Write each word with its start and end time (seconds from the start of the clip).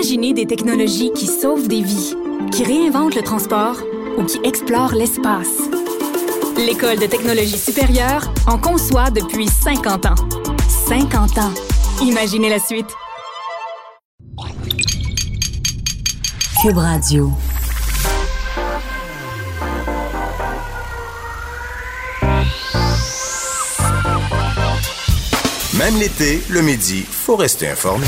Imaginez 0.00 0.32
des 0.32 0.46
technologies 0.46 1.12
qui 1.12 1.26
sauvent 1.26 1.68
des 1.68 1.82
vies, 1.82 2.14
qui 2.52 2.64
réinventent 2.64 3.14
le 3.14 3.20
transport 3.20 3.76
ou 4.16 4.24
qui 4.24 4.40
explorent 4.44 4.94
l'espace. 4.94 5.58
L'École 6.56 6.98
de 6.98 7.04
technologie 7.04 7.58
supérieure 7.58 8.32
en 8.46 8.56
conçoit 8.56 9.10
depuis 9.10 9.46
50 9.46 10.06
ans. 10.06 10.14
50 10.88 11.36
ans. 11.36 11.52
Imaginez 12.00 12.48
la 12.48 12.58
suite. 12.58 12.86
Cube 16.62 16.78
Radio. 16.78 17.30
Même 25.74 25.98
l'été, 25.98 26.42
le 26.48 26.62
midi, 26.62 27.02
faut 27.02 27.36
rester 27.36 27.68
informé. 27.68 28.06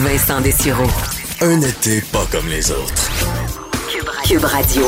Vincent 0.00 0.40
Dessureau. 0.42 0.88
Un 1.40 1.60
été 1.62 2.02
pas 2.12 2.26
comme 2.30 2.46
les 2.48 2.70
autres. 2.70 3.10
Cube 4.28 4.44
Radio. 4.44 4.82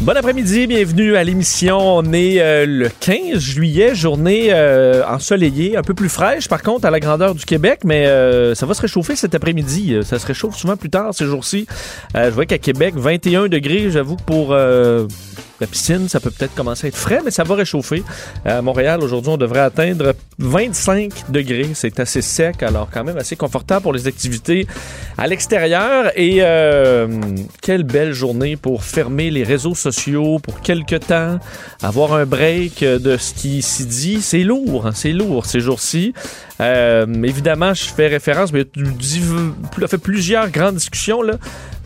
Bon 0.00 0.16
après-midi, 0.16 0.66
bienvenue 0.66 1.16
à 1.16 1.24
l'émission. 1.24 1.78
On 1.78 2.12
est 2.12 2.40
euh, 2.40 2.64
le 2.64 2.88
15 2.88 3.38
juillet, 3.38 3.94
journée 3.94 4.48
euh, 4.50 5.04
ensoleillée, 5.06 5.76
un 5.76 5.82
peu 5.82 5.94
plus 5.94 6.08
fraîche 6.08 6.48
par 6.48 6.62
contre 6.62 6.86
à 6.86 6.90
la 6.90 7.00
grandeur 7.00 7.34
du 7.34 7.44
Québec, 7.44 7.80
mais 7.84 8.06
euh, 8.06 8.54
ça 8.54 8.64
va 8.64 8.74
se 8.74 8.82
réchauffer 8.82 9.14
cet 9.14 9.34
après-midi. 9.34 9.96
Ça 10.02 10.18
se 10.18 10.26
réchauffe 10.26 10.56
souvent 10.56 10.76
plus 10.76 10.90
tard 10.90 11.12
ces 11.12 11.26
jours-ci. 11.26 11.66
je 12.14 12.30
vois 12.30 12.46
qu'à 12.46 12.58
Québec, 12.58 12.94
21 12.96 13.48
degrés, 13.48 13.90
j'avoue 13.90 14.16
que 14.16 14.22
pour 14.22 14.56
la 15.60 15.66
piscine, 15.66 16.08
ça 16.08 16.20
peut 16.20 16.30
peut-être 16.30 16.54
commencer 16.54 16.86
à 16.86 16.88
être 16.88 16.96
frais, 16.96 17.20
mais 17.24 17.30
ça 17.30 17.44
va 17.44 17.54
réchauffer. 17.54 18.02
À 18.44 18.60
Montréal, 18.60 19.02
aujourd'hui, 19.02 19.30
on 19.30 19.36
devrait 19.36 19.60
atteindre 19.60 20.14
25 20.38 21.30
degrés. 21.30 21.70
C'est 21.74 21.98
assez 21.98 22.20
sec, 22.20 22.62
alors 22.62 22.88
quand 22.92 23.04
même 23.04 23.16
assez 23.16 23.36
confortable 23.36 23.82
pour 23.82 23.92
les 23.92 24.06
activités 24.06 24.66
à 25.16 25.26
l'extérieur. 25.26 26.10
Et 26.14 26.38
euh, 26.40 27.08
quelle 27.62 27.84
belle 27.84 28.12
journée 28.12 28.56
pour 28.56 28.84
fermer 28.84 29.30
les 29.30 29.44
réseaux 29.44 29.74
sociaux 29.74 30.38
pour 30.38 30.60
quelques 30.60 31.00
temps, 31.00 31.38
avoir 31.82 32.12
un 32.12 32.26
break 32.26 32.84
de 32.84 33.16
ce 33.16 33.32
qui 33.32 33.62
s'y 33.62 33.86
dit. 33.86 34.20
C'est 34.20 34.44
lourd, 34.44 34.86
hein, 34.86 34.92
c'est 34.94 35.12
lourd 35.12 35.46
ces 35.46 35.60
jours-ci. 35.60 36.12
Euh, 36.60 37.06
évidemment, 37.22 37.74
je 37.74 37.84
fais 37.84 38.08
référence, 38.08 38.52
mais 38.52 38.64
il 38.76 38.86
y 38.86 39.88
fait 39.88 39.98
plusieurs 39.98 40.50
grandes 40.50 40.76
discussions, 40.76 41.22
là. 41.22 41.34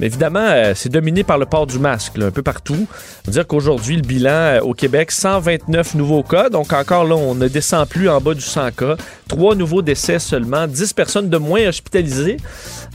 Évidemment, 0.03 0.41
euh, 0.41 0.73
c'est 0.75 0.89
dominé 0.89 1.25
par 1.25 1.37
le 1.37 1.45
port 1.45 1.67
du 1.67 1.79
masque, 1.79 2.19
un 2.19 2.31
peu 2.31 2.43
partout. 2.43 2.87
On 3.29 3.31
dire 3.31 3.47
qu'aujourd'hui, 3.47 3.97
le 3.97 4.03
bilan 4.03 4.31
euh, 4.31 4.61
au 4.61 4.73
Québec, 4.73 5.11
129 5.11 5.95
nouveaux 5.95 6.23
cas. 6.23 6.49
Donc 6.49 6.73
encore 6.73 7.05
là, 7.05 7.17
on 7.17 7.35
ne 7.35 7.49
descend 7.49 7.87
plus 7.87 8.09
en 8.09 8.21
bas 8.21 8.35
du 8.35 8.41
100 8.41 8.71
cas. 8.73 8.97
Trois 9.29 9.55
nouveaux 9.55 9.83
décès 9.83 10.19
seulement, 10.19 10.67
10 10.67 10.93
personnes 10.95 11.29
de 11.29 11.37
moins 11.37 11.67
hospitalisées. 11.69 12.39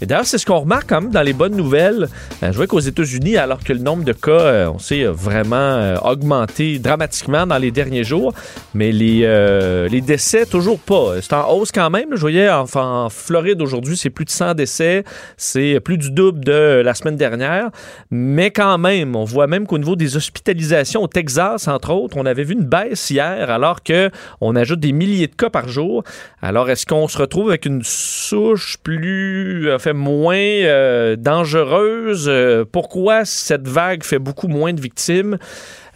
Et 0.01 0.05
d'ailleurs, 0.05 0.25
c'est 0.25 0.37
ce 0.37 0.45
qu'on 0.45 0.59
remarque 0.59 0.89
quand 0.89 1.01
même 1.01 1.11
dans 1.11 1.21
les 1.21 1.33
bonnes 1.33 1.55
nouvelles. 1.55 2.09
je 2.41 2.51
vois 2.51 2.67
qu'aux 2.67 2.79
États-Unis, 2.79 3.37
alors 3.37 3.63
que 3.63 3.71
le 3.71 3.79
nombre 3.79 4.03
de 4.03 4.11
cas, 4.11 4.69
on 4.69 4.77
sait, 4.77 5.05
vraiment 5.05 5.95
augmenté 6.03 6.79
dramatiquement 6.79 7.47
dans 7.47 7.57
les 7.57 7.71
derniers 7.71 8.03
jours, 8.03 8.33
mais 8.73 8.91
les, 8.91 9.87
les 9.89 10.01
décès, 10.01 10.45
toujours 10.45 10.79
pas. 10.79 11.13
C'est 11.21 11.31
en 11.31 11.49
hausse 11.53 11.71
quand 11.71 11.89
même. 11.89 12.09
Je 12.11 12.19
voyais 12.19 12.49
en, 12.49 12.65
Floride 13.09 13.61
aujourd'hui, 13.61 13.95
c'est 13.95 14.09
plus 14.09 14.25
de 14.25 14.31
100 14.31 14.55
décès. 14.55 15.05
C'est 15.37 15.79
plus 15.79 15.97
du 15.97 16.11
double 16.11 16.43
de 16.43 16.81
la 16.83 16.94
semaine 16.95 17.15
dernière. 17.15 17.69
Mais 18.11 18.51
quand 18.51 18.77
même, 18.77 19.15
on 19.15 19.23
voit 19.23 19.47
même 19.47 19.67
qu'au 19.67 19.77
niveau 19.77 19.95
des 19.95 20.17
hospitalisations 20.17 21.03
au 21.03 21.07
Texas, 21.07 21.67
entre 21.67 21.91
autres, 21.91 22.17
on 22.17 22.25
avait 22.25 22.43
vu 22.43 22.53
une 22.53 22.65
baisse 22.65 23.09
hier 23.09 23.49
alors 23.49 23.79
qu'on 23.83 24.55
ajoute 24.55 24.79
des 24.79 24.91
milliers 24.91 25.27
de 25.27 25.35
cas 25.35 25.49
par 25.49 25.67
jour. 25.67 26.03
Alors, 26.41 26.69
est-ce 26.69 26.85
qu'on 26.85 27.07
se 27.07 27.17
retrouve 27.17 27.49
avec 27.49 27.66
une 27.66 27.81
souche 27.83 28.77
plus, 28.83 29.69
fait 29.79 29.93
moins 29.93 30.35
euh, 30.35 31.16
dangereuse? 31.16 32.25
Euh, 32.27 32.66
pourquoi 32.69 33.25
cette 33.25 33.67
vague 33.67 34.03
fait 34.03 34.19
beaucoup 34.19 34.47
moins 34.47 34.73
de 34.73 34.81
victimes? 34.81 35.38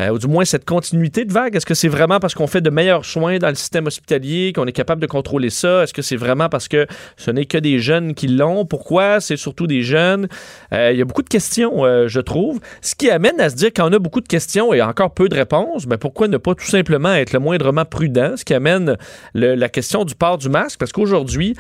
Euh, 0.02 0.10
ou 0.12 0.20
du 0.20 0.28
moins 0.28 0.46
cette 0.46 0.66
continuité 0.66 1.26
de 1.26 1.34
vague? 1.34 1.56
Est-ce 1.56 1.66
que 1.66 1.74
c'est 1.74 1.88
vraiment 1.88 2.20
parce 2.20 2.34
qu'on 2.34 2.48
fait 2.48 2.62
de 2.62 2.70
meilleurs 2.70 3.06
soins 3.06 3.38
dans 3.38 3.50
le 3.50 3.56
système 3.56 3.88
hospitalier, 3.88 4.54
qu'on 4.54 4.66
est 4.66 4.72
capable 4.72 5.02
de 5.02 5.08
contrôler 5.08 5.50
ça? 5.50 5.84
Est-ce 5.84 5.94
que 5.94 6.02
c'est 6.02 6.16
vraiment 6.16 6.50
parce 6.50 6.68
que 6.68 6.88
ce 7.18 7.32
n'est 7.32 7.46
que 7.46 7.58
des 7.58 7.80
jeunes 7.80 8.14
qui 8.14 8.28
l'ont? 8.28 8.66
Pourquoi 8.66 9.20
c'est 9.20 9.38
surtout 9.38 9.68
des 9.68 9.82
jeunes? 9.82 10.28
Euh, 10.74 10.92
il 10.94 11.00
y 11.00 11.02
a 11.02 11.06
beaucoup 11.06 11.24
de 11.24 11.30
questions, 11.30 11.86
euh, 11.86 12.08
je 12.08 12.22
trouve. 12.22 12.60
Ce 12.82 12.96
qui 12.96 13.10
amène 13.10 13.40
à 13.42 13.50
se 13.50 13.56
dire 13.56 13.74
qu'on 13.74 13.92
a 13.92 14.00
beaucoup 14.00 14.22
de 14.22 14.28
questions 14.28 14.74
et 14.74 14.82
encore 14.82 15.14
peu 15.14 15.28
de 15.28 15.36
réponses, 15.36 15.86
mais 15.88 15.98
pourquoi 15.98 16.28
ne 16.28 16.38
pas 16.38 16.56
tout 16.56 16.66
simplement 16.66 17.14
être 17.14 17.34
le 17.34 17.40
moindrement 17.40 17.86
prudent? 17.86 18.38
Ce 18.38 18.46
qui 18.46 18.54
amène 18.54 18.96
la 19.34 19.70
question 19.70 20.06
du 20.06 20.16
port 20.16 20.38
du 20.38 20.50
masque, 20.50 20.80
parce 20.80 20.92
qu'aujourd'hui, 20.92 21.56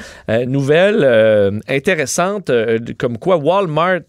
nouvelle 0.47 1.61
intéressante, 1.67 2.51
comme 2.97 3.17
quoi 3.17 3.37
Walmart 3.37 4.01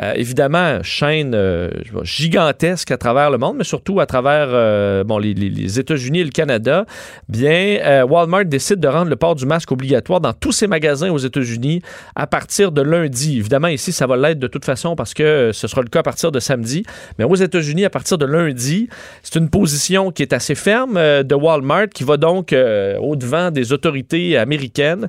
euh, 0.00 0.12
évidemment, 0.14 0.80
chaîne 0.84 1.32
euh, 1.34 1.70
gigantesque 2.02 2.92
à 2.92 2.96
travers 2.96 3.32
le 3.32 3.38
monde, 3.38 3.56
mais 3.58 3.64
surtout 3.64 3.98
à 3.98 4.06
travers 4.06 4.46
euh, 4.50 5.02
bon, 5.02 5.18
les, 5.18 5.34
les, 5.34 5.80
États-Unis 5.80 6.20
et 6.20 6.24
le 6.24 6.30
Canada. 6.30 6.86
Bien, 7.28 8.04
Walmart 8.04 8.44
décide 8.44 8.78
de 8.78 8.86
rendre 8.86 9.10
le 9.10 9.16
port 9.16 9.34
du 9.34 9.44
masque 9.44 9.72
obligatoire 9.72 10.20
dans 10.20 10.32
tous 10.32 10.52
ses 10.52 10.68
magasins 10.68 11.10
aux 11.10 11.18
États-Unis 11.18 11.82
à 12.14 12.28
partir 12.28 12.70
de 12.70 12.80
lundi. 12.80 13.38
Évidemment, 13.38 13.68
ici, 13.68 13.90
ça 13.90 14.06
va 14.06 14.16
l'être 14.16 14.38
de 14.38 14.46
toute 14.46 14.64
façon 14.64 14.94
parce 14.94 15.14
que 15.14 15.50
ce 15.52 15.66
sera 15.66 15.82
le 15.82 15.88
cas 15.88 16.00
à 16.00 16.04
partir 16.04 16.30
de 16.30 16.38
samedi. 16.38 16.84
Mais 17.18 17.24
aux 17.24 17.34
États-Unis, 17.34 17.84
à 17.84 17.90
partir 17.90 18.18
de 18.18 18.26
lundi, 18.26 18.88
c'est 19.24 19.36
une 19.36 19.50
position 19.50 20.12
qui 20.12 20.22
est 20.22 20.32
assez 20.32 20.54
ferme 20.54 20.94
de 20.94 21.34
Walmart 21.34 21.88
qui 21.88 22.04
va 22.04 22.16
donc 22.16 22.54
au-devant 23.00 23.50
des 23.50 23.72
autorités 23.72 24.36
américaines, 24.36 25.08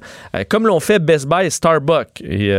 comme 0.50 0.66
l'ont 0.66 0.79
fait 0.79 1.00
Best 1.00 1.27
Buy 1.27 1.45
et 1.45 1.50
Starbucks. 1.50 2.21
Et 2.21 2.51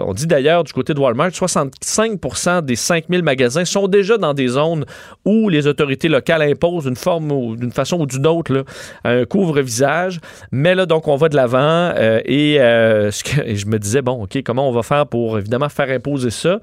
on 0.00 0.14
dit 0.14 0.26
d'ailleurs 0.26 0.64
du 0.64 0.72
côté 0.72 0.94
de 0.94 0.98
Walmart, 0.98 1.25
65% 1.34 2.62
des 2.62 2.76
5000 2.76 3.22
magasins 3.22 3.64
sont 3.64 3.88
déjà 3.88 4.18
dans 4.18 4.34
des 4.34 4.48
zones 4.48 4.84
où 5.24 5.48
les 5.48 5.66
autorités 5.66 6.08
locales 6.08 6.42
imposent 6.42 6.84
d'une 6.84 6.96
forme 6.96 7.32
ou 7.32 7.56
d'une 7.56 7.72
façon 7.72 8.00
ou 8.00 8.06
d'une 8.06 8.26
autre 8.26 8.64
un 9.04 9.24
couvre-visage. 9.24 10.20
Mais 10.52 10.74
là, 10.74 10.86
donc, 10.86 11.08
on 11.08 11.16
va 11.16 11.28
de 11.28 11.36
l'avant 11.36 11.58
euh, 11.96 12.20
et, 12.24 12.56
euh, 12.60 13.10
et, 13.44 13.56
je 13.56 13.66
me 13.66 13.78
disais, 13.78 14.02
bon, 14.02 14.24
OK, 14.24 14.42
comment 14.44 14.68
on 14.68 14.72
va 14.72 14.82
faire 14.82 15.06
pour 15.06 15.38
évidemment 15.38 15.68
faire 15.68 15.90
imposer 15.90 16.30
ça? 16.30 16.60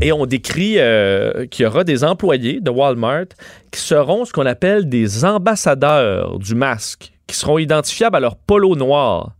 Et 0.00 0.12
on 0.12 0.24
décrit 0.24 0.74
euh, 0.78 1.46
qu'il 1.46 1.64
y 1.64 1.66
aura 1.66 1.82
des 1.84 2.04
employés 2.04 2.60
de 2.60 2.70
Walmart 2.70 3.26
qui 3.72 3.80
seront 3.80 4.24
ce 4.24 4.32
qu'on 4.32 4.46
appelle 4.46 4.88
des 4.88 5.24
ambassadeurs 5.24 6.38
du 6.38 6.54
masque, 6.54 7.12
qui 7.26 7.36
seront 7.36 7.58
identifiables 7.58 8.16
à 8.16 8.20
leur 8.20 8.36
polo 8.36 8.76
noir. 8.76 9.32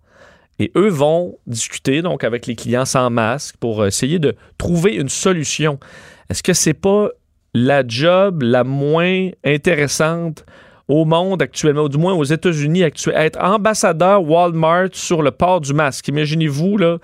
Et 0.61 0.71
eux 0.77 0.91
vont 0.91 1.39
discuter 1.47 2.03
donc 2.03 2.23
avec 2.23 2.47
les 2.47 2.55
clients 2.55 2.85
sans 2.85 3.09
masque 3.09 3.57
pour 3.59 3.85
essayer 3.87 4.19
de 4.19 4.37
trouver 4.59 4.95
une 4.95 5.09
solution. 5.09 5.81
Est-ce 6.29 6.43
que 6.43 6.53
c'est 6.53 6.75
pas 6.75 7.09
la 7.55 7.83
job 7.87 8.43
la 8.43 8.63
moins 8.63 9.31
intéressante 9.43 10.45
au 10.87 11.07
monde 11.07 11.41
actuellement, 11.41 11.85
ou 11.85 11.89
du 11.89 11.97
moins 11.97 12.13
aux 12.13 12.25
États-Unis 12.25 12.83
actuellement, 12.85 13.21
être 13.21 13.43
ambassadeur 13.43 14.23
Walmart 14.23 14.91
sur 14.93 15.23
le 15.23 15.31
port 15.31 15.63
du 15.63 15.73
masque? 15.73 16.09
Imaginez-vous, 16.09 16.77
là, 16.77 16.99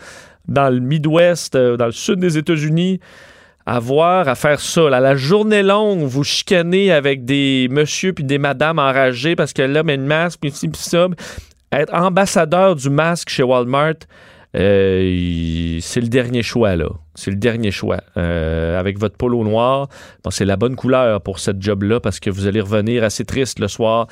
dans 0.49 0.69
le 0.69 0.81
Midwest, 0.81 1.57
euh, 1.57 1.79
dans 1.79 1.87
le 1.87 1.93
sud 1.93 2.21
des 2.21 2.37
États-Unis, 2.37 3.01
avoir 3.65 4.29
à 4.29 4.35
faire 4.35 4.61
ça. 4.61 4.91
la 4.91 5.17
journée 5.17 5.63
longue, 5.63 6.01
vous 6.01 6.25
chicanez 6.25 6.93
avec 6.93 7.25
des 7.25 7.69
monsieur 7.71 8.13
puis 8.13 8.23
des 8.23 8.39
madames 8.39 8.79
enragés 8.79 9.35
parce 9.35 9.53
que 9.53 9.63
là, 9.63 9.83
met 9.83 9.95
une 9.95 10.07
masque, 10.07 10.41
puis 10.41 10.53
ci, 10.53 10.69
puis 10.69 10.81
ça 10.81 11.09
être 11.73 11.95
ambassadeur 11.95 12.77
du 12.77 12.91
masque 12.91 13.29
chez 13.29 13.43
Walmart, 13.43 13.95
euh, 14.57 15.79
c'est 15.83 16.01
le 16.01 16.09
dernier 16.09 16.43
choix, 16.43 16.77
là. 16.77 16.89
C'est 17.15 17.31
le 17.31 17.37
dernier 17.37 17.71
choix. 17.71 18.01
Euh, 18.17 18.79
avec 18.79 18.99
votre 18.99 19.17
polo 19.17 19.43
noir, 19.45 19.89
c'est 20.31 20.45
la 20.45 20.57
bonne 20.57 20.77
couleur 20.77 21.21
pour 21.21 21.39
cette 21.39 21.61
job-là 21.61 22.01
parce 22.01 22.21
que 22.21 22.31
vous 22.31 22.47
allez 22.47 22.61
revenir 22.61 23.05
assez 23.05 23.25
triste 23.25 23.59
le 23.59 23.69
soir 23.69 24.07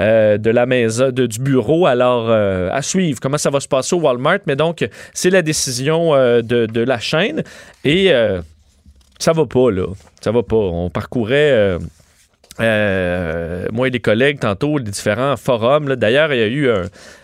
euh, 0.00 0.38
de 0.38 0.50
la 0.50 0.66
maison, 0.66 1.10
du 1.10 1.38
bureau. 1.38 1.86
Alors, 1.86 2.30
à 2.30 2.82
suivre 2.82 3.20
comment 3.20 3.38
ça 3.38 3.50
va 3.50 3.60
se 3.60 3.68
passer 3.68 3.94
au 3.94 4.00
Walmart. 4.00 4.40
Mais 4.46 4.56
donc, 4.56 4.86
c'est 5.14 5.30
la 5.30 5.42
décision 5.42 6.12
de, 6.12 6.40
de, 6.66 6.80
la 6.80 6.98
chaîne. 6.98 7.42
Et 7.84 8.12
ça 9.18 9.32
va 9.32 9.46
pas, 9.46 9.70
là. 9.70 9.86
Ça 10.20 10.30
va 10.30 10.42
pas. 10.42 10.56
On 10.56 10.90
parcourait 10.90 11.78
euh, 12.60 13.66
moi 13.72 13.88
et 13.88 13.90
des 13.90 14.00
collègues, 14.00 14.40
tantôt, 14.40 14.78
les 14.78 14.84
différents 14.84 15.36
forums. 15.36 15.94
D'ailleurs, 15.96 16.32
il 16.32 16.38
y 16.38 16.42
a 16.42 16.48
eu 16.48 16.70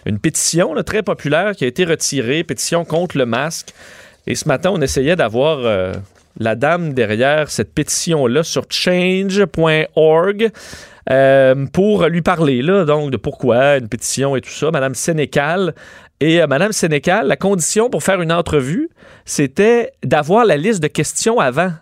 une 0.07 0.19
pétition 0.19 0.75
très 0.85 1.03
populaire 1.03 1.53
qui 1.57 1.65
a 1.65 1.67
été 1.67 1.85
retirée, 1.85 2.45
pétition 2.45 2.85
contre 2.85 3.17
le 3.19 3.27
masque. 3.27 3.73
Et 4.27 4.35
ce 4.35 4.47
matin, 4.47 4.71
on 4.73 4.81
essayait 4.81 5.17
d'avoir 5.17 5.59
euh, 5.61 5.93
la 6.39 6.55
dame 6.55 6.95
derrière 6.95 7.51
cette 7.51 7.73
pétition-là 7.75 8.43
sur 8.43 8.65
change.org. 8.69 10.51
Euh, 11.11 11.67
pour 11.73 12.07
lui 12.07 12.23
parler 12.23 12.63
là, 12.63 12.85
donc 12.85 13.11
de 13.11 13.17
pourquoi 13.17 13.79
une 13.79 13.89
pétition 13.89 14.37
et 14.37 14.41
tout 14.41 14.51
ça, 14.51 14.71
Madame 14.71 14.95
Sénécal. 14.95 15.75
Et 16.21 16.47
Madame 16.47 16.71
Sénécal, 16.71 17.27
la 17.27 17.37
condition 17.37 17.91
pour 17.91 18.05
faire 18.05 18.23
une 18.23 18.31
entrevue, 18.31 18.89
c'était 19.25 19.91
d'avoir 20.05 20.45
la 20.45 20.57
liste 20.57 20.81
de 20.81 20.87
questions 20.87 21.41
avant. 21.41 21.73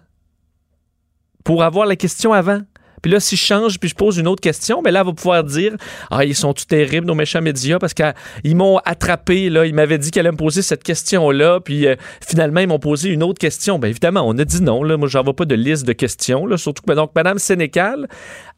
Pour 1.44 1.62
avoir 1.62 1.84
la 1.84 1.96
question 1.96 2.32
avant. 2.32 2.60
Puis 3.02 3.10
là, 3.10 3.20
si 3.20 3.36
je 3.36 3.44
change 3.44 3.78
puis 3.78 3.88
je 3.88 3.94
pose 3.94 4.18
une 4.18 4.28
autre 4.28 4.40
question, 4.40 4.82
ben 4.82 4.90
là, 4.90 5.00
elle 5.00 5.06
va 5.06 5.12
pouvoir 5.12 5.44
dire 5.44 5.74
Ah, 6.10 6.24
ils 6.24 6.34
sont 6.34 6.52
tout 6.52 6.64
terribles, 6.64 7.06
nos 7.06 7.14
méchants 7.14 7.42
médias, 7.42 7.78
parce 7.78 7.94
qu'ils 7.94 8.56
m'ont 8.56 8.78
attrapé, 8.78 9.50
là. 9.50 9.66
Ils 9.66 9.74
m'avaient 9.74 9.98
dit 9.98 10.10
qu'elle 10.10 10.26
allait 10.26 10.32
me 10.32 10.36
poser 10.36 10.62
cette 10.62 10.82
question-là, 10.82 11.60
puis 11.60 11.86
euh, 11.86 11.96
finalement, 12.26 12.60
ils 12.60 12.68
m'ont 12.68 12.78
posé 12.78 13.10
une 13.10 13.22
autre 13.22 13.38
question. 13.38 13.78
Ben 13.78 13.88
évidemment, 13.88 14.22
on 14.26 14.36
a 14.38 14.44
dit 14.44 14.62
non, 14.62 14.82
là. 14.82 14.96
Moi, 14.96 15.08
j'en 15.08 15.22
vois 15.22 15.34
pas 15.34 15.44
de 15.44 15.54
liste 15.54 15.86
de 15.86 15.92
questions, 15.92 16.46
là. 16.46 16.56
Surtout 16.56 16.82
que, 16.86 16.92
donc, 16.92 17.12
Mme 17.14 17.38
Sénécal, 17.38 18.08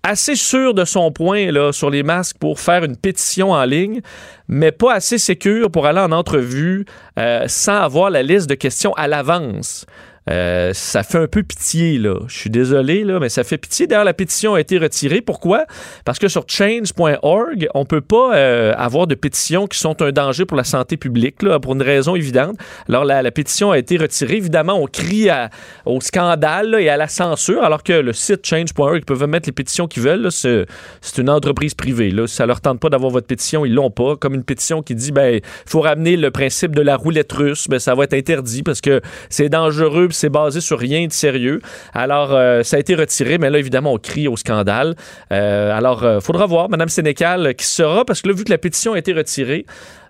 assez 0.03 0.35
sûre 0.35 0.75
de 0.75 0.85
son 0.85 1.13
point, 1.13 1.51
là, 1.51 1.73
sur 1.73 1.91
les 1.91 2.03
masques 2.03 2.37
pour 2.39 2.61
faire 2.61 2.85
une 2.85 2.97
pétition 2.97 3.53
en 3.53 3.65
ligne, 3.65 4.01
mais 4.49 4.73
pas 4.73 4.95
assez 4.95 5.19
sécure 5.19 5.71
pour 5.71 5.87
aller 5.87 6.01
en 6.01 6.13
entrevue 6.13 6.85
euh, 7.19 7.45
sans 7.47 7.77
avoir 7.77 8.11
la 8.11 8.23
liste 8.23 8.49
de 8.49 8.55
questions 8.55 8.93
à 8.95 9.07
l'avance. 9.07 9.87
Euh, 10.31 10.73
ça 10.73 11.03
fait 11.03 11.19
un 11.19 11.27
peu 11.27 11.43
pitié, 11.43 11.99
là. 11.99 12.15
Je 12.29 12.37
suis 12.37 12.51
désolé, 12.51 13.05
là, 13.05 13.19
mais 13.19 13.29
ça 13.29 13.45
fait 13.45 13.59
pitié. 13.59 13.87
D'ailleurs, 13.87 14.05
la 14.05 14.15
pétition 14.15 14.55
a 14.55 14.61
été 14.61 14.79
retirée. 14.79 15.21
Pourquoi? 15.21 15.65
Parce 16.05 16.19
que 16.19 16.29
sur 16.29 16.45
change.org, 16.47 17.69
on 17.75 17.85
peut 17.85 18.01
pas 18.01 18.37
euh, 18.37 18.73
avoir 18.77 19.07
de 19.07 19.15
pétitions 19.15 19.67
qui 19.67 19.79
sont 19.79 20.01
un 20.03 20.13
danger 20.13 20.45
pour 20.45 20.57
la 20.57 20.65
santé 20.65 20.97
publique, 20.97 21.43
là, 21.43 21.59
pour 21.59 21.73
une 21.73 21.83
raison 21.83 22.15
évidente. 22.15 22.57
Alors, 22.89 23.05
la, 23.05 23.31
pétition 23.33 23.71
a 23.73 23.79
été 23.79 23.97
retirée. 23.97 24.37
Évidemment, 24.37 24.75
on 24.75 24.87
crie 24.87 25.29
au 25.87 26.01
scandale 26.01 26.77
et 26.79 26.89
à 26.89 26.97
la 26.97 27.09
censure, 27.09 27.65
alors 27.65 27.83
que 27.83 27.93
le 27.93 28.13
site 28.13 28.47
change.org, 28.47 28.99
ils 28.99 29.05
peuvent 29.05 29.27
mettre 29.27 29.49
les 29.49 29.53
pétitions 29.53 29.89
qu'ils 29.89 30.03
veulent. 30.03 30.31
C'est 30.31 31.19
une 31.19 31.31
entreprise 31.31 31.75
privée. 31.75 32.11
Là. 32.11 32.27
Ça 32.27 32.47
leur 32.47 32.61
tente 32.61 32.79
pas 32.79 32.91
d'avoir 32.91 33.11
votre 33.11 33.27
pétition, 33.27 33.65
ils 33.65 33.75
l'ont 33.75 33.91
pas. 33.91 34.17
Comme 34.17 34.35
une 34.35 34.45
pétition 34.45 34.83
qui 34.83 34.95
dit, 34.95 35.13
ben, 35.13 35.41
faut 35.67 35.81
ramener 35.81 36.17
le 36.17 36.31
principe 36.31 36.75
de 36.75 36.83
la 36.83 36.97
roulette 36.97 37.33
russe, 37.33 37.69
ben, 37.69 37.79
ça 37.79 37.95
va 37.95 38.05
être 38.05 38.15
interdit 38.15 38.63
parce 38.63 38.81
que 38.81 39.01
c'est 39.31 39.49
dangereux 39.49 40.09
c'est 40.13 40.29
basé 40.29 40.61
sur 40.61 40.79
rien 40.79 41.07
de 41.07 41.13
sérieux. 41.13 41.61
Alors, 41.95 42.33
euh, 42.33 42.63
ça 42.63 42.77
a 42.77 42.81
été 42.81 42.95
retiré, 42.95 43.39
mais 43.39 43.51
là, 43.51 43.59
évidemment, 43.59 43.93
on 43.93 43.99
crie 43.99 44.29
au 44.29 44.37
scandale. 44.37 44.95
Euh, 45.33 45.77
alors, 45.77 46.05
euh, 46.05 46.21
faudra 46.21 46.47
voir, 46.47 46.69
Mme 46.69 46.89
Sénécal, 46.89 47.55
qui 47.55 47.67
sera, 47.67 48.05
parce 48.05 48.23
que 48.23 48.29
là, 48.29 48.35
vu 48.35 48.45
que 48.45 48.51
la 48.51 48.59
pétition 48.59 48.95
a 48.95 48.99
été 48.99 49.13
retirée, 49.13 49.67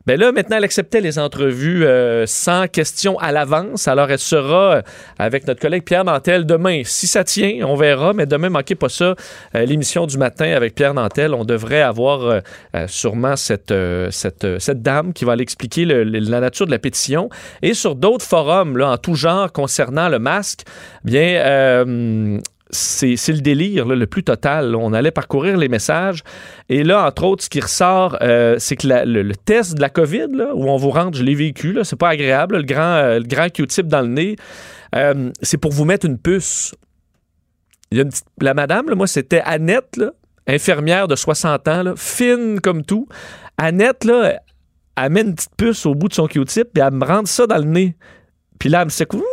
ben 0.06 0.18
là, 0.18 0.32
maintenant, 0.32 0.56
elle 0.56 0.64
acceptait 0.64 1.00
les 1.00 1.18
entrevues 1.18 1.84
euh, 1.84 2.26
sans 2.26 2.66
question 2.66 3.18
à 3.18 3.30
l'avance. 3.30 3.86
Alors, 3.86 4.10
elle 4.10 4.18
sera 4.18 4.76
euh, 4.76 4.82
avec 5.18 5.46
notre 5.46 5.60
collègue 5.60 5.84
Pierre 5.84 6.04
Nantel 6.04 6.44
demain. 6.44 6.82
Si 6.84 7.06
ça 7.06 7.22
tient, 7.22 7.60
on 7.66 7.76
verra, 7.76 8.12
mais 8.12 8.26
demain, 8.26 8.48
manquez 8.48 8.74
pas 8.74 8.88
ça. 8.88 9.14
Euh, 9.54 9.64
l'émission 9.64 10.06
du 10.06 10.18
matin 10.18 10.52
avec 10.52 10.74
Pierre 10.74 10.94
Nantel, 10.94 11.34
on 11.34 11.44
devrait 11.44 11.82
avoir 11.82 12.42
sûrement 12.86 13.36
cette, 13.36 13.72
cette, 14.10 14.58
cette, 14.58 14.82
dame 14.82 15.12
qui 15.12 15.24
va 15.24 15.32
aller 15.32 15.42
expliquer 15.42 15.84
la 15.84 16.40
nature 16.40 16.66
de 16.66 16.70
la 16.70 16.78
pétition. 16.78 17.28
Et 17.62 17.74
sur 17.74 17.94
d'autres 17.94 18.24
forums, 18.24 18.76
là, 18.76 18.90
en 18.90 18.96
tout 18.96 19.14
genre, 19.14 19.52
concernant 19.52 20.08
le 20.08 20.18
masque, 20.18 20.62
bien, 21.04 21.86
c'est 22.72 23.28
le 23.28 23.40
délire 23.40 23.86
le 23.86 24.06
plus 24.06 24.24
total. 24.24 24.74
On 24.74 24.92
allait 24.92 25.10
parcourir 25.10 25.56
les 25.56 25.68
messages. 25.68 26.22
Et 26.68 26.84
là, 26.84 27.06
entre 27.06 27.24
autres, 27.24 27.44
ce 27.44 27.50
qui 27.50 27.60
ressort, 27.60 28.16
euh, 28.22 28.56
c'est 28.58 28.76
que 28.76 28.86
le, 28.86 29.34
test 29.34 29.74
de 29.74 29.80
la 29.80 29.90
COVID, 29.90 30.28
où 30.54 30.70
on 30.70 30.76
vous 30.76 30.90
rentre, 30.90 31.18
je 31.18 31.22
l'ai 31.22 31.34
vécu, 31.34 31.78
c'est 31.82 31.96
pas 31.96 32.08
agréable, 32.08 32.56
le 32.56 32.62
grand, 32.62 32.94
euh, 32.94 33.20
grand 33.20 33.50
Q-tip 33.50 33.86
dans 33.86 34.00
le 34.00 34.08
nez, 34.08 34.36
euh, 34.94 35.30
c'est 35.42 35.58
pour 35.58 35.70
vous 35.70 35.84
mettre 35.84 36.06
une 36.06 36.18
puce. 36.18 36.74
la 38.40 38.54
madame, 38.54 38.94
moi, 38.94 39.06
c'était 39.06 39.42
Annette, 39.44 40.00
infirmière 40.46 41.08
de 41.08 41.14
60 41.16 41.68
ans, 41.68 41.92
fine 41.96 42.60
comme 42.60 42.84
tout. 42.84 43.06
Annette, 43.58 44.06
elle 44.96 45.12
met 45.12 45.20
une 45.20 45.34
petite 45.34 45.56
puce 45.56 45.84
au 45.84 45.94
bout 45.94 46.08
de 46.08 46.14
son 46.14 46.26
Q-tip, 46.26 46.68
puis 46.72 46.82
elle 46.82 46.94
me 46.94 47.04
rentre 47.04 47.28
ça 47.28 47.46
dans 47.46 47.58
le 47.58 47.64
nez. 47.64 47.96
Puis 48.58 48.70
là, 48.70 48.80
elle 48.80 48.86
me 48.86 48.90
secoue 48.90 49.24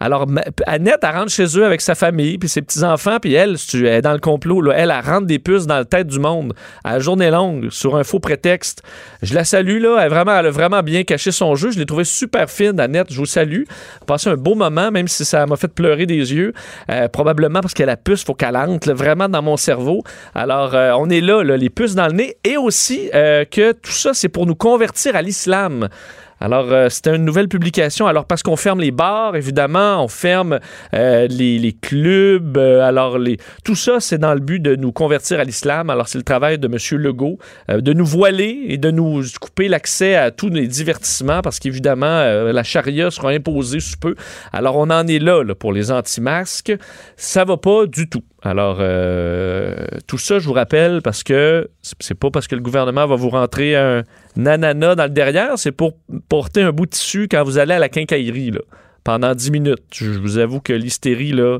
alors, 0.00 0.26
Annette, 0.66 1.00
elle 1.02 1.10
rentre 1.10 1.30
chez 1.30 1.58
eux 1.58 1.64
avec 1.64 1.80
sa 1.80 1.94
famille, 1.94 2.38
puis 2.38 2.48
ses 2.48 2.62
petits-enfants, 2.62 3.18
puis 3.20 3.34
elle, 3.34 3.56
elle 3.74 3.86
est 3.86 4.02
dans 4.02 4.12
le 4.12 4.20
complot. 4.20 4.60
Là, 4.60 4.74
elle, 4.76 4.92
rentre 4.92 5.26
des 5.26 5.38
puces 5.38 5.66
dans 5.66 5.76
la 5.76 5.84
tête 5.84 6.06
du 6.06 6.20
monde 6.20 6.54
à 6.84 6.94
la 6.94 6.98
journée 7.00 7.30
longue, 7.30 7.70
sur 7.70 7.96
un 7.96 8.04
faux 8.04 8.20
prétexte. 8.20 8.82
Je 9.22 9.34
la 9.34 9.44
salue, 9.44 9.80
là. 9.80 9.98
Elle, 10.00 10.10
vraiment, 10.10 10.32
a 10.32 10.50
vraiment 10.50 10.82
bien 10.82 11.02
caché 11.02 11.32
son 11.32 11.54
jeu. 11.56 11.72
Je 11.72 11.78
l'ai 11.78 11.86
trouvé 11.86 12.04
super 12.04 12.48
fine, 12.48 12.78
Annette. 12.78 13.12
Je 13.12 13.18
vous 13.18 13.26
salue. 13.26 13.64
Passé 14.06 14.30
un 14.30 14.36
beau 14.36 14.54
moment, 14.54 14.90
même 14.90 15.08
si 15.08 15.24
ça 15.24 15.46
m'a 15.46 15.56
fait 15.56 15.68
pleurer 15.68 16.06
des 16.06 16.32
yeux. 16.32 16.52
Euh, 16.90 17.08
probablement 17.08 17.60
parce 17.60 17.74
que 17.74 17.82
la 17.82 17.96
puce, 17.96 18.24
faut 18.24 18.34
qu'elle 18.34 18.56
entre 18.56 18.92
vraiment 18.92 19.28
dans 19.28 19.42
mon 19.42 19.56
cerveau. 19.56 20.02
Alors, 20.34 20.74
euh, 20.74 20.92
on 20.96 21.10
est 21.10 21.20
là, 21.20 21.42
les 21.42 21.70
puces 21.70 21.94
dans 21.94 22.06
le 22.06 22.12
nez. 22.12 22.36
Et 22.44 22.56
aussi 22.56 23.10
euh, 23.14 23.44
que 23.44 23.72
tout 23.72 23.90
ça, 23.90 24.14
c'est 24.14 24.28
pour 24.28 24.46
nous 24.46 24.54
convertir 24.54 25.16
à 25.16 25.22
l'islam. 25.22 25.88
Alors, 26.40 26.72
euh, 26.72 26.88
c'était 26.88 27.14
une 27.16 27.24
nouvelle 27.24 27.48
publication. 27.48 28.06
Alors, 28.06 28.24
parce 28.24 28.42
qu'on 28.42 28.56
ferme 28.56 28.80
les 28.80 28.90
bars, 28.90 29.34
évidemment, 29.34 30.02
on 30.04 30.08
ferme 30.08 30.60
euh, 30.94 31.26
les, 31.28 31.76
clubs. 31.80 32.56
Euh, 32.56 32.82
alors, 32.82 33.18
tout 33.64 33.74
ça, 33.74 34.00
c'est 34.00 34.18
dans 34.18 34.34
le 34.34 34.40
but 34.40 34.60
de 34.60 34.76
nous 34.76 34.92
convertir 34.92 35.40
à 35.40 35.44
l'islam. 35.44 35.90
Alors, 35.90 36.08
c'est 36.08 36.18
le 36.18 36.24
travail 36.24 36.58
de 36.58 36.66
M. 36.66 37.00
Legault 37.00 37.38
de 37.68 37.92
nous 37.92 38.04
voiler 38.04 38.66
et 38.68 38.78
de 38.78 38.90
nous 38.90 39.22
couper 39.40 39.68
l'accès 39.68 40.14
à 40.14 40.30
tous 40.30 40.48
les 40.48 40.66
divertissements 40.66 41.42
parce 41.42 41.58
qu'évidemment, 41.58 42.52
la 42.52 42.62
charia 42.62 43.10
sera 43.10 43.30
imposée 43.30 43.80
sous 43.80 43.98
peu. 43.98 44.14
Alors, 44.52 44.76
on 44.76 44.90
en 44.90 45.06
est 45.06 45.18
là, 45.18 45.42
là 45.42 45.54
pour 45.54 45.72
les 45.72 45.90
anti-masques. 45.90 46.72
Ça 47.16 47.44
va 47.44 47.56
pas 47.56 47.86
du 47.86 48.08
tout. 48.08 48.22
Alors, 48.42 48.76
tout 50.06 50.18
ça, 50.18 50.38
je 50.38 50.46
vous 50.46 50.52
rappelle, 50.52 51.02
parce 51.02 51.22
que 51.22 51.68
c'est 51.98 52.14
pas 52.14 52.30
parce 52.30 52.46
que 52.46 52.54
le 52.54 52.60
gouvernement 52.60 53.06
va 53.06 53.16
vous 53.16 53.30
rentrer 53.30 53.74
un 53.74 54.04
nanana 54.36 54.94
dans 54.94 55.04
le 55.04 55.10
derrière, 55.10 55.58
c'est 55.58 55.72
pour 55.72 55.94
porter 56.28 56.62
un 56.62 56.70
bout 56.70 56.86
de 56.86 56.90
tissu 56.90 57.26
quand 57.28 57.42
vous 57.42 57.58
allez 57.58 57.74
à 57.74 57.78
la 57.78 57.88
quincaillerie, 57.88 58.52
là, 58.52 58.60
pendant 59.02 59.34
10 59.34 59.50
minutes. 59.50 59.82
Je 59.92 60.10
vous 60.10 60.38
avoue 60.38 60.60
que 60.60 60.72
l'hystérie, 60.72 61.32
là, 61.32 61.58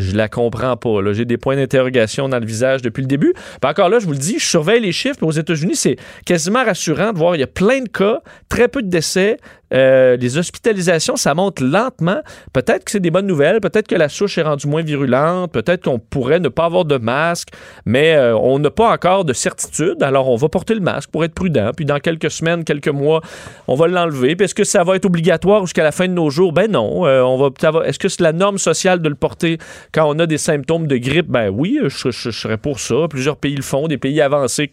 je 0.00 0.16
la 0.16 0.28
comprends 0.28 0.76
pas. 0.76 1.12
J'ai 1.12 1.24
des 1.24 1.36
points 1.36 1.56
d'interrogation 1.56 2.28
dans 2.28 2.38
le 2.38 2.46
visage 2.46 2.82
depuis 2.82 3.02
le 3.02 3.06
début. 3.06 3.34
encore 3.62 3.88
là, 3.88 3.98
je 3.98 4.06
vous 4.06 4.12
le 4.12 4.18
dis, 4.18 4.38
je 4.38 4.46
surveille 4.46 4.80
les 4.80 4.92
chiffres. 4.92 5.22
Aux 5.22 5.30
États-Unis, 5.30 5.76
c'est 5.76 5.96
quasiment 6.24 6.64
rassurant 6.64 7.12
de 7.12 7.18
voir 7.18 7.36
il 7.36 7.40
y 7.40 7.44
a 7.44 7.46
plein 7.46 7.80
de 7.80 7.88
cas, 7.88 8.22
très 8.48 8.68
peu 8.68 8.82
de 8.82 8.88
décès, 8.88 9.36
euh, 9.72 10.16
les 10.16 10.38
hospitalisations, 10.38 11.16
ça 11.16 11.34
monte 11.34 11.60
lentement. 11.60 12.20
Peut-être 12.52 12.84
que 12.84 12.90
c'est 12.90 13.00
des 13.00 13.10
bonnes 13.10 13.26
nouvelles, 13.26 13.60
peut-être 13.60 13.88
que 13.88 13.94
la 13.94 14.08
souche 14.08 14.38
est 14.38 14.42
rendue 14.42 14.66
moins 14.66 14.82
virulente, 14.82 15.52
peut-être 15.52 15.84
qu'on 15.84 15.98
pourrait 15.98 16.40
ne 16.40 16.48
pas 16.48 16.64
avoir 16.64 16.84
de 16.84 16.96
masque, 16.96 17.48
mais 17.84 18.14
euh, 18.14 18.36
on 18.36 18.58
n'a 18.58 18.70
pas 18.70 18.92
encore 18.92 19.24
de 19.24 19.32
certitude. 19.32 20.02
Alors, 20.02 20.28
on 20.28 20.36
va 20.36 20.48
porter 20.48 20.74
le 20.74 20.80
masque 20.80 21.10
pour 21.10 21.24
être 21.24 21.34
prudent. 21.34 21.70
Puis 21.74 21.84
dans 21.84 21.98
quelques 21.98 22.30
semaines, 22.30 22.64
quelques 22.64 22.88
mois, 22.88 23.20
on 23.68 23.74
va 23.74 23.86
l'enlever. 23.86 24.36
Puis 24.36 24.44
est-ce 24.44 24.54
que 24.54 24.64
ça 24.64 24.84
va 24.84 24.96
être 24.96 25.06
obligatoire 25.06 25.62
jusqu'à 25.62 25.84
la 25.84 25.92
fin 25.92 26.08
de 26.08 26.12
nos 26.12 26.30
jours? 26.30 26.52
Ben 26.52 26.70
non. 26.70 27.06
Euh, 27.06 27.22
on 27.22 27.36
va 27.36 27.50
Est-ce 27.84 27.98
que 27.98 28.08
c'est 28.08 28.22
la 28.22 28.32
norme 28.32 28.58
sociale 28.58 29.00
de 29.00 29.08
le 29.08 29.14
porter 29.14 29.58
quand 29.92 30.08
on 30.08 30.18
a 30.18 30.26
des 30.26 30.38
symptômes 30.38 30.86
de 30.86 30.96
grippe? 30.96 31.28
Ben 31.28 31.50
oui, 31.50 31.78
je, 31.84 32.10
je 32.10 32.30
serais 32.30 32.58
pour 32.58 32.80
ça. 32.80 33.06
Plusieurs 33.08 33.36
pays 33.36 33.54
le 33.54 33.62
font, 33.62 33.88
des 33.88 33.98
pays 33.98 34.20
avancés 34.20 34.72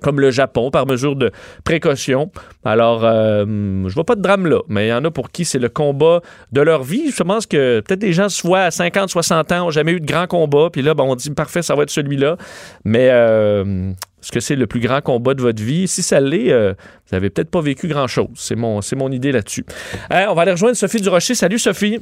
comme 0.00 0.20
le 0.20 0.30
Japon, 0.30 0.70
par 0.70 0.86
mesure 0.86 1.16
de 1.16 1.30
précaution. 1.64 2.30
Alors, 2.64 3.04
euh, 3.04 3.44
je 3.88 3.94
vois 3.94 4.04
pas 4.04 4.14
de 4.14 4.22
drame 4.22 4.46
là, 4.46 4.60
mais 4.68 4.86
il 4.86 4.90
y 4.90 4.92
en 4.92 5.04
a 5.04 5.10
pour 5.10 5.30
qui 5.30 5.44
c'est 5.44 5.58
le 5.58 5.68
combat 5.68 6.20
de 6.52 6.60
leur 6.60 6.82
vie. 6.82 7.10
Je 7.10 7.22
pense 7.22 7.46
que 7.46 7.80
peut-être 7.80 8.00
des 8.00 8.12
gens 8.12 8.28
se 8.28 8.46
voient 8.46 8.62
à 8.62 8.70
50, 8.70 9.10
60 9.10 9.52
ans, 9.52 9.58
n'ont 9.58 9.70
jamais 9.70 9.92
eu 9.92 10.00
de 10.00 10.06
grand 10.06 10.26
combat, 10.26 10.68
puis 10.72 10.82
là, 10.82 10.94
on 10.98 11.14
dit 11.14 11.30
parfait, 11.30 11.62
ça 11.62 11.74
va 11.74 11.82
être 11.82 11.90
celui-là. 11.90 12.36
Mais 12.84 13.08
euh, 13.10 13.90
est-ce 14.22 14.32
que 14.32 14.40
c'est 14.40 14.56
le 14.56 14.66
plus 14.66 14.80
grand 14.80 15.00
combat 15.00 15.34
de 15.34 15.42
votre 15.42 15.62
vie? 15.62 15.88
Si 15.88 16.02
ça 16.02 16.20
l'est, 16.20 16.50
euh, 16.52 16.74
vous 17.08 17.16
n'avez 17.16 17.30
peut-être 17.30 17.50
pas 17.50 17.60
vécu 17.60 17.88
grand-chose. 17.88 18.28
C'est 18.34 18.56
mon, 18.56 18.80
c'est 18.80 18.96
mon 18.96 19.10
idée 19.10 19.32
là-dessus. 19.32 19.64
on 20.10 20.34
va 20.34 20.42
aller 20.42 20.52
rejoindre 20.52 20.76
Sophie 20.76 21.00
Durocher. 21.00 21.34
Salut 21.34 21.58
Sophie. 21.58 22.00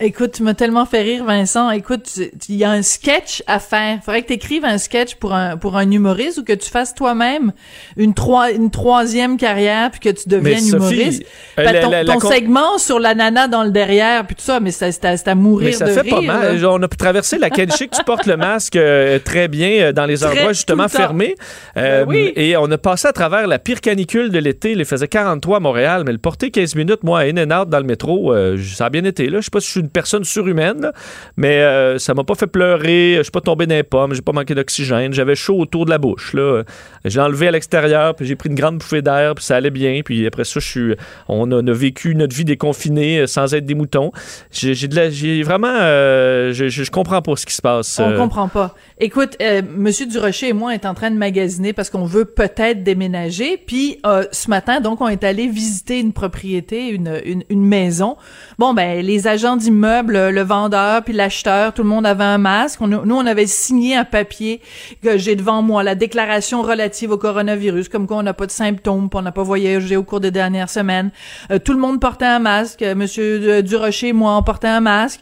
Écoute, 0.00 0.30
tu 0.30 0.44
m'as 0.44 0.54
tellement 0.54 0.86
fait 0.86 1.02
rire, 1.02 1.24
Vincent. 1.24 1.72
Écoute, 1.72 2.20
il 2.48 2.54
y 2.54 2.62
a 2.62 2.70
un 2.70 2.82
sketch 2.82 3.42
à 3.48 3.58
faire. 3.58 3.98
Faudrait 4.04 4.22
que 4.22 4.28
tu 4.28 4.34
écrives 4.34 4.64
un 4.64 4.78
sketch 4.78 5.16
pour 5.16 5.34
un 5.34 5.56
pour 5.56 5.76
un 5.76 5.90
humoriste 5.90 6.38
ou 6.38 6.44
que 6.44 6.52
tu 6.52 6.70
fasses 6.70 6.94
toi-même 6.94 7.52
une 7.96 8.14
trois 8.14 8.52
une 8.52 8.70
troisième 8.70 9.36
carrière 9.36 9.90
puis 9.90 9.98
que 9.98 10.10
tu 10.10 10.28
deviennes 10.28 10.68
humoriste. 10.68 11.24
Euh, 11.58 12.04
ton, 12.04 12.20
segment 12.20 12.78
sur 12.78 13.00
la 13.00 13.16
nana 13.16 13.48
dans 13.48 13.64
le 13.64 13.70
derrière 13.70 14.24
puis 14.24 14.36
tout 14.36 14.44
ça, 14.44 14.60
mais 14.60 14.70
c'est 14.70 15.04
à, 15.04 15.34
mourir 15.34 15.70
mais 15.70 15.72
ça 15.72 15.88
fait 15.88 16.08
pas 16.08 16.20
mal. 16.20 16.64
On 16.64 16.80
a 16.80 16.86
traversé 16.86 17.36
la 17.36 17.50
Kenshik. 17.50 17.90
tu 17.90 18.04
portes 18.04 18.26
le 18.26 18.36
masque 18.36 18.76
euh, 18.76 19.18
très 19.18 19.48
bien 19.48 19.70
euh, 19.80 19.92
dans 19.92 20.06
les 20.06 20.22
endroits 20.24 20.52
justement 20.52 20.86
fermés. 20.86 21.34
Ben 21.74 22.04
oui. 22.06 22.32
Et 22.36 22.56
on 22.56 22.70
a 22.70 22.78
passé 22.78 23.08
à 23.08 23.12
travers 23.12 23.48
la 23.48 23.58
pire 23.58 23.80
canicule 23.80 24.30
de 24.30 24.38
l'été. 24.38 24.72
Il 24.72 24.84
faisait 24.84 25.08
43 25.08 25.56
à 25.56 25.60
Montréal, 25.60 26.04
mais 26.06 26.12
le 26.12 26.18
porter 26.18 26.52
15 26.52 26.76
minutes, 26.76 27.02
moi, 27.02 27.22
in 27.22 27.36
and 27.36 27.62
out 27.62 27.68
dans 27.68 27.78
le 27.78 27.84
métro, 27.84 28.32
ça 28.62 28.86
a 28.86 28.90
bien 28.90 29.02
été. 29.02 29.28
Là, 29.28 29.40
je 29.40 29.46
sais 29.46 29.50
pas 29.50 29.58
si 29.58 29.66
je 29.66 29.72
suis 29.72 29.87
personne 29.88 30.24
surhumaine, 30.24 30.90
mais 31.36 31.58
euh, 31.60 31.98
ça 31.98 32.14
m'a 32.14 32.24
pas 32.24 32.34
fait 32.34 32.46
pleurer. 32.46 33.14
Je 33.18 33.22
suis 33.22 33.32
pas 33.32 33.40
tombé 33.40 33.66
dans 33.66 33.74
les 33.74 33.82
pommes, 33.82 34.14
j'ai 34.14 34.22
pas 34.22 34.32
manqué 34.32 34.54
d'oxygène. 34.54 35.12
J'avais 35.12 35.34
chaud 35.34 35.58
autour 35.58 35.84
de 35.84 35.90
la 35.90 35.98
bouche. 35.98 36.34
Là. 36.34 36.62
J'ai 37.04 37.20
enlevé 37.20 37.48
à 37.48 37.50
l'extérieur, 37.50 38.14
puis 38.14 38.26
j'ai 38.26 38.36
pris 38.36 38.48
une 38.48 38.54
grande 38.54 38.78
bouffée 38.78 39.02
d'air, 39.02 39.34
puis 39.34 39.44
ça 39.44 39.56
allait 39.56 39.70
bien. 39.70 40.00
Puis 40.04 40.26
après 40.26 40.44
ça, 40.44 40.60
je 40.60 40.68
suis, 40.68 40.94
on, 41.28 41.50
a, 41.50 41.72
vécu 41.72 42.14
notre 42.14 42.34
vie 42.34 42.44
déconfinée 42.44 43.20
euh, 43.20 43.26
sans 43.26 43.54
être 43.54 43.66
des 43.66 43.74
moutons. 43.74 44.12
J'ai, 44.50 44.74
j'ai 44.74 45.42
vraiment, 45.42 45.68
euh, 45.68 46.52
je, 46.52 46.68
je, 46.68 46.90
comprends 46.90 47.22
pas 47.22 47.36
ce 47.36 47.46
qui 47.46 47.54
se 47.54 47.62
passe. 47.62 48.00
On 48.00 48.16
comprend 48.16 48.48
pas. 48.48 48.74
Écoute, 48.98 49.36
Monsieur 49.76 50.06
Durocher 50.06 50.48
et 50.48 50.52
moi, 50.52 50.70
on 50.70 50.74
est 50.74 50.86
en 50.86 50.94
train 50.94 51.10
de 51.10 51.16
magasiner 51.16 51.72
parce 51.72 51.90
qu'on 51.90 52.04
veut 52.04 52.24
peut-être 52.24 52.82
déménager. 52.82 53.56
Puis 53.56 54.00
ce 54.32 54.50
matin, 54.50 54.80
donc, 54.80 55.00
on 55.00 55.08
est 55.08 55.24
allé 55.24 55.48
visiter 55.48 56.00
une 56.00 56.12
propriété, 56.12 56.88
une, 56.88 57.20
une, 57.24 57.44
une 57.48 57.64
maison. 57.64 58.16
Bon, 58.58 58.74
ben, 58.74 59.04
les 59.04 59.26
agents 59.28 59.56
d'immeuble 59.56 59.77
le 59.82 60.42
vendeur 60.42 61.02
puis 61.02 61.12
l'acheteur, 61.12 61.72
tout 61.72 61.82
le 61.82 61.88
monde 61.88 62.06
avait 62.06 62.24
un 62.24 62.38
masque. 62.38 62.80
nous, 62.80 63.14
on 63.14 63.26
avait 63.26 63.46
signé 63.46 63.96
un 63.96 64.04
papier 64.04 64.60
que 65.02 65.18
j'ai 65.18 65.36
devant 65.36 65.62
moi, 65.62 65.82
la 65.82 65.94
déclaration 65.94 66.62
relative 66.62 67.10
au 67.10 67.18
coronavirus, 67.18 67.88
comme 67.88 68.06
quoi 68.06 68.18
on 68.18 68.22
n'a 68.22 68.34
pas 68.34 68.46
de 68.46 68.50
symptômes, 68.50 69.08
on 69.12 69.22
n'a 69.22 69.32
pas 69.32 69.42
voyagé 69.42 69.96
au 69.96 70.02
cours 70.02 70.20
des 70.20 70.30
dernières 70.30 70.70
semaines. 70.70 71.10
Euh, 71.50 71.58
tout 71.58 71.72
le 71.72 71.78
monde 71.78 72.00
portait 72.00 72.24
un 72.24 72.38
masque. 72.38 72.82
Monsieur 72.82 73.62
Durocher, 73.62 74.12
moi, 74.12 74.36
on 74.36 74.42
portait 74.42 74.68
un 74.68 74.80
masque. 74.80 75.20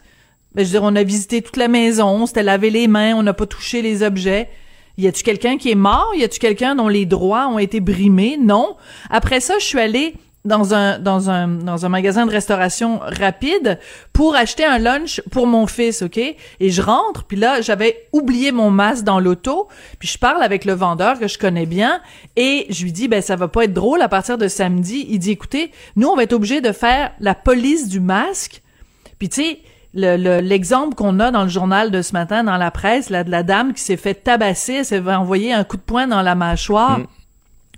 Ben, 0.53 0.63
je 0.63 0.71
veux 0.71 0.79
dire, 0.79 0.83
on 0.83 0.95
a 0.95 1.03
visité 1.03 1.41
toute 1.41 1.57
la 1.57 1.67
maison, 1.67 2.07
on 2.07 2.25
s'était 2.25 2.43
lavé 2.43 2.69
les 2.69 2.87
mains, 2.87 3.15
on 3.15 3.23
n'a 3.23 3.33
pas 3.33 3.45
touché 3.45 3.81
les 3.81 4.03
objets. 4.03 4.49
Y 4.97 5.07
a-tu 5.07 5.21
quelqu'un 5.21 5.57
qui 5.57 5.69
est 5.69 5.75
mort? 5.75 6.11
Y 6.15 6.23
a-tu 6.23 6.39
quelqu'un 6.39 6.73
dont 6.73 6.87
les 6.87 7.05
droits 7.05 7.47
ont 7.47 7.59
été 7.59 7.79
brimés? 7.79 8.37
Non. 8.41 8.75
Après 9.11 9.39
ça, 9.39 9.55
je 9.59 9.65
suis 9.65 9.79
allée 9.79 10.15
dans 10.47 10.73
un 10.73 10.97
dans 10.97 11.29
un 11.29 11.47
dans 11.47 11.85
un 11.85 11.89
magasin 11.89 12.25
de 12.25 12.31
restauration 12.31 12.99
rapide 13.01 13.79
pour 14.13 14.35
acheter 14.35 14.65
un 14.65 14.79
lunch 14.79 15.21
pour 15.29 15.45
mon 15.45 15.67
fils, 15.67 16.01
OK? 16.01 16.17
Et 16.17 16.69
je 16.69 16.81
rentre, 16.81 17.25
puis 17.25 17.37
là, 17.37 17.61
j'avais 17.61 18.07
oublié 18.13 18.51
mon 18.51 18.71
masque 18.71 19.03
dans 19.03 19.19
l'auto, 19.19 19.67
puis 19.99 20.07
je 20.07 20.17
parle 20.17 20.41
avec 20.41 20.65
le 20.65 20.73
vendeur 20.73 21.19
que 21.19 21.27
je 21.27 21.37
connais 21.37 21.65
bien 21.65 22.01
et 22.35 22.65
je 22.69 22.83
lui 22.83 22.91
dis 22.91 23.07
ben 23.07 23.21
ça 23.21 23.35
va 23.35 23.47
pas 23.47 23.65
être 23.65 23.73
drôle 23.73 24.01
à 24.01 24.09
partir 24.09 24.37
de 24.37 24.47
samedi. 24.47 25.05
Il 25.09 25.19
dit 25.19 25.31
écoutez, 25.31 25.71
nous 25.95 26.07
on 26.07 26.15
va 26.15 26.23
être 26.23 26.33
obligé 26.33 26.61
de 26.61 26.71
faire 26.71 27.11
la 27.19 27.35
police 27.35 27.89
du 27.89 27.99
masque. 27.99 28.63
Puis 29.19 29.29
tu 29.29 29.41
sais, 29.41 29.59
l'exemple 29.93 30.95
qu'on 30.95 31.19
a 31.19 31.31
dans 31.31 31.43
le 31.43 31.49
journal 31.49 31.91
de 31.91 32.01
ce 32.01 32.13
matin, 32.13 32.43
dans 32.43 32.57
la 32.57 32.71
presse, 32.71 33.09
là, 33.09 33.23
de 33.23 33.31
la 33.31 33.43
dame 33.43 33.73
qui 33.73 33.81
s'est 33.81 33.97
fait 33.97 34.13
tabasser, 34.13 34.83
s'est 34.83 35.01
fait 35.01 35.13
envoyer 35.13 35.51
un 35.51 35.63
coup 35.63 35.77
de 35.77 35.81
poing 35.81 36.07
dans 36.07 36.21
la 36.21 36.35
mâchoire. 36.35 36.99
Mm 36.99 37.07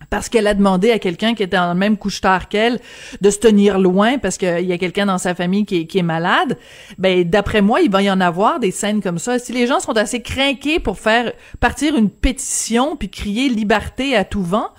parce 0.09 0.29
qu'elle 0.29 0.47
a 0.47 0.53
demandé 0.53 0.91
à 0.91 0.99
quelqu'un 0.99 1.33
qui 1.33 1.43
était 1.43 1.57
dans 1.57 1.73
le 1.73 1.79
même 1.79 1.97
couche-tard 1.97 2.49
qu'elle 2.49 2.79
de 3.21 3.29
se 3.29 3.39
tenir 3.39 3.79
loin 3.79 4.17
parce 4.17 4.37
qu'il 4.37 4.65
y 4.65 4.73
a 4.73 4.77
quelqu'un 4.77 5.05
dans 5.05 5.17
sa 5.17 5.35
famille 5.35 5.65
qui 5.65 5.87
est, 5.93 6.01
malade, 6.01 6.57
ben 6.97 7.23
d'après 7.23 7.61
moi, 7.61 7.81
il 7.81 7.91
va 7.91 8.01
y 8.01 8.09
en 8.09 8.21
avoir 8.21 8.59
des 8.59 8.71
scènes 8.71 9.01
comme 9.01 9.19
ça. 9.19 9.37
Si 9.37 9.51
les 9.51 9.67
gens 9.67 9.79
sont 9.79 9.97
assez 9.97 10.21
craqués 10.21 10.79
pour 10.79 10.97
faire 10.97 11.33
partir 11.59 11.95
une 11.95 12.09
pétition 12.09 12.95
puis 12.95 13.09
crier 13.09 13.49
liberté 13.49 14.15
à 14.15 14.23
tout 14.23 14.43
vent, 14.43 14.69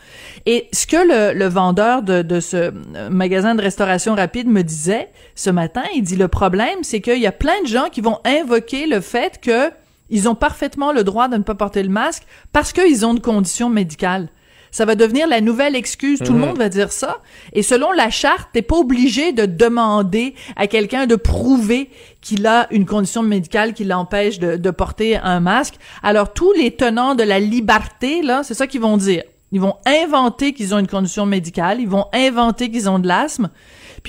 et 0.46 0.68
ce 0.72 0.86
que 0.86 0.96
le, 1.36 1.48
vendeur 1.48 2.02
de, 2.02 2.22
de 2.22 2.40
ce 2.40 2.56
euh, 2.56 3.10
magasin 3.10 3.54
de 3.54 3.62
restauration 3.62 4.14
rapide 4.14 4.48
me 4.48 4.62
disait 4.62 5.10
ce 5.34 5.50
matin, 5.50 5.82
il 5.94 6.02
dit 6.02 6.16
le 6.16 6.28
problème, 6.28 6.82
c'est 6.82 7.00
qu'il 7.00 7.18
y 7.18 7.26
a 7.26 7.32
plein 7.32 7.60
de 7.62 7.68
gens 7.68 7.88
qui 7.90 8.00
vont 8.00 8.18
invoquer 8.24 8.86
le 8.86 9.00
fait 9.00 9.40
que 9.40 9.70
ils 10.10 10.28
ont 10.28 10.34
parfaitement 10.34 10.92
le 10.92 11.04
droit 11.04 11.28
de 11.28 11.36
ne 11.36 11.42
pas 11.42 11.54
porter 11.54 11.82
le 11.82 11.88
masque 11.88 12.24
parce 12.52 12.72
qu'ils 12.72 13.06
ont 13.06 13.12
une 13.12 13.20
condition 13.20 13.70
médicale. 13.70 14.28
Ça 14.70 14.84
va 14.84 14.94
devenir 14.94 15.26
la 15.26 15.40
nouvelle 15.40 15.76
excuse. 15.76 16.18
Tout 16.20 16.32
le 16.32 16.38
mhm. 16.38 16.46
monde 16.46 16.58
va 16.58 16.68
dire 16.68 16.92
ça. 16.92 17.20
Et 17.52 17.62
selon 17.62 17.92
la 17.92 18.10
charte, 18.10 18.50
t'es 18.52 18.62
pas 18.62 18.76
obligé 18.76 19.32
de 19.32 19.46
demander 19.46 20.34
à 20.56 20.66
quelqu'un 20.66 21.06
de 21.06 21.16
prouver 21.16 21.90
qu'il 22.20 22.46
a 22.46 22.66
une 22.70 22.86
condition 22.86 23.22
médicale 23.22 23.74
qui 23.74 23.84
l'empêche 23.84 24.38
de, 24.38 24.56
de 24.56 24.70
porter 24.70 25.16
un 25.16 25.40
masque. 25.40 25.74
Alors 26.02 26.32
tous 26.32 26.52
les 26.52 26.70
tenants 26.70 27.14
de 27.14 27.22
la 27.22 27.40
liberté, 27.40 28.22
là, 28.22 28.42
c'est 28.42 28.54
ça 28.54 28.66
qu'ils 28.66 28.80
vont 28.80 28.96
dire. 28.96 29.22
Ils 29.52 29.60
vont 29.60 29.76
inventer 29.84 30.52
qu'ils 30.52 30.74
ont 30.74 30.78
une 30.78 30.86
condition 30.86 31.26
médicale, 31.26 31.80
ils 31.80 31.88
vont 31.88 32.06
inventer 32.12 32.70
qu'ils 32.70 32.88
ont 32.88 33.00
de 33.00 33.08
l'asthme, 33.08 33.50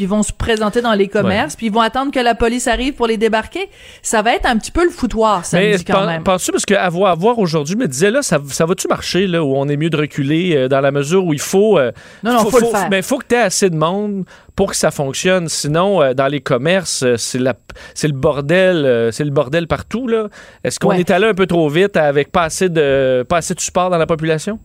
puis 0.02 0.08
ils 0.08 0.10
vont 0.10 0.24
se 0.24 0.34
présenter 0.34 0.82
dans 0.82 0.94
les 0.94 1.08
commerces, 1.08 1.56
puis 1.56 1.68
ils 1.68 1.72
vont 1.72 1.82
attendre 1.82 2.12
que 2.12 2.20
la 2.20 2.34
police 2.34 2.68
arrive 2.68 2.96
pour 2.96 3.06
les 3.06 3.18
débarquer. 3.18 3.70
Ça 4.02 4.24
va 4.24 4.34
être 4.34 4.48
un 4.48 4.58
petit 4.58 4.72
peu 4.72 4.84
le 4.84 4.90
foutoir, 4.90 5.46
ça 5.46 5.60
me 5.60 5.78
dit 5.78 5.86
quand 5.86 6.08
même. 6.08 6.24
Penses-tu, 6.24 6.52
parce 6.52 6.66
qu'à 6.66 6.90
voir, 6.90 7.16
voir 7.16 7.38
aujourd'hui, 7.38 7.76
me 7.76 7.88
disais, 7.88 8.10
là, 8.10 8.24
ça, 8.24 8.40
ça 8.50 8.66
va-tu 8.66 8.88
marcher, 8.88 9.28
là, 9.28 9.44
où 9.44 9.56
on 9.56 9.68
est 9.68 9.78
mieux 9.78 9.92
de 9.92 9.98
reculer 9.98 10.56
euh, 10.56 10.68
dans 10.68 10.82
la 10.82 10.90
mesure 10.90 11.24
où 11.24 11.34
il 11.34 11.40
faut... 11.40 11.78
Euh, 11.78 11.92
non, 12.24 12.34
non, 12.34 12.40
faut, 12.40 12.50
faut, 12.50 12.60
le 12.62 12.66
faire. 12.66 12.88
Mais 12.90 12.98
il 12.98 13.04
faut 13.04 13.20
que 13.20 13.28
tu 13.28 13.36
aies 13.36 13.42
assez 13.42 13.70
de 13.70 13.76
monde 13.76 14.26
pour 14.56 14.72
que 14.72 14.76
ça 14.76 14.90
fonctionne. 14.90 15.48
Sinon, 15.50 16.02
euh, 16.02 16.14
dans 16.16 16.28
les 16.28 16.42
commerces, 16.42 17.06
c'est 17.18 17.40
la, 17.40 17.54
c'est 17.94 18.08
le 18.08 18.16
bordel, 18.16 19.10
c'est 19.12 19.24
le 19.24 19.30
bordel 19.30 19.68
partout, 19.68 20.08
là. 20.08 20.30
Est-ce 20.64 20.80
qu'on 20.80 20.94
est 20.94 21.12
allé 21.12 21.28
un 21.28 21.36
peu 21.36 21.46
trop 21.46 21.70
vite 21.70 21.96
avec 21.96 22.32
pas 22.32 22.44
assez 22.44 22.70
de, 22.70 23.24
pas 23.30 23.38
assez 23.38 23.54
de 23.54 23.60
support 23.60 23.92
dans 23.92 24.00
la 24.00 24.08
population? 24.08 24.58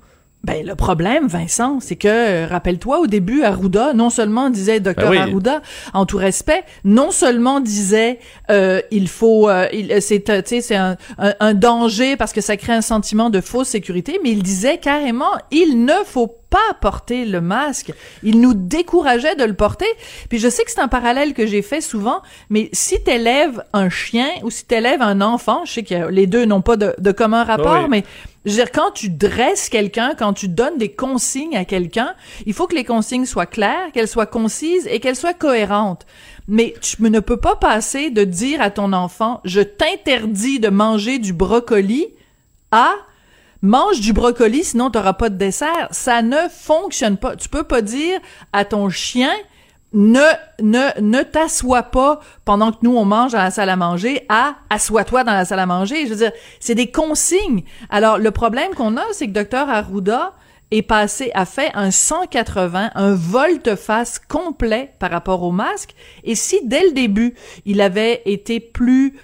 Ben, 0.46 0.64
le 0.64 0.76
problème, 0.76 1.26
Vincent, 1.26 1.80
c'est 1.80 1.96
que, 1.96 2.06
euh, 2.06 2.46
rappelle-toi, 2.46 3.00
au 3.00 3.08
début, 3.08 3.42
Arruda, 3.42 3.94
non 3.94 4.10
seulement 4.10 4.48
disait 4.48 4.78
docteur 4.78 5.10
ben 5.10 5.22
Arruda, 5.22 5.60
en 5.92 6.06
tout 6.06 6.18
respect, 6.18 6.62
non 6.84 7.10
seulement 7.10 7.58
disait, 7.58 8.20
euh, 8.48 8.80
il 8.92 9.08
faut, 9.08 9.50
euh, 9.50 9.66
c'est, 9.98 10.30
euh, 10.30 10.42
c'est 10.44 10.76
un, 10.76 10.96
un, 11.18 11.54
danger 11.54 12.16
parce 12.16 12.32
que 12.32 12.40
ça 12.40 12.56
crée 12.56 12.74
un 12.74 12.80
sentiment 12.80 13.28
de 13.28 13.40
fausse 13.40 13.66
sécurité, 13.66 14.20
mais 14.22 14.30
il 14.30 14.44
disait 14.44 14.78
carrément, 14.78 15.32
il 15.50 15.84
ne 15.84 16.04
faut 16.04 16.36
pas 16.50 16.74
porter 16.80 17.24
le 17.24 17.40
masque. 17.40 17.92
Il 18.22 18.40
nous 18.40 18.54
décourageait 18.54 19.34
de 19.34 19.44
le 19.44 19.54
porter. 19.54 19.86
Puis 20.28 20.38
je 20.38 20.48
sais 20.48 20.64
que 20.64 20.70
c'est 20.70 20.80
un 20.80 20.88
parallèle 20.88 21.34
que 21.34 21.44
j'ai 21.46 21.62
fait 21.62 21.80
souvent, 21.80 22.22
mais 22.50 22.68
si 22.72 23.02
t'élèves 23.02 23.64
un 23.72 23.88
chien 23.88 24.28
ou 24.44 24.50
si 24.50 24.64
t'élèves 24.64 25.02
un 25.02 25.20
enfant, 25.20 25.64
je 25.64 25.72
sais 25.72 25.82
que 25.82 26.08
les 26.08 26.28
deux 26.28 26.44
n'ont 26.44 26.62
pas 26.62 26.76
de, 26.76 26.94
de 26.98 27.10
commun 27.12 27.42
rapport, 27.42 27.88
mais 27.88 28.04
je 28.46 28.52
veux 28.52 28.56
dire, 28.56 28.70
quand 28.70 28.92
tu 28.92 29.10
dresses 29.10 29.68
quelqu'un, 29.68 30.14
quand 30.16 30.32
tu 30.32 30.48
donnes 30.48 30.78
des 30.78 30.92
consignes 30.92 31.56
à 31.56 31.64
quelqu'un, 31.64 32.14
il 32.46 32.54
faut 32.54 32.68
que 32.68 32.76
les 32.76 32.84
consignes 32.84 33.26
soient 33.26 33.44
claires, 33.44 33.90
qu'elles 33.92 34.08
soient 34.08 34.26
concises 34.26 34.86
et 34.86 35.00
qu'elles 35.00 35.16
soient 35.16 35.34
cohérentes. 35.34 36.06
Mais 36.46 36.74
tu 36.80 37.02
ne 37.02 37.20
peux 37.20 37.38
pas 37.38 37.56
passer 37.56 38.10
de 38.10 38.22
dire 38.22 38.62
à 38.62 38.70
ton 38.70 38.92
enfant, 38.92 39.40
je 39.44 39.60
t'interdis 39.60 40.60
de 40.60 40.68
manger 40.68 41.18
du 41.18 41.32
brocoli 41.32 42.06
à 42.70 42.94
mange 43.62 44.00
du 44.00 44.12
brocoli, 44.12 44.62
sinon 44.62 44.90
tu 44.90 44.98
n'auras 44.98 45.14
pas 45.14 45.28
de 45.28 45.36
dessert. 45.36 45.88
Ça 45.90 46.22
ne 46.22 46.48
fonctionne 46.48 47.16
pas. 47.16 47.36
Tu 47.36 47.48
peux 47.48 47.64
pas 47.64 47.82
dire 47.82 48.20
à 48.52 48.64
ton 48.64 48.88
chien, 48.88 49.32
ne 49.92 50.20
ne 50.60 51.00
ne 51.00 51.22
t'assois 51.22 51.84
pas 51.84 52.20
pendant 52.44 52.72
que 52.72 52.78
nous 52.82 52.96
on 52.96 53.04
mange 53.04 53.32
dans 53.32 53.38
la 53.38 53.50
salle 53.50 53.70
à 53.70 53.76
manger 53.76 54.26
à 54.28 54.56
assois-toi 54.70 55.24
dans 55.24 55.32
la 55.32 55.44
salle 55.44 55.60
à 55.60 55.66
manger. 55.66 56.06
Je 56.06 56.10
veux 56.10 56.16
dire, 56.16 56.32
c'est 56.60 56.74
des 56.74 56.90
consignes. 56.90 57.62
Alors 57.88 58.18
le 58.18 58.30
problème 58.30 58.74
qu'on 58.74 58.96
a, 58.96 59.04
c'est 59.12 59.26
que 59.26 59.32
docteur 59.32 59.68
Arruda 59.68 60.34
est 60.70 60.82
passé 60.82 61.30
a 61.34 61.46
fait 61.46 61.70
un 61.74 61.90
180, 61.90 62.90
un 62.94 63.14
volte-face 63.14 64.18
complet 64.18 64.92
par 64.98 65.10
rapport 65.10 65.42
au 65.42 65.52
masque. 65.52 65.94
Et 66.24 66.34
si 66.34 66.60
dès 66.66 66.82
le 66.82 66.92
début 66.92 67.34
il 67.64 67.80
avait 67.80 68.22
été 68.26 68.60
plus 68.60 69.14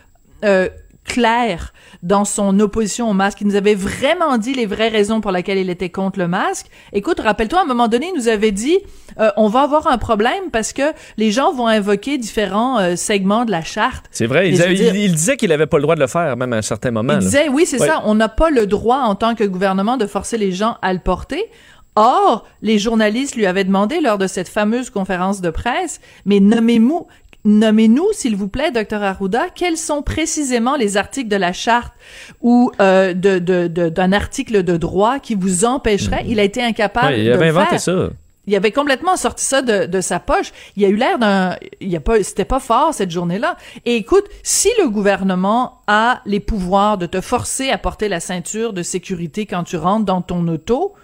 euh, 0.44 0.68
clair 1.04 1.72
dans 2.02 2.24
son 2.24 2.58
opposition 2.60 3.10
au 3.10 3.12
masque. 3.12 3.40
Il 3.40 3.46
nous 3.46 3.56
avait 3.56 3.74
vraiment 3.74 4.38
dit 4.38 4.54
les 4.54 4.66
vraies 4.66 4.88
raisons 4.88 5.20
pour 5.20 5.30
lesquelles 5.32 5.58
il 5.58 5.70
était 5.70 5.90
contre 5.90 6.18
le 6.18 6.28
masque. 6.28 6.66
Écoute, 6.92 7.20
rappelle-toi, 7.20 7.60
à 7.60 7.62
un 7.62 7.66
moment 7.66 7.88
donné, 7.88 8.10
il 8.14 8.18
nous 8.18 8.28
avait 8.28 8.52
dit, 8.52 8.78
euh, 9.20 9.30
on 9.36 9.48
va 9.48 9.62
avoir 9.62 9.86
un 9.86 9.98
problème 9.98 10.50
parce 10.52 10.72
que 10.72 10.92
les 11.16 11.30
gens 11.30 11.52
vont 11.52 11.66
invoquer 11.66 12.18
différents 12.18 12.78
euh, 12.78 12.96
segments 12.96 13.44
de 13.44 13.50
la 13.50 13.62
charte. 13.62 14.06
C'est 14.10 14.26
vrai. 14.26 14.50
Il, 14.50 15.12
disait 15.12 15.36
qu'il 15.36 15.52
avait 15.52 15.66
pas 15.66 15.78
le 15.78 15.82
droit 15.82 15.94
de 15.94 16.00
le 16.00 16.06
faire, 16.06 16.36
même 16.36 16.52
à 16.52 16.56
un 16.56 16.62
certain 16.62 16.90
moment. 16.90 17.14
Il 17.14 17.18
disait, 17.20 17.48
oui, 17.48 17.66
c'est 17.66 17.78
ça. 17.78 18.02
On 18.04 18.14
n'a 18.14 18.28
pas 18.28 18.50
le 18.50 18.66
droit, 18.66 18.98
en 18.98 19.14
tant 19.14 19.34
que 19.34 19.44
gouvernement, 19.44 19.96
de 19.96 20.06
forcer 20.06 20.38
les 20.38 20.52
gens 20.52 20.76
à 20.82 20.92
le 20.92 20.98
porter. 20.98 21.50
Or, 21.94 22.46
les 22.62 22.78
journalistes 22.78 23.36
lui 23.36 23.44
avaient 23.44 23.64
demandé 23.64 24.00
lors 24.00 24.16
de 24.16 24.26
cette 24.26 24.48
fameuse 24.48 24.88
conférence 24.88 25.42
de 25.42 25.50
presse, 25.50 26.00
mais 26.24 26.40
nommez-nous, 26.40 27.06
Nommez-nous, 27.44 28.06
s'il 28.12 28.36
vous 28.36 28.46
plaît, 28.46 28.70
docteur 28.70 29.02
Arruda, 29.02 29.46
quels 29.52 29.76
sont 29.76 30.02
précisément 30.02 30.76
les 30.76 30.96
articles 30.96 31.28
de 31.28 31.36
la 31.36 31.52
charte 31.52 31.92
ou 32.40 32.70
euh, 32.80 33.14
de, 33.14 33.38
d'un 33.66 34.12
article 34.12 34.62
de 34.62 34.76
droit 34.76 35.18
qui 35.18 35.34
vous 35.34 35.64
empêcherait? 35.64 36.24
Il 36.28 36.38
a 36.38 36.44
été 36.44 36.62
incapable 36.62 37.16
il 37.16 37.32
avait 37.32 37.48
inventé 37.48 37.78
ça. 37.78 38.10
Il 38.46 38.56
avait 38.56 38.72
complètement 38.72 39.16
sorti 39.16 39.44
ça 39.44 39.62
de, 39.62 39.86
de 39.86 40.00
sa 40.00 40.18
poche. 40.18 40.52
Il 40.76 40.84
a 40.84 40.88
eu 40.88 40.96
l'air 40.96 41.18
d'un, 41.18 41.56
il 41.80 41.94
a 41.94 42.00
pas, 42.00 42.22
c'était 42.24 42.44
pas 42.44 42.58
fort 42.58 42.92
cette 42.92 43.10
journée-là. 43.10 43.56
Et 43.86 43.94
écoute, 43.96 44.24
si 44.42 44.68
le 44.80 44.88
gouvernement 44.88 45.80
a 45.86 46.22
les 46.26 46.40
pouvoirs 46.40 46.98
de 46.98 47.06
te 47.06 47.20
forcer 47.20 47.70
à 47.70 47.78
porter 47.78 48.08
la 48.08 48.18
ceinture 48.18 48.72
de 48.72 48.82
sécurité 48.82 49.46
quand 49.46 49.62
tu 49.62 49.76
rentres 49.76 50.04
dans 50.04 50.22
ton 50.22 50.46
auto, 50.48 50.94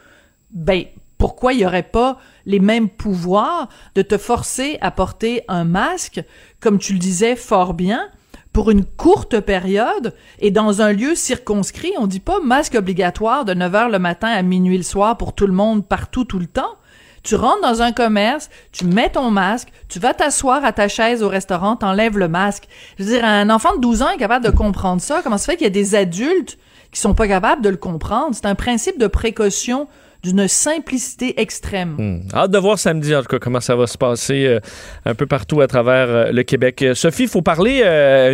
ben 0.51 0.85
pourquoi 1.17 1.53
il 1.53 1.61
y 1.61 1.67
aurait 1.67 1.83
pas 1.83 2.19
les 2.49 2.59
mêmes 2.59 2.89
pouvoirs 2.89 3.69
de 3.95 4.03
te 4.03 4.19
forcer 4.19 4.79
à 4.81 4.91
porter 4.91 5.45
un 5.47 5.65
masque, 5.65 6.25
comme 6.61 6.79
tu 6.79 6.95
le 6.95 6.99
disais 6.99 7.37
fort 7.37 7.75
bien, 7.75 8.09
pour 8.53 8.71
une 8.71 8.85
courte 8.85 9.39
période 9.39 10.15
et 10.41 10.51
dans 10.51 10.83
un 10.83 10.93
lieu 10.93 11.15
circonscrit. 11.15 11.93
On 11.99 12.09
dit 12.09 12.19
pas 12.19 12.41
masque 12.41 12.75
obligatoire 12.75 13.45
de 13.45 13.55
9 13.55 13.75
heures 13.75 13.89
le 13.91 13.99
matin 13.99 14.29
à 14.29 14.43
minuit 14.43 14.79
le 14.79 14.83
soir 14.83 15.17
pour 15.17 15.35
tout 15.35 15.47
le 15.47 15.53
monde 15.53 15.87
partout 15.87 16.25
tout 16.25 16.39
le 16.39 16.47
temps. 16.47 16.77
Tu 17.23 17.35
rentres 17.35 17.61
dans 17.61 17.83
un 17.83 17.93
commerce, 17.93 18.49
tu 18.73 18.87
mets 18.87 19.11
ton 19.11 19.31
masque, 19.31 19.69
tu 19.89 19.99
vas 19.99 20.15
t'asseoir 20.15 20.65
à 20.65 20.73
ta 20.73 20.89
chaise 20.89 21.23
au 21.23 21.29
restaurant, 21.29 21.77
t'enlèves 21.77 22.17
le 22.17 22.29
masque. 22.29 22.65
Je 22.99 23.05
veux 23.05 23.11
dire, 23.11 23.25
un 23.25 23.51
enfant 23.51 23.77
de 23.77 23.81
12 23.81 24.03
ans 24.03 24.11
est 24.11 24.19
capable 24.19 24.47
de 24.47 24.51
comprendre 24.51 25.03
ça. 25.03 25.21
Comment 25.23 25.37
ça 25.37 25.53
fait 25.53 25.57
qu'il 25.57 25.67
y 25.67 25.67
a 25.67 25.71
des 25.71 25.95
adultes 25.95 26.59
qui 26.91 27.01
sont 27.01 27.15
pas 27.15 27.29
capables 27.29 27.61
de 27.61 27.69
le 27.69 27.77
comprendre? 27.77 28.31
C'est 28.35 28.47
un 28.47 28.55
principe 28.55 28.99
de 28.99 29.07
précaution 29.09 29.89
d'une 30.23 30.49
simplicité 30.49 31.41
extrême. 31.41 31.97
Hmm. 31.99 32.21
Hâte 32.35 32.51
de 32.51 32.59
voir 32.59 32.79
samedi, 32.79 33.15
en 33.15 33.23
tout 33.23 33.29
cas, 33.29 33.39
comment 33.39 33.61
ça 33.61 33.77
va 33.77 33.87
se 33.87 33.97
passer 33.97 34.47
euh, 34.47 34.61
un 35.05 35.15
peu 35.15 35.27
partout 35.27 35.61
à 35.61 35.67
travers 35.67 36.09
euh, 36.09 36.33
le 36.33 36.43
Québec. 36.43 36.83
Euh, 36.83 36.95
Sophie, 36.95 37.25
il 37.25 37.29
faut 37.29 37.43
parler, 37.43 37.83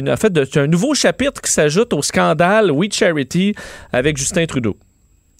en 0.08 0.16
fait, 0.16 0.32
d'un 0.32 0.66
nouveau 0.66 0.94
chapitre 0.94 1.40
qui 1.40 1.50
s'ajoute 1.50 1.92
au 1.92 2.02
scandale 2.02 2.70
We 2.70 2.88
Charity 2.92 3.54
avec 3.92 4.16
Justin 4.16 4.46
Trudeau. 4.46 4.76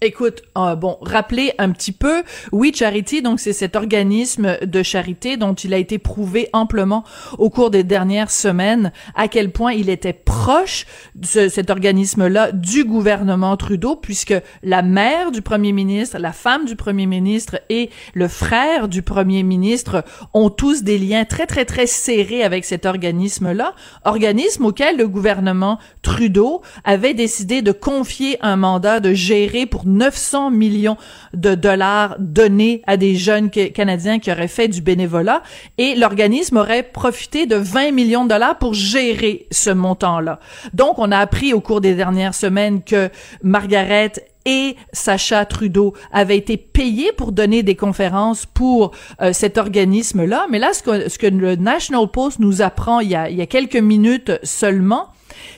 Écoute, 0.05 0.43
euh, 0.55 0.75
bon, 0.75 0.99
rappeler 1.01 1.53
un 1.57 1.71
petit 1.71 1.91
peu, 1.91 2.21
We 2.51 2.71
Charity, 2.75 3.23
donc 3.23 3.39
c'est 3.39 3.53
cet 3.53 3.75
organisme 3.75 4.59
de 4.61 4.83
charité 4.83 5.35
dont 5.35 5.55
il 5.55 5.73
a 5.73 5.79
été 5.79 5.97
prouvé 5.97 6.47
amplement 6.53 7.03
au 7.39 7.49
cours 7.49 7.71
des 7.71 7.83
dernières 7.83 8.29
semaines 8.29 8.91
à 9.15 9.27
quel 9.27 9.51
point 9.51 9.73
il 9.73 9.89
était 9.89 10.13
proche 10.13 10.85
de 11.15 11.49
cet 11.49 11.71
organisme-là 11.71 12.51
du 12.51 12.83
gouvernement 12.83 13.57
Trudeau, 13.57 13.95
puisque 13.95 14.35
la 14.61 14.83
mère 14.83 15.31
du 15.31 15.41
premier 15.41 15.71
ministre, 15.71 16.19
la 16.19 16.33
femme 16.33 16.65
du 16.65 16.75
premier 16.75 17.07
ministre 17.07 17.59
et 17.69 17.89
le 18.13 18.27
frère 18.27 18.87
du 18.87 19.01
premier 19.01 19.41
ministre 19.41 20.05
ont 20.35 20.51
tous 20.51 20.83
des 20.83 20.99
liens 20.99 21.25
très 21.25 21.47
très 21.47 21.65
très 21.65 21.87
serrés 21.87 22.43
avec 22.43 22.63
cet 22.65 22.85
organisme-là, 22.85 23.73
organisme 24.03 24.65
auquel 24.65 24.97
le 24.97 25.07
gouvernement 25.07 25.79
Trudeau 26.03 26.61
avait 26.83 27.15
décidé 27.15 27.63
de 27.63 27.71
confier 27.71 28.37
un 28.41 28.55
mandat 28.55 28.99
de 28.99 29.11
gérer 29.11 29.65
pour 29.65 29.87
900 29.95 30.51
millions 30.51 30.97
de 31.33 31.55
dollars 31.55 32.15
donnés 32.19 32.81
à 32.87 32.97
des 32.97 33.15
jeunes 33.15 33.49
Canadiens 33.49 34.19
qui 34.19 34.31
auraient 34.31 34.47
fait 34.47 34.67
du 34.67 34.81
bénévolat 34.81 35.41
et 35.77 35.95
l'organisme 35.95 36.57
aurait 36.57 36.83
profité 36.83 37.45
de 37.45 37.55
20 37.55 37.91
millions 37.91 38.23
de 38.25 38.29
dollars 38.29 38.57
pour 38.57 38.73
gérer 38.73 39.47
ce 39.51 39.69
montant-là. 39.69 40.39
Donc, 40.73 40.99
on 40.99 41.11
a 41.11 41.17
appris 41.17 41.53
au 41.53 41.61
cours 41.61 41.81
des 41.81 41.95
dernières 41.95 42.35
semaines 42.35 42.83
que 42.83 43.09
Margaret 43.43 44.13
et 44.45 44.75
Sacha 44.93 45.43
Trudeau 45.45 45.93
avaient 46.11 46.37
été 46.37 46.55
payés 46.57 47.11
pour 47.11 47.31
donner 47.31 47.63
des 47.63 47.75
conférences 47.75 48.45
pour 48.45 48.91
euh, 49.21 49.33
cet 49.33 49.57
organisme-là. 49.57 50.45
Mais 50.49 50.59
là, 50.59 50.71
ce 50.73 51.17
que, 51.17 51.27
le 51.27 51.55
National 51.55 52.07
Post 52.07 52.39
nous 52.39 52.61
apprend 52.61 52.99
il 52.99 53.09
y 53.09 53.15
a, 53.15 53.45
quelques 53.47 53.75
minutes 53.75 54.31
seulement, 54.43 55.07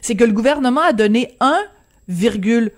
c'est 0.01 0.15
que 0.15 0.23
le 0.23 0.31
gouvernement 0.31 0.81
a 0.81 0.93
donné 0.93 1.35
1,1 1.41 2.71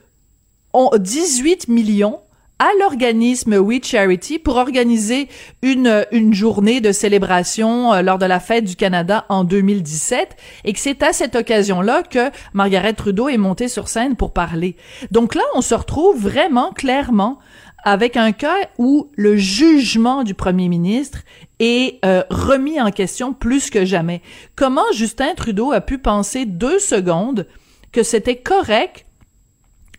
ont 0.73 0.91
18 0.97 1.67
millions 1.67 2.19
à 2.59 2.67
l'organisme 2.81 3.53
We 3.55 3.79
Charity 3.81 4.37
pour 4.37 4.57
organiser 4.57 5.29
une, 5.61 6.05
une 6.11 6.33
journée 6.33 6.81
de 6.81 6.91
célébration 6.91 7.93
euh, 7.93 8.01
lors 8.01 8.17
de 8.19 8.25
la 8.25 8.41
fête 8.41 8.65
du 8.65 8.75
Canada 8.75 9.25
en 9.29 9.45
2017 9.45 10.35
et 10.65 10.73
que 10.73 10.79
c'est 10.79 11.01
à 11.01 11.13
cette 11.13 11.37
occasion-là 11.37 12.03
que 12.03 12.29
Margaret 12.53 12.93
Trudeau 12.93 13.29
est 13.29 13.37
montée 13.37 13.69
sur 13.69 13.87
scène 13.87 14.17
pour 14.17 14.33
parler. 14.33 14.75
Donc 15.09 15.35
là, 15.35 15.43
on 15.55 15.61
se 15.61 15.73
retrouve 15.73 16.21
vraiment 16.21 16.73
clairement 16.73 17.39
avec 17.85 18.17
un 18.17 18.33
cas 18.33 18.57
où 18.77 19.09
le 19.15 19.37
jugement 19.37 20.23
du 20.23 20.33
premier 20.33 20.67
ministre 20.67 21.19
est 21.59 22.03
euh, 22.03 22.23
remis 22.29 22.81
en 22.81 22.91
question 22.91 23.31
plus 23.31 23.69
que 23.69 23.85
jamais. 23.85 24.21
Comment 24.57 24.91
Justin 24.93 25.33
Trudeau 25.33 25.71
a 25.71 25.79
pu 25.79 25.97
penser 25.97 26.45
deux 26.45 26.79
secondes 26.79 27.47
que 27.93 28.03
c'était 28.03 28.35
correct 28.35 29.05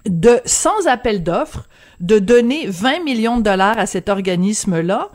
de, 0.07 0.40
sans 0.45 0.87
appel 0.87 1.23
d'offres, 1.23 1.69
de 2.00 2.19
donner 2.19 2.66
20 2.66 3.04
millions 3.04 3.38
de 3.38 3.42
dollars 3.42 3.78
à 3.78 3.87
cet 3.87 4.09
organisme-là 4.09 5.11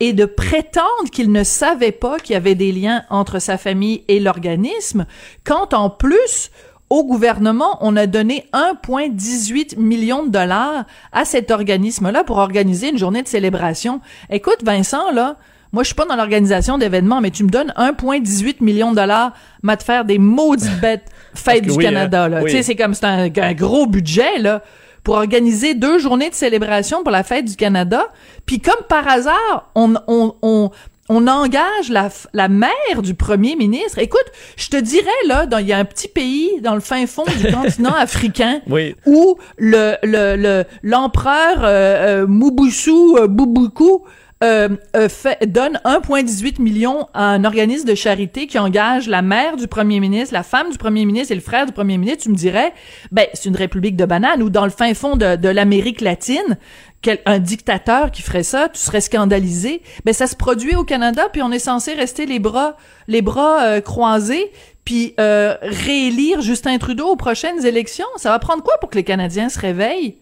et 0.00 0.14
de 0.14 0.24
prétendre 0.24 1.10
qu'il 1.12 1.30
ne 1.30 1.44
savait 1.44 1.92
pas 1.92 2.18
qu'il 2.18 2.32
y 2.32 2.36
avait 2.36 2.54
des 2.54 2.72
liens 2.72 3.04
entre 3.10 3.38
sa 3.38 3.58
famille 3.58 4.02
et 4.08 4.18
l'organisme, 4.18 5.04
quand 5.44 5.74
en 5.74 5.90
plus, 5.90 6.50
au 6.88 7.04
gouvernement, 7.04 7.78
on 7.82 7.96
a 7.96 8.06
donné 8.06 8.48
1,18 8.52 9.78
million 9.78 10.24
de 10.24 10.30
dollars 10.30 10.86
à 11.12 11.24
cet 11.24 11.50
organisme-là 11.50 12.24
pour 12.24 12.38
organiser 12.38 12.88
une 12.88 12.98
journée 12.98 13.22
de 13.22 13.28
célébration. 13.28 14.00
Écoute, 14.30 14.64
Vincent, 14.64 15.12
là, 15.12 15.36
moi, 15.72 15.82
je 15.82 15.88
suis 15.88 15.94
pas 15.94 16.06
dans 16.06 16.16
l'organisation 16.16 16.78
d'événements, 16.78 17.20
mais 17.20 17.30
tu 17.30 17.44
me 17.44 17.48
donnes 17.48 17.72
1,18 17.76 18.56
million 18.62 18.90
de 18.90 18.96
dollars, 18.96 19.32
m'a 19.62 19.76
te 19.76 19.84
faire 19.84 20.04
des 20.04 20.18
maudites 20.18 20.68
bêtes 20.80 21.06
fêtes 21.34 21.64
du 21.64 21.76
Canada, 21.76 22.28
là. 22.28 22.38
Hein, 22.38 22.44
tu 22.44 22.50
sais, 22.50 22.62
c'est 22.62 22.76
comme, 22.76 22.94
c'est 22.94 23.06
un, 23.06 23.54
gros 23.54 23.86
budget, 23.86 24.38
là 24.38 24.62
pour 25.02 25.14
organiser 25.14 25.72
deux 25.72 25.98
journées 25.98 26.28
de 26.28 26.34
célébration 26.34 27.02
pour 27.02 27.10
la 27.10 27.22
fête 27.22 27.46
du 27.46 27.56
Canada. 27.56 28.08
Puis 28.44 28.60
comme 28.60 28.84
par 28.86 29.08
hasard, 29.08 29.70
on, 29.74 29.94
on, 30.06 30.34
on, 30.42 30.70
on 31.10 31.26
engage 31.26 31.90
la, 31.90 32.08
la 32.32 32.48
mère 32.48 33.02
du 33.02 33.14
premier 33.14 33.56
ministre. 33.56 33.98
Écoute, 33.98 34.24
je 34.56 34.68
te 34.68 34.76
dirais 34.76 35.08
là, 35.26 35.44
il 35.58 35.66
y 35.66 35.72
a 35.72 35.78
un 35.78 35.84
petit 35.84 36.06
pays 36.06 36.60
dans 36.62 36.74
le 36.74 36.80
fin 36.80 37.04
fond 37.06 37.24
du 37.24 37.52
continent 37.52 37.94
africain 37.94 38.60
où 39.06 39.36
le 39.58 39.96
le 40.04 40.64
l'empereur 40.84 41.64
euh, 41.64 42.22
euh, 42.22 42.26
Mobutu 42.28 42.90
euh, 43.16 43.26
Bubuku 43.26 44.04
euh, 44.42 44.70
euh, 44.96 45.10
fait, 45.10 45.46
donne 45.46 45.78
1,18 45.84 46.62
million 46.62 47.08
à 47.12 47.24
un 47.24 47.44
organisme 47.44 47.86
de 47.86 47.94
charité 47.94 48.46
qui 48.46 48.58
engage 48.58 49.06
la 49.06 49.20
mère 49.20 49.58
du 49.58 49.68
premier 49.68 50.00
ministre, 50.00 50.32
la 50.32 50.42
femme 50.42 50.70
du 50.70 50.78
premier 50.78 51.04
ministre 51.04 51.32
et 51.32 51.34
le 51.34 51.42
frère 51.42 51.66
du 51.66 51.72
premier 51.72 51.98
ministre, 51.98 52.22
tu 52.22 52.30
me 52.30 52.36
dirais, 52.36 52.72
ben 53.12 53.26
c'est 53.34 53.50
une 53.50 53.56
république 53.56 53.96
de 53.96 54.06
bananes 54.06 54.42
ou 54.42 54.48
dans 54.48 54.64
le 54.64 54.70
fin 54.70 54.94
fond 54.94 55.16
de, 55.16 55.48
l'Amérique 55.48 56.00
latine, 56.00 56.56
quel, 57.02 57.18
un 57.26 57.38
dictateur 57.38 58.10
qui 58.10 58.22
ferait 58.22 58.42
ça, 58.42 58.70
tu 58.70 58.80
serais 58.80 59.02
scandalisé. 59.02 59.82
Ben 60.06 60.14
ça 60.14 60.26
se 60.26 60.36
produit 60.36 60.74
au 60.74 60.84
Canada, 60.84 61.28
puis 61.30 61.42
on 61.42 61.52
est 61.52 61.58
censé 61.58 61.92
rester 61.92 62.24
les 62.24 62.38
bras 62.38 62.78
les 63.08 63.20
bras 63.20 63.62
euh, 63.64 63.80
croisés, 63.82 64.52
puis 64.86 65.14
réélire 65.18 66.40
Justin 66.40 66.78
Trudeau 66.78 67.08
aux 67.08 67.16
prochaines 67.16 67.66
élections. 67.66 68.06
Ça 68.16 68.30
va 68.30 68.38
prendre 68.38 68.62
quoi 68.62 68.78
pour 68.80 68.88
que 68.88 68.96
les 68.96 69.04
Canadiens 69.04 69.50
se 69.50 69.58
réveillent? 69.58 70.16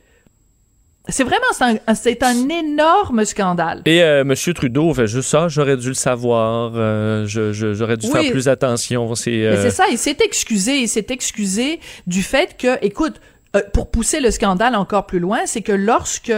C'est 1.11 1.25
vraiment 1.25 1.47
c'est 1.95 2.23
un, 2.23 2.49
énorme 2.49 3.25
scandale. 3.25 3.83
Et 3.87 4.03
euh, 4.03 4.25
Monsieur 4.25 4.53
Trudeau 4.53 4.93
fait 4.93 5.07
juste 5.07 5.31
ça. 5.31 5.49
J'aurais 5.49 5.77
dû 5.77 5.89
le 5.89 5.95
savoir. 5.95 6.73
Euh, 6.75 7.25
j'aurais 7.27 7.97
dû 7.97 8.09
faire 8.09 8.31
plus 8.31 8.49
attention. 8.49 9.15
C'est 9.15 9.47
euh... 9.47 9.71
ça. 9.71 9.85
Il 9.91 9.97
s'est 9.97 10.19
excusé. 10.21 10.77
Il 10.81 10.89
s'est 10.89 11.07
excusé 11.09 11.81
du 12.07 12.23
fait 12.23 12.57
que, 12.59 12.85
écoute, 12.85 13.21
euh, 13.57 13.63
pour 13.73 13.91
pousser 13.91 14.21
le 14.21 14.31
scandale 14.31 14.75
encore 14.75 15.07
plus 15.07 15.21
loin, 15.21 15.41
c'est 15.47 15.63
que 15.63 15.73
lorsque 15.73 16.31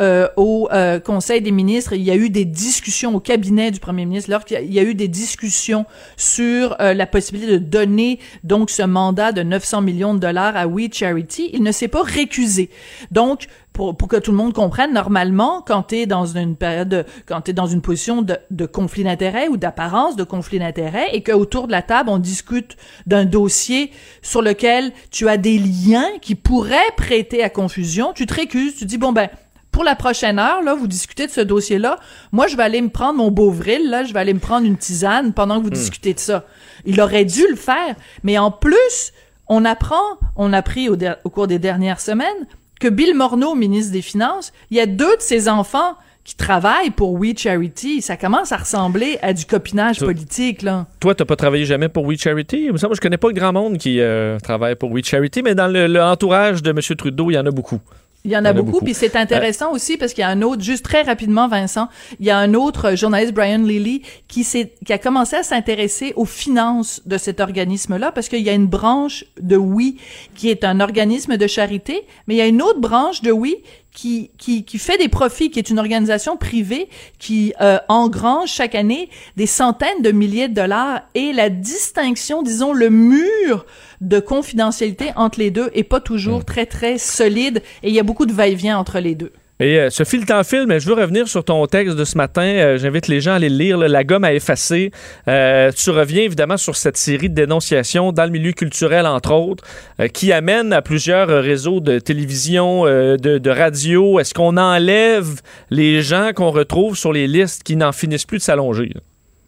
euh, 0.00 0.28
au 0.36 0.68
euh, 0.72 0.98
Conseil 1.00 1.42
des 1.42 1.50
ministres, 1.50 1.92
il 1.92 2.02
y 2.02 2.10
a 2.10 2.16
eu 2.16 2.30
des 2.30 2.46
discussions 2.46 3.14
au 3.14 3.20
cabinet 3.20 3.70
du 3.70 3.78
Premier 3.78 4.06
ministre, 4.06 4.30
lorsqu'il 4.30 4.72
y 4.72 4.78
a 4.78 4.82
eu 4.82 4.94
des 4.94 5.08
discussions 5.08 5.84
sur 6.16 6.76
la 6.78 7.06
possibilité 7.06 7.52
de 7.52 7.58
donner 7.58 8.20
donc 8.42 8.70
ce 8.70 8.82
mandat 8.82 9.32
de 9.32 9.42
900 9.42 9.82
millions 9.82 10.14
de 10.14 10.18
dollars 10.18 10.56
à 10.56 10.66
We 10.66 10.88
Charity, 10.90 11.50
il 11.52 11.62
ne 11.62 11.72
s'est 11.72 11.88
pas 11.88 12.02
récusé. 12.02 12.70
Donc 13.10 13.48
pour, 13.76 13.94
pour, 13.94 14.08
que 14.08 14.16
tout 14.16 14.30
le 14.30 14.38
monde 14.38 14.54
comprenne, 14.54 14.94
normalement, 14.94 15.60
quand 15.60 15.82
tu 15.82 15.96
es 15.96 16.06
dans 16.06 16.24
une 16.24 16.56
période, 16.56 16.88
de, 16.88 17.04
quand 17.26 17.42
tu 17.42 17.50
es 17.50 17.54
dans 17.54 17.66
une 17.66 17.82
position 17.82 18.22
de, 18.22 18.38
de 18.50 18.64
conflit 18.64 19.04
d'intérêt 19.04 19.48
ou 19.48 19.58
d'apparence 19.58 20.16
de 20.16 20.24
conflit 20.24 20.58
d'intérêt 20.58 21.10
et 21.12 21.22
qu'autour 21.22 21.66
de 21.66 21.72
la 21.72 21.82
table, 21.82 22.08
on 22.08 22.16
discute 22.16 22.78
d'un 23.06 23.26
dossier 23.26 23.92
sur 24.22 24.40
lequel 24.40 24.92
tu 25.10 25.28
as 25.28 25.36
des 25.36 25.58
liens 25.58 26.08
qui 26.22 26.34
pourraient 26.34 26.78
prêter 26.96 27.44
à 27.44 27.50
confusion, 27.50 28.14
tu 28.14 28.24
te 28.24 28.32
récuses, 28.32 28.76
tu 28.76 28.86
dis, 28.86 28.96
bon 28.96 29.12
ben, 29.12 29.28
pour 29.72 29.84
la 29.84 29.94
prochaine 29.94 30.38
heure, 30.38 30.62
là, 30.62 30.74
vous 30.74 30.86
discutez 30.86 31.26
de 31.26 31.32
ce 31.32 31.42
dossier-là. 31.42 31.98
Moi, 32.32 32.46
je 32.46 32.56
vais 32.56 32.62
aller 32.62 32.80
me 32.80 32.88
prendre 32.88 33.18
mon 33.18 33.30
Beauvril, 33.30 33.90
là, 33.90 34.04
je 34.04 34.14
vais 34.14 34.20
aller 34.20 34.32
me 34.32 34.40
prendre 34.40 34.66
une 34.66 34.78
tisane 34.78 35.34
pendant 35.34 35.58
que 35.58 35.64
vous 35.64 35.68
hmm. 35.68 35.74
discutez 35.74 36.14
de 36.14 36.18
ça. 36.18 36.46
Il 36.86 36.98
aurait 36.98 37.26
dû 37.26 37.42
le 37.46 37.56
faire. 37.56 37.94
Mais 38.22 38.38
en 38.38 38.50
plus, 38.50 39.12
on 39.48 39.66
apprend, 39.66 40.16
on 40.34 40.54
a 40.54 40.58
appris 40.58 40.88
au, 40.88 40.96
au 41.24 41.28
cours 41.28 41.46
des 41.46 41.58
dernières 41.58 42.00
semaines 42.00 42.46
que 42.80 42.88
Bill 42.88 43.14
Morneau, 43.14 43.54
ministre 43.54 43.92
des 43.92 44.02
Finances, 44.02 44.52
il 44.70 44.76
y 44.76 44.80
a 44.80 44.86
deux 44.86 45.16
de 45.16 45.20
ses 45.20 45.48
enfants 45.48 45.96
qui 46.24 46.34
travaillent 46.34 46.90
pour 46.90 47.12
We 47.12 47.34
Charity. 47.38 48.02
Ça 48.02 48.16
commence 48.16 48.50
à 48.50 48.56
ressembler 48.56 49.16
à 49.22 49.32
du 49.32 49.44
copinage 49.46 50.00
politique, 50.00 50.62
là. 50.62 50.86
Toi, 50.98 51.14
t'as 51.14 51.24
pas 51.24 51.36
travaillé 51.36 51.64
jamais 51.64 51.88
pour 51.88 52.04
We 52.04 52.18
Charity? 52.20 52.70
Moi, 52.70 52.94
je 52.94 53.00
connais 53.00 53.16
pas 53.16 53.32
grand 53.32 53.52
monde 53.52 53.78
qui 53.78 54.00
euh, 54.00 54.38
travaille 54.40 54.74
pour 54.74 54.90
We 54.90 55.04
Charity, 55.04 55.42
mais 55.42 55.54
dans 55.54 55.68
l'entourage 55.68 56.64
de 56.64 56.70
M. 56.70 56.80
Trudeau, 56.96 57.30
il 57.30 57.34
y 57.34 57.38
en 57.38 57.46
a 57.46 57.52
beaucoup. 57.52 57.80
Il 58.26 58.32
y 58.32 58.36
en 58.36 58.44
a, 58.44 58.52
beaucoup, 58.52 58.80
puis 58.80 58.92
c'est 58.92 59.14
intéressant 59.14 59.70
aussi 59.70 59.96
parce 59.96 60.12
qu'il 60.12 60.22
y 60.22 60.24
a 60.24 60.28
un 60.28 60.42
autre, 60.42 60.60
juste 60.60 60.84
très 60.84 61.02
rapidement, 61.02 61.46
Vincent, 61.46 61.88
il 62.18 62.26
y 62.26 62.30
a 62.30 62.36
un 62.36 62.54
autre 62.54 62.96
journaliste, 62.96 63.32
Brian 63.32 63.62
Lilly, 63.62 64.02
qui 64.26 64.42
s'est, 64.42 64.74
qui 64.84 64.92
a 64.92 64.98
commencé 64.98 65.36
à 65.36 65.44
s'intéresser 65.44 66.12
aux 66.16 66.24
finances 66.24 67.00
de 67.06 67.18
cet 67.18 67.38
organisme-là 67.38 68.10
parce 68.10 68.28
qu'il 68.28 68.42
y 68.42 68.50
a 68.50 68.52
une 68.52 68.66
branche 68.66 69.24
de 69.40 69.56
Oui 69.56 69.98
qui 70.34 70.50
est 70.50 70.64
un 70.64 70.80
organisme 70.80 71.36
de 71.36 71.46
charité, 71.46 72.04
mais 72.26 72.34
il 72.34 72.38
y 72.38 72.40
a 72.40 72.46
une 72.46 72.62
autre 72.62 72.80
branche 72.80 73.22
de 73.22 73.30
Oui 73.30 73.58
qui, 73.96 74.30
qui, 74.36 74.64
qui 74.64 74.78
fait 74.78 74.98
des 74.98 75.08
profits, 75.08 75.50
qui 75.50 75.58
est 75.58 75.70
une 75.70 75.78
organisation 75.78 76.36
privée 76.36 76.88
qui 77.18 77.54
euh, 77.62 77.78
engrange 77.88 78.50
chaque 78.50 78.74
année 78.74 79.08
des 79.36 79.46
centaines 79.46 80.02
de 80.02 80.12
milliers 80.12 80.48
de 80.48 80.54
dollars 80.54 81.00
et 81.14 81.32
la 81.32 81.48
distinction, 81.48 82.42
disons, 82.42 82.74
le 82.74 82.90
mur 82.90 83.64
de 84.02 84.20
confidentialité 84.20 85.12
entre 85.16 85.38
les 85.38 85.50
deux 85.50 85.70
est 85.72 85.82
pas 85.82 86.00
toujours 86.00 86.40
hmm. 86.40 86.44
très, 86.44 86.66
très 86.66 86.98
solide 86.98 87.62
et 87.82 87.88
il 87.88 87.94
y 87.94 87.98
a 87.98 88.02
beaucoup 88.02 88.26
de 88.26 88.34
va-et-vient 88.34 88.78
entre 88.78 89.00
les 89.00 89.14
deux. 89.14 89.32
Et 89.58 89.78
euh, 89.78 89.90
ce 89.90 90.04
fil 90.04 90.26
temps 90.26 90.44
film, 90.44 90.78
je 90.78 90.86
veux 90.86 90.94
revenir 90.94 91.28
sur 91.28 91.42
ton 91.42 91.64
texte 91.66 91.96
de 91.96 92.04
ce 92.04 92.18
matin. 92.18 92.42
Euh, 92.42 92.76
j'invite 92.78 93.08
les 93.08 93.22
gens 93.22 93.32
à 93.32 93.34
aller 93.36 93.48
le 93.48 93.56
lire. 93.56 93.78
la 93.78 94.04
gomme 94.04 94.24
à 94.24 94.34
effacer. 94.34 94.90
Euh, 95.28 95.72
tu 95.72 95.90
reviens 95.90 96.22
évidemment 96.22 96.58
sur 96.58 96.76
cette 96.76 96.98
série 96.98 97.30
de 97.30 97.34
dénonciations 97.34 98.12
dans 98.12 98.24
le 98.24 98.30
milieu 98.30 98.52
culturel, 98.52 99.06
entre 99.06 99.32
autres, 99.32 99.64
qui 100.12 100.32
amène 100.32 100.72
à 100.72 100.82
plusieurs 100.82 101.28
réseaux 101.28 101.80
de 101.80 101.98
télévision, 101.98 102.84
de, 102.84 103.16
de, 103.16 103.50
radio. 103.50 104.20
Est-ce 104.20 104.34
qu'on 104.34 104.56
enlève 104.56 105.40
les 105.70 106.02
gens 106.02 106.32
qu'on 106.34 106.50
retrouve 106.50 106.96
sur 106.96 107.12
les 107.12 107.26
listes 107.26 107.62
qui 107.62 107.76
n'en 107.76 107.92
finissent 107.92 108.26
plus 108.26 108.38
de 108.38 108.42
s'allonger? 108.42 108.92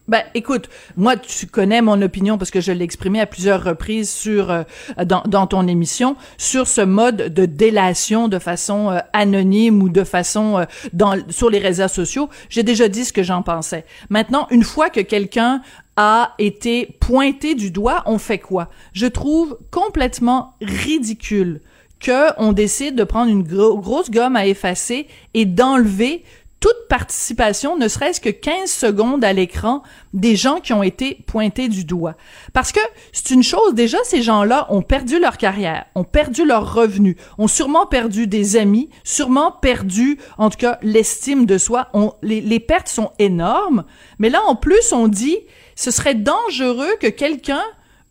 Ben, 0.08 0.22
écoute, 0.34 0.70
moi, 0.96 1.16
tu 1.18 1.46
connais 1.46 1.82
mon 1.82 2.00
opinion 2.00 2.38
parce 2.38 2.50
que 2.50 2.62
je 2.62 2.72
l'ai 2.72 2.84
exprimé 2.84 3.20
à 3.20 3.26
plusieurs 3.26 3.62
reprises 3.62 4.10
sur 4.10 4.50
euh, 4.50 4.62
dans, 5.04 5.22
dans, 5.26 5.46
ton 5.46 5.68
émission 5.68 6.16
sur 6.38 6.66
ce 6.66 6.80
mode 6.80 7.34
de 7.34 7.44
délation 7.44 8.28
de 8.28 8.38
façon 8.38 8.90
euh, 8.90 9.00
anonyme 9.12 9.82
ou 9.82 9.90
de 9.90 10.04
façon 10.04 10.58
euh, 10.58 10.64
dans 10.94 11.14
sur 11.28 11.50
les 11.50 11.58
réseaux 11.58 11.88
sociaux. 11.88 12.30
J'ai 12.48 12.62
déjà 12.62 12.88
dit 12.88 13.04
ce 13.04 13.12
que 13.12 13.22
j'en 13.22 13.42
pensais. 13.42 13.84
Maintenant, 14.08 14.46
une 14.50 14.64
fois 14.64 14.88
que 14.88 15.00
quelqu'un 15.00 15.60
a 15.96 16.32
été 16.38 16.96
pointé 17.00 17.54
du 17.54 17.70
doigt, 17.70 18.02
on 18.06 18.16
fait 18.16 18.38
quoi? 18.38 18.70
Je 18.94 19.06
trouve 19.06 19.58
complètement 19.70 20.54
ridicule 20.62 21.60
que 22.00 22.32
on 22.38 22.52
décide 22.52 22.94
de 22.94 23.04
prendre 23.04 23.30
une 23.30 23.42
grosse 23.42 24.10
gomme 24.10 24.36
à 24.36 24.46
effacer 24.46 25.06
et 25.34 25.44
d'enlever 25.44 26.24
toute 26.60 26.88
participation, 26.88 27.76
ne 27.76 27.86
serait-ce 27.86 28.20
que 28.20 28.30
15 28.30 28.70
secondes 28.70 29.24
à 29.24 29.32
l'écran, 29.32 29.82
des 30.12 30.34
gens 30.34 30.60
qui 30.60 30.72
ont 30.72 30.82
été 30.82 31.18
pointés 31.26 31.68
du 31.68 31.84
doigt. 31.84 32.14
Parce 32.52 32.72
que 32.72 32.80
c'est 33.12 33.30
une 33.30 33.44
chose, 33.44 33.74
déjà, 33.74 33.98
ces 34.04 34.22
gens-là 34.22 34.66
ont 34.70 34.82
perdu 34.82 35.20
leur 35.20 35.36
carrière, 35.36 35.86
ont 35.94 36.04
perdu 36.04 36.44
leurs 36.44 36.74
revenus, 36.74 37.16
ont 37.38 37.46
sûrement 37.46 37.86
perdu 37.86 38.26
des 38.26 38.56
amis, 38.56 38.90
sûrement 39.04 39.52
perdu, 39.52 40.18
en 40.36 40.50
tout 40.50 40.58
cas, 40.58 40.78
l'estime 40.82 41.46
de 41.46 41.58
soi. 41.58 41.88
Les, 42.22 42.40
les 42.40 42.60
pertes 42.60 42.88
sont 42.88 43.12
énormes. 43.18 43.84
Mais 44.18 44.30
là, 44.30 44.42
en 44.46 44.56
plus, 44.56 44.92
on 44.92 45.06
dit, 45.06 45.38
ce 45.76 45.92
serait 45.92 46.16
dangereux 46.16 46.96
que 47.00 47.06
quelqu'un 47.06 47.62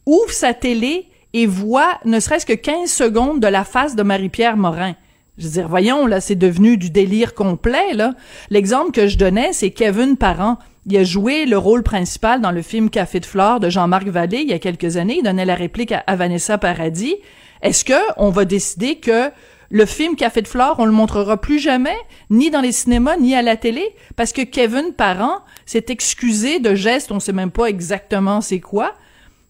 ouvre 0.06 0.32
sa 0.32 0.54
télé 0.54 1.10
et 1.34 1.46
voit 1.46 2.00
ne 2.06 2.20
serait-ce 2.20 2.46
que 2.46 2.54
15 2.54 2.90
secondes 2.90 3.40
de 3.42 3.48
la 3.48 3.66
face 3.66 3.96
de 3.96 4.04
Marie-Pierre 4.04 4.56
Morin. 4.56 4.96
Je 5.38 5.46
veux 5.46 5.52
dire, 5.52 5.68
voyons, 5.68 6.08
là, 6.08 6.20
c'est 6.20 6.36
devenu 6.36 6.78
du 6.78 6.90
délire 6.90 7.36
complet, 7.36 7.94
là. 7.94 8.14
L'exemple 8.50 8.92
que 8.92 9.08
je 9.08 9.18
donnais, 9.18 9.54
c'est 9.54 9.70
Kevin 9.70 10.18
Parent. 10.18 10.58
Il 10.88 10.98
a 10.98 11.04
joué 11.04 11.46
le 11.46 11.58
rôle 11.58 11.84
principal 11.84 12.42
dans 12.42 12.52
le 12.52 12.62
film 12.62 12.90
Café 12.90 13.20
de 13.20 13.26
Flore 13.26 13.60
de 13.60 13.70
Jean-Marc 13.70 14.08
Vallée 14.08 14.40
il 14.40 14.50
y 14.50 14.54
a 14.54 14.60
quelques 14.60 14.98
années. 14.98 15.18
Il 15.20 15.24
donnait 15.24 15.46
la 15.46 15.56
réplique 15.56 15.92
à, 15.92 16.16
Vanessa 16.16 16.58
Paradis. 16.58 17.16
Est-ce 17.62 17.86
que 17.86 17.94
on 18.18 18.30
va 18.30 18.46
décider 18.46 18.96
que 18.96 19.30
le 19.70 19.86
film 19.86 20.16
Café 20.16 20.42
de 20.42 20.48
Flore, 20.48 20.78
on 20.80 20.86
le 20.86 20.92
montrera 20.92 21.40
plus 21.40 21.60
jamais, 21.60 21.98
ni 22.30 22.50
dans 22.50 22.62
les 22.62 22.72
cinémas, 22.72 23.18
ni 23.18 23.36
à 23.36 23.42
la 23.42 23.58
télé, 23.58 23.84
parce 24.16 24.32
que 24.32 24.42
Kevin 24.42 24.94
Parent 24.94 25.42
s'est 25.66 25.86
excusé 25.90 26.60
de 26.60 26.74
gestes, 26.74 27.12
on 27.12 27.20
sait 27.20 27.34
même 27.34 27.52
pas 27.52 27.66
exactement 27.66 28.40
c'est 28.40 28.62
quoi. 28.62 28.94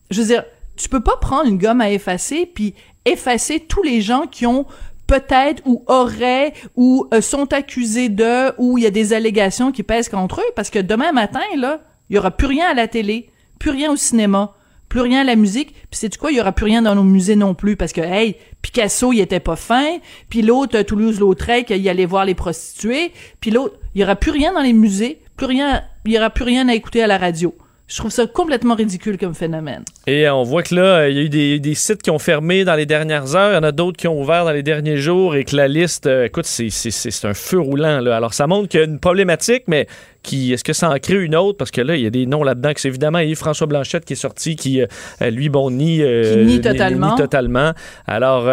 Je 0.10 0.22
veux 0.22 0.28
dire, 0.28 0.44
tu 0.76 0.90
peux 0.90 1.02
pas 1.02 1.18
prendre 1.18 1.48
une 1.48 1.60
gomme 1.60 1.82
à 1.82 1.92
effacer 1.92 2.46
puis 2.48 2.74
effacer 3.06 3.60
tous 3.60 3.84
les 3.84 4.02
gens 4.02 4.26
qui 4.26 4.46
ont 4.48 4.66
peut-être 5.08 5.64
ou 5.66 5.84
auraient 5.88 6.54
ou 6.76 7.08
euh, 7.14 7.22
sont 7.22 7.54
accusés 7.54 8.10
de 8.10 8.52
ou 8.58 8.78
il 8.78 8.84
y 8.84 8.88
a 8.88 8.92
des 8.92 9.14
allégations 9.14 9.72
qui 9.72 9.84
pèsent 9.84 10.10
contre 10.10 10.42
eux 10.42 10.52
parce 10.56 10.70
que 10.70 10.80
demain 10.80 11.12
matin 11.14 11.40
là, 11.56 11.82
il 12.10 12.16
y 12.16 12.20
aura 12.20 12.32
plus 12.32 12.48
rien 12.48 12.70
à 12.70 12.74
la 12.74 12.88
télé, 12.88 13.30
plus 13.60 13.72
rien 13.72 13.92
au 13.92 13.96
cinéma, 13.96 14.54
plus 14.90 15.02
rien 15.02 15.22
à 15.22 15.24
la 15.24 15.36
musique, 15.36 15.74
puis 15.74 16.00
c'est 16.00 16.16
quoi, 16.18 16.32
il 16.32 16.38
y 16.38 16.42
aura 16.42 16.54
plus 16.54 16.66
rien 16.66 16.82
dans 16.82 16.96
nos 16.96 17.04
musées 17.04 17.36
non 17.36 17.54
plus 17.54 17.76
parce 17.76 17.92
que 17.92 18.02
hey, 18.02 18.36
Picasso, 18.62 19.12
il 19.12 19.20
était 19.20 19.40
pas 19.40 19.56
fin, 19.56 19.98
puis 20.30 20.42
l'autre 20.42 20.82
Toulouse-Lautrec, 20.82 21.70
il 21.70 21.90
allait 21.90 22.06
voir 22.06 22.26
les 22.26 22.36
prostituées, 22.36 23.12
puis 23.42 23.52
l'autre, 23.52 23.78
il 23.96 24.02
y 24.02 24.04
aura 24.04 24.16
plus 24.16 24.32
rien 24.32 24.54
dans 24.54 24.62
les 24.62 24.74
musées, 24.74 25.22
plus 25.36 25.48
rien, 25.48 25.84
il 26.06 26.14
y 26.14 26.18
aura 26.18 26.30
plus 26.30 26.46
rien 26.46 26.70
à 26.70 26.74
écouter 26.74 27.04
à 27.04 27.08
la 27.08 27.18
radio. 27.18 27.54
Je 27.88 27.96
trouve 27.96 28.12
ça 28.12 28.28
complètement 28.28 28.76
ridicule 28.76 29.18
comme 29.18 29.34
phénomène. 29.34 29.86
Et 30.08 30.28
on 30.30 30.44
voit 30.44 30.62
que 30.62 30.76
là, 30.76 31.08
il 31.08 31.16
y 31.16 31.20
a 31.20 31.22
eu 31.22 31.30
des, 31.30 31.58
des, 31.62 31.74
sites 31.74 32.02
qui 32.02 32.12
ont 32.12 32.20
fermé 32.20 32.66
dans 32.66 32.76
les 32.76 32.86
dernières 32.86 33.34
heures, 33.38 33.52
il 33.52 33.56
y 33.56 33.58
en 33.58 33.64
a 33.64 33.72
d'autres 33.72 33.96
qui 33.96 34.10
ont 34.10 34.20
ouvert 34.20 34.44
dans 34.44 34.52
les 34.52 34.62
derniers 34.62 34.98
jours 34.98 35.36
et 35.38 35.46
que 35.46 35.56
la 35.56 35.70
liste, 35.70 36.06
euh, 36.06 36.26
écoute, 36.26 36.46
c'est 36.46 37.26
un 37.26 37.34
feu 37.34 37.62
roulant. 37.62 38.02
Là. 38.02 38.18
Alors, 38.18 38.34
ça 38.34 38.46
montre 38.46 38.68
qu'il 38.68 38.82
y 38.82 38.84
a 38.84 38.86
une 38.86 39.00
problématique, 39.00 39.64
mais 39.68 39.88
qui 40.22 40.52
est-ce 40.52 40.66
que 40.66 40.74
ça 40.74 40.90
en 40.90 41.00
crée 41.00 41.24
une 41.24 41.34
autre? 41.34 41.58
Parce 41.58 41.72
que 41.72 41.80
là, 41.80 41.96
il 41.96 42.02
y 42.02 42.06
a 42.06 42.10
des 42.10 42.26
noms 42.26 42.44
là-dedans 42.44 42.74
que 42.74 42.82
c'est 42.82 42.90
évidemment 42.90 43.20
Yves-François 43.20 43.68
Blanchette 43.68 44.04
qui 44.04 44.14
est 44.14 44.18
sorti, 44.18 44.58
qui, 44.58 44.82
euh, 44.82 45.30
lui, 45.30 45.48
bon, 45.48 45.72
nie, 45.72 46.02
euh, 46.02 46.44
nie 46.44 46.60
totalement. 46.60 47.16
totalement. 47.16 47.72
Alors, 48.06 48.44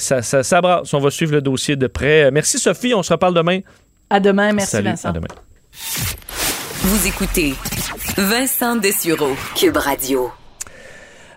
ça, 0.00 0.22
ça, 0.22 0.42
ça 0.42 0.60
brasse. 0.60 0.92
On 0.92 0.98
va 0.98 1.10
suivre 1.10 1.32
le 1.32 1.42
dossier 1.42 1.76
de 1.76 1.86
près. 1.86 2.32
Merci, 2.32 2.58
Sophie. 2.58 2.92
On 2.92 3.04
se 3.04 3.12
reparle 3.12 3.34
demain. 3.34 3.60
À 4.08 4.18
demain. 4.18 4.52
Merci, 4.52 4.72
Salut, 4.72 4.88
Vincent. 4.88 5.10
À 5.10 5.12
demain. 5.12 5.28
Vous 6.82 7.06
écoutez 7.06 7.52
Vincent 8.16 8.74
Dessureau, 8.76 9.36
Cube 9.54 9.76
Radio. 9.76 10.30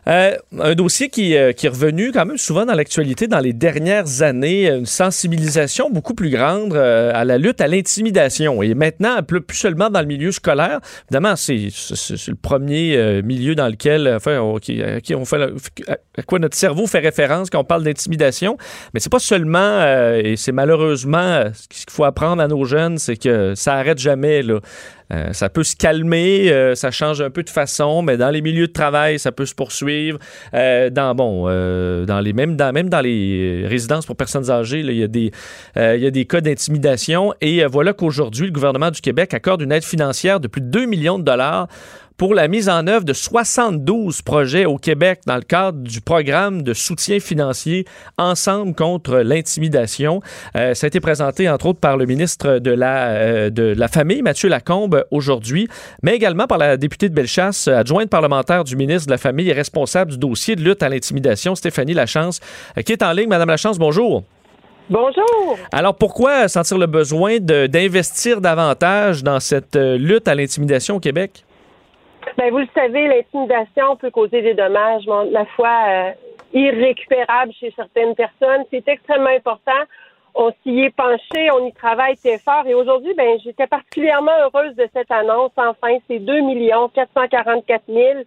Euh, 0.08 0.38
un 0.58 0.74
dossier 0.74 1.10
qui, 1.10 1.36
euh, 1.36 1.52
qui, 1.52 1.66
est 1.66 1.70
revenu 1.70 2.12
quand 2.14 2.26
même 2.26 2.38
souvent 2.38 2.66
dans 2.66 2.74
l'actualité 2.74 3.28
dans 3.28 3.40
les 3.40 3.52
dernières 3.52 4.22
années, 4.22 4.70
une 4.70 4.86
sensibilisation 4.86 5.90
beaucoup 5.90 6.14
plus 6.14 6.30
grande 6.30 6.74
euh, 6.74 7.12
à 7.14 7.26
la 7.26 7.38
lutte 7.38 7.60
à 7.60 7.68
l'intimidation. 7.68 8.64
Et 8.64 8.74
maintenant, 8.74 9.22
plus 9.22 9.44
seulement 9.56 9.90
dans 9.90 10.00
le 10.00 10.08
milieu 10.08 10.32
scolaire. 10.32 10.80
Évidemment, 11.10 11.36
c'est 11.36 11.56
le 11.56 12.36
premier 12.36 13.22
milieu 13.22 13.54
dans 13.54 13.68
lequel, 13.68 14.14
enfin, 14.16 14.56
qui, 14.62 15.16
on 15.16 15.26
fait, 15.26 15.42
à 16.18 16.22
quoi 16.24 16.40
notre 16.40 16.56
cerveau 16.56 16.88
fait 16.88 17.00
référence 17.00 17.50
quand 17.50 17.60
on 17.60 17.66
parle 17.66 17.84
d'intimidation. 17.84 18.58
Mais 18.94 19.02
c'est 19.02 19.12
pas 19.12 19.20
seulement, 19.20 19.84
et 20.16 20.36
c'est 20.38 20.54
malheureusement 20.54 21.44
ce 21.54 21.68
qu'il 21.68 21.92
faut 21.92 22.06
apprendre 22.06 22.42
à 22.42 22.48
nos 22.48 22.64
jeunes, 22.64 22.98
c'est 22.98 23.18
que 23.18 23.56
ça 23.56 23.74
arrête 23.74 24.00
jamais. 24.00 24.42
Là. 24.42 24.60
Euh, 25.14 25.34
ça 25.34 25.50
peut 25.50 25.64
se 25.64 25.76
calmer, 25.76 26.52
euh, 26.52 26.76
ça 26.76 26.92
change 26.92 27.22
un 27.22 27.30
peu 27.30 27.44
de 27.44 27.50
façon, 27.50 28.02
mais 28.02 28.18
dans 28.18 28.30
les 28.30 28.42
milieux 28.42 28.68
de 28.68 28.72
travail, 28.74 29.20
ça 29.20 29.32
peut 29.32 29.46
se 29.46 29.54
poursuivre. 29.54 30.18
Euh, 30.54 30.90
dans 30.90 31.14
bon, 31.16 31.44
dans 32.06 32.20
les 32.20 32.34
même 32.34 32.56
dans 32.56 32.72
même 32.74 32.90
dans 32.90 33.02
les 33.02 33.66
résidences 33.68 34.06
pour 34.06 34.16
personnes 34.16 34.50
âgées, 34.50 34.80
il 34.80 34.92
y 34.92 35.04
a 35.04 35.94
il 35.96 36.02
y 36.02 36.08
a 36.08 36.12
des 36.12 36.26
cas 36.26 36.42
d'intimidation 36.42 37.34
et 37.42 37.66
voilà 37.66 37.94
qu'aujourd'hui 37.94 38.48
le 38.48 38.52
gouvernement 38.52 38.92
du 38.92 39.02
Québec 39.02 39.34
accorde 39.34 39.62
une 39.62 39.72
aide 39.72 39.84
financière 39.84 40.40
de 40.40 40.48
plus 40.48 40.62
de 40.62 40.68
2 40.68 40.86
millions 40.86 41.20
de 41.20 41.24
dollars 41.24 41.68
pour 42.18 42.34
la 42.34 42.48
mise 42.48 42.70
en 42.70 42.88
œuvre 42.88 43.06
de 43.06 43.14
72 43.14 44.22
projets 44.22 44.66
au 44.66 44.78
Québec 44.78 45.22
dans 45.26 45.36
le 45.36 45.42
cadre 45.42 45.80
du 45.80 46.02
programme 46.02 46.62
de 46.62 46.74
soutien 46.74 47.20
financier 47.20 47.86
Ensemble 48.18 48.76
contre 48.76 49.18
l'intimidation. 49.18 50.22
Euh, 50.56 50.74
ça 50.74 50.86
a 50.86 50.88
été 50.88 51.00
présenté 51.00 51.50
entre 51.50 51.68
autres 51.68 51.80
par 51.80 51.98
le 51.98 52.06
ministre 52.06 52.60
de 52.60 52.72
la, 52.72 53.08
euh, 53.08 53.50
de 53.50 53.74
la 53.76 53.88
Famille, 53.88 54.22
Mathieu 54.22 54.50
Lacombe, 54.50 55.06
aujourd'hui, 55.12 55.68
mais 56.02 56.16
également 56.16 56.48
par 56.48 56.58
la 56.58 56.78
députée 56.78 57.10
de 57.10 57.14
Bellechasse, 57.14 57.68
adjointe 57.68 58.10
parlementaire 58.10 58.64
du 58.64 58.76
ministre 58.76 59.08
de 59.08 59.12
la 59.12 59.18
Famille 59.18 59.50
et 59.50 59.54
responsable 59.54 60.12
du 60.12 60.18
dossier 60.18 60.56
de 60.56 60.62
lutte 60.62 60.84
à 60.84 60.90
l'intimidation, 60.90 61.56
Stéphanie 61.56 61.94
Lachance, 61.94 62.40
euh, 62.78 62.82
qui 62.82 62.92
est 62.92 63.04
en 63.04 63.12
ligne. 63.12 63.30
Madame 63.30 63.50
Lachance, 63.50 63.80
bonjour. 63.80 64.24
Bonjour. 64.90 65.58
Alors 65.72 65.96
pourquoi 65.96 66.48
sentir 66.50 66.78
le 66.78 66.88
besoin 66.88 67.38
d'investir 67.40 68.42
davantage 68.42 69.24
dans 69.24 69.40
cette 69.40 69.76
lutte 69.78 70.28
à 70.28 70.36
l'intimidation 70.36 70.98
au 70.98 71.00
Québec? 71.00 71.46
Ben, 72.38 72.52
vous 72.52 72.60
le 72.60 72.68
savez, 72.74 73.08
l'intimidation 73.08 73.96
peut 73.96 74.12
causer 74.12 74.42
des 74.42 74.54
dommages, 74.54 75.06
la 75.06 75.46
foi, 75.46 75.70
euh, 75.88 76.12
irrécupérables 76.54 77.54
chez 77.54 77.72
certaines 77.76 78.16
personnes. 78.16 78.64
C'est 78.72 78.88
extrêmement 78.88 79.30
important. 79.30 79.72
On 80.36 80.52
s'y 80.64 80.80
est 80.80 80.96
penché, 80.96 81.52
on 81.52 81.66
y 81.66 81.74
travaille 81.74 82.18
très 82.18 82.40
fort. 82.40 82.66
Et 82.66 82.74
aujourd'hui, 82.74 83.14
ben, 83.14 83.38
j'étais 83.44 83.68
particulièrement 83.68 84.32
heureuse 84.42 84.76
de 84.76 84.88
cette 84.94 85.12
annonce. 85.12 85.52
Enfin, 85.58 85.98
c'est 86.08 86.20
2 86.20 86.42
millions 86.42 86.90
444 86.90 87.84
000 87.88 88.20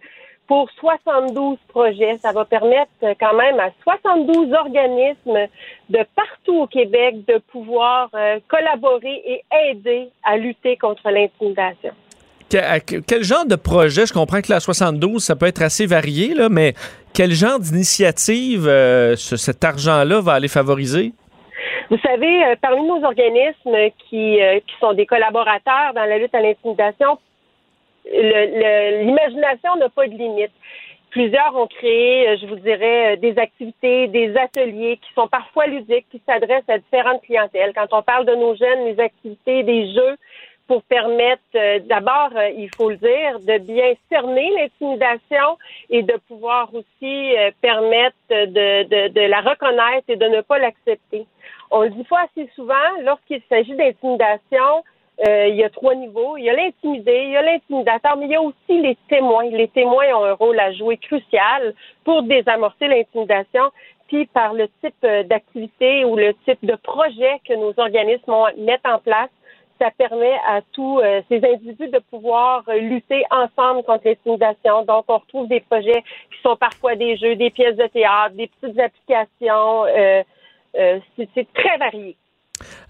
pour 0.47 0.69
72 0.71 1.57
projets. 1.67 2.17
Ça 2.19 2.31
va 2.31 2.45
permettre 2.45 2.91
quand 3.19 3.35
même 3.35 3.59
à 3.59 3.71
72 3.83 4.53
organismes 4.53 5.47
de 5.89 5.99
partout 6.15 6.61
au 6.61 6.67
Québec 6.67 7.25
de 7.25 7.39
pouvoir 7.51 8.09
euh, 8.13 8.39
collaborer 8.47 9.21
et 9.25 9.43
aider 9.69 10.09
à 10.23 10.37
lutter 10.37 10.77
contre 10.77 11.09
l'intimidation 11.09 11.93
quel 12.49 13.23
genre 13.23 13.45
de 13.45 13.55
projet, 13.55 14.05
je 14.05 14.13
comprends 14.13 14.41
que 14.41 14.51
la 14.51 14.59
72, 14.59 15.23
ça 15.23 15.35
peut 15.35 15.47
être 15.47 15.61
assez 15.61 15.85
varié, 15.85 16.33
là, 16.33 16.49
mais 16.49 16.73
quel 17.13 17.31
genre 17.31 17.59
d'initiative 17.59 18.67
euh, 18.67 19.15
cet 19.15 19.63
argent-là 19.63 20.21
va 20.21 20.33
aller 20.33 20.47
favoriser? 20.47 21.13
Vous 21.89 21.97
savez, 21.99 22.45
euh, 22.45 22.55
parmi 22.61 22.85
nos 22.85 23.03
organismes 23.03 23.91
qui, 24.07 24.41
euh, 24.41 24.59
qui 24.59 24.75
sont 24.79 24.93
des 24.93 25.05
collaborateurs 25.05 25.93
dans 25.95 26.05
la 26.05 26.17
lutte 26.17 26.35
à 26.35 26.41
l'intimidation, 26.41 27.17
l'imagination 28.05 29.75
n'a 29.77 29.89
pas 29.89 30.07
de 30.07 30.13
limite. 30.13 30.51
Plusieurs 31.09 31.55
ont 31.55 31.67
créé, 31.67 32.37
je 32.37 32.45
vous 32.45 32.55
dirais, 32.57 33.17
des 33.17 33.37
activités, 33.37 34.07
des 34.07 34.35
ateliers 34.37 34.97
qui 34.97 35.13
sont 35.13 35.27
parfois 35.27 35.65
ludiques, 35.67 36.05
qui 36.11 36.21
s'adressent 36.25 36.69
à 36.69 36.77
différentes 36.77 37.21
clientèles. 37.23 37.73
Quand 37.73 37.87
on 37.91 38.03
parle 38.03 38.25
de 38.25 38.35
nos 38.35 38.55
jeunes, 38.55 38.85
les 38.85 38.99
activités, 38.99 39.63
des 39.63 39.93
jeux, 39.93 40.15
pour 40.67 40.83
permettre, 40.83 41.41
euh, 41.55 41.79
d'abord, 41.79 42.29
euh, 42.35 42.49
il 42.49 42.69
faut 42.75 42.89
le 42.89 42.97
dire, 42.97 43.39
de 43.39 43.57
bien 43.59 43.93
cerner 44.09 44.51
l'intimidation 44.57 45.57
et 45.89 46.03
de 46.03 46.13
pouvoir 46.27 46.69
aussi 46.73 47.37
euh, 47.37 47.51
permettre 47.61 48.15
de, 48.29 48.83
de, 48.83 49.07
de, 49.07 49.21
la 49.21 49.41
reconnaître 49.41 50.09
et 50.09 50.17
de 50.17 50.25
ne 50.25 50.41
pas 50.41 50.59
l'accepter. 50.59 51.25
On 51.71 51.81
le 51.83 51.89
dit 51.89 52.03
pas 52.03 52.25
assez 52.25 52.49
souvent, 52.55 52.75
lorsqu'il 53.01 53.41
s'agit 53.49 53.75
d'intimidation, 53.75 54.83
il 55.25 55.55
y 55.55 55.63
a 55.63 55.69
trois 55.71 55.95
niveaux. 55.95 56.37
Il 56.37 56.43
y 56.43 56.49
a 56.49 56.53
l'intimidé, 56.53 57.23
il 57.23 57.31
y 57.31 57.37
a 57.37 57.41
l'intimidateur, 57.41 58.15
mais 58.17 58.25
il 58.25 58.31
y 58.31 58.35
a 58.35 58.41
aussi 58.41 58.81
les 58.81 58.95
témoins. 59.09 59.49
Les 59.49 59.67
témoins 59.67 60.13
ont 60.13 60.23
un 60.23 60.33
rôle 60.33 60.59
à 60.59 60.71
jouer 60.73 60.97
crucial 60.97 61.73
pour 62.03 62.21
désamorcer 62.21 62.87
l'intimidation, 62.87 63.71
puis 64.07 64.27
par 64.27 64.53
le 64.53 64.69
type 64.81 65.05
d'activité 65.25 66.05
ou 66.05 66.15
le 66.15 66.35
type 66.45 66.63
de 66.63 66.75
projet 66.75 67.41
que 67.47 67.53
nos 67.53 67.73
organismes 67.77 68.31
mettent 68.57 68.85
en 68.85 68.99
place 68.99 69.29
ça 69.79 69.91
permet 69.91 70.35
à 70.45 70.61
tous 70.73 70.99
euh, 70.99 71.21
ces 71.29 71.43
individus 71.43 71.89
de 71.89 71.99
pouvoir 71.99 72.63
euh, 72.67 72.77
lutter 72.77 73.23
ensemble 73.31 73.83
contre 73.83 74.05
l'intimidation. 74.05 74.83
Donc, 74.85 75.05
on 75.07 75.17
retrouve 75.17 75.47
des 75.47 75.61
projets 75.61 76.03
qui 76.31 76.41
sont 76.43 76.55
parfois 76.55 76.95
des 76.95 77.17
jeux, 77.17 77.35
des 77.35 77.49
pièces 77.49 77.75
de 77.75 77.87
théâtre, 77.87 78.35
des 78.35 78.47
petites 78.47 78.79
applications. 78.79 79.85
Euh, 79.85 80.23
c'est 81.33 81.51
très 81.53 81.77
varié. 81.77 82.15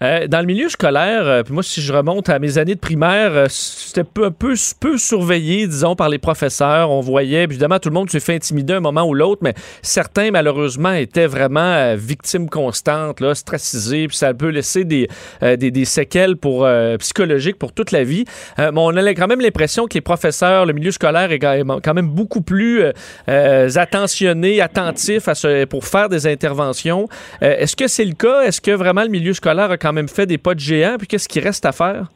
Euh, 0.02 0.28
dans 0.28 0.40
le 0.40 0.46
milieu 0.46 0.68
scolaire, 0.68 1.26
euh, 1.26 1.42
puis 1.42 1.52
moi, 1.52 1.62
si 1.62 1.82
je 1.82 1.92
remonte 1.92 2.28
à 2.28 2.38
mes 2.38 2.58
années 2.58 2.76
de 2.76 2.80
primaire, 2.80 3.32
euh, 3.32 3.46
c'était 3.48 4.04
peu, 4.04 4.30
peu, 4.30 4.54
peu 4.78 4.96
surveillé, 4.96 5.66
disons, 5.66 5.96
par 5.96 6.08
les 6.08 6.18
professeurs. 6.18 6.90
On 6.90 7.00
voyait, 7.00 7.42
évidemment, 7.42 7.80
tout 7.80 7.88
le 7.88 7.94
monde 7.94 8.08
s'est 8.08 8.20
fait 8.20 8.34
intimider 8.34 8.74
un 8.74 8.80
moment 8.80 9.02
ou 9.02 9.14
l'autre, 9.14 9.40
mais 9.42 9.54
certains, 9.82 10.30
malheureusement, 10.30 10.92
étaient 10.92 11.26
vraiment 11.26 11.94
victimes 11.96 12.48
constantes, 12.48 13.20
là, 13.20 13.32
puis 13.46 14.08
ça 14.16 14.34
peut 14.34 14.48
laisser 14.48 14.84
des, 14.84 15.08
des, 15.42 15.70
des, 15.70 15.84
séquelles 15.84 16.36
pour, 16.36 16.68
psychologiques 16.98 17.58
pour 17.58 17.72
toute 17.72 17.90
la 17.90 18.04
vie. 18.04 18.24
mais 18.58 18.70
on 18.74 18.94
a 18.96 19.14
quand 19.14 19.26
même 19.26 19.40
l'impression 19.40 19.86
que 19.86 19.94
les 19.94 20.00
professeurs, 20.00 20.66
le 20.66 20.72
milieu 20.72 20.90
scolaire 20.90 21.32
est 21.32 21.38
quand 21.38 21.94
même 21.94 22.08
beaucoup 22.08 22.40
plus 22.40 22.84
attentionné, 23.26 24.60
attentif 24.60 25.28
à 25.28 25.34
ce, 25.34 25.64
pour 25.64 25.84
faire 25.84 26.08
des 26.08 26.26
interventions. 26.26 27.08
Est-ce 27.40 27.76
que 27.76 27.88
c'est 27.88 28.04
le 28.04 28.14
cas? 28.14 28.42
Est-ce 28.42 28.60
que 28.60 28.70
vraiment 28.70 29.02
le 29.02 29.08
milieu 29.08 29.32
scolaire 29.32 29.67
a 29.70 29.76
quand 29.76 29.92
même 29.92 30.08
fait 30.08 30.26
des 30.26 30.38
pas 30.38 30.54
de 30.54 30.60
géant. 30.60 30.96
Puis 30.98 31.06
qu'est-ce 31.06 31.28
qui 31.28 31.40
reste 31.40 31.64
à 31.64 31.72
faire? 31.72 32.08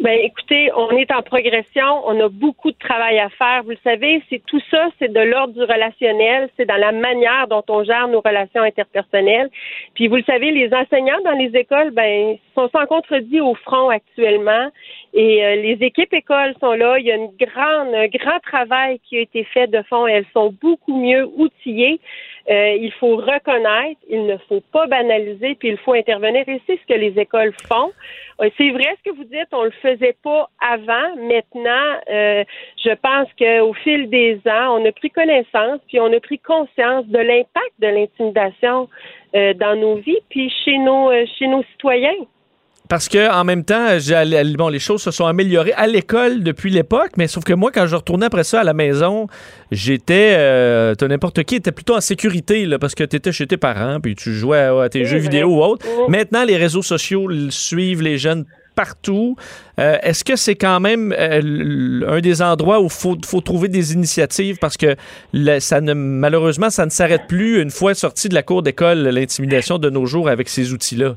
Ben, 0.00 0.16
écoutez, 0.22 0.70
on 0.76 0.90
est 0.92 1.10
en 1.10 1.22
progression, 1.22 2.06
on 2.06 2.20
a 2.20 2.28
beaucoup 2.28 2.70
de 2.70 2.76
travail 2.78 3.18
à 3.18 3.28
faire. 3.30 3.62
Vous 3.64 3.70
le 3.70 3.78
savez, 3.82 4.22
c'est 4.30 4.40
tout 4.46 4.60
ça, 4.70 4.88
c'est 4.98 5.12
de 5.12 5.20
l'ordre 5.20 5.54
du 5.54 5.60
relationnel, 5.60 6.48
c'est 6.56 6.66
dans 6.66 6.76
la 6.76 6.92
manière 6.92 7.48
dont 7.48 7.64
on 7.68 7.82
gère 7.82 8.06
nos 8.06 8.20
relations 8.20 8.62
interpersonnelles. 8.62 9.50
Puis 9.94 10.06
vous 10.06 10.16
le 10.16 10.22
savez, 10.22 10.52
les 10.52 10.72
enseignants 10.72 11.20
dans 11.24 11.32
les 11.32 11.50
écoles, 11.58 11.90
ben, 11.90 12.36
sont 12.54 12.68
sans 12.70 12.86
contredit 12.86 13.40
au 13.40 13.54
front 13.54 13.88
actuellement. 13.88 14.68
Et 15.20 15.44
euh, 15.44 15.56
les 15.56 15.84
équipes 15.84 16.14
écoles 16.14 16.54
sont 16.60 16.74
là. 16.74 16.96
Il 17.00 17.06
y 17.06 17.10
a 17.10 17.16
une 17.16 17.32
grande, 17.40 17.92
un 17.92 18.06
grand 18.06 18.38
travail 18.38 19.00
qui 19.00 19.18
a 19.18 19.22
été 19.22 19.42
fait 19.42 19.66
de 19.66 19.82
fond. 19.82 20.06
Elles 20.06 20.24
sont 20.32 20.54
beaucoup 20.62 20.96
mieux 20.96 21.28
outillées. 21.36 21.98
Euh, 22.48 22.76
il 22.80 22.92
faut 22.92 23.16
reconnaître, 23.16 24.00
il 24.08 24.26
ne 24.26 24.36
faut 24.48 24.62
pas 24.72 24.86
banaliser, 24.86 25.56
puis 25.56 25.70
il 25.70 25.76
faut 25.78 25.94
intervenir. 25.94 26.48
Et 26.48 26.62
c'est 26.68 26.78
ce 26.78 26.86
que 26.86 26.96
les 26.96 27.18
écoles 27.18 27.52
font. 27.66 27.90
Euh, 28.40 28.48
c'est 28.56 28.70
vrai 28.70 28.96
ce 28.98 29.10
que 29.10 29.16
vous 29.16 29.24
dites, 29.24 29.48
on 29.50 29.64
le 29.64 29.72
faisait 29.82 30.16
pas 30.22 30.48
avant. 30.60 31.16
Maintenant, 31.16 31.98
euh, 32.08 32.44
je 32.84 32.94
pense 32.94 33.26
qu'au 33.36 33.74
fil 33.74 34.08
des 34.08 34.40
ans, 34.46 34.78
on 34.78 34.86
a 34.86 34.92
pris 34.92 35.10
connaissance, 35.10 35.80
puis 35.88 35.98
on 35.98 36.12
a 36.12 36.20
pris 36.20 36.38
conscience 36.38 37.04
de 37.06 37.18
l'impact 37.18 37.72
de 37.80 37.88
l'intimidation 37.88 38.88
dans 39.34 39.78
nos 39.78 39.96
vies, 39.96 40.20
puis 40.30 40.48
chez 40.64 40.78
nos 40.78 41.10
chez 41.26 41.48
nos 41.48 41.62
citoyens. 41.72 42.16
Parce 42.88 43.08
que 43.08 43.30
en 43.30 43.44
même 43.44 43.64
temps, 43.64 43.86
bon, 44.56 44.68
les 44.68 44.78
choses 44.78 45.02
se 45.02 45.10
sont 45.10 45.26
améliorées 45.26 45.74
à 45.74 45.86
l'école 45.86 46.42
depuis 46.42 46.70
l'époque, 46.70 47.12
mais 47.18 47.28
sauf 47.28 47.44
que 47.44 47.52
moi, 47.52 47.70
quand 47.72 47.86
je 47.86 47.96
retournais 47.96 48.26
après 48.26 48.44
ça 48.44 48.60
à 48.60 48.64
la 48.64 48.72
maison, 48.72 49.26
j'étais, 49.70 50.36
euh, 50.38 50.94
n'importe 51.02 51.44
qui 51.44 51.56
était 51.56 51.72
plutôt 51.72 51.96
en 51.96 52.00
sécurité, 52.00 52.64
là, 52.64 52.78
parce 52.78 52.94
que 52.94 53.04
tu 53.04 53.16
étais 53.16 53.30
chez 53.30 53.46
tes 53.46 53.58
parents, 53.58 54.00
puis 54.00 54.14
tu 54.14 54.32
jouais 54.32 54.58
à, 54.58 54.88
tes 54.88 55.04
jeux 55.04 55.18
vidéo 55.18 55.48
ou 55.48 55.62
autre. 55.62 55.86
Maintenant, 56.08 56.44
les 56.44 56.56
réseaux 56.56 56.82
sociaux 56.82 57.28
suivent 57.50 58.02
les 58.02 58.16
jeunes 58.16 58.46
partout. 58.74 59.34
Euh, 59.80 59.98
est-ce 60.02 60.22
que 60.22 60.36
c'est 60.36 60.54
quand 60.54 60.78
même 60.78 61.12
euh, 61.18 62.00
un 62.06 62.20
des 62.20 62.40
endroits 62.42 62.80
où 62.80 62.84
il 62.84 62.90
faut, 62.90 63.18
faut, 63.26 63.40
trouver 63.40 63.66
des 63.66 63.92
initiatives? 63.92 64.56
Parce 64.60 64.76
que 64.76 64.94
ça 65.58 65.80
ne, 65.80 65.94
malheureusement, 65.94 66.70
ça 66.70 66.86
ne 66.86 66.90
s'arrête 66.90 67.26
plus 67.26 67.60
une 67.60 67.72
fois 67.72 67.94
sorti 67.94 68.28
de 68.28 68.34
la 68.34 68.44
cour 68.44 68.62
d'école, 68.62 68.98
l'intimidation 69.08 69.78
de 69.78 69.90
nos 69.90 70.06
jours 70.06 70.28
avec 70.28 70.48
ces 70.48 70.72
outils-là? 70.72 71.16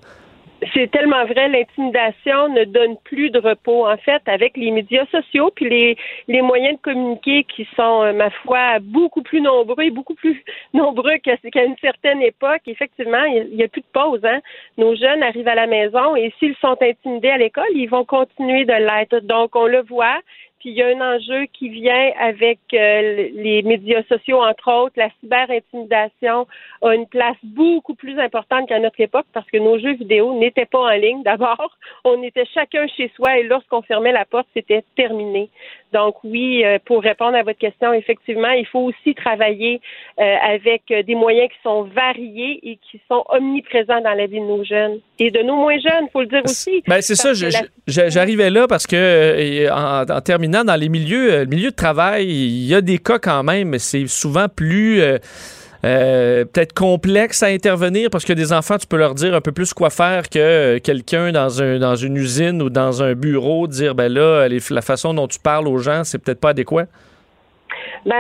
C'est 0.74 0.92
tellement 0.92 1.26
vrai, 1.26 1.50
l'intimidation 1.50 2.50
ne 2.50 2.66
donne 2.66 2.98
plus 3.04 3.30
de 3.30 3.40
repos. 3.40 3.88
En 3.88 3.98
fait, 3.98 4.22
avec 4.28 4.56
les 4.58 4.72
médias 4.72 5.06
sociaux 5.08 5.52
puis 5.56 5.98
les, 6.28 6.42
moyens 6.42 6.78
de 6.78 6.82
communiquer 6.82 7.44
qui 7.44 7.68
sont, 7.76 8.04
euh, 8.04 8.14
ma 8.14 8.30
foi, 8.30 8.80
beaucoup 8.80 9.22
plus 9.22 9.42
nombreux 9.42 9.84
et 9.84 9.92
beaucoup 9.92 10.16
plus 10.16 10.44
nombreux 10.74 11.18
qu'à 11.18 11.36
une 11.64 11.78
certaine 11.82 12.22
époque, 12.22 12.62
effectivement, 12.68 13.24
il 13.24 13.56
n'y 13.56 13.64
a, 13.64 13.68
plus 13.68 13.82
de 13.82 13.88
pause. 13.94 14.24
Hein? 14.24 14.42
Nos 14.78 14.96
jeunes 14.96 15.24
arrivent 15.24 15.48
à 15.48 15.56
la 15.56 15.68
maison 15.68 16.16
et 16.16 16.34
s'ils 16.40 16.56
sont 16.58 16.78
intimidés 16.82 17.30
à 17.30 17.38
l'école, 17.38 17.66
ils 17.74 17.90
vont 17.90 18.06
continuer 18.06 18.66
de 18.66 18.74
l'être. 18.74 19.20
Donc, 19.22 19.56
on 19.56 19.66
le 19.66 19.82
voit. 19.82 20.20
Puis 20.62 20.70
il 20.70 20.76
y 20.76 20.84
a 20.84 20.90
un 20.90 21.16
enjeu 21.16 21.48
qui 21.54 21.70
vient 21.70 22.12
avec 22.20 22.60
euh, 22.76 23.30
les 23.34 23.64
médias 23.64 24.04
sociaux, 24.04 24.44
entre 24.44 24.72
autres. 24.72 24.94
La 24.96 25.10
cyber-intimidation 25.20 26.46
a 26.84 26.94
une 26.94 27.08
place 27.08 27.38
beaucoup 27.42 27.96
plus 27.96 28.20
importante 28.20 28.70
qu'à 28.70 28.78
notre 28.78 29.02
époque 29.02 29.26
parce 29.34 29.50
que 29.50 29.58
nos 29.58 29.80
jeux 29.80 29.94
vidéo 29.94 30.38
n'étaient 30.38 30.68
pas 30.68 30.78
en 30.78 30.90
ligne. 30.92 31.24
D'abord, 31.24 31.76
on 32.04 32.22
était 32.22 32.46
chacun 32.54 32.86
chez 32.96 33.12
soi 33.16 33.40
et 33.40 33.44
lorsqu'on 33.44 33.82
fermait 33.82 34.12
la 34.12 34.26
porte, 34.26 34.46
c'était 34.54 34.84
terminé. 34.96 35.50
Donc 35.94 36.16
oui, 36.24 36.64
euh, 36.64 36.80
pour 36.86 37.02
répondre 37.02 37.36
à 37.36 37.44
votre 37.44 37.60
question, 37.60 37.94
effectivement, 37.94 38.52
il 38.52 38.66
faut 38.66 38.80
aussi 38.80 39.14
travailler 39.14 39.82
euh, 40.20 40.36
avec 40.42 40.84
des 40.88 41.16
moyens 41.16 41.50
qui 41.50 41.58
sont 41.64 41.84
variés 41.84 42.60
et 42.64 42.80
qui 42.90 43.02
sont 43.08 43.24
omniprésents 43.30 44.02
dans 44.02 44.14
la 44.14 44.26
vie 44.26 44.40
de 44.40 44.46
nos 44.46 44.64
jeunes 44.64 45.00
et 45.20 45.32
de 45.32 45.42
nos 45.42 45.56
moins 45.56 45.78
jeunes, 45.78 46.08
faut 46.14 46.22
le 46.22 46.28
dire 46.28 46.42
aussi. 46.46 46.84
Ben 46.88 47.02
c'est 47.02 47.16
ça, 47.16 47.32
j'arrivais 47.88 48.50
là 48.50 48.68
parce 48.68 48.88
que 48.88 49.70
en, 49.72 50.04
en 50.10 50.22
terminant 50.22 50.64
dans 50.64 50.76
les 50.76 50.90
milieux, 50.90 51.34
euh, 51.34 51.40
le 51.42 51.50
milieu 51.56 51.72
de 51.72 51.76
travail, 51.76 52.26
il 52.26 52.66
y 52.66 52.76
a 52.76 52.82
des 52.82 52.98
cas 52.98 53.20
quand 53.20 53.44
même, 53.44 53.70
mais 53.70 53.80
c'est 53.80 54.08
souvent 54.08 54.48
plus 54.48 55.02
euh, 55.84 56.42
euh, 56.42 56.46
peut-être 56.46 56.74
complexe 56.74 57.44
à 57.44 57.48
intervenir 57.48 58.10
parce 58.12 58.26
que 58.26 58.34
des 58.34 58.54
enfants, 58.54 58.78
tu 58.78 58.88
peux 58.88 58.98
leur 58.98 59.16
dire 59.16 59.34
un 59.34 59.42
peu 59.42 59.52
plus 59.52 59.74
quoi 59.74 59.90
faire 59.90 60.30
que 60.30 60.78
quelqu'un 60.78 61.32
dans, 61.32 61.62
un, 61.62 61.80
dans 61.80 61.96
une 61.96 62.18
usine 62.18 62.62
ou 62.62 62.70
dans 62.70 63.02
un 63.02 63.14
bureau, 63.14 63.68
dire 63.68 63.96
ben 63.96 64.12
là, 64.12 64.48
la 64.48 64.82
façon 64.82 65.14
dont 65.14 65.28
tu 65.28 65.40
parles 65.40 65.68
aux 65.68 65.78
gens, 65.78 66.04
c'est 66.04 66.24
peut-être 66.24 66.40
pas 66.40 66.50
adéquat. 66.50 66.86
Ben, 68.06 68.16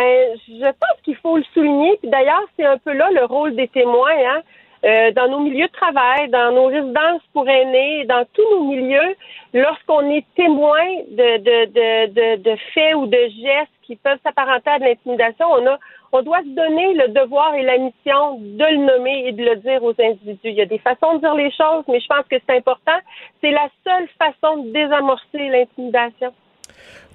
je 0.47 0.65
pense 0.65 1.01
qu'il 1.03 1.15
faut 1.17 1.37
le 1.37 1.43
souligner. 1.53 1.97
Puis 2.01 2.09
d'ailleurs, 2.09 2.43
c'est 2.57 2.65
un 2.65 2.77
peu 2.77 2.93
là 2.93 3.09
le 3.13 3.25
rôle 3.25 3.55
des 3.55 3.67
témoins. 3.67 4.11
Hein? 4.11 4.41
Euh, 4.83 5.11
dans 5.11 5.27
nos 5.27 5.41
milieux 5.41 5.67
de 5.67 5.71
travail, 5.73 6.29
dans 6.29 6.51
nos 6.53 6.65
résidences 6.65 7.21
pour 7.33 7.47
aînés, 7.47 8.03
dans 8.05 8.25
tous 8.33 8.49
nos 8.49 8.63
milieux, 8.63 9.15
lorsqu'on 9.53 10.09
est 10.09 10.25
témoin 10.35 10.83
de, 11.07 11.37
de, 11.37 11.65
de, 12.07 12.35
de, 12.37 12.55
faits 12.73 12.95
ou 12.95 13.05
de 13.05 13.17
gestes 13.17 13.71
qui 13.83 13.95
peuvent 13.95 14.17
s'apparenter 14.23 14.71
à 14.71 14.79
de 14.79 14.85
l'intimidation, 14.85 15.45
on 15.51 15.67
a 15.67 15.77
on 16.11 16.21
doit 16.21 16.41
se 16.41 16.55
donner 16.55 16.93
le 16.93 17.07
devoir 17.09 17.53
et 17.55 17.63
la 17.63 17.77
mission 17.77 18.39
de 18.39 18.63
le 18.63 18.85
nommer 18.85 19.27
et 19.27 19.31
de 19.31 19.43
le 19.43 19.55
dire 19.57 19.83
aux 19.83 19.93
individus. 19.99 20.39
Il 20.43 20.55
y 20.55 20.61
a 20.61 20.65
des 20.65 20.79
façons 20.79 21.15
de 21.15 21.19
dire 21.19 21.33
les 21.35 21.51
choses, 21.51 21.83
mais 21.87 21.99
je 21.99 22.07
pense 22.07 22.25
que 22.29 22.35
c'est 22.47 22.57
important. 22.57 22.99
C'est 23.41 23.51
la 23.51 23.69
seule 23.85 24.07
façon 24.19 24.63
de 24.63 24.71
désamorcer 24.71 25.49
l'intimidation. 25.49 26.33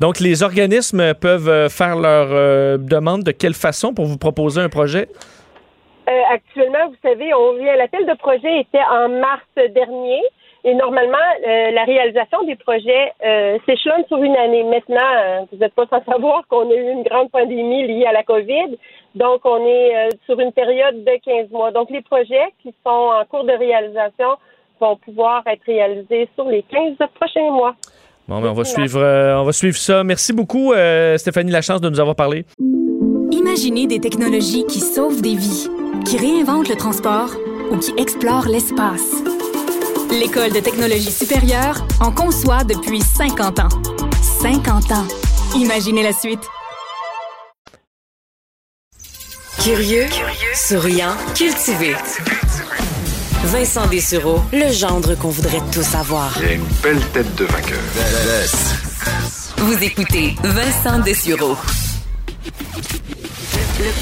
Donc, 0.01 0.21
les 0.21 0.43
organismes 0.43 1.15
peuvent 1.15 1.69
faire 1.71 1.97
leur 1.97 2.29
euh, 2.31 2.77
demande 2.79 3.23
de 3.23 3.33
quelle 3.33 3.55
façon 3.55 3.95
pour 3.95 4.05
vous 4.05 4.19
proposer 4.19 4.61
un 4.61 4.69
projet? 4.69 5.09
Euh, 6.09 6.13
actuellement, 6.33 6.89
vous 6.89 6.97
savez, 7.03 7.35
on 7.35 7.55
vient 7.55 7.77
l'appel 7.77 8.07
de 8.07 8.15
projet 8.15 8.61
était 8.61 8.85
en 8.91 9.09
mars 9.09 9.43
dernier. 9.57 10.23
Et 10.69 10.75
normalement, 10.75 11.17
euh, 11.47 11.71
la 11.71 11.85
réalisation 11.85 12.43
des 12.43 12.57
projets 12.57 13.13
euh, 13.25 13.57
s'échelonne 13.67 14.05
sur 14.09 14.21
une 14.21 14.35
année. 14.35 14.65
Maintenant, 14.65 14.97
euh, 15.17 15.41
vous 15.53 15.59
n'êtes 15.59 15.75
pas 15.75 15.87
sans 15.89 16.05
savoir 16.05 16.43
qu'on 16.49 16.69
a 16.69 16.75
eu 16.75 16.91
une 16.91 17.05
grande 17.05 17.31
pandémie 17.31 17.87
liée 17.87 18.05
à 18.05 18.13
la 18.13 18.25
COVID. 18.25 18.77
Donc, 19.15 19.43
on 19.45 19.65
est 19.65 20.09
sur 20.27 20.41
une 20.41 20.51
période 20.51 21.05
de 21.05 21.13
15 21.25 21.51
mois. 21.53 21.71
Donc, 21.71 21.89
les 21.91 22.03
projets 22.03 22.53
qui 22.65 22.75
sont 22.85 22.91
en 22.91 23.25
cours 23.31 23.45
de 23.45 23.53
réalisation 23.53 24.37
vont 24.81 24.97
pouvoir 24.97 25.45
être 25.47 25.63
réalisés 25.67 26.29
sur 26.35 26.47
les 26.47 26.65
15 26.65 26.97
prochains 27.15 27.51
mois. 27.53 27.77
Bon, 28.27 28.41
ben, 28.41 28.49
on 28.51 28.55
va 28.55 28.65
suivre, 28.65 29.01
on 29.01 29.45
va 29.45 29.53
suivre 29.53 29.77
ça. 29.77 30.03
Merci 30.03 30.33
beaucoup, 30.33 30.75
Stéphanie 31.17 31.53
Lachance, 31.53 31.81
de 31.81 31.89
nous 31.89 32.01
avoir 32.01 32.17
parlé. 32.17 32.45
Imaginez 33.31 33.87
des 33.87 34.01
technologies 34.01 34.67
qui 34.67 34.81
sauvent 34.81 35.23
des 35.23 35.37
vies 35.37 35.69
qui 36.05 36.19
réinvente 36.19 36.69
le 36.69 36.77
transport 36.77 37.31
ou 37.71 37.79
qui 37.79 37.93
explore 37.97 38.47
l'espace. 38.49 39.36
L'École 40.19 40.51
de 40.51 40.61
technologie 40.61 41.13
supérieure 41.13 41.87
en 42.01 42.11
conçoit 42.11 42.65
depuis 42.65 43.03
50 43.03 43.59
ans. 43.59 43.69
50 44.41 44.91
ans. 44.93 45.07
Imaginez 45.55 46.03
la 46.03 46.15
suite. 46.15 46.41
Curieux, 49.63 50.07
souriant, 50.55 51.15
cultivé. 51.35 51.95
Vincent 53.45 53.87
Dessureau, 53.89 54.41
le 54.55 54.73
gendre 54.73 55.17
qu'on 55.17 55.29
voudrait 55.29 55.61
tous 55.71 55.95
avoir. 55.95 56.35
Il 56.41 56.49
a 56.49 56.53
une 56.53 56.65
belle 56.83 57.05
tête 57.13 57.35
de 57.35 57.45
vainqueur. 57.45 57.79
Vous 59.59 59.83
écoutez 59.83 60.35
Vincent 60.43 60.99
Dessureau. 61.01 61.57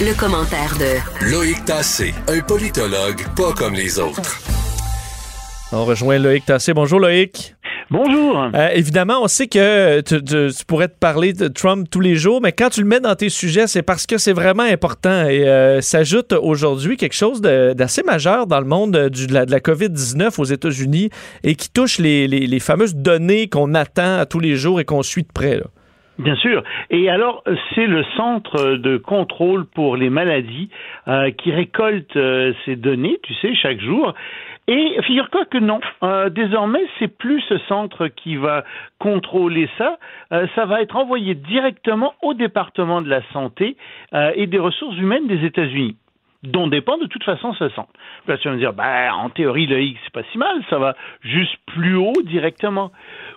Le, 0.01 0.15
commentaire 0.15 0.77
de 0.79 1.27
Loïc 1.27 1.65
Tassé, 1.65 2.15
un 2.29 2.41
politologue 2.41 3.25
pas 3.35 3.53
comme 3.53 3.75
les 3.75 3.99
autres. 3.99 4.44
On 5.73 5.85
rejoint 5.85 6.19
Loïc 6.19 6.45
Tassé. 6.45 6.73
Bonjour 6.75 7.01
Loïc. 7.01 7.55
Bonjour. 7.91 8.49
Euh, 8.55 8.69
évidemment, 8.75 9.21
on 9.23 9.27
sait 9.29 9.47
que 9.47 10.01
tu, 10.01 10.23
tu- 10.25 10.57
tu 10.57 10.65
pourrais 10.67 10.89
te 10.89 10.99
parler 10.99 11.33
de 11.33 11.49
Trump 11.49 11.87
tous 11.91 12.01
les 12.01 12.15
jours, 12.15 12.41
mais 12.41 12.53
quand 12.53 12.71
tu 12.71 12.81
le 12.81 12.87
mets 12.89 13.01
dans 13.01 13.15
tes 13.15 13.29
sujets, 13.29 13.67
c'est 13.67 13.83
parce 13.83 14.07
que 14.07 14.17
c'est 14.17 14.33
vraiment 14.33 14.63
important. 14.63 15.27
Et 15.29 15.47
euh, 15.49 15.81
s'ajoute 15.81 16.33
aujourd'hui 16.33 16.97
quelque 16.97 17.15
chose 17.15 17.41
d'assez 17.43 18.03
majeur 18.03 18.47
dans 18.47 18.61
le 18.61 18.67
monde 18.67 18.97
euh, 18.97 19.09
du- 19.11 19.27
de 19.27 19.35
la, 19.35 19.47
de 19.47 19.51
la 19.51 19.61
COVID-19 19.61 20.41
aux 20.41 20.45
États-Unis 20.45 21.11
et 21.43 21.55
qui 21.57 21.71
touche 21.73 21.99
les, 21.99 22.27
les- 22.27 22.47
les 22.47 22.61
fameuses 22.61 22.95
données 22.97 23.49
qu'on 23.49 23.75
attend 23.75 24.19
à 24.19 24.27
tous 24.27 24.41
les 24.41 24.57
jours 24.57 24.81
et 24.81 24.85
qu'on 24.85 25.03
suit 25.03 25.23
de 25.23 25.33
près. 25.35 25.57
là. 25.57 25.65
Bien 26.19 26.37
sûr. 26.37 26.63
Et 26.91 27.11
alors, 27.11 27.43
c'est 27.75 27.87
le 27.87 28.05
Centre 28.17 28.77
de 28.77 28.97
contrôle 28.99 29.67
pour 29.67 29.97
les 29.97 30.11
maladies 30.11 30.69
euh, 31.09 31.33
qui 31.33 31.51
récolte 31.51 32.15
euh, 32.17 32.53
ces 32.65 32.77
données, 32.77 33.19
tu 33.25 33.35
sais, 33.43 33.53
chaque 33.61 33.81
jour. 33.81 34.15
Et 34.67 34.97
figure-toi 35.03 35.45
que 35.45 35.59
non, 35.59 35.81
euh, 36.03 36.31
désormais, 36.31 36.87
c'est 36.99 37.09
plus 37.09 37.43
ce 37.43 37.59
centre 37.69 38.09
qui 38.09 38.37
va 38.37 38.65
contrôler 38.99 39.69
ça. 39.77 39.99
Euh, 40.33 40.47
ça 40.55 40.65
va 40.65 40.81
être 40.81 40.97
envoyé 40.97 41.35
directement 41.35 42.15
au 42.23 42.33
département 42.33 43.03
de 43.03 43.11
la 43.11 43.21
santé 43.33 43.77
euh, 44.15 44.33
et 44.35 44.47
des 44.47 44.59
ressources 44.59 44.97
humaines 44.97 45.27
des 45.27 45.45
États-Unis 45.45 45.97
dont 46.45 46.67
dépend 46.67 46.99
de 46.99 47.07
toute 47.07 47.25
façon 47.25 47.55
ce 47.55 47.71
centre. 47.71 47.93
Là, 48.29 48.37
tu 48.37 48.49
vas 48.49 48.55
me 48.55 48.59
dire, 48.59 48.75
bah, 48.75 49.15
en 49.15 49.31
théorie, 49.31 49.67
le 49.67 49.81
X, 49.81 49.99
c'est 50.05 50.13
pas 50.13 50.23
si 50.31 50.37
mal, 50.37 50.63
ça 50.69 50.79
va 50.79 50.95
juste 51.23 51.57
plus 51.67 51.97
haut 51.97 52.23
directement. 52.23 52.93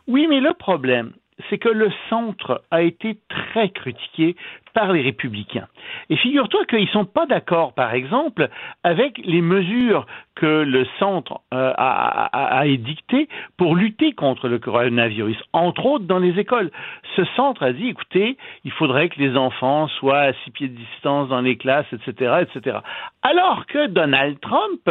Oui, 0.08 0.28
mais 0.30 0.42
le 0.42 0.54
problème, 0.54 1.14
c'est 1.50 1.58
que 1.58 1.70
le 1.70 1.90
centre 2.10 2.64
a 2.72 2.82
été 2.82 3.18
très 3.30 3.70
critiqué 3.70 4.36
par 4.78 4.94
les 4.94 5.02
républicains. 5.02 5.68
Et 6.12 6.18
figure-toi 6.18 6.64
qu'ils 6.66 6.82
ne 6.82 6.90
sont 6.90 7.06
pas 7.06 7.26
d'accord, 7.26 7.74
par 7.74 7.96
exemple, 7.96 8.48
avec 8.84 9.20
les 9.26 9.42
mesures 9.42 10.06
que 10.36 10.46
le 10.46 10.86
centre 11.00 11.42
euh, 11.52 11.74
a, 11.76 12.68
édictées 12.68 13.28
pour 13.58 13.76
lutter 13.76 14.14
contre 14.14 14.48
le 14.48 14.60
coronavirus, 14.60 15.38
entre 15.52 15.84
autres 15.88 16.06
dans 16.06 16.20
les 16.20 16.38
écoles. 16.38 16.70
Ce 17.16 17.26
centre 17.36 17.64
a 17.64 17.74
dit, 17.74 17.88
écoutez, 17.88 18.38
il 18.66 18.72
faudrait 18.72 19.10
que 19.10 19.20
les 19.20 19.36
enfants 19.36 19.88
soient 19.88 20.20
à 20.20 20.34
six 20.44 20.52
pieds 20.52 20.68
de 20.68 20.78
distance 20.78 21.28
dans 21.30 21.42
les 21.42 21.58
classes, 21.58 21.92
etc., 21.92 22.44
etc. 22.44 22.78
Alors 23.24 23.66
que 23.66 23.88
Donald 23.88 24.40
Trump 24.42 24.88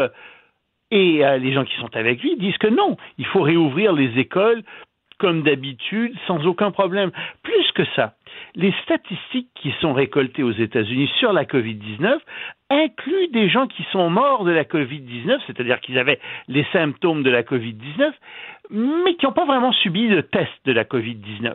et 0.90 1.24
euh, 1.24 1.38
les 1.38 1.52
gens 1.52 1.64
qui 1.64 1.76
sont 1.76 1.94
avec 1.96 2.22
lui 2.22 2.36
disent 2.36 2.58
que 2.58 2.68
non, 2.68 2.96
il 3.18 3.26
faut 3.26 3.42
réouvrir 3.42 3.92
les 3.92 4.18
écoles 4.18 4.62
comme 5.18 5.42
d'habitude, 5.42 6.14
sans 6.26 6.44
aucun 6.46 6.70
problème. 6.70 7.10
Plus 7.42 7.72
que 7.72 7.84
ça, 7.94 8.14
les 8.54 8.72
statistiques 8.82 9.48
qui 9.54 9.72
sont 9.80 9.92
récoltées 9.92 10.42
aux 10.42 10.52
États-Unis 10.52 11.10
sur 11.18 11.32
la 11.32 11.44
COVID-19 11.44 12.18
incluent 12.70 13.28
des 13.28 13.48
gens 13.48 13.66
qui 13.66 13.84
sont 13.92 14.10
morts 14.10 14.44
de 14.44 14.50
la 14.50 14.64
COVID-19, 14.64 15.38
c'est-à-dire 15.46 15.80
qu'ils 15.80 15.98
avaient 15.98 16.20
les 16.48 16.66
symptômes 16.72 17.22
de 17.22 17.30
la 17.30 17.42
COVID-19, 17.42 18.12
mais 18.70 19.14
qui 19.14 19.26
n'ont 19.26 19.32
pas 19.32 19.46
vraiment 19.46 19.72
subi 19.72 20.08
de 20.08 20.20
test 20.20 20.52
de 20.64 20.72
la 20.72 20.84
COVID-19. 20.84 21.54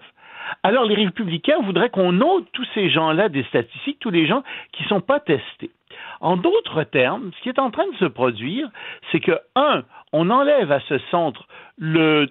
Alors 0.63 0.85
les 0.85 0.95
républicains 0.95 1.61
voudraient 1.61 1.89
qu'on 1.89 2.19
ôte 2.21 2.47
tous 2.53 2.67
ces 2.73 2.89
gens-là 2.89 3.29
des 3.29 3.43
statistiques, 3.43 3.99
tous 3.99 4.09
les 4.09 4.27
gens 4.27 4.43
qui 4.71 4.83
ne 4.83 4.89
sont 4.89 5.01
pas 5.01 5.19
testés. 5.19 5.71
En 6.19 6.37
d'autres 6.37 6.83
termes, 6.83 7.31
ce 7.37 7.43
qui 7.43 7.49
est 7.49 7.59
en 7.59 7.71
train 7.71 7.87
de 7.91 7.97
se 7.97 8.05
produire, 8.05 8.69
c'est 9.11 9.19
que, 9.19 9.37
un, 9.55 9.83
on 10.13 10.29
enlève 10.29 10.71
à 10.71 10.79
ce 10.81 10.97
centre 11.09 11.47
le 11.77 12.27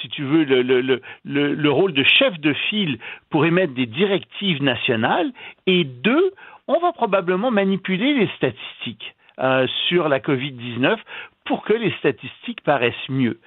si 0.00 0.08
tu 0.08 0.22
veux, 0.22 0.44
le, 0.44 0.62
le, 0.62 0.80
le, 0.80 1.00
le, 1.24 1.54
le 1.54 1.70
rôle 1.70 1.92
de 1.92 2.04
chef 2.04 2.38
de 2.40 2.52
file 2.52 2.98
pour 3.30 3.44
émettre 3.46 3.74
des 3.74 3.86
directives 3.86 4.62
nationales, 4.62 5.32
et 5.66 5.84
deux, 5.84 6.32
on 6.68 6.78
va 6.78 6.92
probablement 6.92 7.50
manipuler 7.50 8.14
les 8.14 8.28
statistiques 8.36 9.14
euh, 9.38 9.66
sur 9.88 10.08
la 10.08 10.20
COVID-19 10.20 10.96
pour 11.44 11.64
que 11.64 11.72
les 11.72 11.92
statistiques 11.98 12.60
paraissent 12.62 13.08
mieux. 13.08 13.38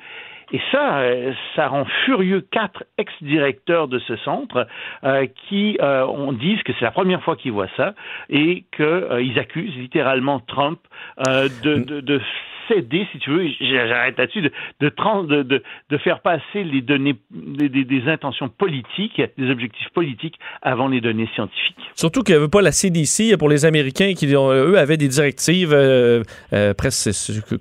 Et 0.52 0.60
ça, 0.72 1.00
euh, 1.00 1.32
ça 1.56 1.68
rend 1.68 1.86
furieux 2.06 2.42
quatre 2.52 2.84
ex-directeurs 2.98 3.88
de 3.88 4.00
ce 4.00 4.16
centre 4.18 4.68
euh, 5.04 5.26
qui 5.48 5.78
euh, 5.82 6.06
on 6.06 6.32
disent 6.34 6.62
que 6.64 6.74
c'est 6.78 6.86
la 6.86 6.92
première 6.92 7.24
fois 7.24 7.36
qu'ils 7.36 7.52
voient 7.54 7.70
ça 7.78 7.94
et 8.30 8.64
qu'ils 8.76 9.40
accusent 9.40 9.76
littéralement 9.78 10.40
Trump 10.42 10.80
euh, 11.28 11.48
de, 11.64 11.76
de, 11.76 12.02
de 12.02 12.22
céder, 12.70 13.06
si 13.12 13.20
tu 13.20 13.30
veux, 13.30 13.46
j'arrête 13.60 14.18
là-dessus, 14.18 14.42
de, 14.42 14.52
de, 14.80 14.88
trans- 14.88 15.24
de, 15.26 15.44
de, 15.44 15.62
de 15.90 15.98
faire 15.98 16.22
passer 16.22 16.64
les 16.64 16.80
données, 16.82 17.16
des, 17.30 18.08
intentions 18.08 18.48
politiques, 18.48 19.22
des 19.38 19.50
objectifs 19.52 19.90
politiques 19.90 20.36
avant 20.62 20.88
les 20.88 21.02
données 21.02 21.28
scientifiques. 21.36 21.76
Surtout 21.94 22.22
qu'il 22.24 22.36
n'y 22.36 22.40
avait 22.40 22.50
pas 22.50 22.62
la 22.62 22.72
CDC 22.72 23.36
pour 23.38 23.50
les 23.50 23.66
Américains 23.66 24.14
qui, 24.14 24.34
ont- 24.38 24.50
eux, 24.54 24.78
avaient 24.78 24.96
des 24.96 25.10
directives 25.10 25.74
euh, 25.74 26.24
euh, 26.54 26.74
presque 26.74 27.10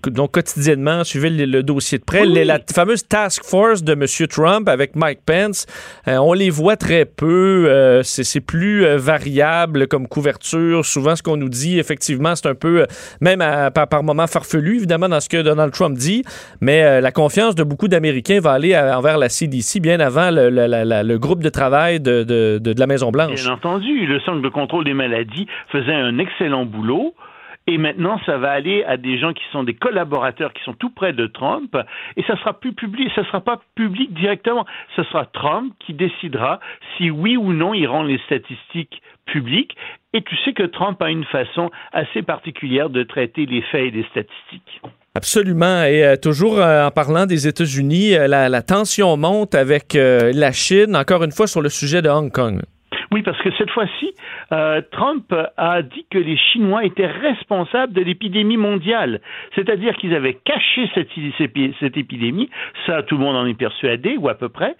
donc 0.08 0.30
quotidiennement, 0.34 1.02
suivaient 1.02 1.30
le, 1.30 1.46
le 1.46 1.62
dossier 1.64 1.98
de 1.98 2.04
près. 2.04 2.20
Oui, 2.20 2.32
fameuse 2.72 3.06
task 3.06 3.44
force 3.44 3.82
de 3.82 3.92
M. 3.92 4.06
Trump 4.28 4.68
avec 4.68 4.96
Mike 4.96 5.20
Pence, 5.26 5.66
euh, 6.08 6.16
on 6.16 6.32
les 6.32 6.50
voit 6.50 6.76
très 6.76 7.04
peu. 7.04 7.66
euh, 7.68 8.02
c'est 8.02 8.40
plus 8.40 8.84
euh, 8.84 8.96
variable 8.96 9.86
comme 9.86 10.08
couverture. 10.08 10.84
Souvent, 10.84 11.16
ce 11.16 11.22
qu'on 11.22 11.36
nous 11.36 11.48
dit, 11.48 11.78
effectivement, 11.78 12.34
c'est 12.34 12.48
un 12.48 12.54
peu, 12.54 12.86
même 13.20 13.40
par, 13.74 13.88
par 13.88 14.02
moments 14.02 14.26
farfelu, 14.26 14.76
évidemment, 14.76 15.08
dans 15.08 15.20
ce 15.20 15.28
que 15.28 15.42
Donald 15.42 15.72
Trump 15.72 15.96
dit, 15.96 16.24
mais 16.60 17.00
la 17.00 17.12
confiance 17.12 17.54
de 17.54 17.62
beaucoup 17.62 17.88
d'Américains 17.88 18.40
va 18.40 18.52
aller 18.52 18.76
envers 18.76 19.18
la 19.18 19.28
CDC 19.28 19.80
bien 19.80 20.00
avant 20.00 20.30
le, 20.30 21.16
groupe 21.16 21.42
de 21.42 21.48
travail 21.48 22.00
de 22.00 22.78
la 22.78 22.86
Maison-Blanche. 22.86 23.42
Bien 23.42 23.52
entendu, 23.52 24.06
le 24.06 24.20
Centre 24.20 24.40
de 24.40 24.48
contrôle 24.48 24.84
des 24.84 24.94
maladies 24.94 25.46
faisait 25.70 25.92
un 25.94 26.18
excellent 26.18 26.64
boulot. 26.64 27.14
Et 27.66 27.78
maintenant, 27.78 28.20
ça 28.26 28.38
va 28.38 28.50
aller 28.50 28.82
à 28.84 28.96
des 28.96 29.18
gens 29.18 29.32
qui 29.32 29.44
sont 29.52 29.62
des 29.62 29.74
collaborateurs 29.74 30.52
qui 30.52 30.62
sont 30.64 30.74
tout 30.74 30.90
près 30.90 31.12
de 31.12 31.26
Trump, 31.26 31.76
et 32.16 32.22
ça 32.24 32.36
sera 32.38 32.58
plus 32.58 32.72
public, 32.72 33.10
ça 33.14 33.24
sera 33.24 33.40
pas 33.40 33.60
public 33.74 34.12
directement. 34.14 34.66
Ce 34.96 35.02
sera 35.04 35.26
Trump 35.26 35.72
qui 35.78 35.94
décidera 35.94 36.60
si 36.96 37.10
oui 37.10 37.36
ou 37.36 37.52
non 37.52 37.74
il 37.74 37.86
rend 37.86 38.02
les 38.02 38.18
statistiques 38.26 39.02
publiques. 39.26 39.76
Et 40.12 40.22
tu 40.22 40.36
sais 40.44 40.52
que 40.52 40.64
Trump 40.64 41.00
a 41.00 41.10
une 41.10 41.24
façon 41.24 41.70
assez 41.92 42.22
particulière 42.22 42.90
de 42.90 43.02
traiter 43.02 43.46
les 43.46 43.62
faits 43.62 43.86
et 43.86 43.90
les 43.90 44.04
statistiques. 44.10 44.82
Absolument. 45.14 45.84
Et 45.84 46.04
euh, 46.04 46.16
toujours 46.16 46.58
euh, 46.58 46.86
en 46.86 46.90
parlant 46.90 47.26
des 47.26 47.46
États-Unis, 47.46 48.14
euh, 48.14 48.28
la, 48.28 48.62
tension 48.62 49.16
monte 49.16 49.54
avec 49.54 49.94
la 49.94 50.52
Chine, 50.52 50.96
encore 50.96 51.22
une 51.24 51.32
fois 51.32 51.46
sur 51.46 51.60
le 51.60 51.68
sujet 51.68 52.00
de 52.00 52.08
Hong 52.08 52.30
Kong. 52.30 52.60
Oui, 53.12 53.20
parce 53.22 53.40
que 53.42 53.50
cette 53.58 53.70
fois-ci, 53.70 54.14
euh, 54.52 54.80
Trump 54.90 55.34
a 55.58 55.82
dit 55.82 56.06
que 56.10 56.16
les 56.16 56.38
Chinois 56.38 56.84
étaient 56.84 57.06
responsables 57.06 57.92
de 57.92 58.00
l'épidémie 58.00 58.56
mondiale. 58.56 59.20
C'est-à-dire 59.54 59.94
qu'ils 59.96 60.14
avaient 60.14 60.38
caché 60.44 60.90
cette, 60.94 61.96
épidémie, 61.98 62.48
ça 62.86 63.02
tout 63.02 63.18
le 63.18 63.24
monde 63.24 63.36
en 63.36 63.44
est 63.44 63.58
persuadé, 63.58 64.16
ou 64.16 64.30
à 64.30 64.34
peu 64.34 64.48
près, 64.48 64.76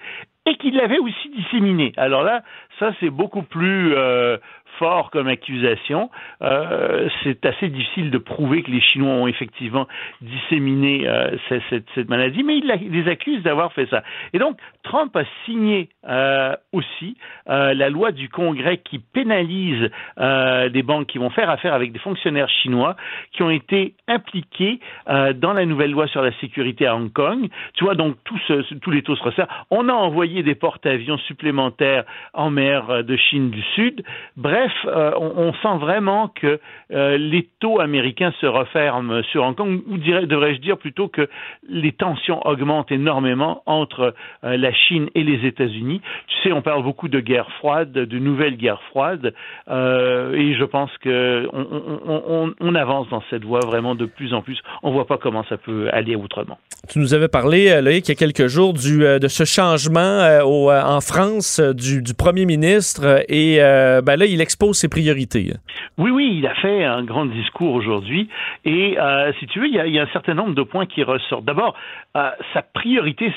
et 0.47 0.57
qu'ils 0.57 0.77
l'avaient 0.77 0.99
aussi 0.99 1.29
disséminée. 1.37 1.92
Alors 1.99 2.23
là, 2.23 2.42
ça 2.79 2.92
c'est 3.01 3.11
beaucoup 3.11 3.42
plus 3.42 3.95
euh, 3.95 4.38
fort 4.78 5.11
comme 5.11 5.28
accusation. 5.28 6.11
Euh, 6.42 7.08
c'est 7.22 7.44
assez 7.46 7.68
difficile 7.68 8.11
de 8.11 8.18
prouver 8.18 8.62
que 8.62 8.70
les 8.70 8.80
Chinois 8.80 9.12
ont 9.14 9.26
effectivement 9.26 9.87
disséminé 10.20 11.06
euh, 11.08 11.37
cette, 11.70 12.08
maladie, 12.08 12.42
mais 12.42 12.58
il, 12.58 12.66
la- 12.66 12.76
il 12.76 12.92
les 12.92 13.08
accuse 13.11 13.42
d'avoir 13.42 13.72
fait 13.72 13.87
ça. 13.90 14.02
Et 14.32 14.38
donc, 14.38 14.56
Trump 14.82 15.14
a 15.16 15.24
signé 15.44 15.88
euh, 16.08 16.54
aussi 16.72 17.16
la 17.46 17.88
loi 17.90 18.12
du 18.12 18.28
Congrès 18.28 18.78
qui 18.78 18.98
pénalise 18.98 19.90
des 20.18 20.82
banques 20.82 21.06
qui 21.06 21.18
vont 21.18 21.30
faire 21.30 21.50
affaire 21.50 21.74
avec 21.74 21.92
des 21.92 21.98
fonctionnaires 21.98 22.48
chinois 22.48 22.96
qui 23.32 23.42
ont 23.42 23.50
été 23.50 23.94
impliqués 24.08 24.80
dans 25.06 25.52
la 25.52 25.64
nouvelle 25.66 25.90
loi 25.90 26.06
sur 26.08 26.22
la 26.22 26.32
sécurité 26.40 26.87
à 26.87 26.96
Hong 26.96 27.12
Kong. 27.12 27.48
Tu 27.74 27.85
vois, 27.85 27.94
donc 27.94 28.16
tout 28.24 28.38
tous 28.80 28.90
les 28.90 29.02
taux 29.02 29.16
se 29.16 29.22
resserrent. 29.22 29.66
On 29.70 29.88
a 29.88 29.92
envoyé 29.92 30.42
des 30.42 30.54
porte-avions 30.54 31.18
supplémentaires 31.18 32.04
en 32.32 32.50
mer 32.50 33.04
de 33.04 33.16
Chine 33.16 33.50
du 33.50 33.62
Sud. 33.74 34.02
Bref, 34.37 34.62
euh, 34.87 35.12
on, 35.18 35.53
sent 35.55 35.79
vraiment 35.81 36.29
que 36.29 36.61
euh, 36.92 37.16
les 37.18 37.48
taux 37.61 37.81
américains 37.81 38.33
se 38.40 38.46
referment 38.46 39.22
sur 39.31 39.42
Hong 39.44 39.55
Kong, 39.55 39.81
ou 39.88 39.96
devrais-je 39.98 40.61
dire 40.61 40.77
plutôt 40.79 41.09
que 41.09 41.29
les 41.68 41.92
tensions 41.92 42.44
augmentent 42.46 42.90
énormément 42.92 43.62
entre 43.66 44.14
euh, 44.44 44.57
la 44.57 44.72
Chine 44.72 45.09
et 45.14 45.22
les 45.25 45.46
États-Unis. 45.46 46.01
Tu 46.29 46.37
sais, 46.48 46.53
on 46.53 46.62
parle 46.62 46.83
beaucoup 46.83 47.09
de 47.09 47.20
guerre 47.20 47.51
froide, 47.59 47.92
de 47.92 48.18
nouvelles 48.18 48.57
guerres 48.57 48.83
froides, 48.90 49.35
euh, 49.70 50.33
et 50.35 50.55
je 50.55 50.64
pense 50.64 50.90
que 50.98 51.48
on, 51.53 51.66
on- 52.07 52.22
on- 52.29 52.55
on 52.61 52.75
avance 52.75 53.09
dans 53.11 53.22
cette 53.31 53.44
voie 53.44 53.61
vraiment 53.64 53.94
de 53.94 54.07
plus 54.07 54.35
en 54.35 54.42
plus. 54.42 54.59
On 54.83 54.90
voit 54.92 55.07
pas 55.07 55.18
comment 55.18 55.44
ça 55.48 55.57
peut 55.57 55.88
aller 55.92 56.16
autrement. 56.16 56.59
Tu 56.88 56.98
nous 56.98 57.14
avais 57.14 57.29
parlé, 57.29 57.81
Loïc, 57.81 58.09
il 58.09 58.11
y 58.11 58.12
a 58.12 58.16
quelques 58.16 58.48
jours 58.48 58.72
de 58.72 59.29
ce 59.29 59.44
changement 59.44 60.40
en 60.44 61.01
France 61.01 61.61
du, 61.61 62.03
premier 62.14 62.44
ministre. 62.44 63.25
Et 63.29 63.59
ben 63.59 64.16
là, 64.16 64.27
il 64.27 64.40
expose 64.53 64.77
ses 64.77 64.88
priorités. 64.88 65.55
Oui, 65.97 66.11
oui, 66.11 66.35
il 66.38 66.47
a 66.47 66.55
fait 66.55 66.85
un 66.85 67.03
grand 67.05 67.25
discours 67.25 67.73
aujourd'hui. 67.73 68.29
Et 68.67 68.99
euh, 68.99 69.33
si 69.41 69.47
tu 69.47 69.61
veux, 69.61 69.67
il 69.67 69.75
y, 69.75 69.81
a, 69.81 69.87
il 69.87 69.95
y, 69.95 69.99
a, 69.99 70.03
un 70.03 70.12
certain 70.12 70.35
nombre 70.35 70.55
de 70.55 70.62
points 70.62 70.85
qui 70.85 71.03
ressortent. 71.03 71.45
D'abord, 71.45 71.75
euh, 72.15 72.31
sa 72.53 72.61
priorité, 72.61 73.33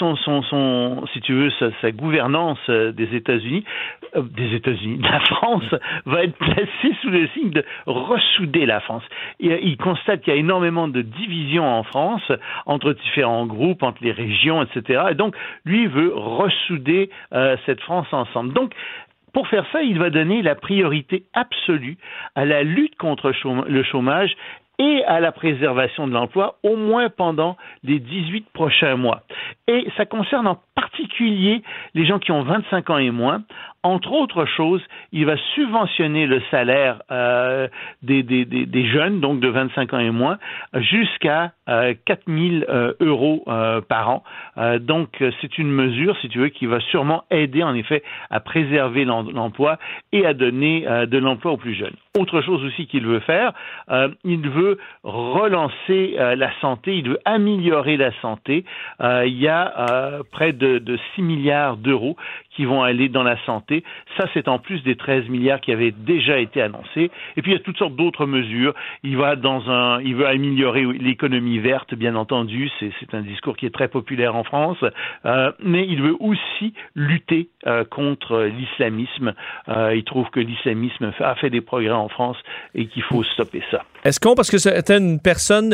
son, 0.00 0.16
son, 0.16 0.42
son, 0.42 1.04
si 1.12 1.20
tu 1.20 1.32
veux, 1.32 1.50
sa, 1.60 1.66
sa 1.80 1.92
gouvernance 1.92 2.58
euh, 2.68 2.90
des 2.90 3.14
États-Unis, 3.14 3.62
euh, 4.16 4.22
des 4.22 4.56
États-Unis, 4.56 4.98
de 4.98 5.04
la 5.04 5.20
France, 5.20 5.74
va 6.06 6.24
être 6.24 6.36
placée 6.36 6.96
sous 7.00 7.10
le 7.10 7.28
signe 7.28 7.50
de 7.50 7.64
ressouder 7.86 8.66
la 8.66 8.80
France. 8.80 9.04
Et, 9.38 9.64
il 9.64 9.76
constate 9.76 10.22
qu'il 10.22 10.34
y 10.34 10.36
a 10.36 10.40
énormément 10.40 10.88
de 10.88 11.02
divisions 11.02 11.64
en 11.64 11.84
France 11.84 12.32
entre 12.66 12.94
différents 12.94 13.46
groupes, 13.46 13.84
entre 13.84 14.02
les 14.02 14.12
régions, 14.12 14.62
etc. 14.62 15.02
Et 15.12 15.14
donc, 15.14 15.36
lui 15.64 15.86
veut 15.86 16.12
ressouder 16.12 17.10
cette 17.66 17.80
France 17.82 18.08
ensemble. 18.12 18.52
Donc, 18.52 18.72
pour 19.38 19.46
faire 19.46 19.66
ça, 19.70 19.84
il 19.84 20.00
va 20.00 20.10
donner 20.10 20.42
la 20.42 20.56
priorité 20.56 21.26
absolue 21.32 21.96
à 22.34 22.44
la 22.44 22.64
lutte 22.64 22.96
contre 22.96 23.32
le 23.68 23.82
chômage 23.84 24.36
et 24.78 25.04
à 25.04 25.20
la 25.20 25.32
préservation 25.32 26.06
de 26.06 26.12
l'emploi, 26.12 26.56
au 26.62 26.76
moins 26.76 27.08
pendant 27.08 27.56
les 27.82 27.98
18 27.98 28.46
prochains 28.52 28.96
mois. 28.96 29.22
Et 29.66 29.86
ça 29.96 30.06
concerne 30.06 30.46
en 30.46 30.58
particulier 30.74 31.62
les 31.94 32.06
gens 32.06 32.18
qui 32.18 32.32
ont 32.32 32.42
25 32.42 32.90
ans 32.90 32.98
et 32.98 33.10
moins. 33.10 33.42
Entre 33.84 34.12
autres 34.12 34.44
choses, 34.44 34.82
il 35.12 35.24
va 35.24 35.36
subventionner 35.54 36.26
le 36.26 36.42
salaire 36.50 37.00
euh, 37.10 37.68
des, 38.02 38.22
des, 38.22 38.44
des, 38.44 38.86
jeunes, 38.88 39.20
donc 39.20 39.40
de 39.40 39.48
25 39.48 39.94
ans 39.94 39.98
et 39.98 40.10
moins, 40.10 40.38
jusqu'à 40.74 41.52
euh, 41.68 41.94
4 42.04 42.22
000 42.26 42.38
euh, 42.68 42.94
euros 43.00 43.44
euh, 43.46 43.80
par 43.80 44.10
an. 44.10 44.24
Euh, 44.56 44.78
donc, 44.78 45.22
c'est 45.40 45.58
une 45.58 45.70
mesure, 45.70 46.16
si 46.20 46.28
tu 46.28 46.38
veux, 46.38 46.48
qui 46.48 46.66
va 46.66 46.80
sûrement 46.80 47.24
aider, 47.30 47.62
en 47.62 47.74
effet, 47.74 48.02
à 48.30 48.40
préserver 48.40 49.04
l'emploi 49.04 49.78
et 50.12 50.26
à 50.26 50.34
donner 50.34 50.86
de 51.06 51.18
l'emploi 51.18 51.52
aux 51.52 51.56
plus 51.56 51.74
jeunes. 51.74 51.96
Autre 52.18 52.40
chose 52.40 52.62
aussi 52.64 52.86
qu'il 52.86 53.06
veut 53.06 53.20
faire, 53.20 53.52
il 54.24 54.48
veut 54.48 54.78
relancer 55.04 56.16
la 56.18 56.50
santé, 56.60 56.96
il 56.96 57.08
veut 57.08 57.18
améliorer 57.24 57.96
la 57.96 58.10
santé. 58.20 58.64
il 59.00 59.38
y 59.38 59.48
a 59.48 60.20
près 60.32 60.52
de, 60.52 60.78
de 60.78 60.98
6 61.14 61.22
milliards 61.22 61.76
d'euros 61.76 62.16
qui 62.58 62.64
vont 62.64 62.82
aller 62.82 63.08
dans 63.08 63.22
la 63.22 63.36
santé. 63.46 63.84
Ça, 64.16 64.24
c'est 64.34 64.48
en 64.48 64.58
plus 64.58 64.82
des 64.82 64.96
13 64.96 65.28
milliards 65.28 65.60
qui 65.60 65.70
avaient 65.70 65.92
déjà 65.92 66.40
été 66.40 66.60
annoncés. 66.60 67.12
Et 67.36 67.42
puis, 67.42 67.52
il 67.52 67.54
y 67.54 67.56
a 67.56 67.60
toutes 67.60 67.78
sortes 67.78 67.94
d'autres 67.94 68.26
mesures. 68.26 68.74
Il 69.04 69.16
va 69.16 69.36
dans 69.36 69.70
un, 69.70 70.00
il 70.00 70.16
veut 70.16 70.26
améliorer 70.26 70.84
l'économie 70.84 71.60
verte, 71.60 71.94
bien 71.94 72.16
entendu. 72.16 72.68
C'est, 72.80 73.14
un 73.14 73.22
discours 73.22 73.56
qui 73.56 73.64
est 73.64 73.70
très 73.70 73.86
populaire 73.86 74.34
en 74.34 74.42
France. 74.42 74.78
Euh, 75.24 75.52
mais 75.62 75.86
il 75.86 76.02
veut 76.02 76.16
aussi 76.18 76.74
lutter 76.96 77.48
euh, 77.68 77.84
contre 77.84 78.42
l'islamisme. 78.42 79.34
Euh, 79.68 79.94
il 79.94 80.02
trouve 80.02 80.28
que 80.30 80.40
l'islamisme 80.40 81.12
a 81.20 81.36
fait 81.36 81.50
des 81.50 81.60
progrès 81.60 81.92
en 81.92 82.08
France 82.08 82.38
et 82.74 82.86
qu'il 82.86 83.04
faut 83.04 83.22
stopper 83.22 83.62
ça. 83.70 83.84
Est-ce 84.02 84.18
qu'on, 84.18 84.34
parce 84.34 84.50
que 84.50 84.58
c'était 84.58 84.98
une 84.98 85.20
personne 85.20 85.70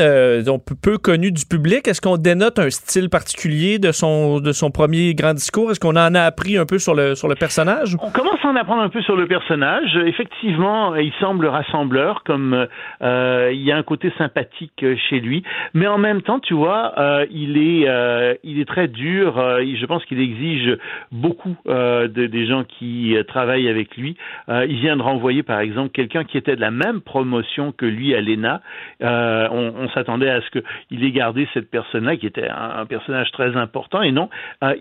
peu 0.83 0.99
connue 0.99 1.33
du 1.33 1.47
public, 1.47 1.89
est-ce 1.89 2.03
qu'on 2.03 2.19
dénote 2.19 2.59
un 2.59 2.69
style 2.69 3.09
particulier 3.09 3.79
de 3.79 3.91
son, 3.91 4.41
de 4.41 4.53
son 4.53 4.71
premier 4.71 5.15
grand 5.15 5.33
discours? 5.33 5.71
Est-ce 5.71 5.81
qu'on 5.81 5.97
en 5.97 6.15
a 6.15 6.23
appris 6.23 6.59
un 6.59 6.67
peu 6.67 6.74
sur 6.79 6.95
le, 6.95 7.15
sur 7.15 7.29
le 7.29 7.35
personnage? 7.35 7.97
On 8.01 8.11
commence 8.11 8.39
à 8.43 8.49
en 8.49 8.57
apprendre 8.57 8.83
un 8.83 8.89
peu 8.89 9.03
sur 9.03 9.17
le 9.17 9.27
personnage. 9.27 9.97
Effectivement, 10.07 10.95
il 10.97 11.13
semble 11.21 11.47
rassembleur, 11.47 12.23
comme 12.25 12.67
euh, 13.03 13.51
il 13.53 13.61
y 13.61 13.73
a 13.73 13.77
un 13.77 13.83
côté 13.83 14.13
sympathique 14.19 14.85
chez 15.09 15.21
lui. 15.21 15.43
Mais 15.73 15.87
en 15.87 15.99
même 15.99 16.23
temps, 16.23 16.41
tu 16.41 16.55
vois, 16.55 16.93
euh, 16.99 17.27
il, 17.31 17.59
est, 17.59 17.89
euh, 17.89 18.35
il 18.45 18.61
est 18.61 18.65
très 18.65 18.89
dur. 18.89 19.39
Euh, 19.39 19.65
je 19.65 19.87
pense 19.87 20.05
qu'il 20.05 20.21
exige 20.21 20.77
beaucoup 21.13 21.57
euh, 21.67 22.09
de, 22.09 22.27
des 22.27 22.47
gens 22.47 22.65
qui 22.65 23.17
travaillent 23.29 23.69
avec 23.69 23.97
lui. 23.97 24.17
il 24.49 24.81
vient 24.81 24.97
de 24.97 25.03
renvoyer, 25.03 25.43
par 25.43 25.61
exemple, 25.61 25.91
quelqu'un 25.91 26.25
qui 26.25 26.39
était 26.39 26.57
de 26.57 26.61
la 26.61 26.71
même 26.71 27.01
promotion 27.01 27.73
que 27.73 27.87
lui 27.87 28.15
à 28.15 28.21
l'ENA. 28.21 28.61
on, 29.01 29.73
on 29.77 29.89
s'attendait 29.91 30.31
à 30.31 30.41
ce 30.41 30.61
qu'il 30.89 31.05
ait 31.05 31.11
gardé 31.11 31.49
cette 31.55 31.71
personne-là, 31.71 32.17
qui 32.17 32.27
était 32.27 32.49
un, 32.49 32.81
un, 32.81 32.87
personnage 32.87 33.31
très 33.33 33.57
important, 33.57 34.03
et 34.03 34.13
non, 34.13 34.29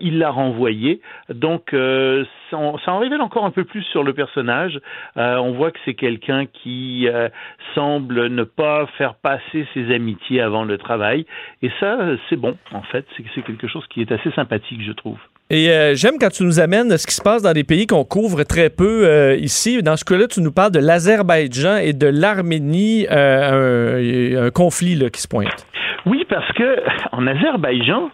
il 0.00 0.18
l'a 0.18 0.30
renvoyé. 0.30 1.00
Donc, 1.28 1.74
euh, 1.84 2.24
ça, 2.50 2.58
ça, 2.84 2.92
en 2.92 2.98
révèle 2.98 3.20
encore 3.20 3.44
un 3.44 3.50
peu 3.50 3.64
plus 3.64 3.82
sur 3.82 4.02
le 4.02 4.12
personnage. 4.12 4.80
Euh, 5.16 5.36
on 5.36 5.52
voit 5.52 5.70
que 5.70 5.78
c'est 5.84 5.94
quelqu'un 5.94 6.46
qui 6.46 7.08
euh, 7.08 7.28
semble 7.74 8.28
ne 8.28 8.44
pas 8.44 8.86
faire 8.98 9.14
passer 9.14 9.66
ses 9.74 9.92
amitiés 9.94 10.40
avant 10.40 10.64
le 10.64 10.78
travail. 10.78 11.26
Et 11.62 11.70
ça, 11.80 11.98
c'est 12.28 12.36
bon, 12.36 12.56
en 12.72 12.82
fait. 12.82 13.04
C'est 13.16 13.42
quelque 13.42 13.68
chose 13.68 13.84
qui 13.88 14.00
est 14.00 14.12
assez 14.12 14.30
sympathique, 14.32 14.82
je 14.84 14.92
trouve. 14.92 15.18
Et 15.50 15.68
euh, 15.70 15.94
j'aime 15.94 16.14
quand 16.18 16.30
tu 16.30 16.42
nous 16.42 16.58
amènes 16.58 16.96
ce 16.96 17.06
qui 17.06 17.14
se 17.14 17.22
passe 17.22 17.42
dans 17.42 17.52
des 17.52 17.64
pays 17.64 17.86
qu'on 17.86 18.04
couvre 18.04 18.44
très 18.44 18.70
peu 18.70 19.06
euh, 19.06 19.36
ici. 19.36 19.82
Dans 19.82 19.96
ce 19.96 20.04
cas-là, 20.04 20.26
tu 20.26 20.40
nous 20.40 20.52
parles 20.52 20.72
de 20.72 20.78
l'Azerbaïdjan 20.78 21.76
et 21.76 21.92
de 21.92 22.06
l'Arménie, 22.06 23.06
euh, 23.10 24.40
un, 24.40 24.46
un, 24.46 24.50
conflit 24.50 24.94
là, 24.94 25.10
qui 25.10 25.20
se 25.20 25.28
pointe. 25.28 25.66
Oui, 26.06 26.24
parce 26.28 26.50
que 26.52 26.76
en 27.12 27.26
Azerbaïdjan, 27.26 28.10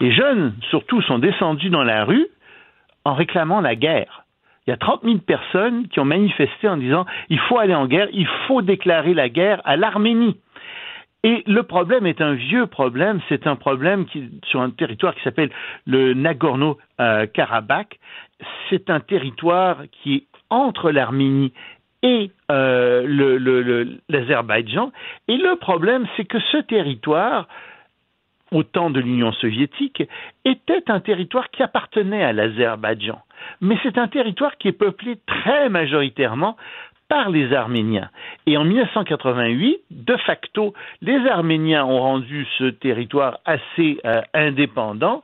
les 0.00 0.12
jeunes, 0.12 0.54
surtout, 0.68 1.00
sont 1.02 1.18
descendus 1.18 1.70
dans 1.70 1.84
la 1.84 2.04
rue 2.04 2.26
en 3.04 3.14
réclamant 3.14 3.60
la 3.60 3.76
guerre. 3.76 4.24
Il 4.66 4.70
y 4.70 4.72
a 4.72 4.78
30 4.78 5.02
000 5.04 5.18
personnes 5.18 5.88
qui 5.88 6.00
ont 6.00 6.06
manifesté 6.06 6.68
en 6.68 6.78
disant 6.78 7.04
il 7.28 7.38
faut 7.38 7.58
aller 7.58 7.74
en 7.74 7.86
guerre, 7.86 8.08
il 8.12 8.26
faut 8.46 8.62
déclarer 8.62 9.12
la 9.12 9.28
guerre 9.28 9.60
à 9.64 9.76
l'Arménie. 9.76 10.36
Et 11.22 11.42
le 11.46 11.62
problème 11.62 12.06
est 12.06 12.20
un 12.20 12.34
vieux 12.34 12.66
problème, 12.66 13.20
c'est 13.28 13.46
un 13.46 13.56
problème 13.56 14.04
qui, 14.06 14.30
sur 14.46 14.60
un 14.60 14.70
territoire 14.70 15.14
qui 15.14 15.22
s'appelle 15.22 15.50
le 15.86 16.12
Nagorno-Karabakh. 16.12 17.98
C'est 18.68 18.90
un 18.90 19.00
territoire 19.00 19.78
qui 19.90 20.16
est 20.16 20.24
entre 20.50 20.90
l'Arménie 20.90 21.52
et 22.02 22.30
euh, 22.50 23.96
l'Azerbaïdjan. 24.10 24.92
Et 25.28 25.38
le 25.38 25.56
problème, 25.56 26.06
c'est 26.16 26.26
que 26.26 26.38
ce 26.52 26.58
territoire, 26.58 27.48
au 28.54 28.62
temps 28.62 28.88
de 28.88 29.00
l'Union 29.00 29.32
soviétique, 29.32 30.02
était 30.44 30.90
un 30.90 31.00
territoire 31.00 31.50
qui 31.50 31.62
appartenait 31.62 32.24
à 32.24 32.32
l'Azerbaïdjan. 32.32 33.20
Mais 33.60 33.76
c'est 33.82 33.98
un 33.98 34.08
territoire 34.08 34.56
qui 34.56 34.68
est 34.68 34.72
peuplé 34.72 35.18
très 35.26 35.68
majoritairement 35.68 36.56
par 37.08 37.28
les 37.30 37.52
Arméniens. 37.52 38.08
Et 38.46 38.56
en 38.56 38.64
1988, 38.64 39.80
de 39.90 40.16
facto, 40.16 40.72
les 41.02 41.26
Arméniens 41.28 41.84
ont 41.84 42.00
rendu 42.00 42.46
ce 42.58 42.64
territoire 42.64 43.40
assez 43.44 43.98
euh, 44.06 44.22
indépendant 44.32 45.22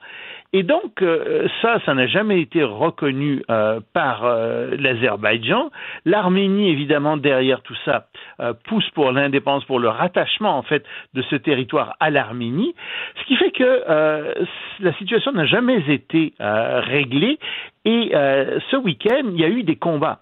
et 0.53 0.64
donc, 0.64 1.01
euh, 1.01 1.46
ça, 1.62 1.78
ça 1.86 1.94
n'a 1.94 2.09
jamais 2.09 2.40
été 2.40 2.64
reconnu 2.64 3.42
euh, 3.51 3.78
par 3.92 4.24
euh, 4.24 4.74
l'Azerbaïdjan. 4.76 5.70
L'Arménie, 6.05 6.70
évidemment, 6.70 7.16
derrière 7.16 7.62
tout 7.62 7.76
ça, 7.84 8.07
euh, 8.40 8.53
pousse 8.64 8.88
pour 8.90 9.12
l'indépendance, 9.12 9.64
pour 9.64 9.78
le 9.78 9.88
rattachement, 9.88 10.59
en 10.59 10.62
fait, 10.62 10.84
de 11.14 11.22
ce 11.22 11.36
territoire 11.36 11.94
à 12.01 12.11
l'Arménie. 12.11 12.74
Ce 13.20 13.26
qui 13.26 13.36
fait 13.36 13.53
que 13.53 13.62
euh, 13.88 14.34
la 14.80 14.92
situation 14.94 15.30
n'a 15.32 15.46
jamais 15.46 15.82
été 15.88 16.34
réglée. 16.40 17.38
Et 17.84 18.11
ce 18.12 18.76
week-end, 18.76 19.22
il 19.32 19.40
y 19.40 19.44
a 19.44 19.48
eu 19.48 19.62
des 19.62 19.76
combats 19.76 20.20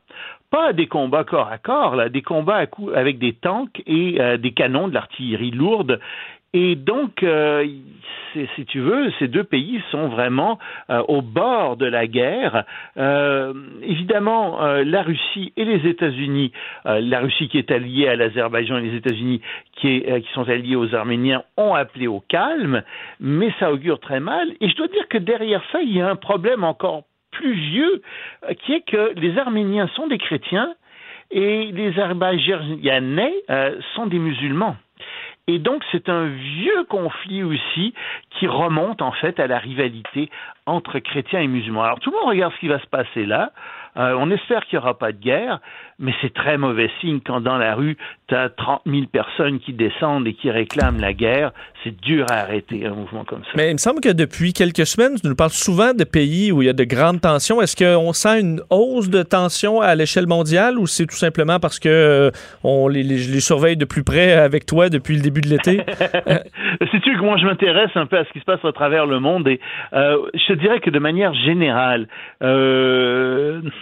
pas 0.50 0.72
des 0.72 0.86
combats 0.86 1.24
corps 1.24 1.48
à 1.48 1.58
corps, 1.58 1.94
là, 1.94 2.08
des 2.08 2.22
combats 2.22 2.62
à 2.62 2.66
avec 2.98 3.18
des 3.18 3.34
tanks 3.34 3.82
et 3.86 4.20
euh, 4.20 4.36
des 4.36 4.52
canons 4.52 4.88
de 4.88 4.94
l'artillerie 4.94 5.50
lourde. 5.50 6.00
Et 6.54 6.76
donc, 6.76 7.22
euh, 7.22 7.66
si 8.56 8.64
tu 8.64 8.80
veux, 8.80 9.10
ces 9.18 9.28
deux 9.28 9.44
pays 9.44 9.82
sont 9.90 10.08
vraiment 10.08 10.58
euh, 10.88 11.02
au 11.06 11.20
bord 11.20 11.76
de 11.76 11.84
la 11.84 12.06
guerre. 12.06 12.64
Euh, 12.96 13.52
évidemment, 13.82 14.58
la 14.62 15.02
Russie 15.02 15.52
et 15.58 15.64
les 15.64 15.86
États-Unis, 15.86 16.52
la 16.84 17.20
Russie 17.20 17.48
qui 17.48 17.58
est 17.58 17.70
alliée 17.70 18.08
à 18.08 18.16
l'Azerbaïdjan 18.16 18.78
et 18.78 18.82
les 18.82 18.96
États-Unis 18.96 19.42
qui, 19.76 20.00
qui, 20.02 20.32
sont 20.32 20.48
alliés 20.48 20.76
aux 20.76 20.94
Arméniens, 20.94 21.42
ont 21.58 21.74
appelé 21.74 22.06
au 22.06 22.20
calme, 22.20 22.82
mais 23.20 23.52
ça 23.60 23.70
augure 23.70 24.00
très 24.00 24.20
mal. 24.20 24.48
Et 24.60 24.70
je 24.70 24.76
dois 24.76 24.88
dire 24.88 25.06
que 25.08 25.18
derrière 25.18 25.62
ça, 25.70 25.82
il 25.82 25.94
y 25.94 26.00
a 26.00 26.08
un 26.08 26.16
problème 26.16 26.64
encore 26.64 27.04
plus 27.30 27.52
vieux, 27.52 28.02
qui 28.60 28.72
est 28.72 28.86
que 28.86 29.12
les 29.16 29.36
Arméniens 29.38 29.88
sont 29.94 30.06
des 30.06 30.18
chrétiens 30.18 30.74
et 31.30 31.70
les 31.72 31.88
Azerbaïdjanais 31.88 33.34
sont 33.94 34.06
des 34.06 34.18
musulmans. 34.18 34.76
Et 35.48 35.58
donc, 35.58 35.82
c'est 35.90 36.10
un 36.10 36.26
vieux 36.26 36.84
conflit 36.90 37.42
aussi 37.42 37.94
qui 38.30 38.46
remonte 38.46 39.00
en 39.00 39.12
fait 39.12 39.40
à 39.40 39.46
la 39.46 39.58
rivalité 39.58 40.30
entre 40.66 40.98
chrétiens 40.98 41.40
et 41.40 41.46
musulmans. 41.46 41.82
Alors, 41.82 42.00
tout 42.00 42.10
le 42.10 42.18
monde 42.18 42.28
regarde 42.28 42.52
ce 42.52 42.60
qui 42.60 42.68
va 42.68 42.78
se 42.78 42.86
passer 42.86 43.24
là. 43.24 43.50
Euh, 43.98 44.14
on 44.18 44.30
espère 44.30 44.64
qu'il 44.66 44.78
n'y 44.78 44.84
aura 44.84 44.98
pas 44.98 45.12
de 45.12 45.18
guerre, 45.18 45.60
mais 45.98 46.12
c'est 46.20 46.32
très 46.32 46.56
mauvais 46.56 46.90
signe 47.00 47.20
quand 47.24 47.40
dans 47.40 47.58
la 47.58 47.74
rue, 47.74 47.96
tu 48.28 48.34
as 48.34 48.48
30 48.48 48.82
000 48.86 49.06
personnes 49.10 49.58
qui 49.58 49.72
descendent 49.72 50.26
et 50.28 50.34
qui 50.34 50.50
réclament 50.50 51.00
la 51.00 51.12
guerre. 51.12 51.52
C'est 51.82 51.98
dur 52.00 52.26
à 52.30 52.34
arrêter 52.34 52.86
un 52.86 52.94
mouvement 52.94 53.24
comme 53.24 53.42
ça. 53.44 53.50
Mais 53.56 53.70
il 53.70 53.72
me 53.72 53.78
semble 53.78 54.00
que 54.00 54.12
depuis 54.12 54.52
quelques 54.52 54.86
semaines, 54.86 55.16
tu 55.20 55.26
nous 55.26 55.34
parles 55.34 55.50
souvent 55.50 55.94
de 55.94 56.04
pays 56.04 56.52
où 56.52 56.62
il 56.62 56.66
y 56.66 56.68
a 56.68 56.72
de 56.72 56.84
grandes 56.84 57.20
tensions. 57.20 57.60
Est-ce 57.60 57.76
qu'on 57.76 58.12
sent 58.12 58.40
une 58.40 58.60
hausse 58.70 59.10
de 59.10 59.22
tension 59.22 59.80
à 59.80 59.94
l'échelle 59.94 60.26
mondiale 60.26 60.78
ou 60.78 60.86
c'est 60.86 61.06
tout 61.06 61.16
simplement 61.16 61.58
parce 61.58 61.80
que 61.80 61.88
euh, 61.88 62.30
on 62.62 62.86
les, 62.88 63.02
les, 63.02 63.16
les, 63.16 63.40
surveille 63.40 63.76
de 63.76 63.84
plus 63.84 64.04
près 64.04 64.32
avec 64.32 64.66
toi 64.66 64.88
depuis 64.88 65.16
le 65.16 65.22
début 65.22 65.40
de 65.40 65.48
l'été? 65.48 65.78
Sais-tu 66.92 67.16
que 67.16 67.22
moi, 67.22 67.36
je 67.38 67.46
m'intéresse 67.46 67.90
un 67.96 68.06
peu 68.06 68.18
à 68.18 68.24
ce 68.24 68.30
qui 68.30 68.40
se 68.40 68.44
passe 68.44 68.64
à 68.64 68.72
travers 68.72 69.06
le 69.06 69.18
monde 69.18 69.48
et 69.48 69.60
euh, 69.92 70.18
je 70.34 70.52
te 70.52 70.58
dirais 70.58 70.80
que 70.80 70.90
de 70.90 70.98
manière 70.98 71.34
générale, 71.34 72.08
euh, 72.42 73.60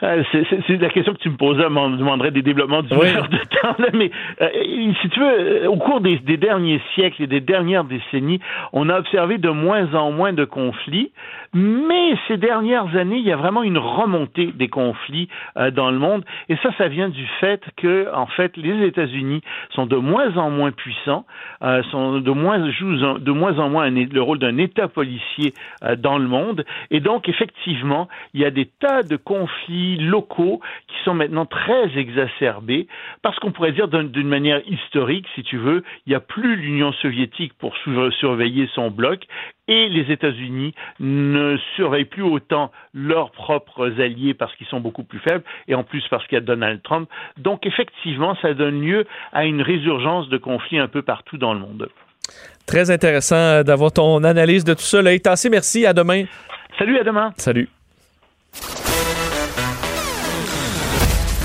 c'est 0.00 0.80
la 0.80 0.90
question 0.90 1.12
que 1.12 1.18
tu 1.18 1.30
me 1.30 1.36
posais, 1.36 1.64
on 1.64 1.88
me 1.90 1.96
demanderait 1.96 2.30
des 2.30 2.42
développements 2.42 2.82
du 2.82 2.94
oui. 2.94 3.12
de 3.30 3.60
temps. 3.60 3.74
Là, 3.78 3.88
mais 3.92 4.10
euh, 4.40 4.48
si 5.02 5.08
tu 5.08 5.20
veux, 5.20 5.68
au 5.68 5.76
cours 5.76 6.00
des, 6.00 6.18
des, 6.18 6.36
derniers 6.36 6.80
siècles 6.94 7.24
et 7.24 7.26
des 7.26 7.40
dernières 7.40 7.84
décennies, 7.84 8.40
on 8.72 8.88
a 8.88 8.98
observé 8.98 9.38
de 9.38 9.48
moins 9.48 9.92
en 9.94 10.12
moins 10.12 10.32
de 10.32 10.44
conflits, 10.44 11.10
mais 11.54 12.14
ces 12.28 12.36
dernières 12.36 12.94
années, 12.96 13.18
il 13.18 13.26
y 13.26 13.32
a 13.32 13.36
vraiment 13.36 13.62
une 13.62 13.78
remontée 13.78 14.52
des 14.54 14.68
conflits 14.68 15.28
euh, 15.56 15.70
dans 15.70 15.90
le 15.90 15.98
monde, 15.98 16.24
et 16.48 16.56
ça, 16.62 16.70
ça 16.78 16.88
vient 16.88 17.08
du 17.08 17.26
fait 17.40 17.62
que, 17.76 18.08
en 18.14 18.26
fait, 18.26 18.56
les 18.56 18.86
États-Unis 18.86 19.42
sont 19.70 19.86
de 19.86 19.96
moins 19.96 20.36
en 20.36 20.50
moins 20.50 20.70
puissants, 20.70 21.24
euh, 21.62 21.82
sont 21.90 22.20
de 22.20 22.30
moins 22.30 22.70
jouent 22.70 23.18
de 23.18 23.32
moins 23.32 23.58
en 23.58 23.68
moins 23.68 23.90
le 23.90 24.20
rôle 24.20 24.38
d'un 24.38 24.58
État 24.58 24.88
policier 24.88 25.54
euh, 25.82 25.96
dans 25.96 26.18
le 26.18 26.28
monde, 26.28 26.64
et 26.90 27.00
donc 27.00 27.28
effectivement, 27.28 28.08
il 28.34 28.40
y 28.40 28.44
a 28.44 28.50
des 28.50 28.66
tas 28.66 29.02
de 29.02 29.16
conflits 29.16 29.87
locaux 29.96 30.60
qui 30.86 30.96
sont 31.04 31.14
maintenant 31.14 31.46
très 31.46 31.96
exacerbés, 31.96 32.86
parce 33.22 33.38
qu'on 33.38 33.52
pourrait 33.52 33.72
dire 33.72 33.88
d'une 33.88 34.28
manière 34.28 34.60
historique, 34.66 35.26
si 35.34 35.42
tu 35.42 35.56
veux, 35.56 35.82
il 36.06 36.10
n'y 36.10 36.14
a 36.14 36.20
plus 36.20 36.56
l'Union 36.56 36.92
soviétique 36.92 37.52
pour 37.58 37.74
surveiller 38.20 38.68
son 38.74 38.90
bloc, 38.90 39.20
et 39.68 39.88
les 39.88 40.10
États-Unis 40.10 40.74
ne 40.98 41.58
surveillent 41.76 42.04
plus 42.04 42.22
autant 42.22 42.72
leurs 42.94 43.30
propres 43.30 44.00
alliés 44.00 44.34
parce 44.34 44.54
qu'ils 44.56 44.66
sont 44.66 44.80
beaucoup 44.80 45.04
plus 45.04 45.18
faibles, 45.18 45.44
et 45.66 45.74
en 45.74 45.84
plus 45.84 46.02
parce 46.10 46.26
qu'il 46.26 46.36
y 46.36 46.38
a 46.38 46.44
Donald 46.44 46.82
Trump. 46.82 47.08
Donc 47.36 47.66
effectivement, 47.66 48.36
ça 48.40 48.54
donne 48.54 48.80
lieu 48.80 49.06
à 49.32 49.44
une 49.44 49.62
résurgence 49.62 50.28
de 50.28 50.38
conflits 50.38 50.78
un 50.78 50.88
peu 50.88 51.02
partout 51.02 51.36
dans 51.36 51.54
le 51.54 51.60
monde. 51.60 51.88
Très 52.66 52.90
intéressant 52.90 53.62
d'avoir 53.62 53.92
ton 53.92 54.22
analyse 54.24 54.64
de 54.64 54.74
tout 54.74 54.80
ça. 54.80 55.00
Là, 55.00 55.18
Tassé, 55.18 55.48
merci. 55.48 55.86
À 55.86 55.92
demain. 55.94 56.24
Salut, 56.78 56.98
à 56.98 57.04
demain. 57.04 57.32
Salut. 57.36 57.68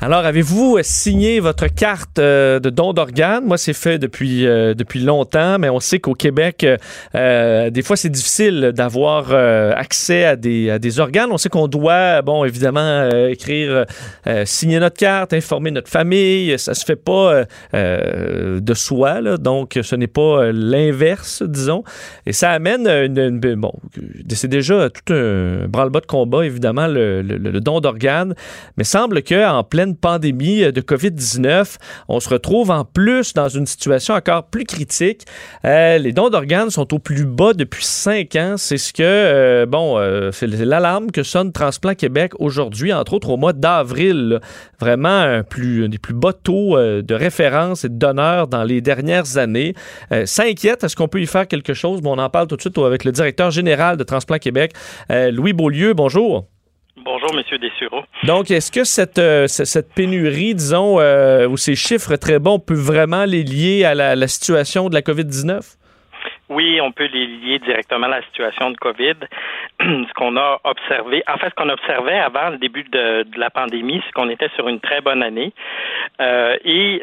Alors, 0.00 0.20
avez-vous 0.24 0.78
signé 0.82 1.40
votre 1.40 1.66
carte 1.66 2.20
euh, 2.20 2.60
de 2.60 2.70
don 2.70 2.92
d'organes? 2.92 3.44
Moi, 3.44 3.58
c'est 3.58 3.72
fait 3.72 3.98
depuis, 3.98 4.46
euh, 4.46 4.72
longtemps, 4.94 5.58
mais 5.58 5.68
on 5.70 5.80
sait 5.80 5.98
qu'au 5.98 6.14
Québec, 6.14 6.64
euh, 7.16 7.70
des 7.70 7.82
fois, 7.82 7.96
c'est 7.96 8.08
difficile 8.08 8.70
d'avoir 8.72 9.32
accès 9.76 10.24
à 10.24 10.36
des, 10.36 11.00
organes. 11.00 11.30
On 11.32 11.36
sait 11.36 11.48
qu'on 11.48 11.66
doit, 11.66 12.22
bon, 12.22 12.44
évidemment, 12.44 13.08
écrire, 13.28 13.86
signer 14.44 14.78
notre 14.78 14.96
carte, 14.96 15.32
informer 15.32 15.72
notre 15.72 15.90
famille. 15.90 16.56
Ça 16.58 16.74
se 16.74 16.84
fait 16.84 16.96
pas 16.96 17.44
de 17.72 18.74
soi, 18.74 19.20
donc 19.38 19.78
ce 19.82 19.96
n'est 19.96 20.06
pas 20.06 20.52
l'inverse, 20.52 21.42
disons. 21.42 21.82
Et 22.24 22.32
ça 22.32 22.50
amène 22.50 22.86
une, 22.86 23.40
bon, 23.56 23.72
c'est 24.30 24.48
déjà 24.48 24.88
tout 24.90 25.12
un 25.12 25.66
branle-bas 25.68 26.00
de 26.00 26.06
combat, 26.06 26.44
évidemment, 26.44 26.86
le, 26.86 27.22
le, 27.22 27.36
le 27.36 27.60
don 27.60 27.80
d'organes, 27.80 28.34
mais 28.76 28.84
semble 28.84 29.22
qu'en 29.22 29.64
pleine 29.64 29.87
pandémie 29.96 30.62
euh, 30.64 30.72
de 30.72 30.80
COVID-19, 30.80 31.76
on 32.08 32.20
se 32.20 32.28
retrouve 32.28 32.70
en 32.70 32.84
plus 32.84 33.34
dans 33.34 33.48
une 33.48 33.66
situation 33.66 34.14
encore 34.14 34.44
plus 34.44 34.64
critique. 34.64 35.24
Euh, 35.64 35.98
les 35.98 36.12
dons 36.12 36.30
d'organes 36.30 36.70
sont 36.70 36.92
au 36.94 36.98
plus 36.98 37.24
bas 37.24 37.52
depuis 37.52 37.84
cinq 37.84 38.36
ans. 38.36 38.54
C'est 38.56 38.78
ce 38.78 38.92
que, 38.92 39.02
euh, 39.02 39.66
bon, 39.66 39.98
c'est 40.32 40.46
l'alarme 40.46 41.10
que 41.10 41.22
sonne 41.22 41.52
Transplant 41.52 41.94
Québec 41.94 42.32
aujourd'hui, 42.38 42.92
entre 42.92 43.14
autres 43.14 43.30
au 43.30 43.36
mois 43.36 43.52
d'avril. 43.52 44.40
Vraiment 44.80 45.08
un, 45.08 45.42
des 45.88 45.98
plus 45.98 46.14
bas 46.14 46.32
taux 46.32 46.76
de 46.78 47.14
référence 47.14 47.84
et 47.84 47.88
de 47.88 47.96
donneurs 47.96 48.46
dans 48.46 48.64
les 48.64 48.80
dernières 48.80 49.38
années. 49.38 49.74
ça 50.24 50.44
inquiète. 50.44 50.84
Est-ce 50.84 50.96
qu'on 50.96 51.08
peut 51.08 51.20
y 51.20 51.26
faire 51.26 51.48
quelque 51.48 51.74
chose? 51.74 52.00
Bon, 52.00 52.16
on 52.16 52.22
en 52.22 52.30
parle 52.30 52.46
tout 52.46 52.56
de 52.56 52.60
suite 52.60 52.78
avec 52.78 53.04
le 53.04 53.12
directeur 53.12 53.50
général 53.50 53.96
de 53.96 54.04
Transplant 54.04 54.38
Québec, 54.38 54.72
Louis 55.10 55.52
Beaulieu. 55.52 55.94
Bonjour. 55.94 56.46
Bonjour, 57.04 57.32
Monsieur 57.34 57.58
Dessureau. 57.58 58.02
Donc, 58.24 58.50
est-ce 58.50 58.72
que 58.72 58.84
cette, 58.84 59.18
euh, 59.18 59.46
cette 59.46 59.94
pénurie, 59.94 60.54
disons, 60.54 60.98
euh, 60.98 61.46
ou 61.46 61.56
ces 61.56 61.74
chiffres 61.74 62.16
très 62.16 62.38
bons, 62.38 62.58
peut 62.58 62.74
vraiment 62.74 63.24
les 63.24 63.42
lier 63.42 63.84
à 63.84 63.94
la, 63.94 64.28
situation 64.28 64.88
de 64.88 64.94
la 64.94 65.02
COVID-19? 65.02 65.76
Oui, 66.48 66.80
on 66.80 66.92
peut 66.92 67.08
les 67.12 67.26
lier 67.26 67.58
directement 67.58 68.06
à 68.06 68.20
la 68.20 68.22
situation 68.22 68.70
de 68.70 68.76
COVID. 68.78 69.14
ce 69.80 70.12
qu'on 70.14 70.36
a 70.36 70.60
observé, 70.64 71.22
en 71.28 71.36
fait, 71.36 71.50
ce 71.50 71.54
qu'on 71.54 71.68
observait 71.68 72.18
avant 72.18 72.48
le 72.50 72.56
début 72.58 72.84
de, 72.84 73.26
la 73.36 73.50
pandémie, 73.50 74.00
c'est 74.04 74.12
qu'on 74.12 74.30
était 74.30 74.48
sur 74.56 74.66
une 74.66 74.80
très 74.80 75.00
bonne 75.00 75.22
année. 75.22 75.52
Euh, 76.20 76.56
et 76.64 77.02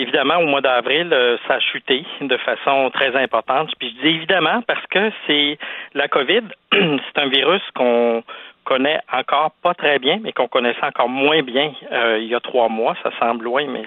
évidemment, 0.00 0.38
au 0.38 0.46
mois 0.46 0.62
d'avril, 0.62 1.14
ça 1.46 1.54
a 1.54 1.60
chuté 1.60 2.04
de 2.22 2.36
façon 2.38 2.90
très 2.90 3.14
importante. 3.16 3.70
Puis 3.78 3.94
je 3.96 4.02
dis 4.02 4.16
évidemment 4.16 4.62
parce 4.66 4.84
que 4.86 5.10
c'est 5.26 5.58
la 5.94 6.08
COVID, 6.08 6.42
c'est 6.72 7.20
un 7.20 7.28
virus 7.28 7.62
qu'on 7.74 8.24
connaît 8.66 9.00
encore 9.12 9.52
pas 9.62 9.74
très 9.74 9.98
bien, 9.98 10.18
mais 10.22 10.32
qu'on 10.32 10.48
connaissait 10.48 10.84
encore 10.84 11.08
moins 11.08 11.42
bien 11.42 11.72
euh, 11.92 12.18
il 12.20 12.26
y 12.26 12.34
a 12.34 12.40
trois 12.40 12.68
mois. 12.68 12.94
Ça 13.02 13.10
semble 13.18 13.44
loin, 13.44 13.64
mais 13.66 13.84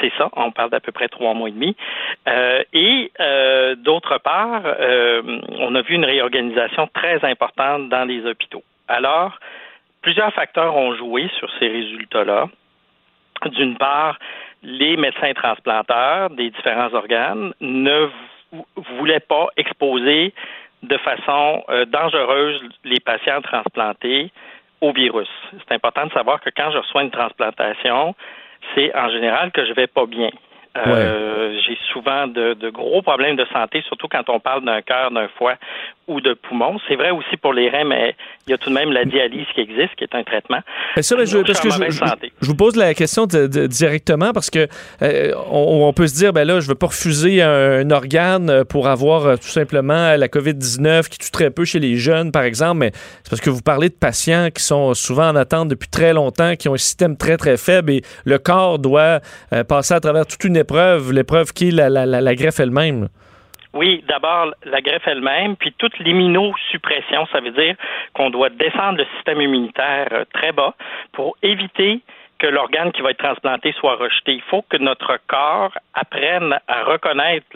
c'est 0.00 0.12
ça. 0.18 0.28
On 0.34 0.50
parle 0.50 0.70
d'à 0.70 0.80
peu 0.80 0.92
près 0.92 1.08
trois 1.08 1.32
mois 1.32 1.48
et 1.48 1.52
demi. 1.52 1.74
Euh, 2.28 2.62
et 2.74 3.10
euh, 3.20 3.76
d'autre 3.76 4.18
part, 4.18 4.62
on 5.66 5.74
a 5.74 5.82
vu 5.82 5.94
une 5.94 6.04
réorganisation 6.04 6.88
très 6.92 7.24
importante 7.24 7.88
dans 7.88 8.04
les 8.04 8.26
hôpitaux. 8.26 8.64
Alors, 8.88 9.38
plusieurs 10.02 10.32
facteurs 10.34 10.76
ont 10.76 10.94
joué 10.96 11.30
sur 11.38 11.48
ces 11.58 11.68
résultats-là. 11.68 12.48
D'une 13.46 13.76
part, 13.78 14.18
les 14.62 14.96
médecins 14.96 15.32
transplanteurs 15.32 16.30
des 16.30 16.50
différents 16.50 16.92
organes 16.92 17.54
ne 17.60 18.08
voulaient 18.96 19.20
pas 19.20 19.46
exposer 19.56 20.34
de 20.82 20.96
façon 20.98 21.62
euh, 21.68 21.84
dangereuse 21.86 22.60
les 22.84 23.00
patients 23.00 23.40
transplantés 23.42 24.32
au 24.80 24.92
virus. 24.92 25.28
C'est 25.52 25.74
important 25.74 26.06
de 26.06 26.12
savoir 26.12 26.40
que 26.40 26.50
quand 26.56 26.70
je 26.72 26.78
reçois 26.78 27.02
une 27.02 27.10
transplantation, 27.10 28.14
c'est 28.74 28.94
en 28.96 29.10
général 29.10 29.52
que 29.52 29.64
je 29.66 29.72
vais 29.72 29.86
pas 29.86 30.06
bien. 30.06 30.30
Euh, 30.78 31.58
j'ai 31.66 31.76
souvent 31.92 32.28
de, 32.28 32.70
gros 32.70 33.02
problèmes 33.02 33.34
de 33.34 33.44
santé, 33.52 33.82
surtout 33.88 34.06
quand 34.08 34.28
on 34.28 34.38
parle 34.38 34.64
d'un 34.64 34.82
cœur, 34.82 35.10
d'un 35.10 35.26
foie 35.36 35.54
ou 36.06 36.20
de 36.20 36.34
poumon. 36.34 36.78
C'est 36.88 36.94
vrai 36.94 37.10
aussi 37.10 37.36
pour 37.36 37.52
les 37.52 37.68
reins, 37.68 37.84
mais 37.84 38.14
il 38.46 38.50
y 38.50 38.54
a 38.54 38.58
tout 38.58 38.70
de 38.70 38.74
même 38.74 38.92
la 38.92 39.04
dialyse 39.04 39.46
qui 39.54 39.60
existe, 39.60 39.94
qui 39.96 40.04
est 40.04 40.14
un 40.14 40.22
traitement. 40.22 40.60
ça, 41.00 41.16
je, 41.24 41.38
parce 41.38 41.60
que 41.60 41.70
je, 41.70 42.46
vous 42.46 42.54
pose 42.54 42.76
la 42.76 42.94
question 42.94 43.26
directement 43.26 44.32
parce 44.32 44.50
que 44.50 44.68
euh, 45.02 45.32
on, 45.50 45.92
peut 45.92 46.06
se 46.06 46.14
dire, 46.14 46.32
ben 46.32 46.46
là, 46.46 46.60
je 46.60 46.68
veux 46.68 46.76
pas 46.76 46.88
refuser 46.88 47.42
un, 47.42 47.90
organe 47.90 48.64
pour 48.64 48.86
avoir 48.86 49.26
euh, 49.26 49.36
tout 49.36 49.48
simplement 49.48 50.16
la 50.16 50.28
COVID-19 50.28 51.08
qui 51.08 51.18
tue 51.18 51.30
très 51.30 51.50
peu 51.50 51.64
chez 51.64 51.80
les 51.80 51.96
jeunes, 51.96 52.30
par 52.30 52.42
exemple, 52.42 52.78
mais 52.78 52.90
c'est 52.94 53.30
parce 53.30 53.40
que 53.40 53.50
vous 53.50 53.62
parlez 53.62 53.88
de 53.88 53.94
patients 53.94 54.48
qui 54.54 54.62
sont 54.62 54.94
souvent 54.94 55.28
en 55.28 55.36
attente 55.36 55.68
depuis 55.68 55.88
très 55.88 56.12
longtemps, 56.12 56.54
qui 56.54 56.68
ont 56.68 56.74
un 56.74 56.78
système 56.78 57.16
très, 57.16 57.36
très 57.36 57.56
faible 57.56 57.90
et 57.90 58.02
le 58.24 58.38
corps 58.38 58.78
doit 58.78 59.20
passer 59.68 59.94
à 59.94 60.00
travers 60.00 60.26
toute 60.26 60.44
une 60.44 60.59
épreuve, 60.60 61.12
l'épreuve 61.12 61.52
qui 61.52 61.68
est 61.68 61.72
la, 61.72 62.34
greffe 62.34 62.60
elle-même. 62.60 63.08
Oui, 63.72 64.04
d'abord 64.08 64.52
la 64.64 64.80
greffe 64.80 65.06
elle-même, 65.06 65.56
puis 65.56 65.72
toute 65.78 65.96
l'immunosuppression, 65.98 67.26
ça 67.32 67.40
veut 67.40 67.52
dire 67.52 67.76
qu'on 68.14 68.30
doit 68.30 68.50
descendre 68.50 68.98
le 68.98 69.06
système 69.16 69.40
immunitaire 69.40 70.08
euh, 70.12 70.24
très 70.32 70.52
bas 70.52 70.74
pour 71.12 71.36
éviter 71.42 72.00
que 72.40 72.46
l'organe 72.46 72.90
qui 72.90 73.02
va 73.02 73.10
être 73.10 73.22
transplanté 73.22 73.72
soit 73.78 73.96
rejeté. 73.96 74.32
Il 74.32 74.42
faut 74.42 74.62
que 74.62 74.78
notre 74.78 75.18
corps 75.26 75.72
apprenne 75.94 76.58
à 76.66 76.84
reconnaître 76.84 77.46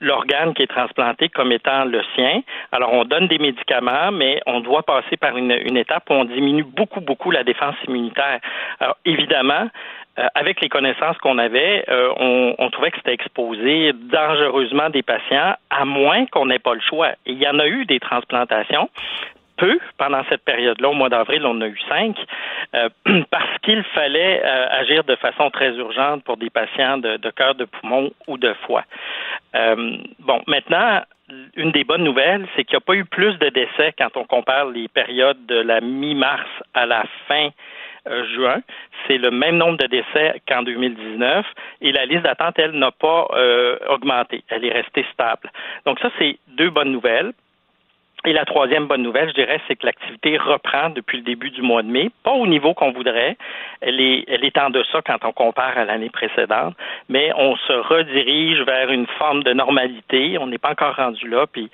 l'organe 0.00 0.52
qui 0.54 0.62
est 0.62 0.66
transplanté 0.70 1.30
comme 1.30 1.50
étant 1.50 1.86
le 1.86 2.02
sien. 2.14 2.42
Alors, 2.70 2.92
on 2.92 3.04
donne 3.04 3.28
des 3.28 3.38
médicaments, 3.38 4.12
mais 4.12 4.40
on 4.46 4.60
doit 4.60 4.82
passer 4.82 5.16
par 5.16 5.36
une, 5.36 5.52
une 5.52 5.78
étape 5.78 6.04
où 6.10 6.12
on 6.12 6.26
diminue 6.26 6.64
beaucoup, 6.64 7.00
beaucoup 7.00 7.30
la 7.30 7.44
défense 7.44 7.76
immunitaire. 7.88 8.40
Alors, 8.78 8.96
évidemment, 9.06 9.68
euh, 10.16 10.28
avec 10.36 10.60
les 10.60 10.68
connaissances 10.68 11.18
qu'on 11.18 11.38
avait, 11.38 11.84
euh, 11.88 12.54
on, 12.58 12.70
trouvait 12.70 12.92
que 12.92 12.98
c'était 12.98 13.14
exposé 13.14 13.92
dangereusement 13.92 14.88
des 14.88 15.02
patients, 15.02 15.54
à 15.70 15.84
moins 15.84 16.26
qu'on 16.26 16.46
n'ait 16.46 16.60
pas 16.60 16.74
le 16.74 16.80
choix. 16.80 17.10
Et 17.26 17.32
il 17.32 17.42
y 17.42 17.48
en 17.48 17.58
a 17.58 17.66
eu 17.66 17.84
des 17.84 17.98
transplantations, 17.98 18.88
peu 19.56 19.78
pendant 19.98 20.22
cette 20.28 20.44
période-là. 20.44 20.88
Au 20.88 20.94
mois 20.94 21.08
d'avril, 21.08 21.44
on 21.44 21.50
en 21.56 21.60
a 21.62 21.66
eu 21.66 21.78
cinq, 21.88 22.16
euh, 22.74 22.88
parce 23.30 23.58
qu'il 23.62 23.82
fallait 23.94 24.40
agir 24.42 25.02
de 25.02 25.16
façon 25.16 25.50
très 25.50 25.74
urgente 25.74 26.22
pour 26.22 26.36
des 26.36 26.50
patients 26.50 26.98
de, 26.98 27.30
cœur, 27.30 27.56
de 27.56 27.64
poumon 27.64 28.12
ou 28.28 28.38
de 28.38 28.54
foie. 28.66 28.84
bon, 29.52 30.42
maintenant, 30.46 31.02
une 31.56 31.72
des 31.72 31.84
bonnes 31.84 32.04
nouvelles, 32.04 32.46
c'est 32.54 32.64
qu'il 32.64 32.74
n'y 32.74 32.82
a 32.82 32.86
pas 32.86 32.94
eu 32.94 33.04
plus 33.04 33.36
de 33.38 33.48
décès 33.48 33.94
quand 33.98 34.16
on 34.16 34.24
compare 34.24 34.66
les 34.66 34.86
périodes 34.88 35.44
de 35.46 35.56
la 35.56 35.80
mi-mars 35.80 36.48
à 36.74 36.86
la 36.86 37.04
fin 37.26 37.48
juin. 38.34 38.60
C'est 39.06 39.18
le 39.18 39.30
même 39.30 39.56
nombre 39.56 39.78
de 39.78 39.86
décès 39.86 40.40
qu'en 40.48 40.62
2019 40.62 41.46
et 41.80 41.92
la 41.92 42.06
liste 42.06 42.22
d'attente, 42.22 42.58
elle, 42.58 42.72
n'a 42.72 42.90
pas 42.90 43.28
euh, 43.32 43.78
augmenté. 43.88 44.42
Elle 44.48 44.64
est 44.64 44.72
restée 44.72 45.04
stable. 45.12 45.50
Donc 45.86 45.98
ça, 46.00 46.10
c'est 46.18 46.38
deux 46.48 46.70
bonnes 46.70 46.92
nouvelles. 46.92 47.32
Et 48.26 48.32
la 48.32 48.46
troisième 48.46 48.86
bonne 48.86 49.02
nouvelle, 49.02 49.28
je 49.28 49.34
dirais, 49.34 49.60
c'est 49.68 49.76
que 49.76 49.84
l'activité 49.84 50.38
reprend 50.38 50.88
depuis 50.88 51.18
le 51.18 51.24
début 51.24 51.50
du 51.50 51.60
mois 51.60 51.82
de 51.82 51.88
mai, 51.88 52.10
pas 52.22 52.32
au 52.32 52.46
niveau 52.46 52.72
qu'on 52.72 52.90
voudrait. 52.90 53.36
Elle 53.82 54.00
est, 54.00 54.24
elle 54.28 54.44
est 54.44 54.56
en 54.56 54.70
deçà 54.70 55.02
quand 55.02 55.18
on 55.24 55.32
compare 55.32 55.76
à 55.76 55.84
l'année 55.84 56.08
précédente, 56.08 56.74
mais 57.10 57.32
on 57.36 57.54
se 57.56 57.72
redirige 57.72 58.62
vers 58.62 58.90
une 58.90 59.06
forme 59.18 59.42
de 59.42 59.52
normalité. 59.52 60.38
On 60.38 60.46
n'est 60.46 60.58
pas 60.58 60.70
encore 60.70 60.96
rendu 60.96 61.28
là, 61.28 61.46
puis 61.46 61.70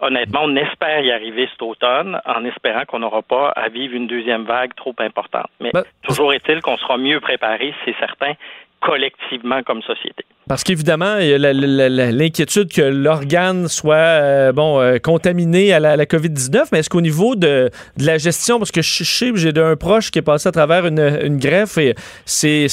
honnêtement, 0.00 0.40
on 0.42 0.56
espère 0.56 1.00
y 1.00 1.10
arriver 1.10 1.48
cet 1.50 1.62
automne 1.62 2.20
en 2.26 2.44
espérant 2.44 2.84
qu'on 2.84 2.98
n'aura 2.98 3.22
pas 3.22 3.48
à 3.48 3.68
vivre 3.70 3.94
une 3.94 4.06
deuxième 4.06 4.44
vague 4.44 4.74
trop 4.74 4.94
importante. 4.98 5.48
Mais 5.60 5.70
Ben, 5.72 5.84
toujours 6.02 6.34
est-il 6.34 6.60
qu'on 6.60 6.76
sera 6.76 6.98
mieux 6.98 7.20
préparé, 7.20 7.74
c'est 7.84 7.96
certain, 7.98 8.34
collectivement 8.80 9.62
comme 9.62 9.82
société. 9.82 10.24
Parce 10.46 10.62
qu'évidemment, 10.62 11.16
il 11.16 11.28
y 11.28 11.32
a 11.32 11.38
l'inquiétude 11.38 12.70
que 12.70 12.82
l'organe 12.82 13.66
soit 13.66 13.94
euh, 13.94 14.52
bon 14.52 14.78
euh, 14.78 14.98
contaminé 14.98 15.72
à 15.72 15.80
la, 15.80 15.96
la 15.96 16.04
COVID-19, 16.04 16.64
mais 16.70 16.80
est-ce 16.80 16.90
qu'au 16.90 17.00
niveau 17.00 17.34
de, 17.34 17.70
de 17.96 18.06
la 18.06 18.18
gestion, 18.18 18.58
parce 18.58 18.70
que 18.70 18.82
je 18.82 19.04
sais, 19.04 19.32
j'ai 19.36 19.52
un 19.56 19.76
proche 19.76 20.10
qui 20.10 20.18
est 20.18 20.22
passé 20.22 20.50
à 20.50 20.52
travers 20.52 20.84
une, 20.84 21.38
greffe 21.38 21.78
et 21.78 21.94
c'est, 22.26 22.68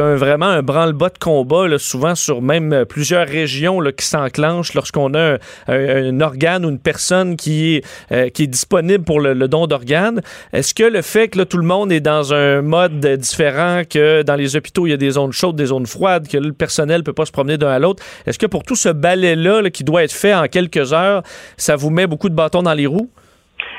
un, 0.00 0.16
vraiment 0.16 0.46
un 0.46 0.62
branle-bas 0.62 1.10
de 1.10 1.18
combat, 1.20 1.68
là, 1.68 1.78
souvent 1.78 2.16
sur 2.16 2.42
même 2.42 2.72
euh, 2.72 2.84
plusieurs 2.84 3.28
régions 3.28 3.80
là, 3.80 3.92
qui 3.92 4.04
s'enclenchent 4.04 4.74
lorsqu'on 4.74 5.14
a 5.14 5.34
un, 5.34 5.38
un- 5.68 6.20
organe 6.20 6.66
ou 6.66 6.70
une 6.70 6.80
personne 6.80 7.36
qui 7.36 7.76
est, 8.10 8.30
qui 8.32 8.44
est 8.44 8.46
disponible 8.48 9.04
pour 9.04 9.20
le, 9.20 9.34
don 9.46 9.66
d'organes. 9.68 10.22
Est-ce 10.52 10.74
que 10.74 10.84
le 10.84 11.02
fait 11.02 11.28
que 11.28 11.42
tout 11.42 11.58
le 11.58 11.66
monde 11.66 11.92
est 11.92 12.00
dans 12.00 12.34
un 12.34 12.62
mode 12.62 13.04
différent, 13.16 13.82
que 13.88 14.22
dans 14.22 14.36
les 14.36 14.56
hôpitaux, 14.56 14.86
il 14.86 14.90
y 14.90 14.92
a 14.92 14.96
des 14.96 15.10
zones 15.12 15.32
chaudes, 15.32 15.56
des 15.56 15.66
zones 15.66 15.86
froides, 15.86 16.26
que 16.28 16.38
le 16.38 16.52
personnel 16.52 17.02
peut 17.02 17.11
pas 17.12 17.26
se 17.26 17.32
promener 17.32 17.58
d'un 17.58 17.70
à 17.70 17.78
l'autre, 17.78 18.02
est-ce 18.26 18.38
que 18.38 18.46
pour 18.46 18.62
tout 18.62 18.76
ce 18.76 18.88
balai-là 18.88 19.62
là, 19.62 19.70
qui 19.70 19.84
doit 19.84 20.02
être 20.02 20.12
fait 20.12 20.34
en 20.34 20.46
quelques 20.46 20.92
heures, 20.92 21.22
ça 21.56 21.76
vous 21.76 21.90
met 21.90 22.06
beaucoup 22.06 22.28
de 22.28 22.34
bâtons 22.34 22.62
dans 22.62 22.74
les 22.74 22.86
roues? 22.86 23.10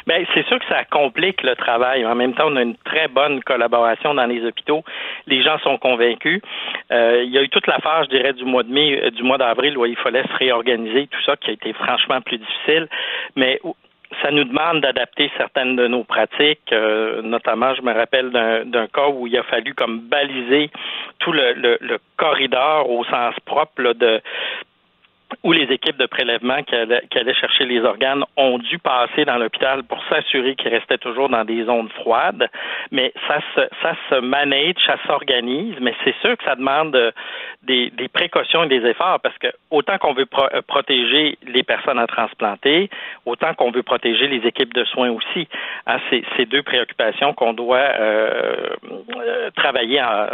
Bien, 0.06 0.24
c'est 0.34 0.46
sûr 0.48 0.60
que 0.60 0.66
ça 0.68 0.84
complique 0.86 1.44
le 1.44 1.56
travail. 1.56 2.06
En 2.06 2.16
même 2.16 2.34
temps, 2.34 2.48
on 2.48 2.56
a 2.58 2.62
une 2.62 2.76
très 2.76 3.08
bonne 3.08 3.42
collaboration 3.44 4.14
dans 4.14 4.26
les 4.26 4.44
hôpitaux. 4.46 4.84
Les 5.28 5.42
gens 5.44 5.58
sont 5.60 5.78
convaincus. 5.78 6.42
Euh, 6.92 7.24
il 7.24 7.32
y 7.32 7.38
a 7.38 7.42
eu 7.42 7.50
toute 7.50 7.68
la 7.68 7.80
phase, 7.80 8.06
je 8.06 8.18
dirais, 8.18 8.34
du 8.34 8.44
mois 8.44 8.64
de 8.64 8.72
mai, 8.72 9.02
euh, 9.02 9.12
du 9.12 9.24
mois 9.24 9.38
d'avril 9.38 9.78
où 9.78 9.86
il 9.86 9.96
fallait 9.96 10.24
se 10.24 10.38
réorganiser, 10.38 11.08
tout 11.08 11.22
ça 11.26 11.38
qui 11.38 11.52
a 11.52 11.54
été 11.54 11.72
franchement 11.74 12.20
plus 12.22 12.38
difficile. 12.38 12.88
Mais 13.38 13.62
ça 14.22 14.32
nous 14.32 14.44
demande 14.44 14.82
d'adapter 14.82 15.32
certaines 15.38 15.76
de 15.76 15.88
nos 15.88 16.04
pratiques. 16.04 16.72
Euh, 16.72 17.22
notamment, 17.22 17.74
je 17.76 17.82
me 17.82 17.94
rappelle 17.94 18.30
d'un 18.32 18.88
cas 18.88 19.08
où 19.10 19.28
il 19.28 19.38
a 19.38 19.44
fallu 19.44 19.74
comme 19.74 20.00
baliser 20.02 20.70
tout 21.20 21.32
le, 21.32 21.54
le- 21.54 21.78
le 21.82 21.98
corridor 22.18 22.90
au 22.90 23.04
sens 23.06 23.36
propre 23.46 23.82
là, 23.82 23.94
de 23.94 24.22
où 25.44 25.52
les 25.52 25.64
équipes 25.72 25.98
de 25.98 26.06
prélèvement 26.06 26.62
qui 26.64 26.76
allaient, 26.76 27.34
chercher 27.34 27.66
les 27.66 27.82
organes 27.82 28.24
ont 28.38 28.58
dû 28.60 28.78
passer 28.80 29.26
dans 29.26 29.38
l'hôpital 29.38 29.84
pour 29.84 30.04
s'assurer 30.10 30.56
qu'ils 30.56 30.70
restaient 30.70 30.98
toujours 30.98 31.30
dans 31.30 31.44
des 31.46 31.64
zones 31.66 31.90
froides. 31.90 32.48
Mais 32.92 33.12
ça 33.28 33.40
se, 33.56 33.62
ça 33.82 33.96
se 34.10 34.16
manage, 34.20 34.76
ça 34.86 34.98
s'organise, 35.08 35.76
mais 35.82 35.94
c'est 36.04 36.16
sûr 36.22 36.38
que 36.38 36.44
ça 36.44 36.56
demande 36.56 36.96
euh, 36.96 37.12
des, 37.64 37.90
des 37.92 38.08
précautions 38.08 38.64
et 38.64 38.68
des 38.68 38.86
efforts 38.88 39.20
parce 39.22 39.38
que 39.38 39.48
autant 39.72 39.98
qu'on 39.98 40.14
veut 40.14 40.28
euh, 40.54 40.62
protéger 40.68 41.38
les 41.48 41.64
personnes 41.64 42.00
à 42.00 42.08
transplanter, 42.08 42.90
autant 43.26 43.54
qu'on 43.54 43.72
veut 43.72 43.84
protéger 43.84 44.28
les 44.28 44.46
équipes 44.48 44.74
de 44.74 44.84
soins 44.86 45.10
aussi. 45.12 45.48
Hein, 45.88 45.98
c'est, 46.10 46.24
c'est 46.36 46.46
deux 46.46 46.64
préoccupations 46.64 47.34
qu'on 47.34 47.54
doit 47.54 47.78
euh, 47.78 48.70
euh, 49.18 49.50
travailler 49.56 50.02
en- 50.02 50.28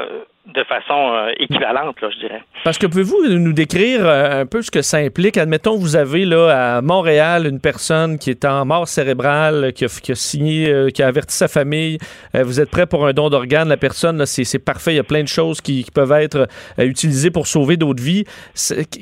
de 0.47 0.63
façon 0.63 1.13
euh, 1.13 1.31
équivalente, 1.37 2.01
là, 2.01 2.09
je 2.11 2.19
dirais. 2.19 2.41
Parce 2.63 2.77
que 2.77 2.87
pouvez-vous 2.87 3.27
nous 3.27 3.53
décrire 3.53 4.01
euh, 4.03 4.41
un 4.41 4.45
peu 4.45 4.61
ce 4.61 4.71
que 4.71 4.81
ça 4.81 4.97
implique? 4.97 5.37
Admettons, 5.37 5.77
vous 5.77 5.95
avez 5.95 6.25
là 6.25 6.77
à 6.77 6.81
Montréal 6.81 7.45
une 7.45 7.59
personne 7.59 8.17
qui 8.17 8.31
est 8.31 8.45
en 8.45 8.65
mort 8.65 8.87
cérébrale, 8.87 9.73
qui 9.73 9.85
a, 9.85 10.15
signé, 10.15 10.69
euh, 10.69 10.89
qui 10.89 11.03
a 11.03 11.07
averti 11.07 11.35
sa 11.35 11.47
famille. 11.47 11.97
Vous 12.33 12.59
êtes 12.59 12.71
prêt 12.71 12.87
pour 12.87 13.05
un 13.05 13.13
don 13.13 13.29
d'organes. 13.29 13.67
La 13.67 13.77
personne, 13.77 14.25
c'est, 14.25 14.59
parfait. 14.59 14.93
Il 14.93 14.97
y 14.97 14.99
a 14.99 15.03
plein 15.03 15.23
de 15.23 15.27
choses 15.27 15.61
qui, 15.61 15.85
peuvent 15.93 16.11
être 16.13 16.47
utilisées 16.77 17.31
pour 17.31 17.47
sauver 17.47 17.75
d'autres 17.77 18.01
vies. 18.01 18.23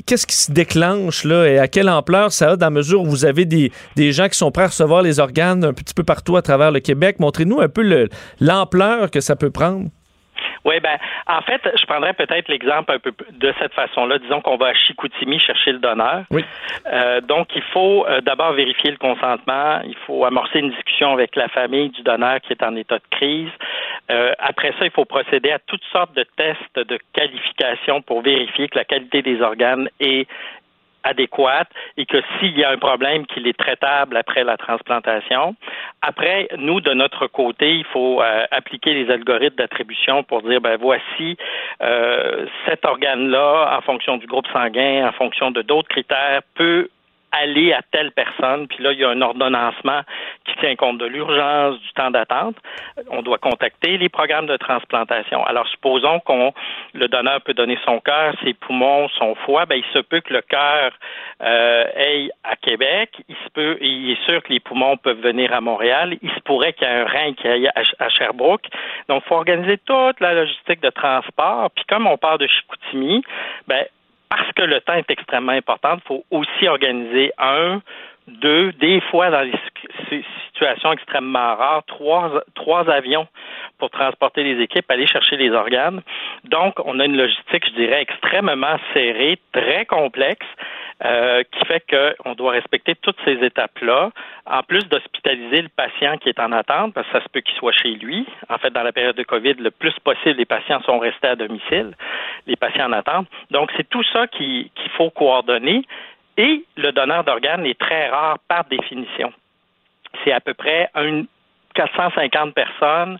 Qu'est-ce 0.05 0.25
qui 0.25 0.35
se 0.35 0.51
déclenche 0.51 1.23
là 1.23 1.45
et 1.45 1.59
à 1.59 1.67
quelle 1.67 1.89
ampleur 1.89 2.31
ça 2.31 2.51
a 2.51 2.55
dans 2.55 2.67
la 2.67 2.71
mesure 2.71 3.01
où 3.01 3.05
vous 3.05 3.25
avez 3.25 3.45
des, 3.45 3.71
des 3.95 4.11
gens 4.11 4.29
qui 4.29 4.38
sont 4.38 4.51
prêts 4.51 4.63
à 4.63 4.67
recevoir 4.67 5.01
les 5.01 5.19
organes 5.19 5.63
un 5.63 5.73
petit 5.73 5.93
peu 5.93 6.03
partout 6.03 6.38
à 6.38 6.41
travers 6.41 6.71
le 6.71 6.79
Québec? 6.79 7.17
Montrez-nous 7.19 7.59
un 7.59 7.69
peu 7.69 7.81
le- 7.83 8.09
l'ampleur 8.39 9.11
que 9.11 9.19
ça 9.19 9.35
peut 9.35 9.51
prendre. 9.51 9.89
Oui, 10.68 10.82
ben, 10.82 10.97
en 11.28 11.41
fait, 11.41 11.61
je 11.80 11.86
prendrais 11.86 12.11
peut-être 12.11 12.49
l'exemple 12.49 12.91
un 12.91 12.99
peu 12.99 13.13
de 13.32 13.53
cette 13.57 13.74
façon-là. 13.74 14.20
Disons 14.20 14.41
qu'on 14.41 14.57
va 14.57 14.68
à 14.68 14.74
Chicoutimi 14.74 15.39
chercher 15.39 15.72
le 15.72 15.80
donneur. 15.80 16.26
Oui. 16.30 16.43
Euh, 16.91 17.22
donc, 17.22 17.47
il 17.55 17.61
faut 17.74 18.05
euh, 18.05 18.20
d'abord 18.20 18.51
vérifier 18.51 18.91
le 18.91 18.97
consentement. 18.97 19.80
Il 19.86 19.95
faut 20.05 20.26
amorcer 20.26 20.59
une 20.59 20.72
discussion 20.72 21.13
avec 21.13 21.38
la 21.38 21.47
famille 21.47 21.89
du 21.89 22.01
donneur 22.01 22.41
qui 22.41 22.51
est 22.51 22.63
en 22.63 22.76
état 22.76 22.97
de 22.97 23.18
crise. 23.18 23.49
Euh, 24.11 24.34
après 24.39 24.74
ça, 24.78 24.86
il 24.86 24.91
faut 24.91 25.05
procéder 25.05 25.51
à 25.51 25.59
toutes 25.59 25.84
sortes 25.89 26.13
de 26.15 26.26
tests 26.36 26.88
de 26.88 26.99
qualification 27.13 28.01
pour 28.01 28.22
vérifier 28.22 28.68
que 28.68 28.78
la 28.78 28.86
qualité 28.86 29.22
des 29.22 29.41
organes 29.41 29.88
est 30.01 30.28
adéquate 31.03 31.69
et 31.97 32.05
que 32.05 32.17
s'il 32.39 32.57
y 32.57 32.63
a 32.63 32.71
un 32.71 32.77
problème, 32.77 33.25
qu'il 33.25 33.47
est 33.47 33.57
traitable 33.57 34.17
après 34.17 34.43
la 34.43 34.57
transplantation. 34.57 35.55
Après, 36.01 36.47
nous, 36.57 36.81
de 36.81 36.93
notre 36.93 37.27
côté, 37.27 37.75
il 37.75 37.85
faut 37.85 38.21
euh, 38.21 38.45
appliquer 38.51 38.93
les 38.93 39.11
algorithmes 39.11 39.55
d'attribution 39.55 40.23
pour 40.23 40.41
dire, 40.41 40.61
ben 40.61 40.77
voici 40.79 41.37
euh, 41.81 42.45
cet 42.65 42.85
organe-là, 42.85 43.77
en 43.77 43.81
fonction 43.81 44.17
du 44.17 44.27
groupe 44.27 44.47
sanguin, 44.53 45.07
en 45.07 45.11
fonction 45.13 45.51
de 45.51 45.61
d'autres 45.61 45.89
critères, 45.89 46.41
peut 46.55 46.89
aller 47.32 47.73
à 47.73 47.82
telle 47.91 48.11
personne, 48.11 48.67
puis 48.67 48.84
là, 48.84 48.91
il 48.93 48.99
y 48.99 49.03
a 49.03 49.09
un 49.09 49.21
ordonnancement 49.21 50.01
qui 50.45 50.55
tient 50.59 50.75
compte 50.75 50.97
de 50.97 51.05
l'urgence, 51.05 51.80
du 51.80 51.89
temps 51.93 52.11
d'attente. 52.11 52.55
On 53.09 53.21
doit 53.21 53.38
contacter 53.38 53.97
les 53.97 54.09
programmes 54.09 54.47
de 54.47 54.57
transplantation. 54.57 55.43
Alors, 55.45 55.67
supposons 55.67 56.19
qu'on 56.21 56.53
le 56.93 57.07
donneur 57.07 57.41
peut 57.41 57.53
donner 57.53 57.78
son 57.86 57.99
cœur, 57.99 58.34
ses 58.43 58.53
poumons, 58.53 59.09
son 59.09 59.36
foie, 59.36 59.65
ben, 59.65 59.75
il 59.75 59.93
se 59.93 59.99
peut 59.99 60.21
que 60.21 60.34
le 60.34 60.41
cœur 60.41 60.91
euh, 61.41 61.86
aille 61.95 62.32
à 62.43 62.55
Québec, 62.55 63.11
il 63.28 63.36
se 63.36 63.49
peut, 63.53 63.78
il 63.82 64.11
est 64.11 64.25
sûr 64.25 64.41
que 64.43 64.53
les 64.53 64.59
poumons 64.59 64.97
peuvent 64.97 65.21
venir 65.21 65.53
à 65.53 65.61
Montréal, 65.61 66.17
il 66.21 66.32
se 66.32 66.39
pourrait 66.41 66.73
qu'il 66.73 66.88
y 66.88 66.91
ait 66.91 66.93
un 66.93 67.05
rein 67.05 67.34
qui 67.34 67.47
aille 67.47 67.69
à, 67.75 68.09
Sherbrooke. 68.09 68.67
Donc, 69.09 69.23
il 69.25 69.28
faut 69.28 69.36
organiser 69.36 69.78
toute 69.80 70.19
la 70.19 70.34
logistique 70.34 70.82
de 70.82 70.89
transport. 70.89 71.69
Puis 71.75 71.84
comme 71.89 72.07
on 72.07 72.17
part 72.17 72.38
de 72.38 72.47
Chicoutimi, 72.47 73.23
ben, 73.67 73.86
parce 74.30 74.51
que 74.53 74.63
le 74.63 74.82
temps 74.82 74.93
est 74.93 75.09
extrêmement 75.09 75.53
important, 75.53 75.95
il 75.95 76.07
faut 76.07 76.25
aussi 76.32 76.67
organiser 76.67 77.32
un, 77.38 77.82
deux, 78.28 78.71
des 78.73 79.01
fois 79.01 79.30
dans 79.30 79.45
des 79.45 80.23
situations 80.51 80.91
extrêmement 80.91 81.55
rares, 81.55 81.84
trois, 81.86 82.43
trois 82.55 82.89
avions 82.89 83.28
pour 83.78 83.89
transporter 83.89 84.43
les 84.43 84.61
équipes, 84.61 84.89
aller 84.89 85.07
chercher 85.07 85.38
les 85.38 85.51
organes. 85.51 86.01
Donc, 86.45 86.75
on 86.84 86.99
a 86.99 87.05
une 87.05 87.17
logistique, 87.17 87.65
je 87.67 87.73
dirais, 87.73 88.01
extrêmement 88.01 88.78
serrée, 88.93 89.39
très 89.51 89.86
complexe, 89.86 90.45
euh, 91.05 91.43
qui 91.51 91.65
fait 91.65 91.84
qu'on 91.88 92.34
doit 92.34 92.53
respecter 92.53 92.95
toutes 92.95 93.17
ces 93.23 93.43
étapes-là, 93.45 94.09
en 94.47 94.63
plus 94.63 94.88
d'hospitaliser 94.89 95.61
le 95.61 95.69
patient 95.69 96.17
qui 96.17 96.30
est 96.30 96.39
en 96.39 96.51
attente, 96.51 96.95
parce 96.95 97.05
que 97.07 97.19
ça 97.19 97.23
se 97.23 97.30
peut 97.30 97.41
qu'il 97.41 97.55
soit 97.55 97.71
chez 97.71 97.91
lui. 97.91 98.25
En 98.49 98.57
fait, 98.57 98.71
dans 98.71 98.82
la 98.82 98.91
période 98.91 99.15
de 99.15 99.23
COVID, 99.23 99.53
le 99.59 99.69
plus 99.69 99.93
possible, 100.03 100.38
les 100.38 100.45
patients 100.45 100.82
sont 100.82 100.97
restés 100.97 101.28
à 101.28 101.36
domicile, 101.36 101.93
les 102.47 102.55
patients 102.55 102.88
en 102.88 102.93
attente. 102.93 103.28
Donc, 103.51 103.71
c'est 103.78 103.88
tout 103.88 104.03
ça 104.11 104.25
qu'il 104.28 104.69
faut 104.97 105.11
coordonner. 105.11 105.84
Et 106.38 106.63
le 106.75 106.91
donneur 106.91 107.23
d'organes 107.23 107.65
est 107.65 107.79
très 107.79 108.09
rare 108.09 108.38
par 108.47 108.65
définition. 108.65 109.33
C'est 110.23 110.31
à 110.31 110.39
peu 110.39 110.53
près 110.53 110.89
un, 110.95 111.23
450 111.73 112.53
personnes 112.53 113.19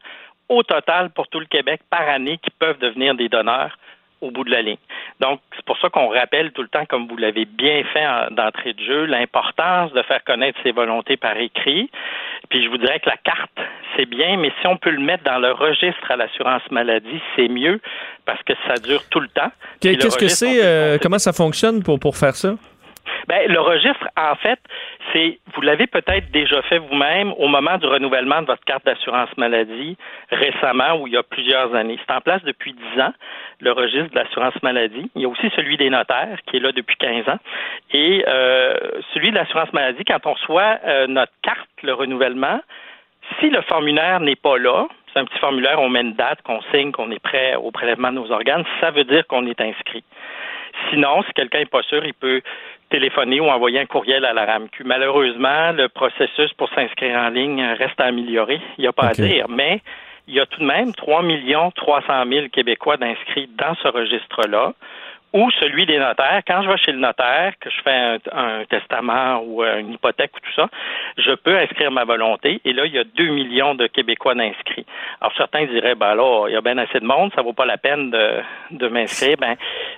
au 0.50 0.64
total 0.64 1.10
pour 1.12 1.28
tout 1.28 1.40
le 1.40 1.46
Québec 1.46 1.82
par 1.90 2.08
année 2.08 2.38
qui 2.38 2.50
peuvent 2.52 2.80
devenir 2.80 3.16
des 3.16 3.30
donneurs 3.30 3.78
au 4.22 4.32
bout 4.32 4.44
de 4.44 4.50
la 4.50 4.64
ligne. 4.64 4.78
Donc, 5.20 5.40
c'est 5.56 5.66
pour 5.66 5.78
ça 5.80 5.90
qu'on 5.90 6.10
rappelle 6.10 6.52
tout 6.52 6.64
le 6.64 6.68
temps, 6.70 6.86
comme 6.86 7.08
vous 7.08 7.18
l'avez 7.18 7.46
bien 7.46 7.84
fait 7.94 8.06
d'entrée 8.32 8.74
de 8.74 8.84
jeu, 8.84 9.06
l'importance 9.06 9.92
de 9.94 10.02
faire 10.02 10.24
connaître 10.24 10.60
ses 10.64 10.72
volontés 10.72 11.18
par 11.18 11.38
écrit. 11.38 11.92
Puis 12.50 12.64
je 12.64 12.70
vous 12.70 12.78
dirais 12.78 13.00
que 13.00 13.10
la 13.10 13.18
carte, 13.18 13.60
c'est 13.96 14.08
bien, 14.08 14.38
mais 14.38 14.52
si 14.60 14.68
on 14.68 14.78
peut 14.78 14.90
le 14.90 15.02
mettre 15.02 15.24
dans 15.24 15.38
le 15.38 15.52
registre 15.52 16.10
à 16.10 16.16
l'assurance 16.16 16.64
maladie, 16.72 17.22
c'est 17.36 17.48
mieux 17.48 17.80
parce 18.26 18.42
que 18.44 18.54
ça 18.68 18.76
dure 18.76 19.08
tout 19.10 19.20
le 19.20 19.28
temps. 19.28 19.52
Qu'est-ce 19.82 20.18
que 20.18 20.30
c'est? 20.30 20.66
Euh, 20.66 20.98
comment 21.00 21.20
ça 21.20 21.34
fonctionne 21.34 21.84
pour, 21.84 22.00
pour 22.00 22.18
faire 22.18 22.36
ça? 22.36 22.56
Ben, 23.28 23.52
le 23.52 23.60
registre, 23.60 24.08
en 24.18 24.36
fait, 24.36 24.60
c'est, 25.12 25.40
vous 25.54 25.62
l'avez 25.62 25.86
peut-être 25.86 26.32
déjà 26.32 26.62
fait 26.64 26.78
vous-même 26.78 27.34
au 27.38 27.48
moment 27.48 27.78
du 27.78 27.86
renouvellement 27.86 28.42
de 28.42 28.48
votre 28.48 28.64
carte 28.64 28.86
d'assurance 28.86 29.30
maladie 29.36 29.98
récemment, 30.32 31.02
ou 31.02 31.08
il 31.08 31.14
y 31.14 31.18
a 31.18 31.24
plusieurs 31.24 31.76
années. 31.76 32.00
C'est 32.08 32.14
en 32.14 32.22
place 32.22 32.42
depuis 32.44 32.74
10 32.96 33.02
ans, 33.02 33.14
le 33.60 33.72
registre 33.74 34.12
de 34.12 34.16
l'assurance 34.16 34.56
maladie. 34.64 35.12
Il 35.16 35.24
y 35.24 35.26
a 35.26 35.28
aussi 35.28 35.50
celui 35.58 35.76
des 35.76 35.90
notaires, 35.90 36.38
qui 36.48 36.58
est 36.58 36.60
là 36.60 36.72
depuis 36.72 36.96
15 36.96 37.28
ans. 37.28 37.40
Et 37.92 38.24
euh, 38.28 38.76
celui 39.14 39.32
de 39.32 39.36
l'assurance 39.36 39.74
maladie, 39.74 40.06
quand 40.06 40.26
on 40.26 40.34
reçoit 40.34 40.80
euh, 40.86 41.08
notre 41.08 41.34
carte, 41.42 41.70
le 41.84 41.94
renouvellement, 41.94 42.62
si 43.40 43.50
le 43.50 43.62
formulaire 43.64 44.22
n'est 44.22 44.38
pas 44.38 44.58
là, 44.58 44.88
c'est 45.12 45.20
un 45.20 45.26
petit 45.26 45.40
formulaire, 45.40 45.82
on 45.82 45.90
met 45.90 46.02
une 46.02 46.14
date, 46.14 46.42
qu'on 46.44 46.62
signe, 46.72 46.94
qu'on 46.94 47.12
est 47.12 47.20
prêt 47.20 47.56
au 47.56 47.72
prélèvement 47.72 48.10
de 48.10 48.16
nos 48.16 48.32
organes, 48.32 48.64
ça 48.80 48.92
veut 48.92 49.04
dire 49.04 49.28
qu'on 49.28 49.46
est 49.48 49.60
inscrit. 49.60 50.04
Sinon, 50.90 51.24
si 51.24 51.34
quelqu'un 51.34 51.60
n'est 51.60 51.66
pas 51.66 51.82
sûr, 51.84 52.06
il 52.06 52.14
peut 52.14 52.42
téléphoner 52.90 53.40
ou 53.40 53.46
envoyer 53.46 53.80
un 53.80 53.86
courriel 53.86 54.26
à 54.26 54.34
la 54.34 54.46
RAMQ. 54.46 54.84
Malheureusement, 54.84 55.72
le 55.72 55.88
processus 55.90 56.54
pour 56.54 56.70
s'inscrire 56.70 57.18
en 57.18 57.30
ligne 57.30 57.62
reste 57.78 58.00
à 58.00 58.06
améliorer. 58.06 58.60
Il 58.78 58.82
n'y 58.82 58.88
a 58.88 58.94
pas 58.94 59.08
à 59.08 59.14
dire, 59.14 59.48
mais 59.50 59.82
il 60.28 60.36
y 60.36 60.40
a 60.40 60.46
tout 60.46 60.60
de 60.60 60.66
même 60.66 60.94
3 60.94 61.24
300 61.76 62.24
000 62.30 62.48
Québécois 62.50 62.98
d'inscrits 62.98 63.50
dans 63.58 63.76
ce 63.76 63.88
registre-là 63.88 64.74
ou 65.34 65.52
celui 65.60 65.86
des 65.86 66.00
notaires. 66.00 66.42
Quand 66.48 66.64
je 66.64 66.70
vais 66.70 66.78
chez 66.78 66.92
le 66.92 67.00
notaire, 67.00 67.54
que 67.60 67.70
je 67.70 67.82
fais 67.82 68.20
un, 68.32 68.66
testament 68.66 69.42
ou 69.44 69.64
une 69.64 69.94
hypothèque 69.94 70.32
ou 70.36 70.40
tout 70.40 70.54
ça, 70.56 70.68
je 71.18 71.34
peux 71.34 71.58
inscrire 71.58 71.92
ma 71.92 72.06
volonté. 72.06 72.62
Et 72.66 72.74
là, 72.74 72.86
il 72.86 72.94
y 72.94 73.00
a 73.00 73.04
2 73.04 73.24
millions 73.30 73.76
de 73.76 73.88
Québécois 73.88 74.36
d'inscrits. 74.36 74.86
Alors, 75.22 75.34
certains 75.38 75.66
diraient, 75.66 75.96
ben 75.96 76.16
là, 76.16 76.48
il 76.48 76.54
y 76.54 76.56
a 76.56 76.62
bien 76.62 76.78
assez 76.78 77.00
de 77.00 77.06
monde, 77.06 77.32
ça 77.36 77.42
vaut 77.42 77.54
pas 77.54 77.66
la 77.66 77.78
peine 77.78 78.10
de, 78.10 78.42
de 78.72 78.88
m'inscrire. 78.88 79.38
Ben, 79.38 79.56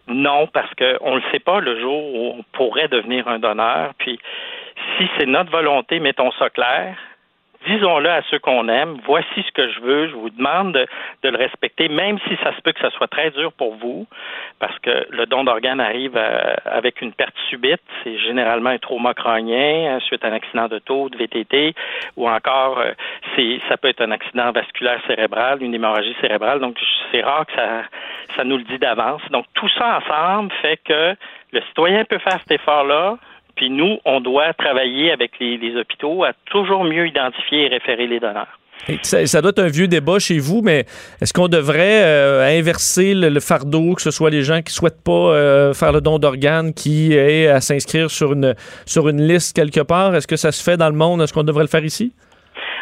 non, 0.07 0.47
parce 0.47 0.73
qu'on 0.75 1.11
ne 1.11 1.19
le 1.19 1.23
sait 1.31 1.39
pas 1.39 1.59
le 1.59 1.79
jour 1.79 2.15
où 2.15 2.35
on 2.39 2.43
pourrait 2.51 2.87
devenir 2.87 3.27
un 3.27 3.39
donneur. 3.39 3.93
Puis, 3.97 4.19
si 4.97 5.07
c'est 5.17 5.25
notre 5.25 5.51
volonté, 5.51 5.99
mettons 5.99 6.31
ça 6.33 6.49
clair, 6.49 6.95
disons-le 7.67 8.09
à 8.09 8.21
ceux 8.29 8.39
qu'on 8.39 8.67
aime, 8.67 8.97
voici 9.05 9.43
ce 9.45 9.51
que 9.51 9.69
je 9.69 9.79
veux, 9.81 10.07
je 10.07 10.15
vous 10.15 10.29
demande 10.29 10.73
de, 10.73 11.29
le 11.29 11.37
respecter, 11.37 11.89
même 11.89 12.17
si 12.27 12.35
ça 12.43 12.55
se 12.55 12.61
peut 12.61 12.71
que 12.71 12.79
ça 12.79 12.89
soit 12.91 13.07
très 13.07 13.31
dur 13.31 13.51
pour 13.53 13.75
vous, 13.75 14.07
parce 14.59 14.77
que 14.79 15.07
le 15.09 15.25
don 15.25 15.43
d'organes 15.43 15.79
arrive 15.79 16.15
euh, 16.15 16.55
avec 16.65 17.01
une 17.01 17.13
perte 17.13 17.35
subite, 17.49 17.81
c'est 18.03 18.17
généralement 18.17 18.69
un 18.69 18.77
trauma 18.77 19.13
crânien 19.13 19.95
hein, 19.95 19.99
suite 20.01 20.23
à 20.23 20.29
un 20.29 20.33
accident 20.33 20.67
de 20.67 20.79
taux, 20.79 21.09
de 21.09 21.17
VTT, 21.17 21.73
ou 22.17 22.29
encore 22.29 22.79
euh, 22.79 22.93
ça 23.67 23.77
peut 23.77 23.87
être 23.87 24.01
un 24.01 24.11
accident 24.11 24.51
vasculaire 24.51 24.99
cérébral, 25.07 25.61
une 25.61 25.73
hémorragie 25.73 26.15
cérébrale, 26.21 26.59
donc 26.59 26.77
c'est 27.11 27.21
rare 27.21 27.45
que 27.45 27.53
ça, 27.53 27.83
ça 28.35 28.43
nous 28.43 28.57
le 28.57 28.63
dit 28.63 28.79
d'avance. 28.79 29.21
Donc 29.31 29.45
tout 29.53 29.69
ça 29.69 29.99
ensemble 29.99 30.51
fait 30.61 30.77
que 30.83 31.15
le 31.51 31.61
citoyen 31.61 32.05
peut 32.05 32.19
faire 32.19 32.39
cet 32.39 32.51
effort-là, 32.51 33.17
puis 33.59 33.69
nous, 33.69 33.97
on 34.05 34.21
doit 34.21 34.53
travailler 34.53 35.11
avec 35.11 35.31
les, 35.41 35.75
hôpitaux 35.75 36.23
à 36.23 36.31
toujours 36.45 36.85
mieux 36.85 37.07
identifier 37.07 37.65
et 37.65 37.67
référer 37.67 38.07
les 38.07 38.21
donneurs. 38.21 38.57
Ça, 39.01 39.41
doit 39.41 39.49
être 39.49 39.59
un 39.59 39.67
vieux 39.67 39.89
débat 39.89 40.17
chez 40.17 40.39
vous, 40.39 40.61
mais 40.61 40.85
est-ce 41.19 41.33
qu'on 41.33 41.49
devrait 41.49 42.03
euh, 42.05 42.57
inverser 42.57 43.13
le, 43.13 43.37
fardeau, 43.41 43.95
que 43.95 44.01
ce 44.01 44.11
soit 44.11 44.29
les 44.29 44.43
gens 44.43 44.61
qui 44.61 44.71
souhaitent 44.71 45.03
pas 45.03 45.11
euh, 45.11 45.73
faire 45.73 45.91
le 45.91 45.99
don 45.99 46.19
d'organes, 46.19 46.73
qui 46.73 47.11
aient 47.11 47.47
à 47.47 47.59
s'inscrire 47.59 48.09
sur 48.09 48.31
une, 48.31 48.55
sur 48.85 49.09
une 49.09 49.21
liste 49.21 49.53
quelque 49.53 49.81
part? 49.81 50.15
Est-ce 50.15 50.27
que 50.27 50.37
ça 50.37 50.53
se 50.53 50.63
fait 50.63 50.77
dans 50.77 50.87
le 50.87 50.95
monde? 50.95 51.21
Est-ce 51.21 51.33
qu'on 51.33 51.43
devrait 51.43 51.65
le 51.65 51.69
faire 51.69 51.83
ici? 51.83 52.13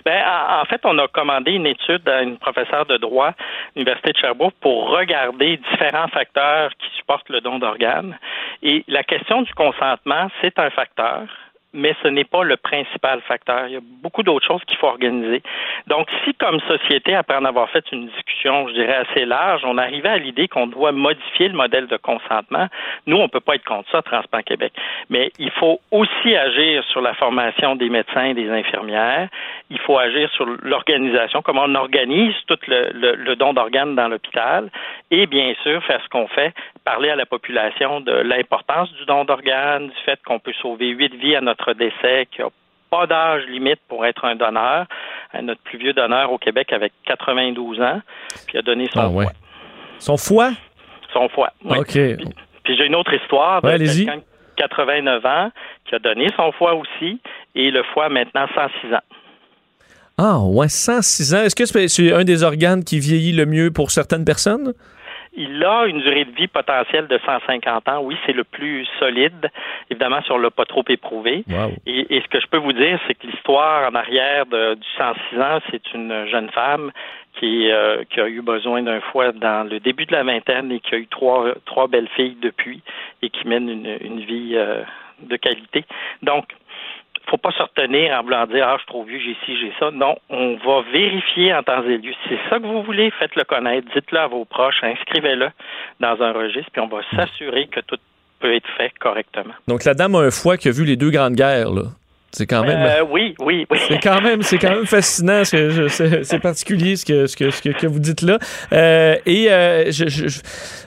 Ben, 0.08 0.24
en 0.62 0.64
fait, 0.64 0.80
on 0.86 0.98
a 1.00 1.08
commandé 1.10 1.52
une 1.52 1.66
étude 1.66 2.08
à 2.08 2.22
une 2.22 2.38
professeure 2.38 2.86
de 2.86 2.96
droit 2.96 3.34
l'Université 3.76 4.14
de 4.14 4.18
Sherbrooke 4.18 4.54
pour 4.62 4.90
regarder 4.90 5.58
différents 5.58 6.08
facteurs 6.08 6.72
qui 6.80 6.88
supportent 6.96 7.28
le 7.28 7.42
don 7.42 7.60
d'organes. 7.60 8.18
Et 8.64 8.86
la 8.88 9.04
question 9.04 9.42
du 9.42 9.54
consentement, 9.54 10.30
c'est 10.40 10.58
un 10.60 10.70
facteur 10.70 11.28
mais 11.74 11.96
ce 12.02 12.08
n'est 12.08 12.24
pas 12.24 12.44
le 12.44 12.58
principal 12.58 13.22
facteur. 13.22 13.68
Il 13.68 13.74
y 13.74 13.78
a 13.78 13.82
beaucoup 14.02 14.24
d'autres 14.24 14.46
choses 14.46 14.64
qu'il 14.66 14.78
faut 14.78 14.88
organiser. 14.88 15.42
Donc, 15.88 16.08
si 16.24 16.34
comme 16.34 16.60
société, 16.62 17.16
après 17.16 17.36
en 17.36 17.46
avoir 17.46 17.70
fait 17.70 17.84
une 17.92 18.08
discussion, 18.08 18.68
je 18.70 18.74
dirais, 18.74 19.06
assez 19.10 19.26
large, 19.26 19.62
on 19.66 19.78
arrivait 19.78 20.10
à 20.10 20.18
l'idée 20.18 20.48
qu'on 20.48 20.68
doit 20.68 20.92
modifier 20.92 21.50
le 21.50 21.56
modèle 21.56 21.88
de 21.88 21.98
consentement, 21.98 22.68
nous, 23.06 23.18
on 23.18 23.24
ne 23.24 23.28
peut 23.28 23.40
pas 23.40 23.56
être 23.56 23.66
contre 23.66 23.90
ça, 23.92 24.02
Transplant 24.02 24.42
Québec. 24.42 24.74
Mais 25.10 25.32
il 25.40 25.52
faut 25.52 25.80
aussi 25.92 26.36
agir 26.36 26.84
sur 26.86 27.02
la 27.02 27.14
formation 27.14 27.76
des 27.76 27.90
médecins 27.90 28.26
et 28.26 28.34
des 28.34 28.50
infirmières. 28.50 29.30
Il 29.70 29.80
faut 29.80 29.98
agir 29.98 30.30
sur 30.32 30.46
l'organisation, 30.46 31.42
comment 31.42 31.66
on 31.66 31.76
organise 31.76 32.36
tout 32.48 32.58
le, 32.68 33.16
le 33.16 33.36
don 33.36 33.54
d'organes 33.54 33.96
dans 33.96 34.08
l'hôpital. 34.08 34.70
Et 35.12 35.26
bien 35.28 35.54
sûr, 35.64 35.84
faire 35.84 36.02
ce 36.04 36.10
qu'on 36.10 36.28
fait, 36.28 36.54
parler 36.88 37.10
à 37.10 37.18
la 37.18 37.26
population 37.26 38.00
de 38.00 38.14
l'importance 38.14 38.90
du 38.94 39.04
don 39.06 39.26
d'organes, 39.26 39.88
du 39.88 40.02
fait 40.06 40.18
qu'on 40.26 40.40
peut 40.40 40.54
sauver 40.62 40.88
huit 40.88 41.14
vies 41.16 41.36
à 41.36 41.42
notre 41.42 41.74
décès, 41.74 42.28
qu'il 42.32 42.46
n'y 42.46 42.48
a 42.48 42.52
pas 42.90 43.06
d'âge 43.06 43.44
limite 43.50 43.82
pour 43.90 44.06
être 44.06 44.24
un 44.24 44.36
donneur. 44.38 44.86
Euh, 45.36 45.42
notre 45.42 45.62
plus 45.64 45.78
vieux 45.78 45.92
donneur 45.92 46.32
au 46.32 46.38
Québec 46.38 46.72
avec 46.72 46.94
92 47.06 47.82
ans, 47.82 48.00
puis 48.48 48.58
a 48.58 48.62
donné 48.62 48.88
son 48.94 49.02
ah, 49.02 49.10
foie. 49.10 49.32
Son 50.00 50.16
foie? 50.16 50.52
Son 51.12 51.28
foie, 51.28 51.52
oui. 51.66 51.78
OK. 51.78 51.92
Puis, 52.64 52.78
j'ai 52.78 52.86
une 52.86 52.96
autre 52.96 53.14
histoire 53.14 53.62
de 53.62 53.78
quelqu'un 53.78 54.22
89 54.56 55.26
ans 55.26 55.52
qui 55.90 55.96
a 55.96 56.00
donné 56.00 56.30
son 56.38 56.54
foie 56.54 56.74
aussi, 56.74 57.20
et 57.54 57.70
le 57.70 57.84
foie 57.94 58.08
maintenant 58.08 58.48
106 58.56 58.94
ans. 58.94 59.04
Ah, 60.18 60.40
ouais, 60.40 60.70
106 60.70 61.36
ans. 61.36 61.44
Est-ce 61.44 61.56
que 61.56 61.66
c'est 61.66 62.14
un 62.14 62.24
des 62.24 62.44
organes 62.44 62.86
qui 62.86 63.00
vieillit 63.00 63.34
le 63.34 63.46
mieux 63.46 63.72
pour 63.72 63.92
certaines 63.92 64.24
personnes? 64.24 64.74
Il 65.40 65.64
a 65.64 65.86
une 65.86 66.02
durée 66.02 66.26
de 66.26 66.32
vie 66.32 66.48
potentielle 66.48 67.06
de 67.08 67.20
150 67.24 67.88
ans. 67.90 68.02
Oui, 68.02 68.18
c'est 68.26 68.34
le 68.34 68.44
plus 68.44 68.88
solide. 69.00 69.52
Évidemment, 69.92 70.20
si 70.24 70.32
on 70.32 70.40
l'a 70.40 70.50
pas 70.50 70.66
trop 70.66 70.84
éprouvé. 70.90 71.44
Et, 71.86 72.22
ce 72.22 72.28
que 72.28 72.40
je 72.40 72.48
peux 72.48 72.58
vous 72.58 72.74
dire, 72.74 73.00
c'est 73.06 73.14
que 73.14 73.28
l'histoire 73.28 73.90
en 73.90 73.94
arrière 73.94 74.48
de, 74.48 74.74
du 74.74 74.88
106 74.98 75.40
ans, 75.40 75.60
c'est 75.70 75.94
une 75.94 76.26
jeune 76.26 76.50
femme 76.50 76.92
qui, 77.34 77.72
euh, 77.72 78.04
qui 78.10 78.20
a 78.20 78.28
eu 78.28 78.42
besoin 78.42 78.82
d'un 78.82 79.00
foie 79.00 79.32
dans 79.32 79.70
le 79.70 79.80
début 79.80 80.08
de 80.08 80.14
la 80.14 80.24
vingtaine 80.24 80.72
et 80.72 80.80
qui 80.80 80.96
a 80.96 80.98
eu 80.98 81.08
trois, 81.08 81.54
trois 81.66 81.88
belles 81.88 82.10
filles 82.16 82.38
depuis 82.42 82.82
et 83.22 83.30
qui 83.30 83.48
mène 83.48 83.70
une, 83.70 83.96
une 84.02 84.22
vie 84.22 84.54
euh, 84.56 84.82
de 85.22 85.36
qualité. 85.36 85.86
Donc, 86.24 86.46
faut 87.30 87.38
pas 87.38 87.52
se 87.52 87.62
retenir 87.62 88.14
en 88.14 88.24
voulant 88.24 88.46
dire 88.46 88.66
ah 88.68 88.78
je 88.80 88.86
trouve 88.86 89.08
vu 89.08 89.20
j'ai 89.20 89.36
ci 89.46 89.60
j'ai 89.60 89.74
ça. 89.80 89.92
Non 89.92 90.16
on 90.30 90.56
va 90.58 90.82
vérifier 90.92 91.54
en 91.54 91.64
temps 91.64 91.84
et 91.84 91.98
lieu. 91.98 92.14
Si 92.24 92.30
c'est 92.30 92.50
ça 92.50 92.60
que 92.60 92.66
vous 92.66 92.84
voulez? 92.84 93.12
Faites-le 93.12 93.44
connaître. 93.44 93.88
Dites-le 93.94 94.20
à 94.20 94.28
vos 94.28 94.46
proches. 94.46 94.84
Inscrivez-le 94.84 95.50
dans 96.00 96.22
un 96.22 96.32
registre 96.32 96.72
puis 96.72 96.82
on 96.82 96.88
va 96.88 97.02
s'assurer 97.16 97.68
que 97.68 97.80
tout 97.82 97.98
peut 98.40 98.54
être 98.54 98.70
fait 98.78 98.92
correctement. 99.00 99.54
Donc 99.68 99.84
la 99.84 99.94
dame 99.94 100.16
a 100.16 100.20
un 100.20 100.32
foie 100.32 100.58
qui 100.58 100.68
a 100.68 100.72
vu 100.72 100.86
les 100.86 100.96
deux 100.96 101.12
grandes 101.12 101.36
guerres 101.36 101.72
là 101.72 101.84
c'est 102.38 102.46
quand 102.46 102.62
même. 102.62 102.80
Euh, 102.80 103.04
oui, 103.10 103.34
oui, 103.40 103.66
oui. 103.72 103.80
C'est 103.88 103.98
quand 103.98 104.22
même, 104.22 104.44
c'est 104.44 104.60
quand 104.60 104.70
même 104.70 104.86
fascinant. 104.86 105.42
C'est 105.44 106.40
particulier 106.40 106.96
ce 106.96 107.04
que, 107.04 107.26
ce 107.26 107.36
que, 107.36 107.50
ce 107.50 107.62
que, 107.62 107.88
vous 107.88 108.00
dites 108.00 108.22
là. 108.22 108.38
Euh, 108.74 109.16
et 109.26 109.50
euh, 109.50 109.90
je, 109.90 110.08
je, 110.08 110.28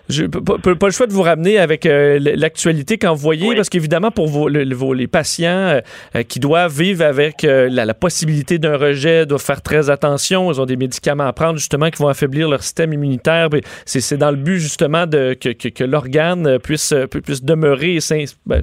je 0.09 0.27
pas, 0.27 0.59
pas, 0.59 0.87
le 0.87 0.93
choix 0.93 1.09
de 1.09 1.13
vous 1.13 1.23
ramener 1.23 1.59
avec 1.59 1.85
l'actualité 1.87 2.99
quand 2.99 3.13
vous 3.15 3.21
voyez, 3.21 3.57
parce 3.57 3.69
qu'évidemment 3.69 4.13
pour 4.13 4.29
vos, 4.29 4.49
les 4.49 5.07
patients 5.09 5.81
qui 6.29 6.39
doivent 6.39 6.73
vivre 6.79 7.05
avec 7.05 7.43
la, 7.43 7.95
possibilité 7.95 8.59
d'un 8.59 8.77
rejet, 8.77 9.27
doivent 9.27 9.43
faire 9.43 9.61
très 9.61 9.91
attention. 9.91 10.53
Ils 10.53 10.61
ont 10.61 10.67
des 10.67 10.77
médicaments 10.77 11.27
à 11.27 11.33
prendre 11.33 11.59
justement 11.59 11.91
qui 11.91 12.01
vont 12.01 12.09
affaiblir 12.09 12.49
leur 12.49 12.63
système 12.63 12.93
immunitaire. 12.93 13.49
C'est 13.87 14.17
dans 14.17 14.31
le 14.31 14.37
but 14.37 14.59
justement 14.59 15.07
de 15.07 15.35
que, 15.35 15.49
que, 15.49 15.69
que 15.69 15.83
l'organe 15.85 16.61
puisse 16.61 16.95
puisse 17.25 17.43
demeurer, 17.43 17.99
ben, 18.47 18.61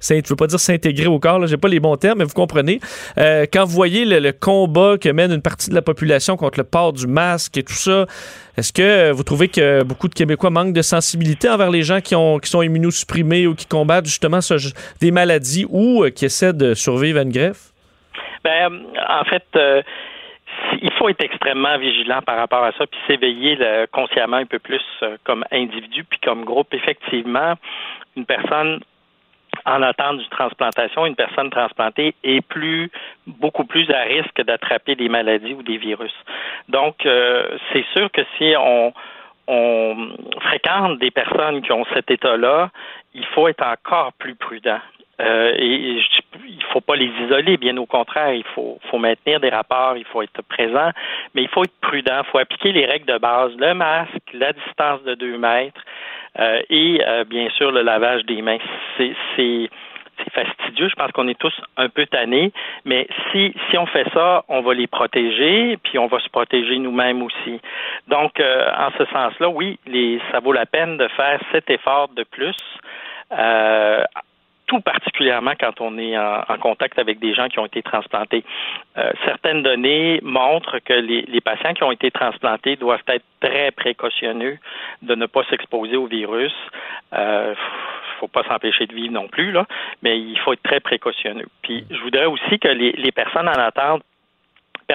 je 0.00 0.28
veux 0.28 0.36
pas 0.36 0.46
dire 0.46 0.60
s'intégrer 0.60 1.06
au 1.06 1.18
corps. 1.18 1.46
J'ai 1.46 1.58
pas 1.58 1.68
les 1.68 1.80
bons 1.80 1.96
termes, 1.96 2.20
mais 2.20 2.29
vous 2.30 2.40
comprenez. 2.40 2.80
Euh, 3.18 3.46
quand 3.52 3.64
vous 3.64 3.74
voyez 3.74 4.04
le, 4.04 4.32
combat 4.32 4.96
que 4.98 5.08
mène 5.08 5.32
une 5.32 5.42
partie 5.42 5.70
de 5.70 5.74
la 5.74 5.82
population 5.82 6.36
contre 6.36 6.58
le 6.58 6.64
port 6.64 6.92
du 6.92 7.06
masque 7.06 7.56
et 7.56 7.62
tout 7.62 7.72
ça, 7.72 8.06
est-ce 8.56 8.72
que 8.72 9.10
vous 9.12 9.22
trouvez 9.22 9.48
que 9.48 9.82
beaucoup 9.82 10.08
de 10.08 10.14
Québécois 10.14 10.50
manquent 10.50 10.72
de 10.72 10.82
sensibilité 10.82 11.48
envers 11.48 11.70
les 11.70 11.82
gens 11.82 12.00
qui, 12.00 12.14
ont, 12.14 12.38
qui 12.38 12.48
sont 12.48 12.62
immunosupprimés 12.62 13.46
ou 13.46 13.54
qui 13.54 13.66
combattent 13.66 14.06
justement 14.06 14.38
des 15.00 15.10
maladies 15.10 15.66
ou 15.68 16.04
euh, 16.04 16.10
qui 16.10 16.24
essaient 16.24 16.52
de 16.52 16.74
survivre 16.74 17.18
à 17.18 17.22
une 17.22 17.32
greffe? 17.32 17.72
Ben, 18.44 18.82
en 19.08 19.24
fait, 19.24 19.44
euh, 19.56 19.82
il 20.80 20.92
faut 20.98 21.08
être 21.08 21.22
extrêmement 21.22 21.76
vigilant 21.78 22.22
par 22.22 22.36
rapport 22.36 22.64
à 22.64 22.72
ça, 22.72 22.86
puis 22.86 23.00
s'éveiller 23.06 23.58
consciemment 23.92 24.38
un 24.38 24.46
peu 24.46 24.58
plus 24.58 24.82
comme 25.24 25.44
individu, 25.50 26.04
puis 26.04 26.18
comme 26.20 26.44
groupe. 26.44 26.72
Effectivement, 26.72 27.54
une 28.16 28.24
personne 28.24 28.80
en 29.66 29.82
attente 29.82 30.18
d'une 30.18 30.28
transplantation, 30.28 31.06
une 31.06 31.16
personne 31.16 31.50
transplantée 31.50 32.14
est 32.24 32.40
plus, 32.40 32.90
beaucoup 33.26 33.64
plus 33.64 33.90
à 33.90 34.02
risque 34.02 34.42
d'attraper 34.42 34.94
des 34.94 35.08
maladies 35.08 35.54
ou 35.54 35.62
des 35.62 35.76
virus. 35.76 36.14
Donc, 36.68 37.06
euh, 37.06 37.58
c'est 37.72 37.84
sûr 37.94 38.10
que 38.10 38.22
si 38.38 38.54
on, 38.58 38.92
on 39.46 40.08
fréquente 40.40 40.98
des 40.98 41.10
personnes 41.10 41.62
qui 41.62 41.72
ont 41.72 41.84
cet 41.94 42.10
état-là, 42.10 42.70
il 43.14 43.24
faut 43.26 43.48
être 43.48 43.64
encore 43.66 44.12
plus 44.14 44.34
prudent. 44.34 44.80
Euh, 45.20 45.52
et, 45.58 46.00
il 46.46 46.56
ne 46.56 46.72
faut 46.72 46.80
pas 46.80 46.96
les 46.96 47.10
isoler, 47.24 47.56
bien 47.56 47.76
au 47.76 47.86
contraire, 47.86 48.32
il 48.32 48.44
faut, 48.54 48.78
faut 48.90 48.98
maintenir 48.98 49.40
des 49.40 49.50
rapports, 49.50 49.96
il 49.96 50.04
faut 50.04 50.22
être 50.22 50.42
présent, 50.42 50.90
mais 51.34 51.42
il 51.42 51.48
faut 51.48 51.64
être 51.64 51.78
prudent, 51.82 52.22
il 52.24 52.30
faut 52.30 52.38
appliquer 52.38 52.72
les 52.72 52.86
règles 52.86 53.06
de 53.06 53.18
base, 53.18 53.52
le 53.58 53.74
masque, 53.74 54.32
la 54.32 54.52
distance 54.52 55.02
de 55.02 55.14
deux 55.14 55.36
mètres, 55.36 55.82
et 56.38 57.02
euh, 57.06 57.24
bien 57.24 57.48
sûr 57.50 57.72
le 57.72 57.82
lavage 57.82 58.24
des 58.24 58.42
mains. 58.42 58.58
C'est 58.96 59.14
c'est 59.36 59.70
fastidieux. 60.32 60.88
Je 60.88 60.94
pense 60.94 61.10
qu'on 61.12 61.28
est 61.28 61.38
tous 61.38 61.54
un 61.76 61.88
peu 61.88 62.06
tannés, 62.06 62.52
mais 62.84 63.08
si 63.30 63.54
si 63.70 63.78
on 63.78 63.86
fait 63.86 64.06
ça, 64.12 64.44
on 64.48 64.60
va 64.60 64.74
les 64.74 64.86
protéger, 64.86 65.78
puis 65.82 65.98
on 65.98 66.06
va 66.06 66.20
se 66.20 66.28
protéger 66.28 66.78
nous-mêmes 66.78 67.22
aussi. 67.22 67.60
Donc, 68.08 68.38
euh, 68.38 68.70
en 68.76 68.90
ce 68.98 69.04
sens-là, 69.06 69.48
oui, 69.48 69.78
les, 69.86 70.20
ça 70.30 70.40
vaut 70.40 70.52
la 70.52 70.66
peine 70.66 70.98
de 70.98 71.08
faire 71.08 71.40
cet 71.52 71.70
effort 71.70 72.08
de 72.08 72.24
plus. 72.24 72.56
Euh, 73.32 74.04
tout 74.70 74.80
particulièrement 74.80 75.54
quand 75.58 75.80
on 75.80 75.98
est 75.98 76.16
en, 76.16 76.44
contact 76.60 76.96
avec 77.00 77.18
des 77.18 77.34
gens 77.34 77.48
qui 77.48 77.58
ont 77.58 77.66
été 77.66 77.82
transplantés. 77.82 78.44
Euh, 78.96 79.10
certaines 79.24 79.64
données 79.64 80.20
montrent 80.22 80.78
que 80.78 80.92
les, 80.92 81.22
les, 81.22 81.40
patients 81.40 81.74
qui 81.74 81.82
ont 81.82 81.90
été 81.90 82.12
transplantés 82.12 82.76
doivent 82.76 83.02
être 83.08 83.24
très 83.40 83.72
précautionneux 83.72 84.58
de 85.02 85.14
ne 85.16 85.26
pas 85.26 85.42
s'exposer 85.50 85.96
au 85.96 86.06
virus. 86.06 86.54
Euh, 87.14 87.52
faut 88.20 88.28
pas 88.28 88.44
s'empêcher 88.44 88.86
de 88.86 88.94
vivre 88.94 89.12
non 89.12 89.26
plus, 89.26 89.50
là, 89.50 89.66
mais 90.02 90.20
il 90.20 90.38
faut 90.38 90.52
être 90.52 90.62
très 90.62 90.78
précautionneux. 90.78 91.48
Puis 91.62 91.84
je 91.90 92.00
voudrais 92.02 92.26
aussi 92.26 92.60
que 92.60 92.68
les, 92.68 92.92
les 92.92 93.10
personnes 93.10 93.48
en 93.48 93.52
attente 93.52 94.02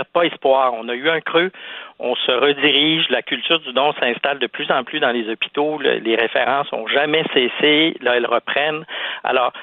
pas 0.03 0.23
espoir. 0.23 0.73
On 0.73 0.89
a 0.89 0.93
eu 0.93 1.09
un 1.09 1.21
creux, 1.21 1.51
on 1.99 2.15
se 2.15 2.31
redirige, 2.31 3.07
la 3.09 3.21
culture 3.21 3.59
du 3.59 3.71
don 3.73 3.93
s'installe 3.93 4.39
de 4.39 4.47
plus 4.47 4.69
en 4.71 4.83
plus 4.83 4.99
dans 4.99 5.11
les 5.11 5.29
hôpitaux, 5.29 5.79
les 5.79 6.15
références 6.15 6.71
ont 6.73 6.87
jamais 6.87 7.23
cessé, 7.33 7.95
là 8.01 8.15
elles 8.15 8.27
reprennent. 8.27 8.85
Alors 9.23 9.53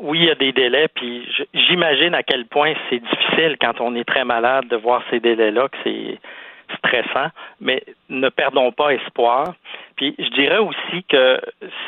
oui, 0.00 0.20
il 0.20 0.24
y 0.24 0.30
a 0.30 0.34
des 0.34 0.52
délais, 0.52 0.88
puis 0.88 1.28
j'imagine 1.54 2.14
à 2.14 2.22
quel 2.22 2.46
point 2.46 2.72
c'est 2.88 3.00
difficile 3.00 3.56
quand 3.60 3.80
on 3.80 3.94
est 3.94 4.04
très 4.04 4.24
malade 4.24 4.66
de 4.68 4.76
voir 4.76 5.02
ces 5.10 5.20
délais-là, 5.20 5.68
que 5.68 5.76
c'est 5.84 6.18
stressant, 6.78 7.28
mais 7.60 7.82
ne 8.08 8.28
perdons 8.28 8.72
pas 8.72 8.94
espoir. 8.94 9.54
Puis 9.96 10.14
je 10.18 10.28
dirais 10.30 10.58
aussi 10.58 11.04
que 11.04 11.40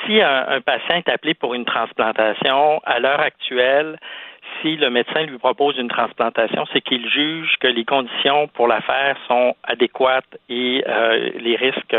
si 0.04 0.20
un, 0.20 0.60
patient 0.60 0.96
est 0.96 1.08
appelé 1.08 1.34
pour 1.34 1.54
une 1.54 1.64
transplantation, 1.64 2.80
à 2.84 2.98
l'heure 2.98 3.20
actuelle, 3.20 3.98
si 4.60 4.76
le 4.76 4.90
médecin 4.90 5.22
lui 5.22 5.38
propose 5.38 5.76
une 5.78 5.88
transplantation, 5.88 6.64
c'est 6.72 6.80
qu'il 6.80 7.08
juge 7.08 7.56
que 7.60 7.68
les 7.68 7.84
conditions 7.84 8.48
pour 8.48 8.68
la 8.68 8.80
faire 8.80 9.16
sont 9.28 9.54
adéquates 9.64 10.38
et 10.48 10.84
euh, 10.86 11.30
les 11.38 11.56
risques 11.56 11.96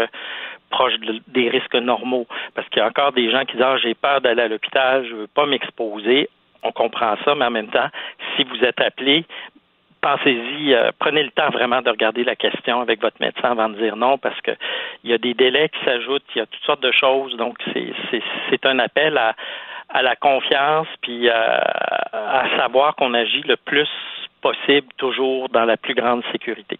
proches 0.70 0.98
des 1.28 1.50
risques 1.50 1.76
normaux. 1.76 2.28
Parce 2.54 2.68
qu'il 2.70 2.80
y 2.80 2.82
a 2.82 2.88
encore 2.88 3.14
des 3.14 3.32
gens 3.32 3.46
qui 3.46 3.54
disent 3.54 3.66
ah, 3.66 3.78
j'ai 3.78 3.94
peur 3.94 4.22
d'aller 4.22 4.44
à 4.44 4.48
l'hôpital, 4.48 5.06
je 5.06 5.14
ne 5.14 5.20
veux 5.22 5.28
pas 5.28 5.46
m'exposer. 5.46 6.30
On 6.64 6.72
comprend 6.72 7.16
ça, 7.24 7.36
mais 7.36 7.46
en 7.46 7.52
même 7.52 7.70
temps, 7.70 7.90
si 8.36 8.44
vous 8.44 8.64
êtes 8.64 8.82
appelé, 8.82 9.26
pensez-y, 10.06 10.76
euh, 10.76 10.92
prenez 11.00 11.24
le 11.24 11.32
temps 11.32 11.50
vraiment 11.50 11.82
de 11.82 11.90
regarder 11.90 12.24
la 12.24 12.36
question 12.36 12.80
avec 12.80 13.02
votre 13.02 13.18
médecin 13.20 13.52
avant 13.52 13.70
de 13.70 13.76
dire 13.76 13.96
non, 13.96 14.20
parce 14.20 14.40
qu'il 14.42 14.58
y 15.04 15.14
a 15.14 15.18
des 15.18 15.34
délais 15.34 15.70
qui 15.70 15.84
s'ajoutent, 15.84 16.24
il 16.36 16.40
y 16.40 16.42
a 16.42 16.46
toutes 16.46 16.64
sortes 16.64 16.84
de 16.84 16.92
choses. 16.92 17.36
Donc, 17.38 17.58
c'est 17.74 18.66
un 18.66 18.78
appel 18.78 19.18
à, 19.18 19.34
la 20.04 20.16
confiance, 20.16 20.88
puis 21.02 21.28
à, 21.30 21.95
à 22.12 22.46
savoir 22.58 22.96
qu'on 22.96 23.14
agit 23.14 23.42
le 23.48 23.58
plus 23.58 23.90
possible, 24.42 24.88
toujours 24.98 25.50
dans 25.50 25.66
la 25.66 25.78
plus 25.78 25.96
grande 25.96 26.24
sécurité. 26.32 26.80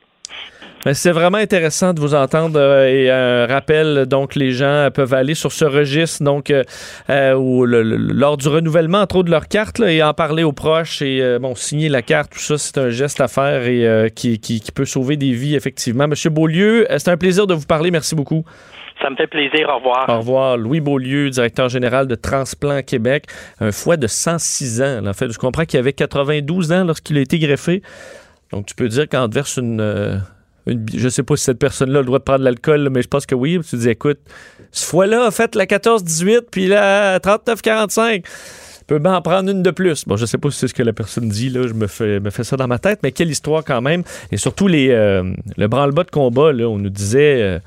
Ben, 0.84 0.94
c'est 0.94 1.12
vraiment 1.12 1.40
intéressant 1.40 1.94
de 1.94 2.00
vous 2.00 2.14
entendre 2.14 2.60
euh, 2.60 2.88
et 2.88 3.10
un 3.10 3.48
rappel 3.48 4.06
donc 4.06 4.36
les 4.36 4.52
gens 4.52 4.90
peuvent 4.94 5.16
aller 5.16 5.34
sur 5.34 5.52
ce 5.52 5.66
registre 5.66 6.24
donc 6.24 6.52
euh, 6.52 6.64
euh 7.10 7.66
lors 7.66 8.38
du 8.38 8.48
renouvellement 8.48 9.00
entre 9.00 9.16
autres 9.18 9.26
de 9.26 9.32
leur 9.32 9.48
carte 9.48 9.80
et 9.80 10.04
en 10.04 10.14
parler 10.14 10.44
aux 10.44 10.52
proches 10.52 11.02
et 11.02 11.40
bon 11.40 11.56
signer 11.56 11.90
la 11.90 12.04
carte 12.04 12.34
tout 12.34 12.40
ça 12.40 12.60
c'est 12.60 12.78
un 12.78 12.90
geste 12.90 13.20
à 13.20 13.28
faire 13.28 13.66
et 13.66 14.12
qui, 14.16 14.40
qui, 14.40 14.72
peut 14.72 14.86
sauver 14.86 15.18
des 15.18 15.32
vies 15.32 15.56
effectivement 15.56 16.08
Monsieur 16.08 16.30
Beaulieu 16.30 16.86
c'est 16.98 17.10
un 17.10 17.18
plaisir 17.18 17.48
de 17.48 17.56
vous 17.56 17.66
parler 17.66 17.90
merci 17.90 18.14
beaucoup. 18.16 18.46
Ça 19.02 19.10
me 19.10 19.16
fait 19.16 19.28
plaisir. 19.28 19.70
Au 19.70 19.78
revoir. 19.78 20.10
Au 20.10 20.18
revoir. 20.20 20.58
Louis 20.58 20.80
Beaulieu, 20.80 21.30
directeur 21.30 21.70
général 21.70 22.08
de 22.08 22.16
Transplant 22.16 22.82
Québec. 22.82 23.26
Un 23.60 23.72
foie 23.72 23.98
de 23.98 24.08
106 24.08 24.82
ans. 24.82 25.06
En 25.06 25.14
fait, 25.14 25.32
je 25.32 25.38
comprends 25.38 25.66
qu'il 25.66 25.80
avait 25.80 25.94
92 25.94 26.72
ans 26.72 26.84
lorsqu'il 26.86 27.18
a 27.18 27.22
été 27.22 27.38
greffé. 27.40 27.82
Donc, 28.52 28.66
tu 28.66 28.76
peux 28.76 28.88
dire 28.88 29.10
qu'en 29.10 29.28
verse 29.28 29.58
une, 29.58 30.22
je 30.68 31.10
sais 31.10 31.24
pas 31.24 31.36
si 31.36 31.44
cette 31.44 31.60
personne-là 31.60 32.00
a 32.00 32.02
le 32.02 32.06
droit 32.06 32.20
de 32.20 32.24
prendre 32.24 32.44
l'alcool, 32.44 32.90
mais 32.90 33.02
je 33.02 33.08
pense 33.08 33.26
que 33.26 33.36
oui. 33.36 33.60
Tu 33.68 33.76
dis, 33.78 33.90
écoute, 33.90 34.20
ce 34.72 34.86
fois-là 34.86 35.26
a 35.28 35.32
fait 35.32 35.56
la 35.56 35.66
14-18, 35.66 36.42
puis 36.52 36.68
la 36.68 37.20
39-45 37.20 38.24
peut 38.88 39.00
bien 39.00 39.16
en 39.16 39.22
prendre 39.22 39.50
une 39.50 39.64
de 39.64 39.72
plus. 39.72 40.06
Bon, 40.06 40.16
je 40.16 40.26
sais 40.26 40.38
pas 40.38 40.52
si 40.52 40.60
c'est 40.60 40.68
ce 40.68 40.74
que 40.74 40.84
la 40.84 40.94
personne 40.94 41.28
dit, 41.28 41.50
là, 41.50 41.68
je 41.68 41.74
me 41.74 41.88
fais, 41.88 42.20
me 42.20 42.30
fais 42.30 42.44
ça 42.44 42.56
dans 42.56 42.68
ma 42.68 42.78
tête, 42.80 43.00
mais 43.04 43.12
quelle 43.12 43.30
histoire 43.30 43.64
quand 43.64 43.82
même. 43.82 44.04
Et 44.32 44.38
surtout, 44.38 44.68
les, 44.68 44.90
euh, 44.90 45.24
le 45.58 45.68
branle-bas 45.68 46.04
de 46.04 46.12
combat, 46.12 46.52
là, 46.52 46.66
on 46.66 46.78
nous 46.78 46.90
disait, 46.90 47.42
euh, 47.42 47.60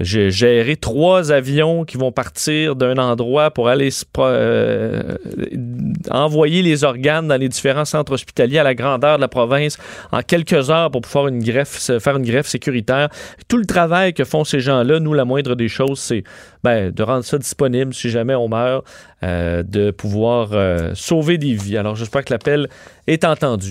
j'ai 0.00 0.30
géré 0.30 0.76
trois 0.76 1.30
avions 1.30 1.84
qui 1.84 1.96
vont 1.96 2.10
partir 2.10 2.74
d'un 2.74 2.98
endroit 2.98 3.52
pour 3.52 3.68
aller 3.68 3.90
euh, 4.18 5.16
envoyer 6.10 6.62
les 6.62 6.82
organes 6.82 7.28
dans 7.28 7.36
les 7.36 7.48
différents 7.48 7.84
centres 7.84 8.12
hospitaliers 8.12 8.58
à 8.58 8.64
la 8.64 8.74
grandeur 8.74 9.16
de 9.16 9.20
la 9.20 9.28
province 9.28 9.78
en 10.10 10.22
quelques 10.22 10.70
heures 10.70 10.90
pour 10.90 11.02
pouvoir 11.02 11.28
une 11.28 11.42
greffe, 11.42 11.78
faire 12.00 12.16
une 12.16 12.24
greffe 12.24 12.48
sécuritaire. 12.48 13.08
Tout 13.48 13.56
le 13.56 13.66
travail 13.66 14.14
que 14.14 14.24
font 14.24 14.44
ces 14.44 14.60
gens-là, 14.60 14.98
nous, 14.98 15.12
la 15.12 15.24
moindre 15.24 15.54
des 15.54 15.68
choses, 15.68 16.00
c'est 16.00 16.24
ben, 16.64 16.90
de 16.90 17.02
rendre 17.02 17.24
ça 17.24 17.38
disponible 17.38 17.94
si 17.94 18.10
jamais 18.10 18.34
on 18.34 18.48
meurt, 18.48 18.84
euh, 19.22 19.62
de 19.62 19.90
pouvoir 19.90 20.50
euh, 20.52 20.90
sauver 20.94 21.38
des 21.38 21.54
vies. 21.54 21.76
Alors, 21.76 21.94
j'espère 21.94 22.24
que 22.24 22.32
l'appel 22.32 22.68
est 23.06 23.24
entendu. 23.24 23.70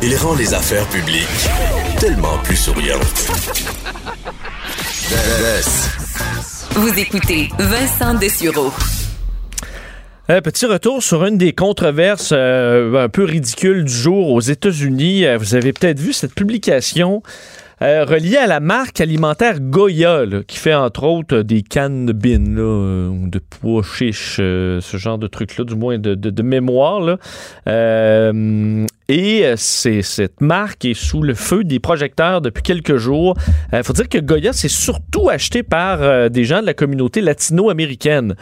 Il 0.00 0.14
rend 0.16 0.36
les 0.36 0.54
affaires 0.54 0.86
publiques 0.86 1.26
tellement 1.98 2.38
plus 2.44 2.54
souriante. 2.54 3.02
Vous 6.74 6.98
écoutez 6.98 7.48
Vincent 7.58 8.14
Dessureau. 8.14 8.72
Un 10.28 10.40
petit 10.40 10.66
retour 10.66 11.02
sur 11.02 11.24
une 11.24 11.36
des 11.36 11.52
controverses 11.52 12.30
euh, 12.32 13.04
un 13.04 13.08
peu 13.08 13.24
ridicules 13.24 13.84
du 13.84 13.92
jour 13.92 14.30
aux 14.30 14.40
États-Unis. 14.40 15.26
Euh, 15.26 15.36
vous 15.36 15.56
avez 15.56 15.72
peut-être 15.72 15.98
vu 15.98 16.12
cette 16.12 16.34
publication 16.34 17.22
euh, 17.82 18.04
reliée 18.04 18.36
à 18.36 18.46
la 18.46 18.60
marque 18.60 19.00
alimentaire 19.00 19.60
Goya, 19.60 20.24
qui 20.46 20.58
fait 20.58 20.74
entre 20.74 21.04
autres 21.04 21.42
des 21.42 21.62
cannes 21.62 22.06
de 22.06 22.12
bin, 22.12 22.38
de 22.38 23.38
pois 23.38 23.82
chiches, 23.82 24.36
ce 24.36 24.96
genre 24.96 25.18
de 25.18 25.26
trucs-là, 25.26 25.64
du 25.64 25.74
moins 25.74 25.98
de, 25.98 26.42
mémoire. 26.42 27.00
Là. 27.00 27.18
Et 29.10 29.46
euh, 29.46 29.56
cette 29.56 30.42
marque 30.42 30.84
est 30.84 30.92
sous 30.92 31.22
le 31.22 31.32
feu 31.32 31.64
des 31.64 31.78
projecteurs 31.78 32.42
depuis 32.42 32.62
quelques 32.62 32.98
jours. 32.98 33.34
Il 33.72 33.76
euh, 33.76 33.82
faut 33.82 33.94
dire 33.94 34.06
que 34.06 34.18
Goya, 34.18 34.52
c'est 34.52 34.68
surtout 34.68 35.30
acheté 35.30 35.62
par 35.62 36.02
euh, 36.02 36.28
des 36.28 36.44
gens 36.44 36.60
de 36.60 36.66
la 36.66 36.74
communauté 36.74 37.22
latino-américaine. 37.22 38.34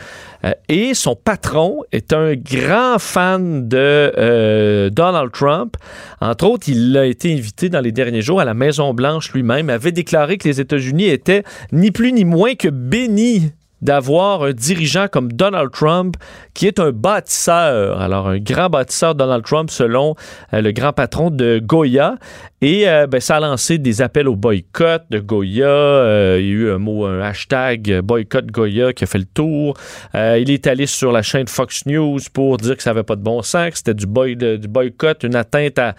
Et 0.69 0.95
son 0.95 1.17
patron 1.17 1.83
est 1.93 2.13
un 2.13 2.35
grand 2.35 2.99
fan 2.99 3.69
de 3.69 4.89
Donald 4.91 5.33
Trump. 5.33 5.77
Entre 6.21 6.47
autres, 6.47 6.69
il 6.69 6.97
a 6.97 7.05
été 7.05 7.33
invité 7.33 7.69
dans 7.69 7.81
les 7.81 7.93
derniers 7.93 8.23
jours 8.23 8.41
à 8.41 8.45
la 8.45 8.55
Maison-Blanche 8.55 9.33
lui-même, 9.33 9.71
avait 9.71 9.93
déclaré 9.93 10.39
que 10.39 10.49
les 10.49 10.61
États-Unis 10.61 11.07
étaient 11.07 11.43
ni 11.73 11.91
plus 11.91 12.13
ni 12.13 12.25
moins 12.25 12.55
que 12.55 12.69
bénis 12.69 13.53
d'avoir 13.87 14.43
un 14.43 14.53
dirigeant 14.53 15.07
comme 15.07 15.33
Donald 15.33 15.71
Trump 15.71 16.17
qui 16.55 16.67
est 16.67 16.81
un 16.81 16.91
bâtisseur. 16.91 18.01
Alors, 18.01 18.29
un 18.29 18.39
grand 18.39 18.69
bâtisseur 18.69 19.15
Donald 19.15 19.45
Trump 19.45 19.71
selon 19.71 20.17
euh, 20.53 20.61
le 20.61 20.73
grand 20.73 20.93
patron 20.93 21.31
de 21.31 21.61
Goya. 21.63 22.17
Et 22.61 22.89
euh, 22.89 23.07
ben, 23.07 23.21
ça 23.21 23.37
a 23.37 23.41
lancé 23.41 23.79
des 23.79 24.03
appels 24.03 24.27
au 24.27 24.35
boycott 24.35 25.05
de 25.11 25.21
Goya. 25.21 25.69
Euh, 25.69 26.39
il 26.41 26.47
y 26.47 26.51
a 26.51 26.53
eu 26.53 26.71
un 26.73 26.79
mot, 26.79 27.05
un 27.05 27.21
hashtag 27.21 28.01
boycott 28.01 28.47
Goya 28.47 28.93
qui 28.93 29.05
a 29.05 29.07
fait 29.07 29.19
le 29.19 29.25
tour. 29.25 29.75
il 30.15 30.51
est 30.51 30.67
allé 30.67 30.87
sur 30.87 31.13
la 31.13 31.23
chaîne 31.23 31.47
Fox 31.47 31.87
News 31.87 32.19
pour 32.33 32.57
dire 32.57 32.77
que 32.77 32.83
ça 32.83 32.91
n'avait 32.91 33.05
pas 33.05 33.17
de 33.17 33.23
bon 33.23 33.43
sens, 33.43 33.71
que 33.71 33.77
c'était 33.77 33.95
du, 33.95 34.07
boy, 34.07 34.35
du 34.35 34.67
boycott, 34.69 35.23
une 35.23 35.37
atteinte 35.37 35.79
à 35.79 35.95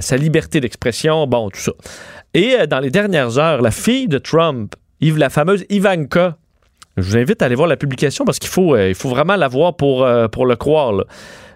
sa 0.00 0.16
liberté 0.16 0.60
d'expression. 0.60 1.28
Bon, 1.28 1.48
tout 1.50 1.60
ça. 1.60 1.72
Et 2.32 2.66
dans 2.66 2.80
les 2.80 2.90
dernières 2.90 3.38
heures, 3.38 3.62
la 3.62 3.70
fille 3.70 4.08
de 4.08 4.18
Trump, 4.18 4.74
la 5.00 5.30
fameuse 5.30 5.64
Ivanka, 5.68 6.38
je 6.96 7.02
vous 7.02 7.16
invite 7.16 7.42
à 7.42 7.46
aller 7.46 7.54
voir 7.54 7.68
la 7.68 7.76
publication 7.76 8.24
parce 8.24 8.38
qu'il 8.38 8.50
faut, 8.50 8.74
euh, 8.74 8.88
il 8.88 8.94
faut 8.94 9.08
vraiment 9.08 9.36
la 9.36 9.48
voir 9.48 9.74
pour, 9.76 10.04
euh, 10.04 10.28
pour 10.28 10.46
le 10.46 10.56
croire. 10.56 11.04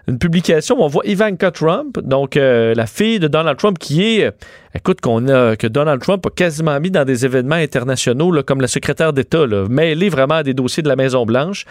Une 0.07 0.17
publication 0.17 0.79
où 0.79 0.83
on 0.83 0.87
voit 0.87 1.05
Ivanka 1.05 1.51
Trump, 1.51 1.99
donc 1.99 2.35
euh, 2.35 2.73
la 2.73 2.87
fille 2.87 3.19
de 3.19 3.27
Donald 3.27 3.57
Trump, 3.57 3.77
qui 3.77 4.03
est, 4.03 4.31
écoute, 4.73 5.01
qu'on 5.01 5.27
a, 5.27 5.55
que 5.55 5.67
Donald 5.67 6.01
Trump 6.01 6.25
a 6.25 6.29
quasiment 6.31 6.79
mis 6.79 6.89
dans 6.89 7.05
des 7.05 7.25
événements 7.25 7.55
internationaux, 7.55 8.33
comme 8.43 8.59
la 8.59 8.67
secrétaire 8.67 9.13
d'État, 9.13 9.45
mêlée 9.69 10.09
vraiment 10.09 10.35
à 10.35 10.43
des 10.43 10.55
dossiers 10.55 10.81
de 10.81 10.87
la 10.87 10.95
Maison-Blanche. 10.95 11.65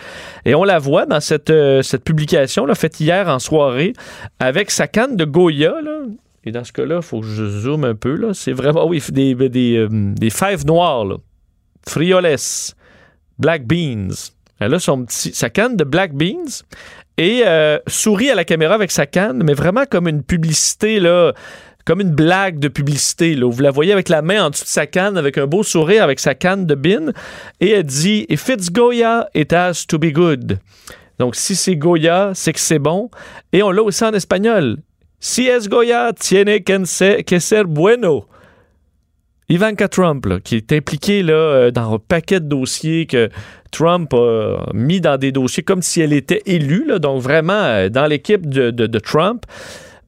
Et 0.45 0.55
on 0.55 0.63
la 0.63 0.79
voit 0.79 1.05
dans 1.05 1.21
cette, 1.21 1.53
cette 1.83 2.05
publication 2.05 2.65
là, 2.65 2.77
faite 2.77 3.01
hier 3.01 3.29
en 3.29 3.41
soirée 3.41 3.93
avec 4.39 4.71
sa 4.71 4.87
canne 4.87 5.17
de 5.17 5.25
Goya. 5.25 5.75
Et 6.45 6.53
dans 6.53 6.63
ce 6.63 6.73
cas-là, 6.73 6.97
il 6.97 7.03
faut 7.03 7.21
que 7.21 7.27
je 7.27 7.45
zoome 7.45 7.85
un 7.85 7.97
peu. 7.97 8.15
Là. 8.15 8.35
C'est 8.35 8.53
vraiment, 8.53 8.87
oui, 8.87 9.03
des, 9.11 9.35
des, 9.35 9.89
des 9.91 10.31
fèves 10.31 10.65
noires, 10.65 11.05
là. 11.05 11.17
frioles 11.89 12.37
Black 13.39 13.67
Beans. 13.67 14.33
Elle 14.61 14.75
a 14.75 14.79
son 14.79 15.05
petit, 15.05 15.33
sa 15.33 15.51
canne 15.51 15.77
de 15.77 15.85
Black 15.85 16.15
Beans 16.15 16.65
et 17.17 17.43
euh, 17.47 17.79
sourit 17.87 18.31
à 18.31 18.35
la 18.35 18.45
caméra 18.45 18.75
avec 18.75 18.91
sa 18.91 19.07
canne, 19.07 19.43
mais 19.45 19.55
vraiment 19.55 19.85
comme 19.89 20.09
une 20.09 20.23
publicité 20.23 21.01
là, 21.01 21.33
comme 21.85 22.01
une 22.01 22.15
blague 22.15 22.59
de 22.59 22.69
publicité. 22.69 23.35
Là, 23.35 23.49
vous 23.51 23.63
la 23.63 23.71
voyez 23.71 23.93
avec 23.93 24.09
la 24.09 24.21
main 24.21 24.45
en 24.45 24.51
dessous 24.51 24.65
de 24.65 24.69
sa 24.69 24.87
canne, 24.87 25.17
avec 25.17 25.39
un 25.39 25.47
beau 25.47 25.63
sourire, 25.63 26.03
avec 26.03 26.21
sa 26.21 26.35
canne 26.35 26.67
de 26.67 26.75
bin, 26.75 27.13
et 27.61 27.71
elle 27.71 27.85
dit 27.85 28.27
If 28.29 28.49
it's 28.49 28.71
Goya, 28.71 29.29
it 29.35 29.53
has 29.53 29.87
to 29.89 29.99
be 29.99 30.13
good. 30.13 30.59
Donc, 31.19 31.35
si 31.35 31.57
c'est 31.57 31.77
Goya, 31.77 32.33
c'est 32.35 32.53
que 32.53 32.61
c'est 32.61 32.79
bon. 32.79 33.11
Et 33.53 33.63
on 33.63 33.71
l'a 33.71 33.83
aussi 33.83 34.05
en 34.05 34.13
espagnol. 34.13 34.77
Si 35.19 35.49
es 35.49 35.67
Goya, 35.69 36.13
tiene 36.13 36.63
que 36.63 36.85
ser 37.41 37.65
bueno. 37.65 38.27
Ivanka 39.51 39.89
Trump, 39.89 40.27
qui 40.45 40.57
est 40.57 40.73
impliquée 40.73 41.23
là, 41.23 41.33
euh, 41.33 41.71
dans 41.71 41.95
un 41.95 41.99
paquet 41.99 42.39
de 42.39 42.47
dossiers 42.47 43.07
que 43.07 43.31
Trump 43.71 44.13
a 44.13 44.71
mis 44.75 45.01
dans 45.01 45.17
des 45.17 45.33
dossiers 45.33 45.63
comme 45.63 45.81
si 45.81 46.03
elle 46.03 46.13
était 46.13 46.43
élue, 46.45 46.87
donc 47.01 47.23
vraiment 47.23 47.55
euh, 47.55 47.89
dans 47.89 48.07
l'équipe 48.07 48.47
de, 48.47 48.99
Trump, 48.99 49.45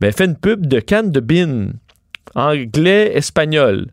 ben, 0.00 0.12
fait 0.12 0.26
une 0.26 0.36
pub 0.36 0.66
de 0.66 0.80
canne 0.80 1.10
de 1.10 1.20
bin, 1.20 1.68
anglais, 2.34 3.12
espagnol. 3.14 3.86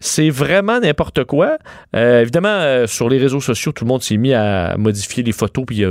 C'est 0.00 0.30
vraiment 0.30 0.78
n'importe 0.78 1.24
quoi. 1.24 1.58
Euh, 1.94 2.22
évidemment, 2.22 2.86
sur 2.86 3.08
les 3.08 3.18
réseaux 3.18 3.40
sociaux, 3.40 3.72
tout 3.72 3.84
le 3.84 3.88
monde 3.88 4.02
s'est 4.02 4.16
mis 4.16 4.32
à 4.32 4.76
modifier 4.78 5.22
les 5.22 5.32
photos, 5.32 5.64
puis 5.66 5.84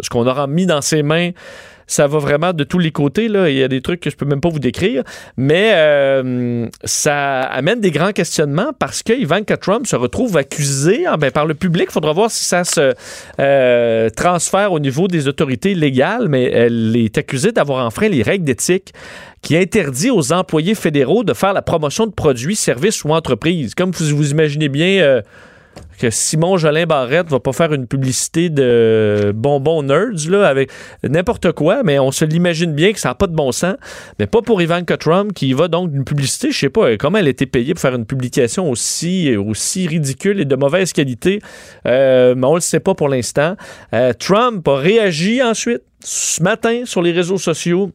ce 0.00 0.10
qu'on 0.10 0.26
aura 0.26 0.46
mis 0.46 0.66
dans 0.66 0.80
ses 0.80 1.02
mains 1.02 1.30
ça 1.88 2.06
va 2.06 2.18
vraiment 2.18 2.52
de 2.52 2.62
tous 2.62 2.78
les 2.78 2.92
côtés. 2.92 3.26
Là. 3.26 3.50
Il 3.50 3.56
y 3.56 3.62
a 3.64 3.68
des 3.68 3.80
trucs 3.80 4.00
que 4.00 4.10
je 4.10 4.16
peux 4.16 4.26
même 4.26 4.40
pas 4.40 4.50
vous 4.50 4.60
décrire, 4.60 5.02
mais 5.36 5.72
euh, 5.74 6.68
ça 6.84 7.40
amène 7.40 7.80
des 7.80 7.90
grands 7.90 8.12
questionnements 8.12 8.72
parce 8.78 9.02
que 9.02 9.12
Ivanka 9.12 9.56
Trump 9.56 9.86
se 9.86 9.96
retrouve 9.96 10.36
accusé 10.36 11.06
ah, 11.06 11.16
ben, 11.16 11.32
par 11.32 11.46
le 11.46 11.54
public. 11.54 11.86
Il 11.88 11.92
faudra 11.92 12.12
voir 12.12 12.30
si 12.30 12.44
ça 12.44 12.62
se 12.62 12.94
euh, 13.40 14.10
transfère 14.10 14.72
au 14.72 14.78
niveau 14.78 15.08
des 15.08 15.26
autorités 15.26 15.74
légales, 15.74 16.28
mais 16.28 16.44
elle 16.44 16.94
est 16.94 17.18
accusée 17.18 17.52
d'avoir 17.52 17.84
enfreint 17.84 18.08
les 18.08 18.22
règles 18.22 18.44
d'éthique 18.44 18.92
qui 19.42 19.56
interdit 19.56 20.10
aux 20.10 20.32
employés 20.32 20.74
fédéraux 20.74 21.24
de 21.24 21.32
faire 21.32 21.52
la 21.52 21.62
promotion 21.62 22.06
de 22.06 22.12
produits, 22.12 22.56
services 22.56 23.04
ou 23.04 23.10
entreprises. 23.10 23.74
Comme 23.74 23.92
vous 23.92 24.16
vous 24.16 24.30
imaginez 24.30 24.68
bien, 24.68 25.00
euh, 25.00 25.22
que 25.98 26.10
Simon 26.10 26.56
Jolin 26.56 26.86
Barrette 26.86 27.28
va 27.28 27.40
pas 27.40 27.52
faire 27.52 27.72
une 27.72 27.86
publicité 27.86 28.50
de 28.50 29.32
bonbons 29.34 29.82
nerds 29.82 30.30
là, 30.30 30.46
avec 30.46 30.70
n'importe 31.02 31.52
quoi, 31.52 31.82
mais 31.82 31.98
on 31.98 32.10
se 32.10 32.24
l'imagine 32.24 32.72
bien 32.72 32.92
que 32.92 33.00
ça 33.00 33.10
n'a 33.10 33.14
pas 33.14 33.26
de 33.26 33.34
bon 33.34 33.52
sens. 33.52 33.76
Mais 34.18 34.26
pas 34.26 34.42
pour 34.42 34.62
Ivanka 34.62 34.96
Trump 34.96 35.32
qui 35.32 35.52
va 35.52 35.68
donc 35.68 35.90
d'une 35.90 36.04
publicité, 36.04 36.50
je 36.50 36.58
sais 36.58 36.70
pas 36.70 36.96
comment 36.96 37.18
elle 37.18 37.28
été 37.28 37.46
payée 37.46 37.74
pour 37.74 37.80
faire 37.80 37.94
une 37.94 38.06
publication 38.06 38.70
aussi, 38.70 39.36
ridicule 39.86 40.40
et 40.40 40.44
de 40.44 40.56
mauvaise 40.56 40.92
qualité, 40.92 41.40
euh, 41.86 42.34
mais 42.36 42.46
on 42.46 42.54
le 42.54 42.60
sait 42.60 42.80
pas 42.80 42.94
pour 42.94 43.08
l'instant. 43.08 43.56
Euh, 43.92 44.12
Trump 44.12 44.66
a 44.68 44.76
réagi 44.76 45.42
ensuite 45.42 45.82
ce 46.02 46.42
matin 46.42 46.82
sur 46.84 47.02
les 47.02 47.12
réseaux 47.12 47.38
sociaux 47.38 47.90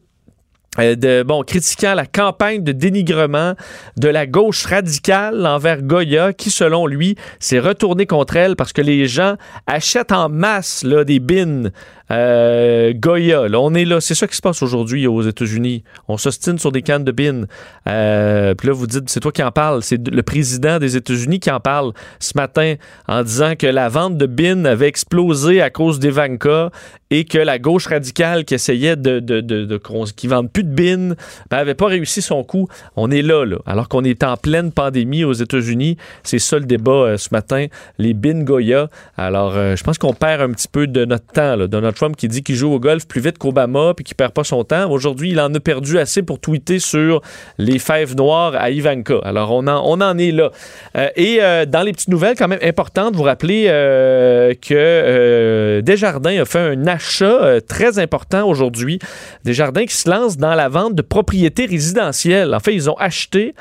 de, 0.78 1.22
bon, 1.22 1.42
critiquant 1.42 1.94
la 1.94 2.06
campagne 2.06 2.62
de 2.62 2.72
dénigrement 2.72 3.54
de 3.96 4.08
la 4.08 4.26
gauche 4.26 4.66
radicale 4.66 5.46
envers 5.46 5.82
Goya, 5.82 6.32
qui, 6.32 6.50
selon 6.50 6.86
lui, 6.86 7.16
s'est 7.38 7.60
retourné 7.60 8.06
contre 8.06 8.36
elle 8.36 8.56
parce 8.56 8.72
que 8.72 8.82
les 8.82 9.06
gens 9.06 9.36
achètent 9.66 10.12
en 10.12 10.28
masse 10.28 10.82
là, 10.82 11.04
des 11.04 11.20
bins 11.20 11.70
euh, 12.10 12.92
Goya, 12.94 13.42
on 13.52 13.74
est 13.74 13.84
là. 13.84 14.00
C'est 14.00 14.14
ça 14.14 14.26
qui 14.26 14.36
se 14.36 14.42
passe 14.42 14.62
aujourd'hui 14.62 15.06
aux 15.06 15.22
États-Unis. 15.22 15.84
On 16.08 16.16
s'ostine 16.16 16.58
sur 16.58 16.72
des 16.72 16.82
cannes 16.82 17.04
de 17.04 17.12
bin. 17.12 17.44
Euh, 17.88 18.54
puis 18.54 18.68
là, 18.68 18.74
vous 18.74 18.86
dites, 18.86 19.08
c'est 19.08 19.20
toi 19.20 19.32
qui 19.32 19.42
en 19.42 19.50
parle. 19.50 19.82
C'est 19.82 20.06
le 20.08 20.22
président 20.22 20.78
des 20.78 20.96
États-Unis 20.96 21.40
qui 21.40 21.50
en 21.50 21.60
parle 21.60 21.92
ce 22.20 22.32
matin 22.36 22.74
en 23.08 23.22
disant 23.22 23.54
que 23.56 23.66
la 23.66 23.88
vente 23.88 24.18
de 24.18 24.26
bin 24.26 24.64
avait 24.64 24.88
explosé 24.88 25.62
à 25.62 25.70
cause 25.70 25.98
d'Evanka 25.98 26.70
et 27.10 27.24
que 27.24 27.38
la 27.38 27.58
gauche 27.58 27.86
radicale 27.86 28.44
qui 28.44 28.54
essayait 28.54 28.96
de, 28.96 29.20
de, 29.20 29.40
de, 29.40 29.80
qui 30.16 30.26
vende 30.26 30.50
plus 30.50 30.64
de 30.64 30.74
bin 30.74 31.14
n'avait 31.50 31.72
ben, 31.72 31.74
pas 31.74 31.86
réussi 31.86 32.22
son 32.22 32.42
coup. 32.42 32.68
On 32.96 33.10
est 33.10 33.22
là, 33.22 33.44
là. 33.44 33.58
Alors 33.66 33.88
qu'on 33.88 34.04
est 34.04 34.24
en 34.24 34.36
pleine 34.36 34.72
pandémie 34.72 35.24
aux 35.24 35.32
États-Unis. 35.32 35.96
C'est 36.22 36.38
ça 36.38 36.58
le 36.58 36.64
débat 36.64 36.92
euh, 36.92 37.16
ce 37.16 37.28
matin. 37.32 37.66
Les 37.98 38.14
bin 38.14 38.42
Goya. 38.42 38.88
Alors, 39.16 39.54
je 39.54 39.82
pense 39.82 39.98
qu'on 39.98 40.14
perd 40.14 40.42
un 40.42 40.52
petit 40.52 40.68
peu 40.68 40.86
de 40.86 41.04
notre 41.04 41.26
temps, 41.26 41.56
de 41.56 41.80
notre 41.80 41.93
Trump 41.94 42.16
qui 42.16 42.28
dit 42.28 42.42
qu'il 42.42 42.56
joue 42.56 42.72
au 42.72 42.80
golf 42.80 43.06
plus 43.06 43.20
vite 43.20 43.38
qu'Obama 43.38 43.94
puis 43.94 44.04
qu'il 44.04 44.16
perd 44.16 44.32
pas 44.32 44.44
son 44.44 44.64
temps. 44.64 44.90
Aujourd'hui, 44.90 45.30
il 45.30 45.40
en 45.40 45.52
a 45.54 45.60
perdu 45.60 45.98
assez 45.98 46.22
pour 46.22 46.38
tweeter 46.38 46.78
sur 46.78 47.20
les 47.58 47.78
fèves 47.78 48.16
noires 48.16 48.54
à 48.56 48.70
Ivanka. 48.70 49.18
Alors, 49.24 49.52
on 49.52 49.66
en, 49.66 49.82
on 49.84 50.00
en 50.00 50.18
est 50.18 50.30
là. 50.30 50.50
Euh, 50.96 51.08
et 51.16 51.38
euh, 51.40 51.66
dans 51.66 51.82
les 51.82 51.92
petites 51.92 52.08
nouvelles, 52.08 52.36
quand 52.36 52.48
même 52.48 52.60
importantes, 52.62 53.16
vous 53.16 53.22
rappelez 53.22 53.66
euh, 53.68 54.54
que 54.54 55.80
Desjardins 55.80 56.40
a 56.40 56.44
fait 56.44 56.58
un 56.58 56.86
achat 56.86 57.60
très 57.66 57.98
important 57.98 58.48
aujourd'hui. 58.48 58.98
Desjardins 59.44 59.86
qui 59.86 59.96
se 59.96 60.08
lance 60.08 60.36
dans 60.36 60.54
la 60.54 60.68
vente 60.68 60.94
de 60.94 61.02
propriétés 61.02 61.66
résidentielles. 61.66 62.54
En 62.54 62.60
fait, 62.60 62.74
ils 62.74 62.90
ont 62.90 62.96
acheté 62.98 63.54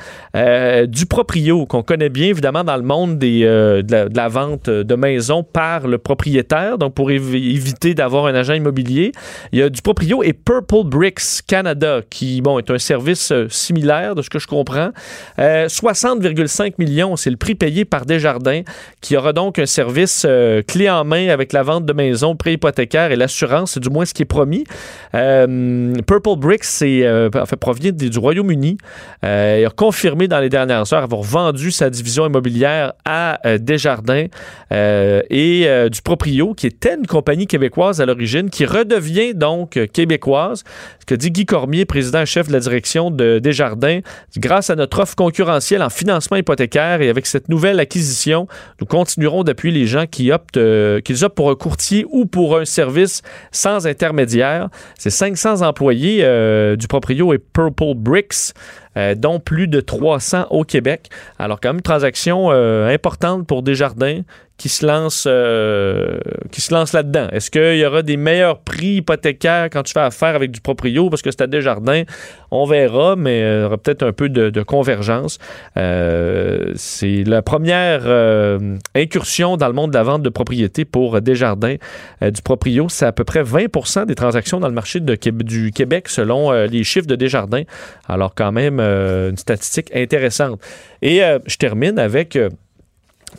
du 0.88 1.06
proprio 1.06 1.66
qu'on 1.66 1.84
connaît 1.84 2.10
bien 2.10 2.28
évidemment 2.28 2.64
dans 2.64 2.78
le 2.78 2.84
monde 2.84 3.20
de, 3.20 4.16
la, 4.16 4.28
vente 4.28 4.70
de 4.70 4.96
maisons 4.96 5.44
par 5.44 5.88
le 5.88 5.98
propriétaire. 5.98 6.78
Donc, 6.78 6.94
pour 6.94 7.12
éviter 7.12 7.94
d'avoir 7.94 8.23
un 8.26 8.36
agent 8.36 8.54
immobilier. 8.54 9.12
Il 9.52 9.60
y 9.60 9.62
a 9.62 9.70
du 9.70 9.82
proprio 9.82 10.24
et 10.24 10.34
Purple 10.34 10.84
Bricks 10.86 11.42
Canada, 11.48 12.02
qui, 12.10 12.42
bon, 12.42 12.60
est 12.60 12.70
un 12.70 12.78
service 12.78 13.32
euh, 13.32 13.48
similaire 13.50 14.16
de 14.16 14.22
ce 14.22 14.30
que 14.30 14.40
je 14.40 14.48
comprends. 14.48 14.92
60,5 15.38 16.64
euh, 16.64 16.70
millions, 16.78 17.16
c'est 17.16 17.30
le 17.30 17.38
prix 17.38 17.56
payé 17.56 17.86
par 17.86 18.06
Desjardins, 18.06 18.62
qui 19.02 19.18
aura 19.18 19.34
donc 19.34 19.60
un 19.60 19.66
service 19.66 20.26
euh, 20.28 20.62
clé 20.62 20.90
en 20.90 21.04
main 21.04 21.30
avec 21.30 21.54
la 21.54 21.64
vente 21.64 21.86
de 21.86 21.94
maisons, 21.94 22.36
pré 22.36 22.54
hypothécaire 22.54 23.12
et 23.12 23.16
l'assurance, 23.16 23.74
c'est 23.74 23.80
du 23.80 23.90
moins 23.90 24.06
ce 24.06 24.14
qui 24.14 24.24
est 24.24 24.26
promis. 24.26 24.64
Purple 25.12 26.38
Bricks, 26.38 26.64
c'est, 26.64 27.08
en 27.08 27.46
fait, 27.46 27.56
provient 27.58 27.92
du 27.92 28.18
Royaume-Uni. 28.18 28.78
il 29.24 29.28
a 29.28 29.70
confirmé 29.76 30.28
dans 30.28 30.40
les 30.40 30.50
dernières 30.50 30.92
heures 30.94 31.04
avoir 31.04 31.22
vendu 31.22 31.72
sa 31.72 31.90
division 31.90 32.26
immobilière 32.26 32.94
à 33.06 33.40
Desjardins 33.60 34.26
et 34.72 35.90
du 35.92 36.02
proprio, 36.02 36.54
qui 36.54 36.68
était 36.68 36.96
une 36.96 37.08
compagnie 37.08 37.48
québécoise 37.48 38.02
à 38.02 38.06
qui 38.50 38.66
redevient 38.66 39.34
donc 39.34 39.80
québécoise. 39.92 40.64
Ce 41.00 41.06
que 41.06 41.16
dit 41.16 41.32
Guy 41.32 41.46
Cormier, 41.46 41.86
président 41.86 42.26
chef 42.26 42.48
de 42.48 42.54
la 42.54 42.60
direction 42.60 43.12
de 43.12 43.40
Desjardins, 43.40 44.00
grâce 44.38 44.70
à 44.70 44.76
notre 44.76 45.00
offre 45.00 45.16
concurrentielle 45.16 45.82
en 45.82 45.90
financement 45.90 46.38
hypothécaire 46.38 47.02
et 47.02 47.10
avec 47.10 47.26
cette 47.26 47.50
nouvelle 47.50 47.80
acquisition, 47.80 48.48
nous 48.80 48.88
continuerons 48.88 49.44
d'appuyer 49.44 49.78
les 49.78 49.86
gens 49.86 50.06
qui 50.06 50.32
optent, 50.32 50.58
euh, 50.58 51.02
optent 51.22 51.36
pour 51.36 51.50
un 51.50 51.56
courtier 51.56 52.06
ou 52.10 52.26
pour 52.26 52.58
un 52.58 52.66
service 52.66 53.22
sans 53.52 53.88
intermédiaire. 53.88 54.70
C'est 54.98 55.10
500 55.10 55.62
employés 55.62 56.20
euh, 56.24 56.76
du 56.76 56.88
proprio 56.88 57.34
et 57.34 57.38
Purple 57.38 57.96
Bricks. 57.96 58.54
Euh, 58.96 59.16
dont 59.16 59.40
plus 59.40 59.68
de 59.68 59.80
300 59.80 60.50
au 60.52 60.64
Québec. 60.64 61.10
Alors 61.40 61.60
quand 61.60 61.70
même 61.70 61.78
une 61.78 61.82
transaction 61.82 62.52
importante 62.52 63.48
pour 63.48 63.64
Desjardins 63.64 64.22
qui 64.58 64.70
se 64.70 64.86
lance, 64.86 65.26
euh, 65.28 66.18
qui 66.52 66.62
se 66.62 66.74
là-dedans? 66.74 67.28
Est-ce 67.32 67.50
qu'il 67.50 67.78
y 67.78 67.86
aura 67.86 68.02
des 68.02 68.18
meilleurs 68.18 68.60
prix 68.60 68.96
hypothécaires 68.98 69.70
quand 69.72 69.84
tu 69.84 69.94
fais 69.94 70.00
affaire 70.00 70.36
avec 70.36 70.52
du 70.52 70.62
proprio? 70.62 71.10
Parce 71.10 71.22
que 71.22 71.32
c'est 71.32 71.42
à 71.42 71.48
Desjardins? 71.48 72.04
On 72.52 72.66
verra, 72.66 73.16
mais 73.16 73.40
il 73.40 73.62
y 73.62 73.66
aura 73.66 73.78
peut-être 73.78 74.04
un 74.04 74.14
peu 74.14 74.30
de, 74.30 74.64
convergence. 74.64 75.40
Euh, 75.76 76.72
c'est 76.76 77.24
la 77.26 77.42
première 77.42 78.04
euh, 78.06 78.78
incursion 78.96 79.58
dans 79.58 79.68
le 79.68 79.74
monde 79.74 79.92
de 79.92 79.98
la 79.98 80.04
vente 80.04 80.22
de 80.22 80.30
propriété 80.30 80.86
pour 80.86 81.20
Desjardins. 81.20 81.76
du 82.22 82.42
proprio, 82.42 82.88
c'est 82.90 83.06
à 83.06 83.12
peu 83.12 83.24
près 83.24 83.44
20% 83.44 84.06
des 84.06 84.16
transactions 84.16 84.60
dans 84.60 84.68
le 84.68 84.74
marché 84.74 85.00
du 85.00 85.72
Québec 85.72 86.08
selon 86.08 86.52
les 86.52 86.84
chiffres 86.84 87.08
de 87.08 87.16
Desjardins. 87.16 87.64
Alors 88.08 88.36
quand 88.36 88.52
même 88.52 88.80
une 88.80 89.38
statistique 89.38 89.90
intéressante. 89.96 90.62
Et 91.02 91.22
je 91.48 91.58
termine 91.58 92.00
avec 92.00 92.38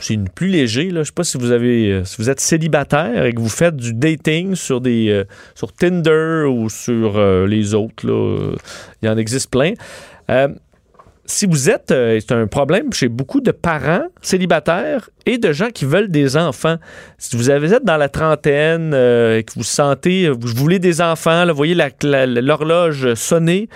c'est 0.01 0.15
une 0.15 0.29
plus 0.29 0.49
léger. 0.49 0.91
Là. 0.91 1.03
Je 1.03 1.09
sais 1.09 1.13
pas 1.13 1.25
si 1.25 1.39
vous 1.39 1.51
avez, 1.51 1.91
euh, 1.91 2.05
si 2.05 2.17
vous 2.19 2.31
êtes 2.31 2.41
célibataire 2.41 3.25
et 3.25 3.33
que 3.33 3.41
vous 3.41 3.49
faites 3.49 3.77
du 3.77 3.95
dating 3.95 4.55
sur 4.55 4.81
des, 4.81 5.09
euh, 5.11 5.25
sur 5.55 5.73
Tinder 5.73 6.45
ou 6.49 6.69
sur 6.69 7.17
euh, 7.17 7.47
les 7.47 7.75
autres. 7.75 8.07
Là. 8.07 8.53
Il 9.03 9.07
y 9.07 9.09
en 9.09 9.17
existe 9.17 9.51
plein. 9.51 9.75
si 11.27 11.47
vous 11.47 11.71
êtes, 11.71 11.89
c'est 11.89 12.33
un 12.33 12.47
problème 12.47 12.93
chez 12.93 13.09
beaucoup 13.09 13.41
de 13.41 13.51
parents 13.51 14.05
célibataires 14.21 15.09
et 15.25 15.39
de 15.39 15.53
gens 15.53 15.71
qui 15.71 15.85
veulent 15.87 16.11
des 16.11 16.37
enfants. 16.37 16.77
Si 17.19 17.37
vous 17.37 17.51
êtes 17.51 17.85
dans 17.85 17.97
la 17.97 18.09
trentaine 18.09 18.93
et 18.93 19.43
que 19.43 19.53
vous 19.57 19.65
sentez, 19.65 20.29
vous 20.29 20.49
voulez 20.55 20.79
des 20.79 21.01
enfants, 21.01 21.47
vous 21.47 21.55
voyez 21.55 21.77
l'horloge 22.03 23.15
sonner, 23.15 23.69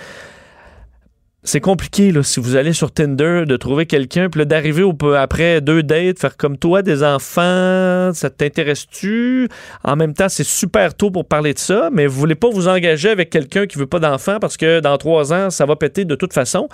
c'est 1.49 1.61
compliqué 1.61 2.11
là, 2.11 2.21
si 2.21 2.39
vous 2.39 2.55
allez 2.55 2.73
sur 2.73 2.91
Tinder 2.91 3.43
de 3.47 3.57
trouver 3.57 3.87
quelqu'un 3.87 4.29
puis 4.29 4.45
d'arriver 4.45 4.87
après 5.17 5.61
deux 5.61 5.81
dates 5.81 6.19
faire 6.19 6.37
comme 6.37 6.57
toi 6.57 6.83
des 6.83 7.03
enfants 7.03 8.11
ça 8.13 8.29
t'intéresse-tu? 8.29 9.49
En 9.83 9.95
même 9.95 10.13
temps 10.13 10.29
c'est 10.29 10.43
super 10.43 10.93
tôt 10.93 11.09
pour 11.09 11.25
parler 11.25 11.55
de 11.55 11.57
ça 11.57 11.89
mais 11.91 12.05
vous 12.05 12.19
voulez 12.19 12.35
pas 12.35 12.49
vous 12.51 12.67
engager 12.67 13.09
avec 13.09 13.31
quelqu'un 13.31 13.65
qui 13.65 13.79
veut 13.79 13.87
pas 13.87 13.97
d'enfants 13.97 14.37
parce 14.39 14.57
que 14.57 14.79
dans 14.79 14.95
trois 14.99 15.33
ans 15.33 15.49
ça 15.49 15.65
va 15.65 15.75
péter 15.75 16.05
de 16.05 16.13
toute 16.13 16.33
façon. 16.33 16.69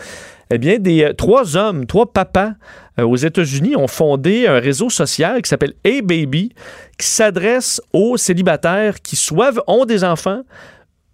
Eh 0.52 0.58
bien 0.58 0.78
des 0.78 1.06
euh, 1.06 1.14
trois 1.14 1.56
hommes 1.56 1.86
trois 1.86 2.12
papas 2.12 2.52
euh, 3.00 3.04
aux 3.04 3.16
États-Unis 3.16 3.78
ont 3.78 3.88
fondé 3.88 4.46
un 4.46 4.60
réseau 4.60 4.90
social 4.90 5.42
qui 5.42 5.48
s'appelle 5.48 5.74
Hey 5.86 6.02
Baby 6.02 6.52
qui 6.98 7.08
s'adresse 7.08 7.82
aux 7.94 8.18
célibataires 8.18 9.02
qui 9.02 9.16
soit 9.16 9.54
ont 9.68 9.86
des 9.86 10.04
enfants 10.04 10.42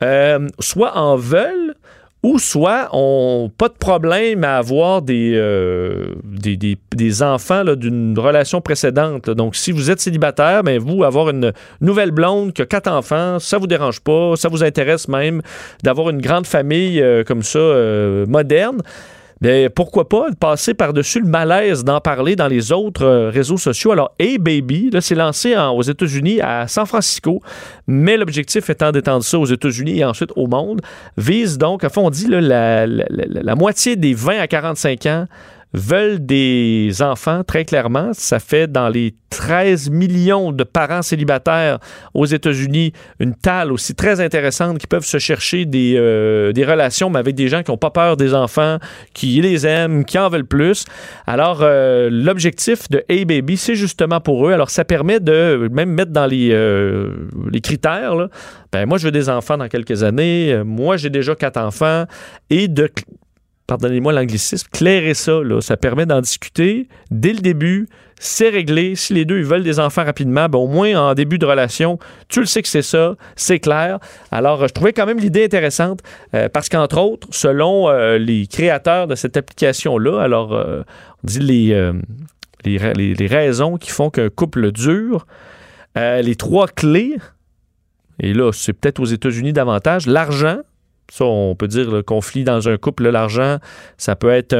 euh, 0.01 0.47
soit 0.59 0.97
en 0.97 1.15
veulent 1.15 1.75
ou 2.23 2.37
soit 2.37 2.89
ont 2.93 3.51
pas 3.57 3.67
de 3.67 3.73
problème 3.73 4.43
à 4.43 4.57
avoir 4.57 5.01
des, 5.01 5.33
euh, 5.35 6.13
des, 6.23 6.55
des, 6.55 6.77
des, 6.95 7.23
enfants 7.23 7.63
d'une 7.75 8.17
relation 8.17 8.61
précédente. 8.61 9.29
Donc, 9.29 9.55
si 9.55 9.71
vous 9.71 9.89
êtes 9.89 9.99
célibataire, 9.99 10.63
ben, 10.63 10.79
vous, 10.79 11.03
avoir 11.03 11.29
une 11.29 11.51
nouvelle 11.79 12.11
blonde 12.11 12.53
qui 12.53 12.61
a 12.61 12.65
quatre 12.67 12.91
enfants, 12.91 13.39
ça 13.39 13.57
vous 13.57 13.67
dérange 13.67 14.01
pas, 14.01 14.35
ça 14.35 14.49
vous 14.49 14.63
intéresse 14.63 15.07
même 15.07 15.41
d'avoir 15.83 16.11
une 16.11 16.21
grande 16.21 16.45
famille 16.45 17.01
euh, 17.01 17.23
comme 17.23 17.41
ça, 17.41 17.59
euh, 17.59 18.25
moderne 18.27 18.81
bien, 19.41 19.67
pourquoi 19.73 20.07
pas 20.07 20.27
passer 20.39 20.73
par-dessus 20.73 21.19
le 21.19 21.27
malaise 21.27 21.83
d'en 21.83 21.99
parler 21.99 22.35
dans 22.35 22.47
les 22.47 22.71
autres 22.71 23.03
euh, 23.03 23.29
réseaux 23.29 23.57
sociaux. 23.57 23.91
Alors, 23.91 24.13
Hey 24.19 24.37
Baby, 24.37 24.89
là, 24.91 25.01
c'est 25.01 25.15
lancé 25.15 25.55
aux 25.57 25.81
États-Unis, 25.81 26.41
à 26.41 26.67
San 26.67 26.85
Francisco, 26.85 27.41
mais 27.87 28.17
l'objectif 28.17 28.69
étant 28.69 28.91
d'étendre 28.91 29.23
ça 29.23 29.39
aux 29.39 29.45
États-Unis 29.45 29.99
et 29.99 30.05
ensuite 30.05 30.31
au 30.35 30.47
monde, 30.47 30.81
vise 31.17 31.57
donc, 31.57 31.83
à 31.83 31.89
fond, 31.89 32.07
on 32.07 32.09
dit 32.09 32.27
la 32.29 33.55
moitié 33.55 33.95
des 33.95 34.13
20 34.13 34.39
à 34.39 34.47
45 34.47 35.05
ans 35.07 35.27
veulent 35.73 36.25
des 36.25 37.01
enfants, 37.01 37.43
très 37.43 37.65
clairement. 37.65 38.11
Ça 38.13 38.39
fait 38.39 38.71
dans 38.71 38.89
les 38.89 39.15
13 39.29 39.89
millions 39.89 40.51
de 40.51 40.63
parents 40.63 41.01
célibataires 41.01 41.79
aux 42.13 42.25
États-Unis 42.25 42.91
une 43.19 43.33
talle 43.33 43.71
aussi 43.71 43.95
très 43.95 44.19
intéressante 44.19 44.77
qui 44.77 44.87
peuvent 44.87 45.05
se 45.05 45.17
chercher 45.19 45.65
des, 45.65 45.95
euh, 45.97 46.51
des 46.51 46.65
relations, 46.65 47.09
mais 47.09 47.19
avec 47.19 47.35
des 47.35 47.47
gens 47.47 47.63
qui 47.63 47.71
n'ont 47.71 47.77
pas 47.77 47.91
peur 47.91 48.17
des 48.17 48.33
enfants, 48.33 48.77
qui 49.13 49.41
les 49.41 49.65
aiment, 49.65 50.03
qui 50.03 50.19
en 50.19 50.29
veulent 50.29 50.45
plus. 50.45 50.85
Alors, 51.25 51.59
euh, 51.61 52.09
l'objectif 52.11 52.89
de 52.89 53.03
Hey 53.07 53.23
Baby, 53.25 53.55
c'est 53.55 53.75
justement 53.75 54.19
pour 54.19 54.47
eux. 54.47 54.51
Alors, 54.51 54.69
ça 54.69 54.83
permet 54.83 55.19
de 55.19 55.69
même 55.71 55.91
mettre 55.91 56.11
dans 56.11 56.27
les, 56.27 56.49
euh, 56.51 57.11
les 57.49 57.61
critères, 57.61 58.15
là, 58.15 58.27
ben, 58.73 58.85
moi, 58.85 58.97
je 58.97 59.05
veux 59.05 59.11
des 59.11 59.29
enfants 59.29 59.57
dans 59.57 59.67
quelques 59.67 60.03
années. 60.03 60.61
Moi, 60.65 60.95
j'ai 60.95 61.09
déjà 61.09 61.35
quatre 61.35 61.57
enfants. 61.57 62.05
Et 62.49 62.69
de 62.69 62.89
pardonnez-moi 63.67 64.13
l'anglicisme, 64.13 64.67
clairer 64.71 65.13
ça. 65.13 65.41
Là. 65.43 65.61
Ça 65.61 65.77
permet 65.77 66.05
d'en 66.05 66.21
discuter 66.21 66.87
dès 67.09 67.33
le 67.33 67.39
début. 67.39 67.87
C'est 68.19 68.49
réglé. 68.49 68.95
Si 68.95 69.13
les 69.13 69.25
deux 69.25 69.41
veulent 69.41 69.63
des 69.63 69.79
enfants 69.79 70.03
rapidement, 70.03 70.47
ben, 70.47 70.59
au 70.59 70.67
moins 70.67 70.95
en 70.95 71.13
début 71.13 71.39
de 71.39 71.45
relation, 71.45 71.97
tu 72.27 72.39
le 72.39 72.45
sais 72.45 72.61
que 72.61 72.67
c'est 72.67 72.81
ça, 72.83 73.15
c'est 73.35 73.59
clair. 73.59 73.99
Alors, 74.31 74.67
je 74.67 74.73
trouvais 74.73 74.93
quand 74.93 75.05
même 75.05 75.19
l'idée 75.19 75.43
intéressante 75.43 76.01
euh, 76.35 76.47
parce 76.49 76.69
qu'entre 76.69 76.99
autres, 76.99 77.27
selon 77.31 77.89
euh, 77.89 78.17
les 78.17 78.45
créateurs 78.45 79.07
de 79.07 79.15
cette 79.15 79.37
application-là, 79.37 80.21
alors 80.21 80.53
euh, 80.53 80.83
on 81.23 81.27
dit 81.27 81.39
les, 81.39 83.27
raisons 83.27 83.77
qui 83.77 83.89
font 83.89 84.09
qu'un 84.11 84.29
couple 84.29 84.71
dure, 84.71 85.25
les 85.95 86.35
trois 86.35 86.67
clés, 86.67 87.17
et 88.19 88.33
là, 88.33 88.51
c'est 88.53 88.73
peut-être 88.73 88.99
aux 88.99 89.05
États-Unis 89.05 89.51
davantage, 89.51 90.05
l'argent, 90.05 90.59
ça, 91.13 91.25
on 91.25 91.55
peut 91.55 91.67
dire 91.67 91.91
le 91.91 92.03
conflit 92.03 92.45
dans 92.45 92.69
un 92.69 92.77
couple, 92.77 93.09
l'argent, 93.09 93.57
ça 93.97 94.15
peut 94.15 94.29
être 94.29 94.55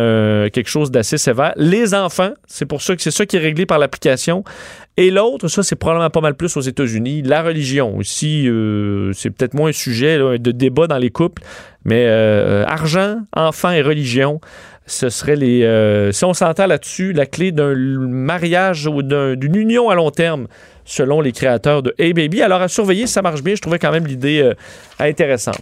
quelque 0.49 0.69
chose 0.69 0.91
d'assez 0.91 1.17
sévère. 1.17 1.53
Les 1.55 1.93
enfants, 1.93 2.33
c'est 2.45 2.65
pour 2.65 2.81
ça 2.81 2.93
que 2.93 3.01
c'est 3.01 3.09
ça 3.09 3.25
qui 3.25 3.37
est 3.37 3.39
réglé 3.39 3.65
par 3.65 3.79
l'application. 3.79 4.43
Et 4.97 5.09
l'autre, 5.09 5.47
ça, 5.47 5.63
c'est 5.63 5.75
probablement 5.75 6.09
pas 6.09 6.21
mal 6.21 6.35
plus 6.35 6.57
aux 6.57 6.61
États-Unis. 6.61 7.21
La 7.21 7.41
religion. 7.41 8.01
Ici, 8.01 8.47
euh, 8.47 9.13
c'est 9.13 9.29
peut-être 9.29 9.53
moins 9.53 9.69
un 9.69 9.73
sujet 9.73 10.19
de 10.37 10.51
débat 10.51 10.87
dans 10.87 10.97
les 10.97 11.09
couples, 11.09 11.41
mais 11.85 12.05
euh, 12.07 12.65
argent, 12.65 13.19
enfants 13.33 13.71
et 13.71 13.81
religion, 13.81 14.41
ce 14.85 15.09
serait 15.09 15.37
les. 15.37 15.63
Euh, 15.63 16.11
si 16.11 16.25
on 16.25 16.33
s'entend 16.33 16.67
là-dessus, 16.67 17.13
la 17.13 17.25
clé 17.25 17.53
d'un 17.53 17.73
mariage 17.75 18.85
ou 18.85 19.01
d'une 19.01 19.55
union 19.55 19.89
à 19.89 19.95
long 19.95 20.11
terme, 20.11 20.47
selon 20.83 21.21
les 21.21 21.31
créateurs 21.31 21.81
de 21.83 21.95
Hey 21.97 22.13
Baby. 22.13 22.41
Alors, 22.41 22.61
à 22.61 22.67
surveiller, 22.67 23.07
ça 23.07 23.21
marche 23.21 23.43
bien. 23.43 23.55
Je 23.55 23.61
trouvais 23.61 23.79
quand 23.79 23.91
même 23.91 24.05
l'idée 24.05 24.51
intéressante. 24.99 25.61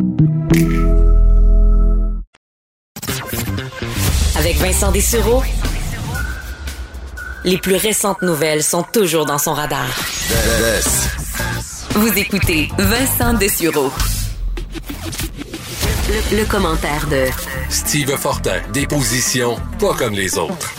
Vincent 4.61 4.91
Dessureau, 4.91 5.41
les 7.43 7.57
plus 7.57 7.77
récentes 7.77 8.21
nouvelles 8.21 8.61
sont 8.61 8.83
toujours 8.83 9.25
dans 9.25 9.39
son 9.39 9.53
radar. 9.53 9.87
Vous 11.95 12.15
écoutez 12.15 12.69
Vincent 12.77 13.33
Dessureau. 13.33 13.91
Le, 16.09 16.37
le, 16.37 16.45
commentaire 16.45 17.07
de 17.07 17.25
Steve 17.69 18.15
Fortin, 18.17 18.61
des 18.71 18.85
positions 18.85 19.57
pas 19.79 19.95
comme 19.95 20.13
les 20.13 20.37
autres. 20.37 20.71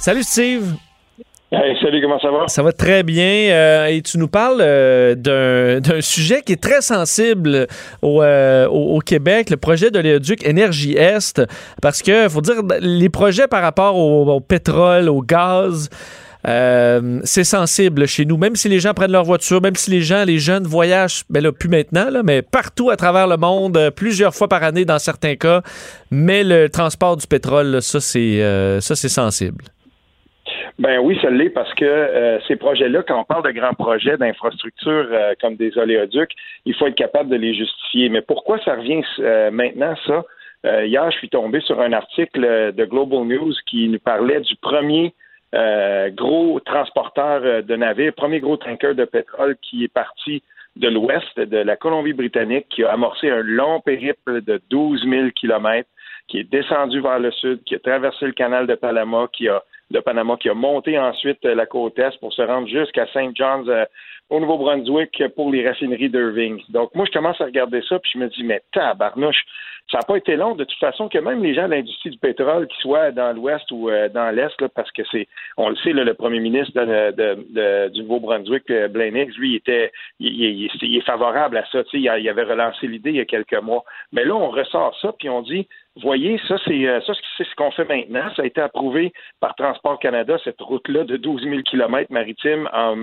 Salut 0.00 0.24
Steve 0.24 0.74
salut, 1.80 2.02
comment 2.02 2.20
ça 2.20 2.30
va? 2.30 2.48
Ça 2.48 2.62
va 2.62 2.72
très 2.72 3.02
bien. 3.02 3.50
Euh, 3.50 3.86
et 3.86 4.02
tu 4.02 4.18
nous 4.18 4.28
parles 4.28 4.60
euh, 4.60 5.14
d'un 5.14 6.00
sujet 6.00 6.42
qui 6.42 6.52
est 6.52 6.62
très 6.62 6.80
sensible 6.80 7.66
euh, 8.04 8.66
au, 8.68 8.96
au, 8.96 8.98
Québec, 9.00 9.50
le 9.50 9.56
projet 9.56 9.90
de 9.90 9.98
l'éduc 9.98 10.46
Énergie 10.46 10.96
Est. 10.96 11.42
Parce 11.82 12.02
que, 12.02 12.28
faut 12.28 12.40
dire, 12.40 12.56
les 12.80 13.08
projets 13.08 13.48
par 13.48 13.62
rapport 13.62 13.96
au, 13.96 14.40
pétrole, 14.40 15.08
au 15.08 15.22
gaz, 15.22 15.88
c'est 16.44 17.44
sensible 17.44 18.06
chez 18.06 18.24
nous. 18.24 18.36
Même 18.36 18.56
si 18.56 18.68
les 18.68 18.78
gens 18.78 18.94
prennent 18.94 19.12
leur 19.12 19.24
voiture, 19.24 19.60
même 19.60 19.74
si 19.74 19.90
les 19.90 20.00
gens, 20.00 20.24
les 20.24 20.38
jeunes 20.38 20.64
voyagent, 20.64 21.24
ben 21.28 21.42
là, 21.42 21.52
plus 21.52 21.68
maintenant, 21.68 22.08
là, 22.10 22.22
mais 22.22 22.42
partout 22.42 22.90
à 22.90 22.96
travers 22.96 23.26
le 23.26 23.36
monde, 23.36 23.90
plusieurs 23.96 24.34
fois 24.34 24.48
par 24.48 24.62
année 24.62 24.84
dans 24.84 24.98
certains 24.98 25.36
cas. 25.36 25.62
Mais 26.10 26.44
le 26.44 26.68
transport 26.68 27.16
du 27.16 27.26
pétrole, 27.26 27.82
ça, 27.82 28.00
c'est 28.00 29.08
sensible. 29.08 29.64
Ben 30.78 30.98
oui, 30.98 31.18
ça 31.22 31.30
l'est 31.30 31.48
parce 31.48 31.72
que 31.74 31.84
euh, 31.86 32.38
ces 32.46 32.56
projets-là, 32.56 33.02
quand 33.02 33.18
on 33.18 33.24
parle 33.24 33.44
de 33.44 33.50
grands 33.58 33.72
projets 33.72 34.18
d'infrastructures 34.18 35.08
euh, 35.10 35.32
comme 35.40 35.56
des 35.56 35.76
oléoducs, 35.78 36.32
il 36.66 36.74
faut 36.74 36.86
être 36.86 36.94
capable 36.94 37.30
de 37.30 37.36
les 37.36 37.54
justifier. 37.54 38.10
Mais 38.10 38.20
pourquoi 38.20 38.58
ça 38.58 38.74
revient 38.74 39.02
euh, 39.20 39.50
maintenant, 39.50 39.94
ça? 40.06 40.24
hier, 40.64 41.08
je 41.12 41.18
suis 41.18 41.28
tombé 41.28 41.60
sur 41.60 41.80
un 41.80 41.92
article 41.92 42.72
de 42.72 42.84
Global 42.86 43.20
News 43.20 43.54
qui 43.68 43.88
nous 43.88 44.00
parlait 44.00 44.40
du 44.40 44.56
premier 44.56 45.14
gros 45.52 46.58
transporteur 46.58 47.62
de 47.62 47.76
navires, 47.76 48.12
premier 48.12 48.40
gros 48.40 48.56
tanker 48.56 48.94
de 48.94 49.04
pétrole 49.04 49.56
qui 49.62 49.84
est 49.84 49.92
parti 49.92 50.42
de 50.74 50.88
l'ouest 50.88 51.38
de 51.38 51.58
la 51.58 51.76
Colombie-Britannique, 51.76 52.66
qui 52.68 52.82
a 52.82 52.90
amorcé 52.90 53.30
un 53.30 53.42
long 53.42 53.80
périple 53.80 54.42
de 54.42 54.60
12 54.70 55.04
000 55.08 55.30
kilomètres, 55.36 55.88
qui 56.26 56.38
est 56.38 56.50
descendu 56.50 57.00
vers 57.00 57.20
le 57.20 57.30
sud, 57.30 57.62
qui 57.62 57.76
a 57.76 57.78
traversé 57.78 58.26
le 58.26 58.32
canal 58.32 58.66
de 58.66 58.74
Panama, 58.74 59.28
qui 59.32 59.48
a 59.48 59.62
de 59.90 60.00
Panama, 60.00 60.36
qui 60.36 60.48
a 60.48 60.54
monté 60.54 60.98
ensuite 60.98 61.44
euh, 61.44 61.54
la 61.54 61.66
côte 61.66 61.98
est 61.98 62.18
pour 62.20 62.32
se 62.32 62.42
rendre 62.42 62.68
jusqu'à 62.68 63.06
St. 63.06 63.34
John's 63.34 63.68
euh, 63.68 63.84
au 64.30 64.40
Nouveau-Brunswick 64.40 65.22
pour 65.34 65.50
les 65.50 65.66
raffineries 65.66 66.10
d'Irving. 66.10 66.60
Donc 66.70 66.94
moi, 66.94 67.04
je 67.06 67.12
commence 67.12 67.40
à 67.40 67.44
regarder 67.44 67.80
ça, 67.88 67.98
puis 67.98 68.10
je 68.14 68.18
me 68.18 68.28
dis, 68.28 68.42
mais 68.42 68.62
tabarnouche, 68.72 69.44
ça 69.90 69.98
n'a 69.98 70.02
pas 70.02 70.16
été 70.16 70.34
long 70.34 70.56
de 70.56 70.64
toute 70.64 70.78
façon 70.80 71.08
que 71.08 71.18
même 71.18 71.42
les 71.44 71.54
gens 71.54 71.66
de 71.66 71.74
l'industrie 71.74 72.10
du 72.10 72.18
pétrole, 72.18 72.66
qui 72.66 72.76
soient 72.78 73.12
dans 73.12 73.32
l'ouest 73.32 73.70
ou 73.70 73.88
euh, 73.88 74.08
dans 74.08 74.34
l'est, 74.34 74.66
parce 74.74 74.90
que 74.90 75.02
c'est, 75.12 75.28
on 75.56 75.68
le 75.68 75.76
sait, 75.76 75.92
le 75.92 76.14
premier 76.14 76.40
ministre 76.40 76.72
du 77.88 78.02
Nouveau-Brunswick, 78.02 78.66
Blaine 78.90 79.16
Higgs, 79.16 79.36
lui, 79.38 79.52
il 79.52 79.56
était, 79.56 79.92
il, 80.18 80.96
est 80.96 81.06
favorable 81.06 81.56
à 81.56 81.64
ça. 81.70 81.82
Il, 81.92 82.08
avait 82.08 82.42
relancé 82.42 82.88
l'idée 82.88 83.10
il 83.10 83.16
y 83.16 83.20
a 83.20 83.24
quelques 83.24 83.62
mois. 83.62 83.84
Mais 84.12 84.24
là, 84.24 84.34
on 84.34 84.48
ressort 84.48 84.96
ça, 85.00 85.12
puis 85.16 85.28
on 85.28 85.42
dit, 85.42 85.68
voyez, 86.02 86.38
ça, 86.46 86.56
c'est 86.64 86.86
euh, 86.86 87.00
ça, 87.02 87.12
c'est 87.36 87.46
ce 87.46 87.54
qu'on 87.54 87.70
fait 87.70 87.84
maintenant. 87.84 88.28
Ça 88.34 88.42
a 88.42 88.46
été 88.46 88.60
approuvé 88.60 89.12
par 89.40 89.54
Transport 89.54 89.98
Canada, 89.98 90.36
cette 90.44 90.60
route-là 90.60 91.04
de 91.04 91.16
12 91.16 91.42
000 91.42 91.62
km 91.62 92.12
maritimes 92.12 92.68
en, 92.72 92.96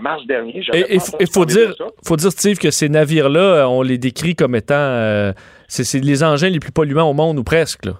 mars 0.00 0.24
dernier. 0.26 0.59
Il 0.72 1.26
faut 1.32 1.44
dire, 1.44 1.74
faut 2.06 2.16
dire, 2.16 2.30
Steve, 2.30 2.58
que 2.58 2.70
ces 2.70 2.88
navires-là, 2.88 3.68
on 3.68 3.82
les 3.82 3.98
décrit 3.98 4.34
comme 4.34 4.54
étant 4.54 4.74
euh, 4.74 5.32
c'est 5.68 5.98
les 6.00 6.24
engins 6.24 6.48
les 6.48 6.60
plus 6.60 6.72
polluants 6.72 7.08
au 7.08 7.14
monde, 7.14 7.38
ou 7.38 7.44
presque. 7.44 7.84
Là. 7.86 7.92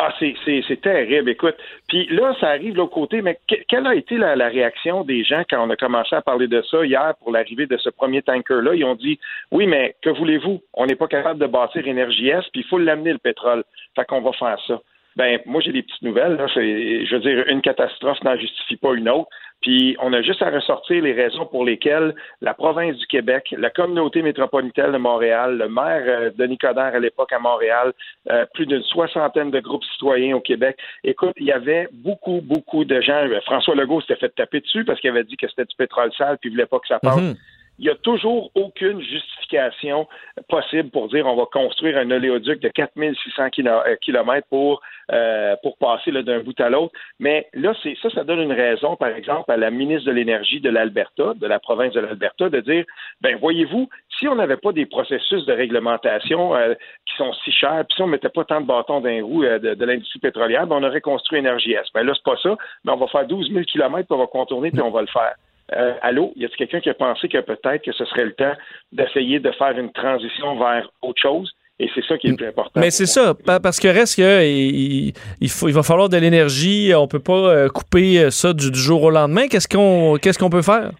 Ah, 0.00 0.14
c'est 0.20 0.80
terrible, 0.80 1.28
écoute. 1.28 1.56
Puis 1.88 2.06
là, 2.10 2.32
ça 2.38 2.50
arrive 2.50 2.74
de 2.74 2.78
l'autre 2.78 2.94
côté, 2.94 3.20
mais 3.20 3.36
quelle 3.66 3.84
a 3.84 3.96
été 3.96 4.16
la, 4.16 4.46
réaction 4.46 5.02
des 5.02 5.24
gens 5.24 5.42
quand 5.50 5.66
on 5.66 5.70
a 5.70 5.76
commencé 5.76 6.14
à 6.14 6.22
parler 6.22 6.46
de 6.46 6.62
ça 6.70 6.86
hier 6.86 7.14
pour 7.18 7.32
l'arrivée 7.32 7.66
de 7.66 7.76
ce 7.78 7.90
premier 7.90 8.22
tanker-là? 8.22 8.76
Ils 8.76 8.84
ont 8.84 8.94
dit, 8.94 9.18
oui, 9.50 9.66
mais 9.66 9.96
que 10.00 10.10
voulez-vous? 10.10 10.60
On 10.72 10.86
n'est 10.86 10.94
pas 10.94 11.08
capable 11.08 11.40
de 11.40 11.48
bâtir 11.48 11.84
Énergie 11.84 12.28
S, 12.28 12.44
puis 12.52 12.60
il 12.60 12.68
faut 12.68 12.78
l'amener 12.78 13.10
le 13.10 13.18
pétrole. 13.18 13.64
Fait 13.96 14.04
qu'on 14.04 14.20
va 14.20 14.30
faire 14.34 14.56
ça. 14.68 14.80
ben 15.16 15.40
moi 15.46 15.60
j'ai 15.60 15.72
des 15.72 15.82
petites 15.82 16.02
nouvelles. 16.02 16.36
Là. 16.36 16.46
Je 16.46 17.12
veux 17.12 17.20
dire, 17.20 17.48
une 17.48 17.60
catastrophe 17.60 18.22
n'en 18.22 18.36
justifie 18.36 18.76
pas 18.76 18.94
une 18.94 19.08
autre. 19.08 19.28
Puis 19.60 19.96
on 20.00 20.12
a 20.12 20.22
juste 20.22 20.42
à 20.42 20.50
ressortir 20.50 21.02
les 21.02 21.12
raisons 21.12 21.46
pour 21.46 21.64
lesquelles 21.64 22.14
la 22.40 22.54
province 22.54 22.96
du 22.96 23.06
Québec, 23.06 23.54
la 23.56 23.70
communauté 23.70 24.22
métropolitaine 24.22 24.92
de 24.92 24.98
Montréal, 24.98 25.58
le 25.58 25.68
maire 25.68 26.04
euh, 26.06 26.30
Denis 26.36 26.58
Coderre 26.58 26.94
à 26.94 26.98
l'époque 26.98 27.32
à 27.32 27.38
Montréal, 27.38 27.92
euh, 28.30 28.46
plus 28.54 28.66
d'une 28.66 28.82
soixantaine 28.82 29.50
de 29.50 29.60
groupes 29.60 29.84
citoyens 29.84 30.36
au 30.36 30.40
Québec. 30.40 30.78
Écoute, 31.02 31.32
il 31.38 31.46
y 31.46 31.52
avait 31.52 31.88
beaucoup, 31.92 32.40
beaucoup 32.40 32.84
de 32.84 33.00
gens. 33.00 33.26
euh, 33.26 33.40
François 33.42 33.74
Legault 33.74 34.00
s'était 34.00 34.16
fait 34.16 34.34
taper 34.34 34.60
dessus 34.60 34.84
parce 34.84 35.00
qu'il 35.00 35.10
avait 35.10 35.24
dit 35.24 35.36
que 35.36 35.48
c'était 35.48 35.64
du 35.64 35.76
pétrole 35.76 36.12
sale 36.16 36.38
puis 36.40 36.50
il 36.50 36.52
voulait 36.52 36.66
pas 36.66 36.78
que 36.78 36.86
ça 36.86 37.00
passe. 37.00 37.20
Mhm. 37.20 37.34
Il 37.78 37.84
n'y 37.84 37.90
a 37.90 37.94
toujours 37.94 38.50
aucune 38.54 39.00
justification 39.00 40.06
possible 40.48 40.90
pour 40.90 41.08
dire 41.08 41.26
on 41.26 41.36
va 41.36 41.46
construire 41.46 41.96
un 41.98 42.10
oléoduc 42.10 42.60
de 42.60 42.68
4600 42.68 43.50
km 43.50 44.46
pour, 44.50 44.80
euh, 45.12 45.54
pour 45.62 45.76
passer 45.78 46.10
d'un 46.10 46.40
bout 46.40 46.58
à 46.60 46.68
l'autre. 46.68 46.92
Mais 47.20 47.46
là, 47.54 47.74
c'est 47.82 47.96
ça, 48.02 48.10
ça 48.10 48.24
donne 48.24 48.40
une 48.40 48.52
raison, 48.52 48.96
par 48.96 49.10
exemple, 49.10 49.50
à 49.50 49.56
la 49.56 49.70
ministre 49.70 50.06
de 50.06 50.12
l'Énergie 50.12 50.60
de 50.60 50.70
l'Alberta, 50.70 51.34
de 51.34 51.46
la 51.46 51.58
province 51.58 51.94
de 51.94 52.00
l'Alberta, 52.00 52.48
de 52.48 52.60
dire, 52.60 52.84
ben 53.20 53.36
voyez-vous, 53.38 53.88
si 54.18 54.26
on 54.28 54.34
n'avait 54.34 54.56
pas 54.56 54.72
des 54.72 54.86
processus 54.86 55.46
de 55.46 55.52
réglementation 55.52 56.56
euh, 56.56 56.74
qui 57.06 57.16
sont 57.16 57.32
si 57.44 57.52
chers, 57.52 57.84
puis 57.86 57.96
si 57.96 58.02
on 58.02 58.06
mettait 58.06 58.28
pas 58.28 58.44
tant 58.44 58.60
de 58.60 58.66
bâtons 58.66 59.00
d'un 59.00 59.22
roue 59.22 59.44
euh, 59.44 59.58
de, 59.58 59.74
de 59.74 59.84
l'industrie 59.84 60.18
pétrolière, 60.18 60.66
ben 60.66 60.76
on 60.76 60.82
aurait 60.82 61.00
construit 61.00 61.38
Énergie 61.38 61.72
S. 61.72 61.86
Ben 61.94 62.02
là, 62.02 62.12
c'est 62.14 62.24
pas 62.24 62.38
ça, 62.42 62.56
mais 62.84 62.92
on 62.92 62.96
va 62.96 63.06
faire 63.06 63.26
12 63.26 63.52
000 63.52 63.64
km, 63.64 64.06
puis 64.06 64.16
on 64.16 64.18
va 64.18 64.26
contourner, 64.26 64.70
puis 64.70 64.82
on 64.82 64.90
va 64.90 65.02
le 65.02 65.06
faire. 65.06 65.34
Euh, 65.76 65.92
allô, 66.02 66.32
y 66.36 66.44
a-t-il 66.44 66.56
quelqu'un 66.56 66.80
qui 66.80 66.88
a 66.88 66.94
pensé 66.94 67.28
que 67.28 67.38
peut-être 67.40 67.82
que 67.84 67.92
ce 67.92 68.04
serait 68.06 68.24
le 68.24 68.32
temps 68.32 68.54
d'essayer 68.92 69.38
de 69.38 69.50
faire 69.52 69.78
une 69.78 69.92
transition 69.92 70.58
vers 70.58 70.88
autre 71.02 71.20
chose? 71.20 71.52
Et 71.80 71.88
c'est 71.94 72.04
ça 72.06 72.18
qui 72.18 72.26
est 72.26 72.30
le 72.30 72.36
plus 72.36 72.46
important. 72.48 72.80
Mais 72.80 72.90
c'est 72.90 73.06
ça, 73.06 73.34
pa- 73.34 73.60
parce 73.60 73.78
que 73.78 73.86
reste 73.86 74.16
que 74.16 74.44
il, 74.44 75.12
il 75.40 75.48
faut, 75.48 75.68
il 75.68 75.74
va 75.74 75.84
falloir 75.84 76.08
de 76.08 76.16
l'énergie. 76.16 76.92
On 76.96 77.06
peut 77.06 77.20
pas 77.20 77.34
euh, 77.34 77.68
couper 77.68 78.18
euh, 78.18 78.30
ça 78.30 78.52
du, 78.52 78.70
du 78.72 78.78
jour 78.80 79.00
au 79.04 79.10
lendemain. 79.10 79.46
Qu'est-ce 79.46 79.68
qu'on, 79.68 80.16
qu'est-ce 80.20 80.38
qu'on 80.40 80.50
peut 80.50 80.62
faire? 80.62 80.90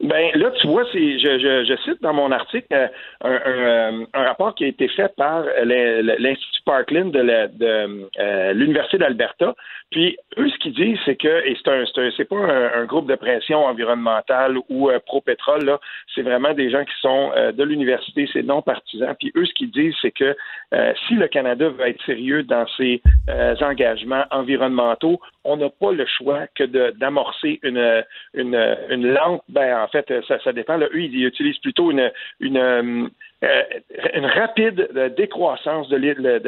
Ben 0.00 0.30
là, 0.34 0.52
tu 0.60 0.68
vois, 0.68 0.84
c'est, 0.92 1.18
je, 1.18 1.38
je, 1.40 1.64
je 1.64 1.76
cite 1.82 2.00
dans 2.02 2.12
mon 2.14 2.30
article 2.30 2.66
euh, 2.72 2.86
un, 3.20 3.32
un, 3.32 3.40
euh, 3.44 4.06
un 4.14 4.22
rapport 4.24 4.54
qui 4.54 4.64
a 4.64 4.68
été 4.68 4.86
fait 4.88 5.12
par 5.16 5.42
l'in- 5.64 6.02
l'Institut 6.18 6.62
Parkland 6.64 7.10
de, 7.10 7.20
de 7.20 8.06
euh, 8.20 8.52
l'Université 8.52 8.98
d'Alberta. 8.98 9.54
Puis 9.90 10.16
eux, 10.38 10.48
ce 10.50 10.58
qu'ils 10.58 10.74
disent, 10.74 10.98
c'est 11.04 11.16
que, 11.16 11.44
et 11.44 11.56
c'est 11.56 11.70
un, 11.70 11.84
c'est 12.16 12.26
pas 12.28 12.36
un, 12.36 12.84
groupe 12.84 13.08
de 13.08 13.16
pression 13.16 13.64
environnementale 13.64 14.56
ou 14.68 14.90
pro-pétrole, 15.06 15.64
là, 15.64 15.80
c'est 16.14 16.22
vraiment 16.22 16.52
des 16.52 16.70
gens 16.70 16.84
qui 16.84 16.94
sont 17.00 17.32
de 17.54 17.64
l'université, 17.64 18.28
c'est 18.32 18.42
non 18.42 18.60
partisans. 18.62 19.14
Puis 19.18 19.32
eux, 19.34 19.46
ce 19.46 19.54
qu'ils 19.54 19.70
disent, 19.70 19.94
c'est 20.02 20.10
que 20.10 20.36
si 21.08 21.14
le 21.14 21.26
Canada 21.26 21.70
veut 21.70 21.86
être 21.88 22.02
sérieux 22.04 22.42
dans 22.42 22.66
ses 22.76 23.00
engagements 23.62 24.24
environnementaux, 24.30 25.20
on 25.44 25.56
n'a 25.56 25.70
pas 25.70 25.92
le 25.92 26.04
choix 26.06 26.46
que 26.54 26.64
de- 26.64 26.92
d'amorcer 26.98 27.58
une, 27.62 28.04
une, 28.34 28.76
une 28.90 29.06
lente, 29.14 29.42
ben 29.48 29.87
en 29.88 29.90
fait, 29.90 30.12
ça, 30.26 30.38
ça 30.40 30.52
dépend. 30.52 30.76
Là, 30.76 30.86
eux, 30.92 31.00
ils 31.00 31.24
utilisent 31.24 31.58
plutôt 31.58 31.90
une, 31.90 32.10
euh, 32.42 33.08
euh, 33.44 33.62
rapide 34.34 34.88
euh, 34.96 35.08
décroissance 35.08 35.88
de 35.88 35.96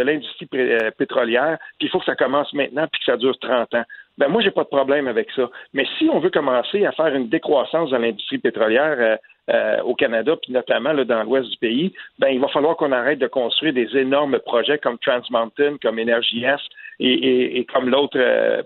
l'industrie 0.02 0.48
euh, 0.54 0.90
pétrolière, 0.90 1.58
puis 1.78 1.88
il 1.88 1.90
faut 1.90 2.00
que 2.00 2.04
ça 2.04 2.16
commence 2.16 2.52
maintenant, 2.52 2.86
puis 2.90 3.00
que 3.00 3.04
ça 3.12 3.16
dure 3.16 3.38
30 3.38 3.74
ans. 3.74 3.84
Ben 4.18 4.28
moi, 4.28 4.42
j'ai 4.42 4.50
pas 4.50 4.64
de 4.64 4.68
problème 4.68 5.08
avec 5.08 5.30
ça. 5.34 5.48
Mais 5.72 5.86
si 5.98 6.08
on 6.12 6.18
veut 6.18 6.30
commencer 6.30 6.84
à 6.84 6.92
faire 6.92 7.14
une 7.14 7.28
décroissance 7.28 7.90
dans 7.90 7.98
l'industrie 7.98 8.38
pétrolière 8.38 8.96
euh, 8.98 9.16
euh, 9.50 9.82
au 9.82 9.94
Canada, 9.94 10.36
puis 10.40 10.52
notamment 10.52 10.92
là, 10.92 11.04
dans 11.04 11.22
l'ouest 11.22 11.48
du 11.48 11.56
pays, 11.56 11.92
ben 12.18 12.28
il 12.28 12.40
va 12.40 12.48
falloir 12.48 12.76
qu'on 12.76 12.92
arrête 12.92 13.18
de 13.18 13.26
construire 13.26 13.72
des 13.72 13.96
énormes 13.96 14.38
projets 14.40 14.78
comme 14.78 14.98
Trans 14.98 15.22
Mountain, 15.30 15.76
comme 15.82 15.98
Energy 15.98 16.44
S 16.44 16.60
et, 17.00 17.12
et- 17.12 17.58
et 17.58 17.64
comme 17.64 17.88
l'autre 17.88 18.18
euh, 18.18 18.62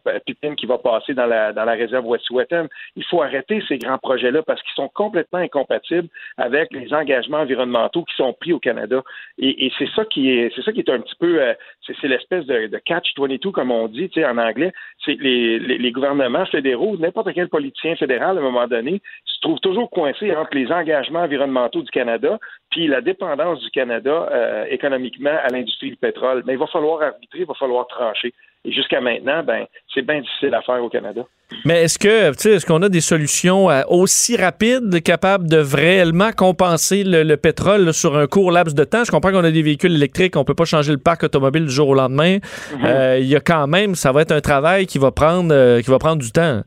qui 0.57 0.67
va 0.67 0.79
passer 0.79 1.15
dans 1.15 1.27
la, 1.27 1.53
dans 1.53 1.65
la 1.65 1.73
réserve 1.73 2.07
Wet'suwet'en. 2.07 2.67
Il 2.97 3.05
faut 3.05 3.23
arrêter 3.23 3.63
ces 3.69 3.79
grands 3.79 3.99
projets-là 3.99 4.43
parce 4.43 4.61
qu'ils 4.63 4.75
sont 4.75 4.89
complètement 4.89 5.39
incompatibles 5.39 6.09
avec 6.37 6.73
les 6.73 6.93
engagements 6.93 7.39
environnementaux 7.39 8.05
qui 8.05 8.15
sont 8.17 8.33
pris 8.35 8.53
au 8.53 8.59
Canada. 8.59 9.03
Et, 9.39 9.67
et 9.67 9.73
c'est 9.79 9.89
ça 9.95 10.05
qui 10.05 10.31
est 10.31 10.53
c'est 10.55 10.63
ça 10.63 10.73
qui 10.73 10.81
est 10.81 10.91
un 10.91 11.01
petit 11.01 11.17
peu 11.19 11.41
euh, 11.41 11.55
c'est, 11.87 12.09
l'espèce 12.09 12.45
de, 12.47 12.67
de 12.67 12.79
catch 12.79 13.15
22 13.17 13.51
comme 13.53 13.71
on 13.71 13.89
dit, 13.89 14.11
en 14.19 14.39
anglais. 14.39 14.73
C'est 15.05 15.19
les, 15.21 15.59
les, 15.59 15.79
les 15.79 15.93
gouvernements 15.93 16.47
fédéraux, 16.47 16.97
n'importe 16.99 17.33
quel 17.35 17.49
politicien 17.49 17.97
fédéral 17.97 18.37
à 18.37 18.41
un 18.41 18.45
moment 18.45 18.67
donné 18.67 19.01
trouve 19.45 19.61
toujours 19.61 19.91
coincé 19.91 20.35
entre 20.35 20.55
les 20.55 20.73
engagements 20.73 21.21
environnementaux 21.21 21.83
du 21.83 21.91
Canada 21.91 22.39
puis 22.71 22.89
la 22.89 23.01
dépendance 23.01 23.61
du 23.61 23.71
Canada 23.71 24.29
euh, 24.33 24.65
économiquement 24.71 25.37
à 25.45 25.49
l'industrie 25.49 25.91
du 25.91 25.97
pétrole. 25.97 26.43
Mais 26.47 26.55
il 26.55 26.59
va 26.59 26.67
falloir 26.67 27.03
arbitrer, 27.03 27.41
il 27.41 27.47
va 27.47 27.55
falloir 27.55 27.87
trancher. 27.87 28.33
Et 28.65 28.73
jusqu'à 28.73 29.01
maintenant, 29.01 29.43
ben, 29.45 29.67
c'est 29.93 30.01
bien 30.01 30.21
difficile 30.21 30.55
à 30.55 30.63
faire 30.63 30.83
au 30.83 30.89
Canada. 30.89 31.23
Mais 31.67 31.83
est-ce 31.83 31.99
que, 31.99 32.49
est-ce 32.49 32.65
qu'on 32.65 32.81
a 32.81 32.89
des 32.89 33.03
solutions 33.03 33.71
euh, 33.71 33.83
aussi 33.89 34.39
rapides, 34.39 35.03
capables 35.03 35.47
de 35.47 35.59
réellement 35.59 36.33
compenser 36.33 37.05
le, 37.05 37.23
le 37.23 37.37
pétrole 37.37 37.85
là, 37.85 37.93
sur 37.93 38.17
un 38.17 38.27
court 38.27 38.51
laps 38.51 38.75
de 38.75 38.85
temps? 38.85 39.05
Je 39.05 39.11
comprends 39.11 39.31
qu'on 39.31 39.45
a 39.45 39.51
des 39.51 39.63
véhicules 39.63 39.95
électriques, 39.95 40.37
on 40.37 40.45
peut 40.45 40.55
pas 40.55 40.65
changer 40.65 40.93
le 40.93 40.99
parc 40.99 41.25
automobile 41.25 41.67
du 41.67 41.73
jour 41.73 41.89
au 41.89 41.95
lendemain. 41.95 42.39
Euh, 42.83 43.19
Il 43.21 43.27
y 43.27 43.37
a 43.37 43.41
quand 43.41 43.67
même, 43.67 43.95
ça 43.95 44.11
va 44.11 44.23
être 44.23 44.33
un 44.33 44.41
travail 44.41 44.87
qui 44.87 44.99
va 44.99 45.11
prendre, 45.11 45.53
euh, 45.53 45.83
qui 45.83 45.91
va 45.91 45.99
prendre 45.99 46.23
du 46.23 46.33
temps. 46.33 46.63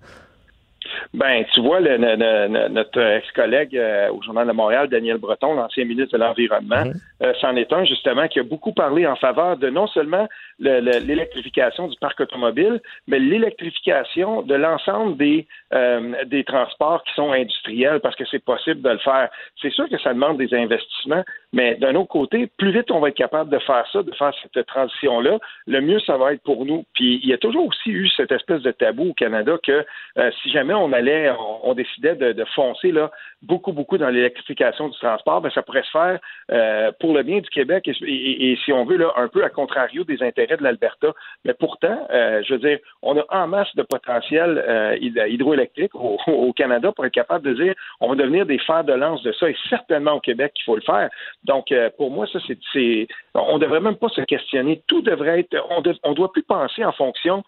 Ben, 1.14 1.44
tu 1.54 1.62
vois, 1.62 1.80
notre 1.80 3.02
ex-collègue 3.02 3.78
euh, 3.78 4.10
au 4.12 4.22
Journal 4.22 4.48
de 4.48 4.52
Montréal, 4.52 4.90
Daniel 4.90 5.18
Breton, 5.18 5.54
l'ancien 5.56 5.86
ministre 5.86 6.18
de 6.18 6.24
l'Environnement, 6.24 6.84
euh, 7.24 7.34
c'en 7.42 7.56
est 7.56 7.72
un 7.74 7.84
justement 7.86 8.28
qui 8.28 8.40
a 8.40 8.44
beaucoup 8.44 8.74
parlé 8.74 9.06
en 9.08 9.16
faveur 9.16 9.58
de 9.58 9.70
non 9.70 9.88
seulement 9.88 10.28
le- 10.60 10.80
le- 10.80 11.00
l'électrification 11.06 11.88
du 11.88 11.98
parc 11.98 12.20
automobile, 12.20 12.82
mais 13.08 13.20
l'électrification 13.20 14.42
de 14.42 14.56
l'ensemble 14.56 15.18
des, 15.18 15.48
euh, 15.74 16.14
des 16.26 16.44
transports 16.44 17.04
qui 17.04 17.14
sont 17.14 17.32
industriels 17.32 18.00
parce 18.00 18.16
que 18.16 18.26
c'est 18.30 18.44
possible 18.44 18.82
de 18.82 18.90
le 18.90 18.98
faire. 19.00 19.30
C'est 19.62 19.72
sûr 19.72 19.90
que 19.90 19.98
ça 20.00 20.14
demande 20.14 20.38
des 20.38 20.54
investissements, 20.54 21.24
mais 21.54 21.76
d'un 21.76 21.96
autre 21.96 22.10
côté, 22.10 22.48
plus 22.58 22.72
vite 22.72 22.92
on 22.92 23.00
va 23.00 23.10
être 23.10 23.16
capable 23.16 23.50
de 23.50 23.60
faire 23.60 23.86
ça, 23.92 24.04
de 24.04 24.14
faire 24.14 24.34
cette 24.54 24.66
transition-là, 24.68 25.40
le 25.68 25.82
mieux 25.82 26.00
ça 26.02 26.18
va 26.18 26.34
être 26.34 26.44
pour 26.44 26.66
nous. 26.66 26.86
Puis 26.94 27.20
il 27.24 27.30
y 27.30 27.34
a 27.34 27.38
toujours 27.38 27.68
aussi 27.68 27.90
eu 27.90 28.08
cette 28.10 28.32
espèce 28.32 28.62
de 28.62 28.72
tabou 28.72 29.10
au 29.10 29.14
Canada 29.14 29.58
que 29.64 29.86
euh, 30.18 30.32
si 30.42 30.52
jamais 30.52 30.74
on 30.74 30.92
allait, 30.94 31.32
on, 31.64 31.74
décidait 31.74 32.16
de, 32.16 32.46
foncer 32.56 32.92
là 32.92 33.12
beaucoup, 33.42 33.72
beaucoup 33.72 33.98
dans 33.98 34.10
l'électrification 34.10 34.88
du 34.90 34.98
transport, 34.98 35.42
ben 35.42 35.52
ça 35.52 35.62
pourrait 35.62 35.84
se 35.84 35.92
faire 35.92 36.20
euh, 36.52 36.92
pour 37.08 37.16
le 37.16 37.24
bien 37.24 37.40
du 37.40 37.50
Québec 37.50 37.88
et, 37.88 38.58
si 38.66 38.74
on 38.74 38.84
veut 38.84 38.98
là 38.98 39.14
un 39.16 39.30
peu 39.30 39.42
à 39.42 39.50
contrario 39.50 40.04
des 40.04 40.22
intérêts 40.22 40.58
de 40.58 40.64
l'Alberta. 40.64 41.14
Mais 41.46 41.54
pourtant, 41.54 42.06
euh, 42.12 42.44
je 42.46 42.54
veux 42.54 42.60
dire, 42.60 42.80
on 43.02 43.18
a 43.18 43.24
en 43.30 43.48
masse 43.48 43.74
de 43.78 43.84
potentiel 43.84 44.62
euh, 44.68 44.98
hyd- 45.00 45.26
hydroélectrique 45.30 45.96
au, 45.96 46.52
Canada 46.52 46.92
pour 46.92 47.06
être 47.06 47.14
capable 47.14 47.46
de 47.46 47.54
dire 47.54 47.74
on 48.02 48.10
va 48.10 48.16
devenir 48.16 48.46
des 48.46 48.60
fers 48.60 48.84
de 48.84 48.92
lance 48.92 49.24
de 49.24 49.32
ça 49.32 49.50
et 49.50 49.56
certainement 49.70 50.16
au 50.16 50.20
Québec 50.20 50.52
qu'il 50.54 50.66
faut 50.66 50.76
le 50.76 50.82
faire. 50.82 51.10
Donc 51.46 51.72
euh, 51.72 51.90
pour 51.96 52.12
moi 52.12 52.28
ça 52.28 52.40
c'est 52.74 53.08
on 53.34 53.58
devrait 53.58 53.80
même 53.80 53.96
pas 53.96 54.10
se 54.10 54.22
questionner. 54.22 54.82
Tout 54.88 55.02
devrait 55.02 55.40
être 55.40 55.56
on 55.70 56.10
ne 56.10 56.14
doit 56.16 56.34
plus 56.34 56.44
penser 56.44 56.84
en 56.84 56.92
fonction 56.92 57.44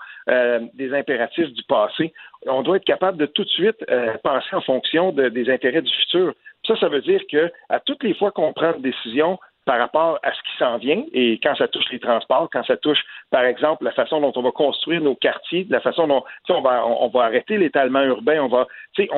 des 0.74 0.94
impératifs 0.94 1.52
du 1.52 1.64
passé. 1.64 2.14
On 2.46 2.62
doit 2.62 2.78
être 2.78 2.86
capable 2.86 3.18
de 3.18 3.26
tout 3.26 3.44
de 3.44 3.50
suite 3.50 3.84
penser 4.24 4.56
en 4.56 4.62
fonction 4.62 5.12
de- 5.12 5.28
des 5.30 5.50
intérêts 5.50 5.82
du 5.82 5.92
futur. 5.92 6.34
Ça, 6.68 6.76
ça 6.76 6.90
veut 6.90 7.02
dire 7.02 7.22
que 7.32 7.52
à 7.70 7.80
toutes 7.80 8.04
les 8.04 8.14
fois 8.14 8.32
qu'on 8.32 8.54
prend 8.54 8.74
une 8.76 8.82
décision 8.82 9.40
par 9.70 9.78
rapport 9.78 10.18
à 10.24 10.32
ce 10.32 10.42
qui 10.42 10.58
s'en 10.58 10.80
vient 10.80 11.04
et 11.14 11.40
quand 11.44 11.54
ça 11.56 11.68
touche 11.68 11.86
les 11.92 12.00
transports, 12.00 12.50
quand 12.52 12.64
ça 12.64 12.76
touche, 12.76 13.04
par 13.30 13.44
exemple, 13.44 13.84
la 13.84 13.92
façon 13.92 14.20
dont 14.20 14.34
on 14.36 14.42
va 14.42 14.50
construire 14.50 15.00
nos 15.00 15.14
quartiers, 15.14 15.68
la 15.70 15.80
façon 15.80 16.08
dont 16.08 16.24
on 16.50 16.62
va 16.62 16.84
on, 16.88 17.08
va 17.10 17.26
arrêter 17.26 17.56
l'étalement 17.56 18.02
urbain, 18.02 18.42
on 18.42 18.48
va 18.48 18.66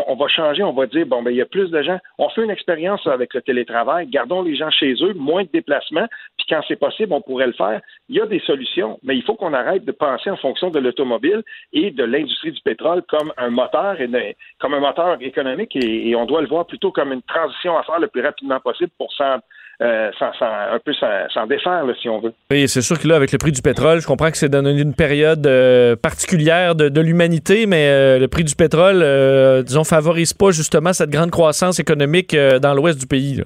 on, 0.08 0.16
va 0.18 0.28
changer, 0.28 0.62
on 0.62 0.74
va 0.74 0.88
dire 0.88 1.06
bon 1.06 1.24
ben 1.24 1.32
il 1.32 1.38
y 1.38 1.42
a 1.42 1.46
plus 1.46 1.72
de 1.72 1.82
gens, 1.82 1.98
on 2.18 2.28
fait 2.28 2.44
une 2.44 2.50
expérience 2.50 3.08
avec 3.08 3.34
le 3.34 3.42
télétravail, 3.42 4.08
gardons 4.08 4.42
les 4.42 4.58
gens 4.58 4.70
chez 4.72 4.94
eux, 5.02 5.14
moins 5.14 5.44
de 5.44 5.50
déplacements, 5.54 6.08
puis 6.38 6.48
quand 6.50 6.62
c'est 6.68 6.76
possible, 6.76 7.14
on 7.14 7.22
pourrait 7.22 7.48
le 7.48 7.54
faire. 7.54 7.80
Il 8.10 8.18
y 8.18 8.22
a 8.22 8.26
des 8.26 8.42
solutions, 8.42 9.00
mais 9.04 9.16
il 9.16 9.24
faut 9.24 9.36
qu'on 9.36 9.54
arrête 9.54 9.86
de 9.86 9.94
penser 9.94 10.30
en 10.30 10.36
fonction 10.36 10.70
de 10.70 10.80
l'automobile 10.80 11.44
et 11.72 11.92
de 11.92 12.04
l'industrie 12.04 12.52
du 12.52 12.60
pétrole 12.60 13.04
comme 13.04 13.32
un 13.38 13.52
moteur 13.52 14.02
et 14.02 14.36
comme 14.60 14.74
un 14.74 14.82
moteur 14.82 15.16
économique 15.22 15.78
et, 15.78 16.10
et 16.10 16.16
on 16.18 16.26
doit 16.26 16.42
le 16.42 16.50
voir 16.50 16.66
plutôt 16.66 16.92
comme 16.92 17.14
une 17.14 17.22
transition 17.22 17.78
à 17.78 17.84
faire 17.84 18.00
le 18.00 18.10
plus 18.10 18.22
rapidement 18.22 18.60
possible 18.60 18.92
pour 18.98 19.14
s'en 19.14 19.38
euh, 19.82 20.12
s'en- 20.20 20.34
s'en- 20.34 20.46
un 20.46 20.80
peu 20.84 20.94
s'en 20.94 21.08
s'en 21.34 21.48
défaire 21.48 21.84
là, 21.86 21.94
si 22.00 22.08
on 22.10 22.20
veut. 22.20 22.34
Oui, 22.52 22.68
c'est 22.68 22.82
sûr 22.82 23.00
que 23.00 23.08
là, 23.08 23.16
avec 23.16 23.32
le 23.32 23.38
prix 23.38 23.52
du 23.52 23.62
pétrole, 23.62 24.00
je 24.00 24.08
comprends 24.08 24.30
que 24.32 24.38
c'est 24.38 24.50
dans 24.50 24.66
une 24.66 24.94
période 24.94 25.46
euh, 25.48 25.96
particulière 25.96 26.76
de, 26.76 26.90
de 26.90 27.02
l'humanité, 27.02 27.66
mais 27.66 27.88
euh, 27.90 28.20
le 28.20 28.28
prix 28.28 28.44
du 28.44 28.56
pétrole, 28.56 29.02
euh, 29.02 29.64
disons, 29.64 29.84
favorise 29.84 30.34
pas 30.34 30.52
justement 30.52 30.94
cette 30.94 31.10
grande 31.10 31.32
croissance 31.32 31.80
économique 31.80 32.34
euh, 32.34 32.60
dans 32.60 32.74
l'ouest 32.74 33.00
du 33.00 33.08
pays. 33.08 33.36
là. 33.38 33.44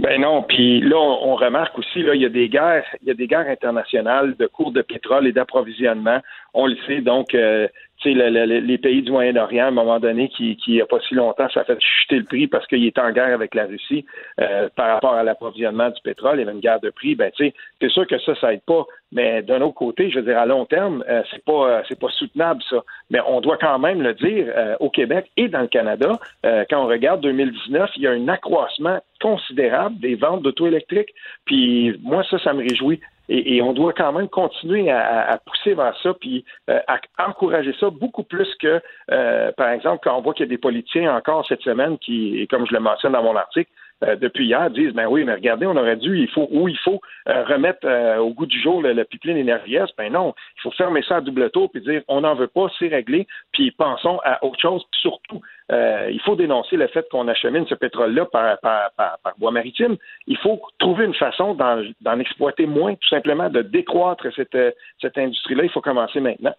Ben 0.00 0.20
non, 0.20 0.42
puis 0.42 0.80
là 0.80 0.96
on, 0.96 1.30
on 1.32 1.34
remarque 1.36 1.78
aussi 1.78 2.02
là 2.02 2.14
il 2.14 2.22
y 2.22 2.26
a 2.26 2.28
des 2.28 2.48
guerres, 2.48 2.84
il 3.02 3.08
y 3.08 3.10
a 3.12 3.14
des 3.14 3.26
guerres 3.28 3.46
internationales 3.48 4.34
de 4.38 4.46
cours 4.46 4.72
de 4.72 4.82
pétrole 4.82 5.26
et 5.28 5.32
d'approvisionnement. 5.32 6.20
On 6.54 6.66
le 6.66 6.74
sait 6.86 7.00
donc 7.02 7.34
euh, 7.34 7.68
le- 8.04 8.30
le- 8.30 8.60
les 8.60 8.78
pays 8.78 9.02
du 9.02 9.10
Moyen-Orient, 9.10 9.64
à 9.66 9.68
un 9.68 9.72
moment 9.72 10.00
donné, 10.00 10.28
qui, 10.28 10.56
n'y 10.66 10.80
a 10.80 10.86
pas 10.86 10.98
si 11.00 11.14
longtemps, 11.14 11.48
ça 11.52 11.60
a 11.60 11.64
fait 11.64 11.78
chuter 11.80 12.16
le 12.16 12.24
prix 12.24 12.46
parce 12.46 12.66
qu'il 12.66 12.84
était 12.86 13.00
en 13.00 13.12
guerre 13.12 13.34
avec 13.34 13.54
la 13.54 13.66
Russie 13.66 14.04
euh, 14.40 14.68
par 14.74 14.88
rapport 14.94 15.14
à 15.14 15.22
l'approvisionnement 15.22 15.88
du 15.90 16.00
pétrole. 16.02 16.36
Il 16.36 16.40
y 16.40 16.42
avait 16.44 16.52
une 16.52 16.60
guerre 16.60 16.80
de 16.80 16.90
prix. 16.90 17.14
Ben, 17.14 17.30
c'est 17.36 17.52
sûr 17.88 18.06
que 18.06 18.18
ça, 18.20 18.34
ça 18.36 18.52
aide 18.54 18.62
pas. 18.66 18.84
Mais 19.12 19.42
d'un 19.42 19.60
autre 19.60 19.74
côté, 19.74 20.08
je 20.10 20.20
veux 20.20 20.24
dire, 20.24 20.38
à 20.38 20.46
long 20.46 20.64
terme, 20.66 21.04
euh, 21.08 21.22
c'est 21.30 21.44
pas, 21.44 21.52
euh, 21.68 21.82
c'est 21.88 21.98
pas 21.98 22.10
soutenable, 22.10 22.62
ça. 22.70 22.82
Mais 23.10 23.18
on 23.26 23.40
doit 23.40 23.56
quand 23.58 23.78
même 23.78 24.00
le 24.02 24.14
dire 24.14 24.46
euh, 24.56 24.76
au 24.80 24.88
Québec 24.88 25.30
et 25.36 25.48
dans 25.48 25.60
le 25.62 25.66
Canada. 25.66 26.18
euh, 26.46 26.64
quand 26.70 26.82
on 26.82 26.86
regarde 26.86 27.20
2019, 27.20 27.90
il 27.96 28.02
y 28.02 28.06
a 28.06 28.12
un 28.12 28.28
accroissement 28.28 29.00
considérable 29.20 29.98
des 29.98 30.14
ventes 30.14 30.42
d'auto 30.42 30.66
électriques. 30.66 31.10
Puis 31.44 31.98
moi, 32.02 32.22
ça, 32.30 32.38
ça 32.38 32.52
me 32.52 32.60
réjouit. 32.60 33.00
Et, 33.32 33.56
et 33.56 33.62
on 33.62 33.72
doit 33.72 33.92
quand 33.92 34.12
même 34.12 34.28
continuer 34.28 34.90
à, 34.90 35.30
à- 35.30 35.38
pousser 35.38 35.74
vers 35.74 35.96
ça, 36.02 36.12
puis 36.14 36.44
euh, 36.68 36.80
à 36.88 37.28
encourager 37.28 37.72
ça 37.78 37.88
beaucoup 37.88 38.24
plus 38.24 38.52
que, 38.56 38.82
euh, 39.12 39.52
par 39.56 39.70
exemple, 39.70 40.00
quand 40.02 40.18
on 40.18 40.20
voit 40.20 40.34
qu'il 40.34 40.44
y 40.46 40.48
a 40.48 40.50
des 40.50 40.58
politiciens 40.58 41.14
encore 41.16 41.46
cette 41.46 41.62
semaine 41.62 41.96
qui, 41.98 42.40
et 42.40 42.46
comme 42.48 42.66
je 42.66 42.74
le 42.74 42.80
mentionne 42.80 43.12
dans 43.12 43.22
mon 43.22 43.36
article, 43.36 43.70
euh, 44.04 44.16
depuis 44.16 44.46
hier, 44.46 44.70
disent 44.70 44.92
ben 44.92 45.06
oui, 45.06 45.24
mais 45.24 45.34
regardez, 45.34 45.66
on 45.66 45.76
aurait 45.76 45.96
dû, 45.96 46.18
il 46.18 46.28
faut 46.28 46.48
ou 46.50 46.68
il 46.68 46.78
faut 46.78 47.00
euh, 47.28 47.44
remettre 47.44 47.80
euh, 47.84 48.18
au 48.18 48.30
goût 48.30 48.46
du 48.46 48.60
jour 48.60 48.82
le, 48.82 48.92
le 48.92 49.04
pipeline 49.04 49.36
énergie 49.36 49.76
S. 49.76 49.90
Ben 49.96 50.12
non, 50.12 50.34
il 50.56 50.60
faut 50.62 50.70
fermer 50.72 51.02
ça 51.02 51.16
à 51.16 51.20
double 51.20 51.50
tour 51.50 51.70
puis 51.70 51.80
dire 51.82 52.02
on 52.08 52.22
n'en 52.22 52.34
veut 52.34 52.48
pas, 52.48 52.66
c'est 52.78 52.88
réglé, 52.88 53.26
puis 53.52 53.70
pensons 53.70 54.20
à 54.24 54.42
autre 54.44 54.60
chose, 54.60 54.82
puis 54.90 55.00
surtout, 55.00 55.40
euh, 55.72 56.08
il 56.10 56.20
faut 56.20 56.36
dénoncer 56.36 56.76
le 56.76 56.88
fait 56.88 57.06
qu'on 57.10 57.28
achemine 57.28 57.66
ce 57.66 57.74
pétrole-là 57.74 58.26
par, 58.26 58.58
par, 58.60 58.90
par, 58.96 59.18
par 59.22 59.34
voie 59.38 59.52
maritime. 59.52 59.96
Il 60.26 60.36
faut 60.38 60.60
trouver 60.78 61.04
une 61.04 61.14
façon 61.14 61.54
d'en 61.54 61.82
d'en 62.00 62.18
exploiter 62.18 62.66
moins, 62.66 62.94
tout 62.94 63.08
simplement, 63.08 63.48
de 63.50 63.62
décroître 63.62 64.26
cette, 64.34 64.54
euh, 64.54 64.72
cette 65.00 65.18
industrie-là. 65.18 65.64
Il 65.64 65.70
faut 65.70 65.80
commencer 65.80 66.20
maintenant. 66.20 66.54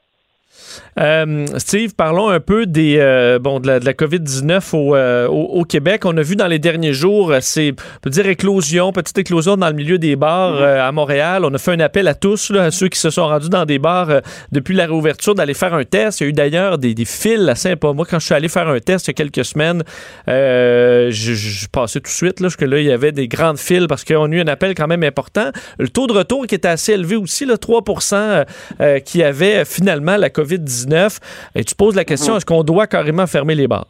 Euh, 0.99 1.45
Steve, 1.57 1.94
parlons 1.95 2.30
un 2.30 2.40
peu 2.40 2.65
des, 2.65 2.98
euh, 2.99 3.40
bon, 3.40 3.60
de 3.60 3.68
la, 3.68 3.80
de 3.80 3.86
la 3.86 3.94
COVID-19 3.94 4.76
au, 4.76 4.95
euh, 4.95 5.28
au, 5.28 5.60
au 5.60 5.64
Québec. 5.64 6.06
On 6.06 6.15
a 6.18 6.22
vu 6.22 6.36
dans 6.36 6.48
les 6.48 6.60
derniers 6.60 6.94
jours, 6.94 7.34
c'est, 7.41 7.72
on 7.72 7.99
peut 8.02 8.10
dire 8.10 8.28
éclosion, 8.28 8.91
petite 8.91 9.18
éclosion 9.18 9.57
dans 9.57 9.68
le 9.68 9.73
milieu 9.73 9.98
des 9.98 10.15
bars 10.15 10.56
euh, 10.56 10.88
à 10.88 10.91
Montréal. 10.91 11.45
On 11.45 11.53
a 11.53 11.57
fait 11.57 11.72
un 11.72 11.80
appel 11.80 12.07
à 12.07 12.14
tous, 12.14 12.52
là, 12.52 12.64
à 12.64 12.72
ceux 12.72 12.90
qui 12.90 12.99
se 12.99 13.10
sont 13.10 13.28
rendus 13.28 13.49
dans 13.49 13.65
des 13.65 13.80
bars 13.80 14.22
depuis 14.52 14.76
la 14.76 14.86
réouverture, 14.86 15.36
d'aller 15.36 15.53
faire 15.53 15.73
un 15.73 15.84
test. 15.84 16.19
Il 16.19 16.23
y 16.23 16.28
a 16.28 16.30
eu 16.30 16.34
d'ailleurs 16.34 16.78
des, 16.78 16.94
des 16.94 17.06
files 17.06 17.48
assez 17.49 17.69
importants. 17.69 17.95
Moi, 17.95 18.06
quand 18.10 18.19
je 18.19 18.26
suis 18.26 18.36
allé 18.36 18.48
faire 18.48 18.68
un 18.68 18.80
test 18.80 19.07
il 19.07 19.10
y 19.10 19.11
a 19.11 19.14
quelques 19.14 19.45
semaines, 19.45 19.84
je, 20.28 21.10
je 21.11 21.68
passais 21.68 21.99
tout 21.99 22.10
de 22.10 22.15
suite, 22.15 22.40
là, 22.40 22.48
parce 22.48 22.56
que 22.56 22.65
là, 22.65 22.80
il 22.80 22.86
y 22.86 22.91
avait 22.91 23.11
des 23.11 23.28
grandes 23.28 23.60
files 23.60 23.88
parce 23.88 24.03
qu'on 24.03 24.32
a 24.32 24.36
eu 24.36 24.41
un 24.41 24.48
appel 24.48 24.76
quand 24.76 24.88
même 24.88 25.03
important. 25.03 25.52
Le 25.80 25.90
taux 25.90 26.07
de 26.07 26.14
retour 26.14 26.48
qui 26.48 26.56
était 26.56 26.68
assez 26.68 26.94
élevé 26.94 27.15
aussi, 27.15 27.45
là, 27.45 27.56
3% 27.56 28.15
euh, 28.15 28.45
euh, 28.80 28.99
qui 28.99 29.23
avait 29.23 29.65
finalement 29.65 30.18
la 30.18 30.30
COVID-19. 30.41 31.19
Et 31.55 31.63
tu 31.63 31.76
poses 31.76 31.95
la 31.95 32.05
question, 32.05 32.35
est-ce 32.35 32.45
qu'on 32.45 32.63
doit 32.63 32.88
carrément 32.88 33.27
fermer 33.27 33.55
les 33.55 33.68
bars? 33.68 33.88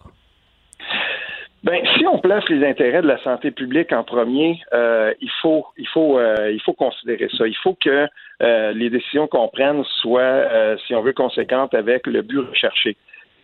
Ben, 1.64 1.80
si 1.96 2.08
on 2.08 2.18
place 2.18 2.44
les 2.50 2.68
intérêts 2.68 3.04
de 3.04 3.08
la 3.08 3.22
santé 3.24 3.52
publique 3.52 3.94
en 3.94 4.04
premier, 4.04 4.60
euh, 4.74 5.14
il 5.22 5.30
faut, 5.44 5.68
il 5.78 5.88
faut, 5.88 6.18
euh, 6.18 6.52
il 6.52 6.60
faut 6.62 6.74
considérer 6.74 7.30
ça. 7.38 7.46
Il 7.46 7.56
faut 7.56 7.78
que 7.80 8.08
euh, 8.42 8.72
les 8.72 8.90
décisions 8.90 9.28
qu'on 9.28 9.48
prenne 9.48 9.84
soient, 10.02 10.76
si 10.88 10.96
on 10.96 11.02
veut, 11.02 11.14
conséquentes 11.14 11.76
avec 11.76 12.08
le 12.08 12.24
but 12.24 12.40
recherché. 12.40 12.98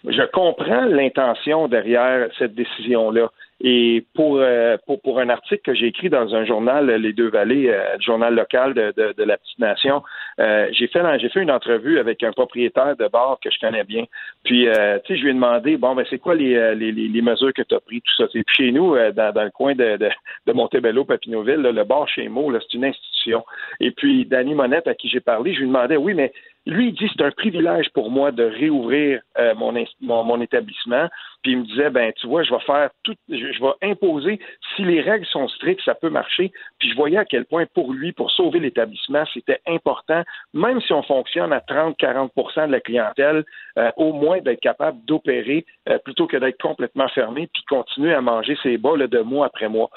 Je 0.07 0.23
comprends 0.31 0.85
l'intention 0.85 1.67
derrière 1.67 2.27
cette 2.39 2.55
décision-là. 2.55 3.29
Et 3.59 4.05
pour, 4.13 4.37
euh, 4.37 4.77
pour, 4.85 5.01
pour 5.01 5.19
un 5.19 5.29
article 5.29 5.61
que 5.63 5.73
j'ai 5.73 5.87
écrit 5.87 6.09
dans 6.09 6.35
un 6.35 6.45
journal, 6.45 6.87
Les 6.87 7.11
Deux 7.11 7.29
Vallées, 7.29 7.69
euh, 7.69 7.97
journal 7.99 8.35
local 8.35 8.75
de, 8.75 8.93
de, 8.95 9.13
de 9.17 9.23
la 9.23 9.37
Petite 9.37 9.57
Nation, 9.57 10.03
euh, 10.39 10.67
j'ai 10.71 10.87
fait 10.87 11.01
j'ai 11.19 11.29
fait 11.29 11.41
une 11.41 11.49
entrevue 11.49 11.97
avec 11.97 12.21
un 12.21 12.31
propriétaire 12.31 12.95
de 12.95 13.07
bar 13.07 13.39
que 13.43 13.49
je 13.49 13.59
connais 13.59 13.83
bien. 13.83 14.05
Puis, 14.43 14.67
euh, 14.67 14.99
tu 15.03 15.13
sais, 15.13 15.19
je 15.19 15.23
lui 15.23 15.31
ai 15.31 15.33
demandé, 15.33 15.77
bon, 15.77 15.95
ben 15.95 16.05
c'est 16.09 16.19
quoi 16.19 16.35
les, 16.35 16.55
euh, 16.55 16.75
les, 16.75 16.91
les, 16.91 17.21
mesures 17.21 17.53
que 17.53 17.63
tu 17.63 17.73
as 17.73 17.79
prises, 17.79 18.01
tout 18.03 18.15
ça? 18.15 18.29
Et 18.35 18.43
puis 18.43 18.55
chez 18.55 18.71
nous, 18.71 18.95
euh, 18.95 19.11
dans, 19.11 19.33
dans 19.33 19.43
le 19.43 19.51
coin 19.51 19.73
de, 19.73 19.97
de, 19.97 20.09
de 20.45 20.53
Montebello, 20.53 21.05
Papineauville, 21.05 21.61
là, 21.61 21.71
le 21.71 21.83
bar 21.83 22.07
chez 22.07 22.29
Mo, 22.29 22.53
c'est 22.53 22.77
une 22.77 22.85
institution. 22.85 23.43
Et 23.79 23.89
puis, 23.89 24.25
Danny 24.25 24.53
Monette, 24.53 24.87
à 24.87 24.93
qui 24.93 25.09
j'ai 25.09 25.19
parlé, 25.19 25.53
je 25.55 25.61
lui 25.61 25.67
demandais, 25.67 25.97
oui, 25.97 26.13
mais 26.13 26.31
lui, 26.67 26.89
il 26.89 26.93
dit 26.93 27.09
c'est 27.15 27.23
un 27.23 27.31
privilège 27.31 27.89
pour 27.93 28.11
moi 28.11 28.31
de 28.31 28.43
réouvrir 28.43 29.21
euh, 29.39 29.55
mon, 29.55 29.73
mon, 30.01 30.23
mon 30.23 30.41
établissement. 30.41 31.07
Puis 31.41 31.53
il 31.53 31.59
me 31.59 31.63
disait, 31.65 31.89
ben 31.89 32.11
tu 32.19 32.27
vois, 32.27 32.43
je 32.43 32.51
vais 32.53 32.59
faire 32.59 32.89
tout, 33.03 33.15
je, 33.29 33.53
je, 33.53 33.61
vais 33.61 33.89
imposer. 33.89 34.39
Si 34.75 34.83
les 34.83 34.99
règles 34.99 35.25
sont 35.27 35.47
strictes, 35.47 35.81
ça 35.85 35.95
peut 35.95 36.09
marcher. 36.09 36.51
Puis 36.79 36.89
je 36.89 36.95
voyais 36.95 37.17
à 37.17 37.25
quel 37.25 37.45
point 37.45 37.65
pour 37.73 37.93
lui, 37.93 38.11
pour 38.11 38.31
sauver 38.31 38.59
l'établissement, 38.59 39.23
c'était 39.33 39.61
important, 39.65 40.23
même 40.53 40.81
si 40.81 40.91
on 40.91 41.03
fonctionne 41.03 41.53
à 41.53 41.59
30-40% 41.59 42.67
de 42.67 42.71
la 42.73 42.81
clientèle, 42.81 43.45
euh, 43.77 43.91
au 43.95 44.11
moins 44.11 44.41
d'être 44.41 44.59
capable 44.59 45.03
d'opérer 45.05 45.65
euh, 45.87 45.97
plutôt 45.99 46.27
que 46.27 46.35
d'être 46.35 46.61
complètement 46.61 47.07
fermé, 47.07 47.47
puis 47.53 47.63
continuer 47.69 48.13
à 48.13 48.19
manger 48.19 48.57
ses 48.61 48.77
bas 48.77 48.97
de 48.97 49.19
mois 49.19 49.45
après 49.45 49.69
mois. 49.69 49.89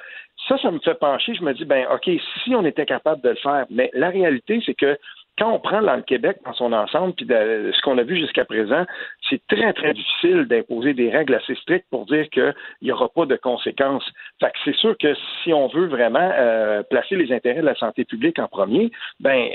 Ça, 0.49 0.57
ça 0.59 0.71
me 0.71 0.79
fait 0.79 0.95
pencher. 0.95 1.35
Je 1.35 1.43
me 1.43 1.53
dis, 1.53 1.65
ben 1.65 1.87
ok, 1.93 2.11
si 2.45 2.55
on 2.55 2.65
était 2.65 2.87
capable 2.87 3.23
de 3.23 3.31
le 3.31 3.37
faire, 3.37 3.67
mais 3.71 3.91
la 3.93 4.11
réalité, 4.11 4.63
c'est 4.65 4.75
que 4.75 4.97
quand 5.39 5.53
on 5.53 5.59
prend 5.59 5.81
dans 5.81 5.97
le 5.97 6.03
Québec 6.03 6.39
dans 6.45 6.53
son 6.53 6.73
ensemble, 6.73 7.15
puis 7.15 7.25
de, 7.25 7.71
ce 7.75 7.81
qu'on 7.83 7.97
a 7.99 8.03
vu 8.03 8.17
jusqu'à 8.17 8.45
présent, 8.45 8.85
c'est 9.29 9.41
très, 9.49 9.73
très 9.73 9.95
difficile 9.95 10.45
d'imposer 10.45 10.93
des 10.93 11.11
règles 11.11 11.35
assez 11.35 11.55
strictes 11.55 11.87
pour 11.91 12.05
dire 12.07 12.29
qu'il 12.31 12.55
n'y 12.83 12.93
aura 12.93 13.09
pas 13.09 13.25
de 13.27 13.37
conséquences. 13.37 14.05
Fait 14.39 14.49
que 14.49 14.59
c'est 14.65 14.77
sûr 14.77 14.97
que 14.99 15.15
si 15.43 15.53
on 15.53 15.69
veut 15.69 15.87
vraiment 15.87 16.31
euh, 16.35 16.83
placer 16.83 17.17
les 17.17 17.33
intérêts 17.33 17.61
de 17.61 17.67
la 17.67 17.75
santé 17.75 18.05
publique 18.05 18.39
en 18.39 18.49
premier, 18.49 18.91
ben 19.21 19.49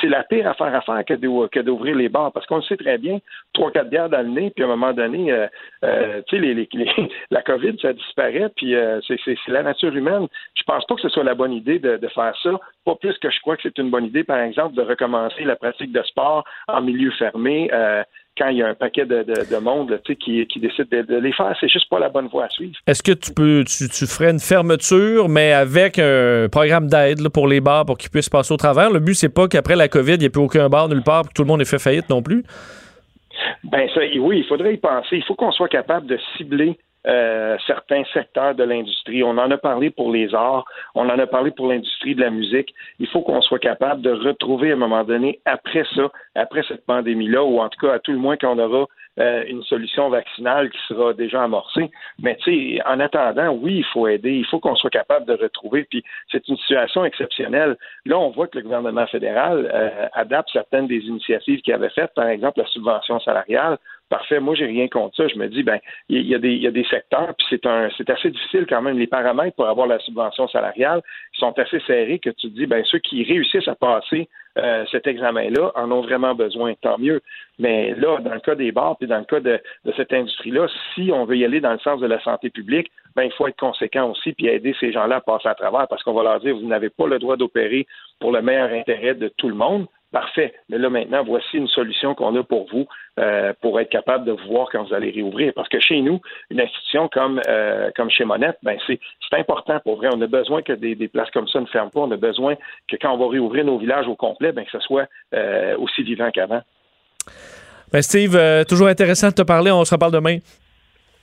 c'est 0.00 0.08
la 0.08 0.22
pire 0.22 0.48
affaire 0.48 0.74
à 0.74 0.80
faire 0.80 1.04
que 1.04 1.60
d'ouvrir 1.60 1.96
les 1.96 2.08
bars, 2.08 2.32
parce 2.32 2.46
qu'on 2.46 2.56
le 2.56 2.62
sait 2.62 2.76
très 2.76 2.98
bien, 2.98 3.18
trois, 3.52 3.70
quatre 3.72 3.90
bières 3.90 4.10
dans 4.10 4.22
le 4.22 4.30
nez, 4.30 4.50
puis 4.50 4.64
à 4.64 4.68
un 4.68 4.70
moment 4.70 4.92
donné, 4.92 5.32
euh, 5.32 5.46
euh, 5.84 6.22
tu 6.28 6.40
sais, 6.40 6.68
la 7.30 7.42
COVID, 7.42 7.76
ça 7.80 7.92
disparaît, 7.92 8.48
puis 8.56 8.74
c'est 9.06 9.48
la 9.48 9.62
nature 9.62 9.94
humaine. 9.94 10.28
Je 10.54 10.62
pense 10.62 10.84
pas 10.86 10.94
que 10.94 11.00
ce 11.00 11.08
soit 11.08 11.24
la 11.24 11.34
bonne 11.34 11.52
idée 11.52 11.78
de, 11.78 11.96
de 11.96 12.08
faire 12.08 12.34
ça, 12.42 12.60
pas 12.90 12.96
plus 12.96 13.16
que 13.18 13.30
je 13.30 13.40
crois 13.40 13.56
que 13.56 13.62
c'est 13.62 13.78
une 13.78 13.90
bonne 13.90 14.06
idée, 14.06 14.24
par 14.24 14.40
exemple, 14.40 14.74
de 14.74 14.82
recommencer 14.82 15.44
la 15.44 15.56
pratique 15.56 15.92
de 15.92 16.02
sport 16.02 16.44
en 16.68 16.80
milieu 16.80 17.10
fermé 17.12 17.70
euh, 17.72 18.02
quand 18.36 18.48
il 18.48 18.58
y 18.58 18.62
a 18.62 18.68
un 18.68 18.74
paquet 18.74 19.04
de, 19.04 19.22
de, 19.22 19.48
de 19.50 19.56
monde 19.58 19.90
là, 19.90 19.98
qui, 19.98 20.46
qui 20.46 20.60
décide 20.60 20.88
de, 20.88 21.02
de, 21.02 21.16
les 21.16 21.32
faire. 21.32 21.54
C'est 21.60 21.68
juste 21.68 21.88
pas 21.88 21.98
la 21.98 22.08
bonne 22.08 22.26
voie 22.28 22.46
à 22.46 22.48
suivre. 22.48 22.74
Est-ce 22.86 23.02
que 23.02 23.12
tu 23.12 23.32
peux 23.32 23.64
tu, 23.64 23.88
tu, 23.88 24.06
ferais 24.06 24.30
une 24.30 24.40
fermeture, 24.40 25.28
mais 25.28 25.52
avec 25.52 25.98
un 25.98 26.48
programme 26.50 26.88
d'aide 26.88 27.28
pour 27.28 27.46
les 27.46 27.60
bars 27.60 27.86
pour 27.86 27.96
qu'ils 27.98 28.10
puissent 28.10 28.28
passer 28.28 28.52
au 28.52 28.56
travers? 28.56 28.90
Le 28.90 28.98
but, 28.98 29.14
c'est 29.14 29.32
pas 29.32 29.46
qu'après 29.46 29.76
la 29.76 29.88
COVID, 29.88 30.14
il 30.14 30.18
n'y 30.20 30.24
ait 30.24 30.30
plus 30.30 30.42
aucun 30.42 30.68
bar 30.68 30.88
nulle 30.88 31.02
part 31.02 31.22
et 31.24 31.28
que 31.28 31.34
tout 31.34 31.42
le 31.42 31.48
monde 31.48 31.60
ait 31.60 31.64
fait 31.64 31.78
faillite 31.78 32.08
non 32.08 32.22
plus? 32.22 32.42
Ben 33.64 33.88
ça, 33.94 34.00
oui, 34.18 34.38
il 34.38 34.44
faudrait 34.44 34.74
y 34.74 34.78
penser. 34.78 35.16
Il 35.16 35.24
faut 35.24 35.34
qu'on 35.34 35.52
soit 35.52 35.68
capable 35.68 36.06
de 36.06 36.18
cibler 36.36 36.78
euh, 37.06 37.56
certains 37.66 38.02
secteurs 38.12 38.54
de 38.54 38.64
l'industrie. 38.64 39.22
On 39.22 39.30
en 39.30 39.50
a 39.50 39.56
parlé 39.56 39.90
pour 39.90 40.12
les 40.12 40.34
arts, 40.34 40.64
on 40.94 41.08
en 41.08 41.18
a 41.18 41.26
parlé 41.26 41.50
pour 41.50 41.68
l'industrie 41.68 42.14
de 42.14 42.20
la 42.20 42.30
musique. 42.30 42.74
Il 42.98 43.06
faut 43.06 43.22
qu'on 43.22 43.40
soit 43.40 43.58
capable 43.58 44.02
de 44.02 44.10
retrouver 44.10 44.70
à 44.70 44.74
un 44.74 44.78
moment 44.78 45.04
donné, 45.04 45.40
après 45.44 45.84
ça, 45.94 46.10
après 46.34 46.62
cette 46.68 46.84
pandémie-là, 46.84 47.42
ou 47.42 47.58
en 47.60 47.68
tout 47.68 47.86
cas 47.86 47.94
à 47.94 47.98
tout 47.98 48.12
le 48.12 48.18
moins 48.18 48.36
qu'on 48.36 48.58
aura 48.58 48.86
euh, 49.18 49.44
une 49.46 49.62
solution 49.64 50.08
vaccinale 50.08 50.70
qui 50.70 50.78
sera 50.88 51.12
déjà 51.12 51.42
amorcée. 51.42 51.90
Mais 52.20 52.36
tu 52.36 52.76
sais, 52.76 52.82
en 52.86 53.00
attendant, 53.00 53.50
oui, 53.50 53.78
il 53.78 53.84
faut 53.84 54.06
aider, 54.06 54.32
il 54.32 54.46
faut 54.46 54.60
qu'on 54.60 54.76
soit 54.76 54.90
capable 54.90 55.26
de 55.26 55.34
retrouver. 55.34 55.84
Puis 55.84 56.04
c'est 56.30 56.46
une 56.48 56.56
situation 56.56 57.04
exceptionnelle. 57.04 57.76
Là, 58.06 58.18
on 58.18 58.30
voit 58.30 58.46
que 58.46 58.58
le 58.58 58.64
gouvernement 58.64 59.06
fédéral 59.06 59.70
euh, 59.72 60.06
adapte 60.12 60.50
certaines 60.52 60.86
des 60.86 61.00
initiatives 61.00 61.60
qu'il 61.62 61.74
avait 61.74 61.90
faites, 61.90 62.14
par 62.14 62.28
exemple 62.28 62.60
la 62.60 62.66
subvention 62.66 63.18
salariale 63.20 63.78
parfait, 64.10 64.40
moi 64.40 64.54
j'ai 64.54 64.66
rien 64.66 64.88
contre 64.88 65.16
ça. 65.16 65.28
Je 65.28 65.36
me 65.36 65.48
dis, 65.48 65.62
ben, 65.62 65.78
il 66.10 66.26
y, 66.26 66.34
a 66.34 66.38
des, 66.38 66.52
il 66.52 66.60
y 66.62 66.66
a 66.66 66.70
des 66.70 66.84
secteurs, 66.84 67.32
puis 67.38 67.46
c'est 67.48 67.64
un 67.64 67.88
c'est 67.96 68.10
assez 68.10 68.30
difficile 68.30 68.66
quand 68.68 68.82
même. 68.82 68.98
Les 68.98 69.06
paramètres 69.06 69.56
pour 69.56 69.68
avoir 69.68 69.86
la 69.86 69.98
subvention 70.00 70.48
salariale 70.48 71.00
sont 71.32 71.58
assez 71.58 71.80
serrés 71.86 72.18
que 72.18 72.30
tu 72.30 72.48
dis, 72.48 72.66
ben, 72.66 72.84
ceux 72.84 72.98
qui 72.98 73.22
réussissent 73.22 73.68
à 73.68 73.76
passer 73.76 74.28
euh, 74.58 74.84
cet 74.90 75.06
examen-là 75.06 75.72
en 75.74 75.90
ont 75.92 76.00
vraiment 76.00 76.34
besoin, 76.34 76.74
tant 76.80 76.98
mieux. 76.98 77.20
Mais 77.58 77.94
là, 77.94 78.18
dans 78.20 78.34
le 78.34 78.40
cas 78.40 78.54
des 78.54 78.72
bars, 78.72 78.96
puis 78.98 79.06
dans 79.06 79.18
le 79.18 79.24
cas 79.24 79.40
de, 79.40 79.60
de 79.84 79.92
cette 79.96 80.12
industrie-là, 80.12 80.66
si 80.94 81.10
on 81.12 81.24
veut 81.24 81.36
y 81.36 81.44
aller 81.44 81.60
dans 81.60 81.72
le 81.72 81.78
sens 81.78 82.00
de 82.00 82.06
la 82.06 82.20
santé 82.22 82.50
publique, 82.50 82.90
ben 83.14 83.24
il 83.24 83.32
faut 83.32 83.46
être 83.46 83.58
conséquent 83.58 84.10
aussi, 84.10 84.32
puis 84.32 84.48
aider 84.48 84.74
ces 84.80 84.92
gens-là 84.92 85.16
à 85.16 85.20
passer 85.20 85.48
à 85.48 85.54
travers, 85.54 85.86
parce 85.88 86.02
qu'on 86.02 86.14
va 86.14 86.22
leur 86.22 86.40
dire, 86.40 86.56
vous 86.56 86.66
n'avez 86.66 86.90
pas 86.90 87.06
le 87.06 87.18
droit 87.18 87.36
d'opérer 87.36 87.86
pour 88.18 88.32
le 88.32 88.42
meilleur 88.42 88.70
intérêt 88.70 89.14
de 89.14 89.28
tout 89.28 89.48
le 89.48 89.54
monde. 89.54 89.86
Parfait. 90.12 90.52
Mais 90.68 90.78
là, 90.78 90.90
maintenant, 90.90 91.22
voici 91.22 91.56
une 91.56 91.68
solution 91.68 92.16
qu'on 92.16 92.34
a 92.34 92.42
pour 92.42 92.68
vous 92.68 92.86
euh, 93.20 93.52
pour 93.60 93.78
être 93.78 93.90
capable 93.90 94.24
de 94.24 94.32
voir 94.48 94.68
quand 94.72 94.82
vous 94.82 94.92
allez 94.92 95.10
réouvrir. 95.10 95.52
Parce 95.54 95.68
que 95.68 95.78
chez 95.78 96.00
nous, 96.00 96.20
une 96.50 96.60
institution 96.60 97.08
comme, 97.08 97.40
euh, 97.46 97.90
comme 97.94 98.10
chez 98.10 98.24
Monette, 98.24 98.58
ben 98.64 98.76
c'est 98.86 98.98
important 99.32 99.78
pour 99.80 99.96
vrai. 99.96 100.08
On 100.12 100.20
a 100.20 100.26
besoin 100.26 100.62
que 100.62 100.72
des, 100.72 100.96
des, 100.96 101.06
places 101.06 101.30
comme 101.30 101.46
ça 101.46 101.60
ne 101.60 101.66
ferment 101.66 101.90
pas. 101.90 102.00
On 102.00 102.10
a 102.10 102.16
besoin 102.16 102.56
que 102.88 102.96
quand 103.00 103.12
on 103.14 103.18
va 103.18 103.28
réouvrir 103.28 103.64
nos 103.64 103.78
villages 103.78 104.08
au 104.08 104.16
complet, 104.16 104.50
ben 104.50 104.64
que 104.64 104.70
ce 104.72 104.80
soit 104.80 105.06
euh, 105.32 105.76
aussi 105.78 106.02
vivant 106.02 106.30
qu'avant. 106.32 106.62
Ben 107.92 108.02
Steve, 108.02 108.36
toujours 108.68 108.88
intéressant 108.88 109.28
de 109.28 109.34
te 109.34 109.42
parler. 109.42 109.70
On 109.70 109.84
se 109.84 109.94
reparle 109.94 110.12
demain. 110.12 110.38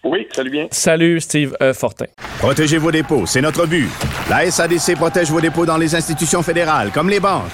Oui, 0.03 0.27
salut 0.33 0.49
bien. 0.49 0.67
Salut, 0.71 1.19
Steve 1.19 1.55
Fortin. 1.73 2.05
Protégez 2.39 2.77
vos 2.77 2.91
dépôts, 2.91 3.25
c'est 3.25 3.41
notre 3.41 3.65
but. 3.65 3.89
La 4.29 4.49
SADC 4.49 4.95
protège 4.95 5.29
vos 5.31 5.41
dépôts 5.41 5.65
dans 5.65 5.77
les 5.77 5.95
institutions 5.95 6.43
fédérales, 6.43 6.91
comme 6.91 7.09
les 7.09 7.19
banques. 7.19 7.51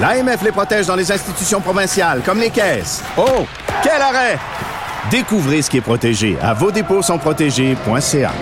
L'AMF 0.00 0.42
les 0.42 0.52
protège 0.52 0.86
dans 0.86 0.96
les 0.96 1.10
institutions 1.12 1.60
provinciales, 1.60 2.20
comme 2.24 2.40
les 2.40 2.50
caisses. 2.50 3.02
Oh, 3.16 3.46
quel 3.82 4.02
arrêt! 4.02 4.38
Découvrez 5.10 5.62
ce 5.62 5.70
qui 5.70 5.76
est 5.76 5.82
protégé 5.82 6.36
à 6.42 6.54
vos 6.54 6.70
dépôts 6.70 7.02
sont 7.02 7.18
protégés.ca. 7.18 8.32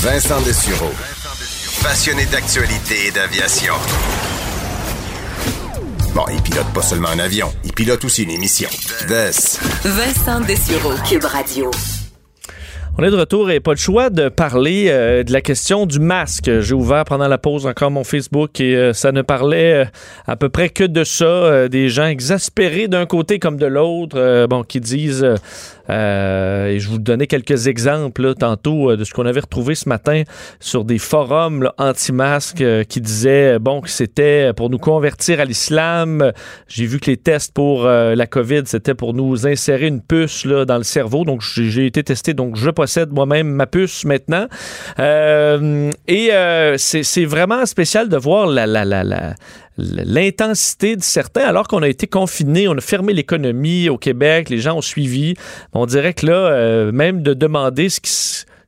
Vincent 0.00 0.40
Dessureau. 0.42 0.92
Passionné 1.82 2.26
d'actualité 2.26 3.08
et 3.08 3.10
d'aviation. 3.10 3.74
Bon, 6.14 6.22
il 6.32 6.40
pilote 6.42 6.72
pas 6.72 6.82
seulement 6.82 7.08
un 7.08 7.18
avion, 7.18 7.48
il 7.64 7.72
pilote 7.72 8.04
aussi 8.04 8.22
une 8.22 8.30
émission. 8.30 8.68
Vess. 9.08 9.58
Vincent 9.82 10.40
Dessureau, 10.42 10.92
Cube 11.08 11.24
Radio. 11.24 11.72
On 12.96 13.02
est 13.02 13.10
de 13.10 13.16
retour 13.16 13.50
et 13.50 13.58
pas 13.58 13.72
le 13.72 13.76
choix 13.76 14.08
de 14.08 14.28
parler 14.28 14.86
euh, 14.88 15.24
de 15.24 15.32
la 15.32 15.40
question 15.40 15.84
du 15.84 15.98
masque. 15.98 16.48
J'ai 16.60 16.74
ouvert 16.74 17.04
pendant 17.04 17.26
la 17.26 17.38
pause 17.38 17.66
encore 17.66 17.90
mon 17.90 18.04
Facebook 18.04 18.60
et 18.60 18.76
euh, 18.76 18.92
ça 18.92 19.10
ne 19.10 19.22
parlait 19.22 19.72
euh, 19.72 19.84
à 20.28 20.36
peu 20.36 20.48
près 20.48 20.68
que 20.68 20.84
de 20.84 21.02
ça. 21.02 21.68
des 21.68 21.88
gens 21.88 22.06
exaspérés 22.06 22.86
d'un 22.86 23.06
côté 23.06 23.40
comme 23.40 23.56
de 23.56 23.66
l'autre, 23.66 24.46
bon, 24.48 24.62
qui 24.62 24.78
disent 24.78 25.26
euh, 25.90 26.66
et 26.68 26.80
je 26.80 26.88
vous 26.88 26.98
donnais 26.98 27.26
quelques 27.26 27.66
exemples 27.66 28.34
tantôt 28.34 28.90
euh, 28.90 28.96
de 28.96 29.04
ce 29.04 29.12
qu'on 29.12 29.26
avait 29.26 29.40
retrouvé 29.40 29.74
ce 29.74 29.88
matin 29.88 30.22
sur 30.60 30.84
des 30.84 30.98
forums 30.98 31.70
anti-masques 31.78 32.62
euh, 32.62 32.84
qui 32.84 33.00
disaient 33.00 33.58
bon 33.58 33.80
que 33.80 33.90
c'était 33.90 34.52
pour 34.54 34.70
nous 34.70 34.78
convertir 34.78 35.40
à 35.40 35.44
l'islam. 35.44 36.32
J'ai 36.68 36.86
vu 36.86 37.00
que 37.00 37.10
les 37.10 37.16
tests 37.16 37.52
pour 37.52 37.84
la 37.84 38.26
COVID 38.26 38.62
c'était 38.66 38.94
pour 38.94 39.14
nous 39.14 39.46
insérer 39.46 39.86
une 39.86 40.00
puce 40.00 40.44
là, 40.44 40.64
dans 40.64 40.78
le 40.78 40.84
cerveau. 40.84 41.24
Donc 41.24 41.42
j'ai 41.42 41.86
été 41.86 42.02
testé, 42.02 42.34
donc 42.34 42.56
je 42.56 42.70
possède 42.70 43.12
moi-même 43.12 43.48
ma 43.48 43.66
puce 43.66 44.04
maintenant. 44.04 44.46
et 44.98 46.30
c'est 46.76 47.24
vraiment 47.24 47.66
spécial 47.66 48.08
de 48.08 48.16
voir 48.16 48.46
la, 48.46 48.66
la, 48.66 48.84
la, 48.84 49.04
la 49.04 49.34
l'intensité 49.76 50.96
de 50.96 51.02
certains, 51.02 51.44
alors 51.44 51.66
qu'on 51.66 51.82
a 51.82 51.88
été 51.88 52.06
confinés, 52.06 52.68
on 52.68 52.76
a 52.76 52.80
fermé 52.80 53.12
l'économie 53.12 53.88
au 53.88 53.98
Québec, 53.98 54.48
les 54.50 54.58
gens 54.58 54.76
ont 54.76 54.82
suivi. 54.82 55.34
On 55.72 55.86
dirait 55.86 56.14
que 56.14 56.26
là, 56.26 56.34
euh, 56.34 56.92
même 56.92 57.22
de 57.22 57.34
demander 57.34 57.88
ce 57.88 58.00
qui 58.00 58.10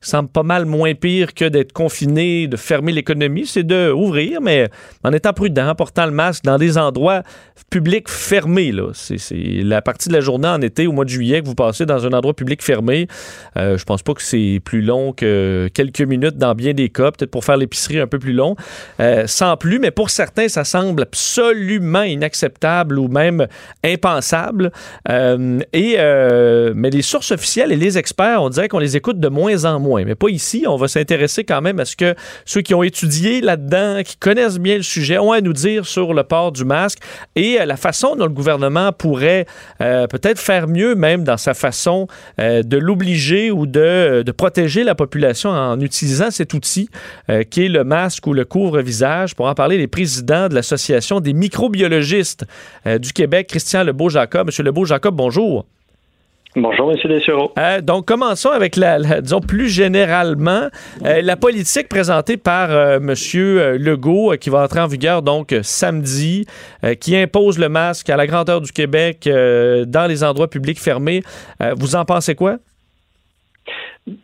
semble 0.01 0.29
pas 0.29 0.43
mal 0.43 0.65
moins 0.65 0.93
pire 0.93 1.33
que 1.33 1.45
d'être 1.45 1.73
confiné, 1.73 2.47
de 2.47 2.57
fermer 2.57 2.91
l'économie, 2.91 3.45
c'est 3.45 3.63
de 3.63 3.91
ouvrir, 3.91 4.41
mais 4.41 4.69
en 5.03 5.11
étant 5.13 5.33
prudent, 5.33 5.69
en 5.69 5.75
portant 5.75 6.05
le 6.05 6.11
masque 6.11 6.43
dans 6.43 6.57
des 6.57 6.77
endroits 6.77 7.23
publics 7.69 8.09
fermés. 8.09 8.71
Là. 8.71 8.89
C'est, 8.93 9.17
la 9.31 9.81
partie 9.81 10.09
de 10.09 10.13
la 10.13 10.21
journée 10.21 10.47
en 10.47 10.61
été, 10.61 10.87
au 10.87 10.91
mois 10.91 11.05
de 11.05 11.09
juillet, 11.09 11.41
que 11.41 11.47
vous 11.47 11.55
passez 11.55 11.85
dans 11.85 12.05
un 12.05 12.13
endroit 12.13 12.33
public 12.33 12.63
fermé. 12.63 13.07
Euh, 13.57 13.77
je 13.77 13.83
pense 13.83 14.03
pas 14.03 14.13
que 14.13 14.21
c'est 14.21 14.61
plus 14.63 14.81
long 14.81 15.13
que 15.13 15.69
quelques 15.73 16.01
minutes 16.01 16.37
dans 16.37 16.55
bien 16.55 16.73
des 16.73 16.89
cas, 16.89 17.11
peut-être 17.11 17.31
pour 17.31 17.43
faire 17.43 17.57
l'épicerie 17.57 17.99
un 17.99 18.07
peu 18.07 18.19
plus 18.19 18.33
long, 18.33 18.55
euh, 18.99 19.25
sans 19.27 19.57
plus, 19.57 19.79
mais 19.79 19.91
pour 19.91 20.09
certains, 20.09 20.47
ça 20.47 20.63
semble 20.63 21.03
absolument 21.03 22.03
inacceptable 22.03 22.99
ou 22.99 23.07
même 23.07 23.47
impensable. 23.83 24.71
Euh, 25.09 25.59
et, 25.73 25.95
euh, 25.97 26.73
mais 26.75 26.89
les 26.89 27.01
sources 27.01 27.31
officielles 27.31 27.71
et 27.71 27.75
les 27.75 27.97
experts, 27.97 28.41
on 28.41 28.49
dirait 28.49 28.67
qu'on 28.67 28.79
les 28.79 28.97
écoute 28.97 29.19
de 29.19 29.29
moins 29.29 29.65
en 29.65 29.79
moins 29.79 29.86
mais 29.95 30.15
pas 30.15 30.29
ici. 30.29 30.65
On 30.67 30.75
va 30.75 30.87
s'intéresser 30.87 31.43
quand 31.43 31.61
même 31.61 31.79
à 31.79 31.85
ce 31.85 31.95
que 31.95 32.15
ceux 32.45 32.61
qui 32.61 32.73
ont 32.73 32.83
étudié 32.83 33.41
là-dedans, 33.41 34.01
qui 34.03 34.17
connaissent 34.17 34.59
bien 34.59 34.77
le 34.77 34.83
sujet, 34.83 35.17
ont 35.17 35.31
à 35.31 35.41
nous 35.41 35.53
dire 35.53 35.85
sur 35.85 36.13
le 36.13 36.23
port 36.23 36.51
du 36.51 36.65
masque 36.65 36.99
et 37.35 37.59
euh, 37.59 37.65
la 37.65 37.77
façon 37.77 38.15
dont 38.15 38.25
le 38.25 38.31
gouvernement 38.31 38.91
pourrait 38.91 39.45
euh, 39.81 40.07
peut-être 40.07 40.39
faire 40.39 40.67
mieux 40.67 40.95
même 40.95 41.23
dans 41.23 41.37
sa 41.37 41.53
façon 41.53 42.07
euh, 42.39 42.63
de 42.63 42.77
l'obliger 42.77 43.51
ou 43.51 43.65
de, 43.65 44.23
protéger 44.37 44.83
la 44.83 44.93
population 44.93 45.49
en 45.49 45.79
utilisant 45.79 46.29
cet 46.29 46.53
outil 46.53 46.89
qui 47.49 47.65
est 47.65 47.69
le 47.69 47.83
masque 47.83 48.27
ou 48.27 48.33
le 48.33 48.45
couvre-visage. 48.45 49.35
Pour 49.35 49.47
en 49.47 49.55
parler, 49.55 49.77
les 49.77 49.87
présidents 49.87 50.47
de 50.47 50.53
l'Association 50.53 51.19
des 51.19 51.33
microbiologistes 51.33 52.45
du 52.85 53.13
Québec, 53.13 53.47
Christian 53.47 53.83
Lebeau-Jacob. 53.83 54.47
Monsieur 54.47 54.63
Lebeau-Jacob, 54.63 55.15
bonjour. 55.15 55.65
Bonjour, 56.59 56.91
M. 56.91 56.97
Dessureau. 57.07 57.51
Euh, 57.59 57.81
donc, 57.81 58.05
commençons 58.05 58.49
avec, 58.49 58.77
la, 58.77 59.21
disons, 59.21 59.41
plus 59.41 59.69
généralement, 59.69 60.69
euh, 61.05 61.21
la 61.21 61.35
politique 61.35 61.87
présentée 61.87 62.35
par 62.35 62.71
euh, 62.71 62.97
M. 62.97 63.13
Legault, 63.79 64.33
qui 64.41 64.49
va 64.49 64.63
entrer 64.63 64.79
en 64.79 64.87
vigueur, 64.87 65.21
donc, 65.21 65.53
samedi, 65.61 66.47
qui 66.99 67.15
impose 67.15 67.59
le 67.59 67.69
masque 67.69 68.09
à 68.09 68.17
la 68.17 68.25
grandeur 68.25 68.61
du 68.61 68.71
Québec 68.71 69.29
dans 69.29 70.07
les 70.09 70.23
endroits 70.23 70.47
publics 70.47 70.79
fermés. 70.79 71.21
vous 71.77 71.95
en 71.95 72.05
pensez 72.05 72.33
quoi? 72.33 72.55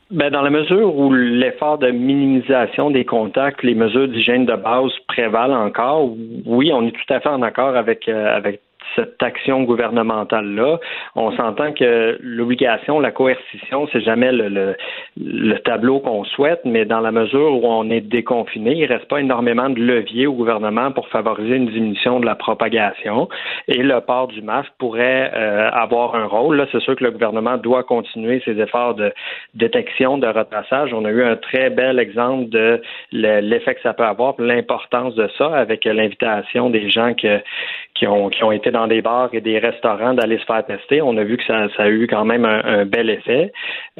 Ben, 0.09 0.31
dans 0.31 0.41
la 0.41 0.49
mesure 0.49 0.95
où 0.95 1.13
l'effort 1.13 1.77
de 1.77 1.91
minimisation 1.91 2.89
des 2.89 3.05
contacts, 3.05 3.61
les 3.63 3.75
mesures 3.75 4.07
d'hygiène 4.07 4.45
de 4.45 4.55
base 4.55 4.91
prévalent 5.07 5.65
encore, 5.65 6.09
oui, 6.45 6.71
on 6.73 6.87
est 6.87 6.91
tout 6.91 7.13
à 7.13 7.19
fait 7.19 7.29
en 7.29 7.41
accord 7.41 7.75
avec, 7.75 8.07
avec 8.07 8.61
cette 8.95 9.21
action 9.21 9.63
gouvernementale-là. 9.63 10.79
On 11.15 11.31
s'entend 11.35 11.73
que 11.73 12.17
l'obligation, 12.21 12.99
la 12.99 13.11
coercition, 13.11 13.87
c'est 13.91 14.01
jamais 14.01 14.31
le, 14.31 14.75
le, 15.17 15.59
tableau 15.59 15.99
qu'on 15.99 16.23
souhaite, 16.23 16.61
mais 16.65 16.85
dans 16.85 16.99
la 16.99 17.11
mesure 17.11 17.63
où 17.63 17.65
on 17.65 17.89
est 17.89 18.01
déconfiné, 18.01 18.73
il 18.75 18.85
reste 18.85 19.07
pas 19.07 19.19
énormément 19.19 19.69
de 19.69 19.79
levier 19.79 20.27
au 20.27 20.33
gouvernement 20.33 20.91
pour 20.91 21.07
favoriser 21.09 21.55
une 21.55 21.67
diminution 21.67 22.19
de 22.19 22.25
la 22.25 22.35
propagation. 22.35 23.29
Et 23.67 23.81
le 23.81 23.99
port 24.01 24.27
du 24.27 24.41
masque 24.41 24.71
pourrait 24.77 25.31
euh, 25.33 25.69
avoir 25.71 26.15
un 26.15 26.25
rôle. 26.25 26.57
Là, 26.57 26.65
c'est 26.71 26.81
sûr 26.81 26.95
que 26.95 27.03
le 27.03 27.11
gouvernement 27.11 27.57
doit 27.57 27.83
continuer 27.83 28.41
ses 28.45 28.59
efforts 28.59 28.95
de 28.95 29.13
détection, 29.53 30.17
de 30.17 30.27
retraçage. 30.27 30.93
On 30.93 31.05
a 31.05 31.09
eu 31.09 31.23
un 31.23 31.35
très 31.35 31.69
bel 31.69 31.99
exemple 31.99 32.49
de 32.49 32.81
l'effet 33.11 33.75
que 33.75 33.81
ça 33.81 33.93
peut 33.93 34.03
avoir, 34.03 34.35
l'importance 34.39 35.15
de 35.15 35.29
ça 35.37 35.55
avec 35.55 35.85
l'invitation 35.85 36.69
des 36.69 36.89
gens 36.89 37.13
que, 37.13 37.39
qui, 37.95 38.07
ont, 38.07 38.29
qui 38.29 38.43
ont 38.43 38.51
été 38.51 38.71
dans 38.71 38.87
des 38.87 39.01
bars 39.01 39.29
et 39.33 39.41
des 39.41 39.59
restaurants 39.59 40.13
d'aller 40.13 40.39
se 40.39 40.45
faire 40.45 40.65
tester. 40.65 41.01
On 41.01 41.15
a 41.17 41.23
vu 41.23 41.37
que 41.37 41.43
ça, 41.45 41.67
a 41.77 41.89
eu 41.89 42.07
quand 42.07 42.25
même 42.25 42.43
un, 42.43 42.85
bel 42.85 43.09
effet. 43.09 43.51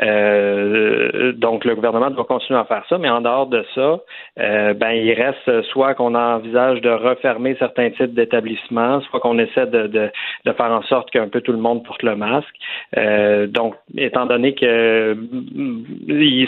Euh, 0.02 1.32
donc, 1.34 1.64
le 1.64 1.76
gouvernement 1.76 2.10
doit 2.10 2.26
continuer 2.26 2.60
à 2.60 2.66
faire 2.66 2.84
ça, 2.90 2.98
mais 2.98 3.10
en 3.10 3.22
dehors 3.22 3.48
de 3.48 3.64
ça, 3.76 4.00
euh, 4.40 4.74
ben, 4.74 4.92
il 4.92 5.14
reste 5.14 5.62
soit 5.68 5.94
qu'on 5.94 6.16
envisage 6.16 6.82
de 6.82 6.90
refermer 6.90 7.56
certains 7.60 7.92
types 7.92 8.16
d'établissements, 8.16 9.02
soit 9.02 9.20
qu'on 9.20 9.38
essaie 9.38 9.68
de, 9.68 9.88
de, 9.88 10.10
de, 10.46 10.54
faire 10.54 10.72
en 10.72 10.82
sorte 10.84 11.12
qu'un 11.12 11.28
peu 11.28 11.42
tout 11.42 11.52
le 11.52 11.60
monde 11.60 11.84
porte 11.86 12.02
le 12.02 12.16
masque. 12.16 12.56
Euh, 12.98 13.46
donc, 13.46 13.76
étant 13.96 14.26
donné 14.26 14.56
que 14.56 15.16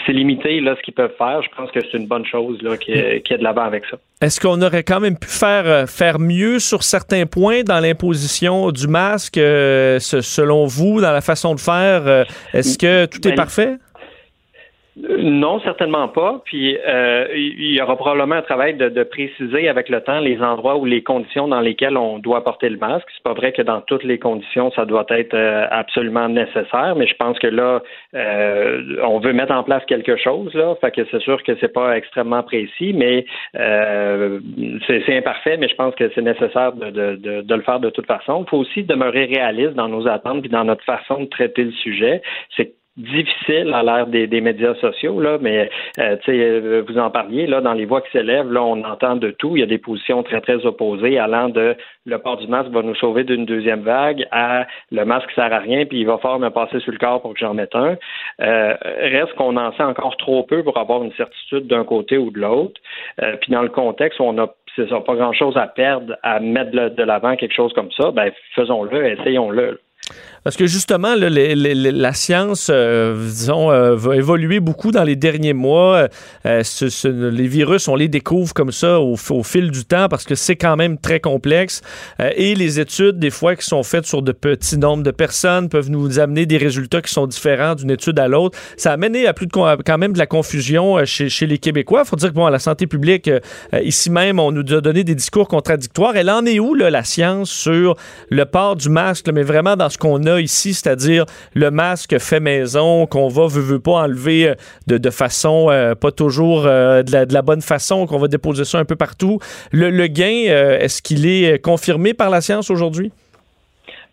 c'est 0.05 0.13
limité 0.13 0.61
là, 0.61 0.75
ce 0.75 0.81
qu'ils 0.81 0.95
peuvent 0.95 1.15
faire, 1.17 1.43
je 1.43 1.49
pense 1.55 1.69
que 1.71 1.79
c'est 1.81 1.97
une 1.97 2.07
bonne 2.07 2.25
chose 2.25 2.59
là, 2.63 2.75
qui 2.77 2.91
est, 2.91 3.21
qui 3.21 3.35
de 3.35 3.43
l'avant 3.43 3.63
avec 3.63 3.85
ça. 3.85 3.97
Est-ce 4.21 4.39
qu'on 4.39 4.61
aurait 4.61 4.83
quand 4.83 5.01
même 5.01 5.19
pu 5.19 5.27
faire, 5.27 5.89
faire 5.89 6.19
mieux 6.19 6.59
sur 6.59 6.83
certains 6.83 7.25
points 7.25 7.34
dans 7.35 7.79
l'imposition 7.79 8.71
du 8.71 8.87
masque, 8.87 9.35
selon 9.35 10.65
vous, 10.65 11.01
dans 11.01 11.11
la 11.11 11.21
façon 11.21 11.55
de 11.55 11.59
faire? 11.59 12.25
Est-ce 12.53 12.77
que 12.77 13.05
tout 13.05 13.27
est 13.27 13.31
ben, 13.31 13.35
parfait? 13.35 13.77
Non, 14.97 15.59
certainement 15.59 16.07
pas. 16.07 16.41
Puis 16.45 16.77
euh, 16.87 17.27
il 17.35 17.73
y 17.73 17.81
aura 17.81 17.97
probablement 17.97 18.35
un 18.35 18.41
travail 18.41 18.75
de, 18.75 19.03
préciser 19.03 19.67
avec 19.67 19.89
le 19.89 20.01
temps 20.01 20.19
les 20.19 20.41
endroits 20.41 20.77
ou 20.77 20.85
les 20.85 21.03
conditions 21.03 21.49
dans 21.49 21.59
lesquelles 21.59 21.97
on 21.97 22.17
doit 22.17 22.43
porter 22.45 22.69
le 22.69 22.77
masque. 22.77 23.05
C'est 23.13 23.23
pas 23.23 23.33
vrai 23.33 23.51
que 23.51 23.61
dans 23.61 23.81
toutes 23.81 24.03
les 24.03 24.19
conditions 24.19 24.71
ça 24.71 24.85
doit 24.85 25.05
être 25.09 25.33
euh, 25.33 25.67
absolument 25.69 26.29
nécessaire, 26.29 26.95
mais 26.95 27.07
je 27.07 27.15
pense 27.15 27.37
que 27.39 27.47
là 27.47 27.81
euh, 28.15 28.97
on 29.03 29.19
veut 29.19 29.33
mettre 29.33 29.51
en 29.51 29.63
place 29.63 29.83
quelque 29.85 30.15
chose 30.15 30.53
là. 30.53 30.75
Fait 30.79 30.91
que 30.91 31.01
c'est 31.11 31.21
sûr 31.21 31.43
que 31.43 31.57
c'est 31.59 31.73
pas 31.73 31.97
extrêmement 31.97 32.43
précis, 32.43 32.93
mais 32.93 33.25
c'est 33.53 35.17
imparfait, 35.17 35.57
mais 35.57 35.67
je 35.67 35.75
pense 35.75 35.93
que 35.95 36.09
c'est 36.15 36.21
nécessaire 36.21 36.71
de, 36.71 36.89
de, 36.89 37.41
de, 37.41 37.55
le 37.55 37.61
faire 37.63 37.81
de 37.81 37.89
toute 37.89 38.07
façon. 38.07 38.45
Il 38.47 38.49
faut 38.49 38.57
aussi 38.59 38.83
demeurer 38.83 39.25
réaliste 39.25 39.73
dans 39.73 39.89
nos 39.89 40.07
attentes 40.07 40.41
puis 40.41 40.49
dans 40.49 40.63
notre 40.63 40.85
façon 40.85 41.21
de 41.21 41.25
traiter 41.25 41.65
le 41.65 41.71
sujet. 41.71 42.21
C'est 42.55 42.73
difficile 42.97 43.73
à 43.73 43.83
l'ère 43.83 44.07
des, 44.07 44.27
des, 44.27 44.41
médias 44.41 44.75
sociaux, 44.75 45.19
là, 45.19 45.37
mais 45.41 45.69
euh, 45.99 46.15
euh, 46.29 46.83
vous 46.87 46.97
en 46.97 47.09
parliez, 47.09 47.45
là, 47.45 47.59
dans 47.59 47.73
les 47.73 47.85
voix 47.85 48.01
qui 48.01 48.11
s'élèvent, 48.11 48.51
là, 48.51 48.63
on 48.63 48.83
entend 48.83 49.15
de 49.17 49.31
tout. 49.31 49.57
Il 49.57 49.59
y 49.59 49.63
a 49.63 49.67
des 49.67 49.77
positions 49.77 50.23
très, 50.23 50.39
très 50.39 50.65
opposées, 50.65 51.19
allant 51.19 51.49
de 51.49 51.75
le 52.05 52.17
port 52.19 52.37
du 52.37 52.47
masque 52.47 52.69
va 52.69 52.83
nous 52.83 52.95
sauver 52.95 53.23
d'une 53.23 53.45
deuxième 53.45 53.81
vague 53.81 54.25
à 54.31 54.67
le 54.91 55.05
masque 55.05 55.29
sert 55.31 55.51
à 55.51 55.59
rien, 55.59 55.85
puis 55.85 55.99
il 55.99 56.05
va 56.05 56.17
falloir 56.19 56.39
me 56.39 56.49
passer 56.49 56.79
sur 56.79 56.91
le 56.91 56.97
corps 56.97 57.21
pour 57.21 57.33
que 57.33 57.39
j'en 57.39 57.53
mette 57.53 57.75
un. 57.75 57.97
Euh, 58.41 58.75
reste 58.81 59.33
qu'on 59.33 59.57
en 59.57 59.73
sait 59.73 59.83
encore 59.83 60.15
trop 60.17 60.43
peu 60.43 60.63
pour 60.63 60.77
avoir 60.77 61.03
une 61.03 61.13
certitude 61.13 61.67
d'un 61.67 61.83
côté 61.83 62.17
ou 62.17 62.31
de 62.31 62.39
l'autre. 62.39 62.79
Euh, 63.21 63.35
puis 63.41 63.51
dans 63.51 63.63
le 63.63 63.69
contexte 63.69 64.19
où 64.19 64.23
on 64.23 64.37
a 64.37 64.53
c'est 64.75 64.89
ça, 64.89 64.99
pas 64.99 65.15
grand 65.15 65.31
chose 65.31 65.55
à 65.55 65.67
perdre 65.67 66.17
à 66.21 66.41
mettre 66.41 66.71
de 66.71 67.03
l'avant 67.03 67.37
quelque 67.37 67.53
chose 67.53 67.71
comme 67.73 67.91
ça, 67.93 68.11
ben 68.11 68.31
faisons-le, 68.55 69.05
essayons-le. 69.07 69.79
Parce 70.45 70.57
que 70.57 70.67
justement, 70.67 71.15
la 71.17 72.13
science, 72.13 72.67
euh, 72.71 73.15
disons, 73.19 73.71
euh, 73.71 73.95
va 73.95 74.15
évoluer 74.15 74.59
beaucoup 74.59 74.91
dans 74.91 75.03
les 75.03 75.15
derniers 75.15 75.53
mois. 75.53 76.07
Euh, 76.45 76.61
les 77.03 77.47
virus, 77.47 77.87
on 77.87 77.95
les 77.95 78.09
découvre 78.09 78.53
comme 78.53 78.71
ça 78.71 78.99
au, 78.99 79.15
fil 79.15 79.71
du 79.71 79.85
temps 79.85 80.07
parce 80.07 80.23
que 80.23 80.35
c'est 80.35 80.55
quand 80.55 80.75
même 80.75 80.99
très 80.99 81.19
complexe. 81.19 81.81
Et 82.35 82.53
les 82.53 82.79
études, 82.79 83.17
des 83.17 83.31
fois, 83.31 83.55
qui 83.55 83.65
sont 83.65 83.81
faites 83.81 84.05
sur 84.05 84.21
de 84.21 84.31
petits 84.33 84.77
nombres 84.77 85.01
de 85.01 85.09
personnes, 85.09 85.67
peuvent 85.67 85.89
nous 85.89 86.19
amener 86.19 86.45
des 86.45 86.57
résultats 86.57 87.01
qui 87.01 87.11
sont 87.11 87.25
différents 87.25 87.73
d'une 87.73 87.89
étude 87.89 88.19
à 88.19 88.27
l'autre. 88.27 88.55
Ça 88.77 88.91
a 88.91 88.93
amené 88.93 89.25
à 89.25 89.33
plus 89.33 89.47
de 89.47 89.51
quand 89.51 89.97
même 89.97 90.13
de 90.13 90.19
la 90.19 90.27
confusion 90.27 91.03
chez, 91.05 91.47
les 91.47 91.57
Québécois. 91.57 92.03
Il 92.05 92.07
faut 92.07 92.17
dire 92.17 92.29
que 92.29 92.35
bon, 92.35 92.45
à 92.45 92.51
la 92.51 92.59
santé 92.59 92.85
publique, 92.85 93.31
ici 93.81 94.11
même, 94.11 94.39
on 94.39 94.51
nous 94.51 94.73
a 94.75 94.81
donné 94.81 95.03
des 95.03 95.15
discours 95.15 95.47
contradictoires. 95.47 96.15
Elle 96.15 96.29
en 96.29 96.45
est 96.45 96.59
où, 96.59 96.75
là, 96.75 96.91
la 96.91 97.03
science, 97.03 97.49
sur 97.49 97.95
le 98.29 98.45
port 98.45 98.75
du 98.75 98.89
masque, 98.89 99.27
mais 99.33 99.41
vraiment 99.41 99.75
dans 99.75 99.89
qu'on 99.97 100.25
a 100.25 100.39
ici, 100.41 100.73
c'est-à-dire 100.73 101.25
le 101.53 101.71
masque 101.71 102.17
fait 102.19 102.39
maison, 102.39 103.05
qu'on 103.07 103.27
va, 103.27 103.47
veut, 103.47 103.61
veut 103.61 103.79
pas 103.79 104.03
enlever 104.03 104.49
euh, 104.49 104.55
de, 104.87 105.09
façon 105.09 105.67
euh, 105.69 105.95
pas 105.95 106.11
toujours 106.11 106.63
euh, 106.65 107.03
de, 107.03 107.33
la, 107.33 107.41
bonne 107.41 107.61
façon, 107.61 108.05
qu'on 108.05 108.19
va 108.19 108.27
déposer 108.27 108.65
ça 108.65 108.79
un 108.79 108.85
peu 108.85 108.95
partout. 108.95 109.39
Le, 109.71 110.07
gain, 110.07 110.45
est-ce 110.79 111.01
qu'il 111.01 111.25
est 111.25 111.61
confirmé 111.61 112.13
par 112.13 112.29
la 112.29 112.41
science 112.41 112.69
aujourd'hui? 112.69 113.11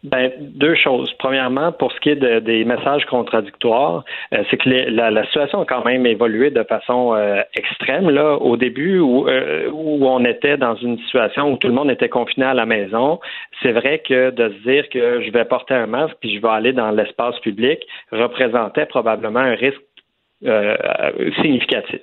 Ben, 0.04 0.32
deux 0.40 0.74
choses. 0.74 1.12
Premièrement, 1.20 1.70
pour 1.70 1.92
ce 1.92 2.00
qui 2.00 2.10
est 2.10 2.16
de- 2.16 2.40
des 2.40 2.64
messages 2.64 3.04
contradictoires, 3.06 4.04
euh, 4.34 4.42
c'est 4.50 4.56
que 4.56 4.68
la, 4.68 5.12
la 5.12 5.24
situation 5.26 5.60
a 5.60 5.64
quand 5.64 5.84
même 5.84 6.06
évolué 6.06 6.50
de 6.50 6.64
façon 6.64 7.14
euh, 7.14 7.40
extrême. 7.54 8.10
Là, 8.10 8.34
au 8.34 8.56
début, 8.56 8.98
où, 8.98 9.28
euh, 9.28 9.70
où 9.72 10.04
on 10.08 10.24
était 10.24 10.56
dans 10.56 10.74
une 10.74 10.98
situation 10.98 11.52
où 11.52 11.56
tout 11.56 11.68
le 11.68 11.74
monde 11.74 11.88
était 11.90 12.08
confiné 12.08 12.46
à 12.46 12.54
la 12.54 12.66
maison, 12.66 13.20
c'est 13.62 13.70
vrai 13.70 14.00
que 14.00 14.30
de 14.30 14.48
se 14.48 14.68
dire 14.68 14.88
que 14.88 15.22
je 15.22 15.30
vais 15.30 15.44
porter 15.44 15.74
un 15.74 15.86
masque 15.86 16.16
puis 16.20 16.34
je 16.34 16.42
vais 16.42 16.48
aller 16.48 16.72
dans 16.72 16.90
l'espace 16.90 17.38
public 17.38 17.78
représentait 18.10 18.86
probablement 18.86 19.38
un 19.40 19.54
risque 19.54 19.80
euh, 20.44 20.76
significatif. 21.40 22.00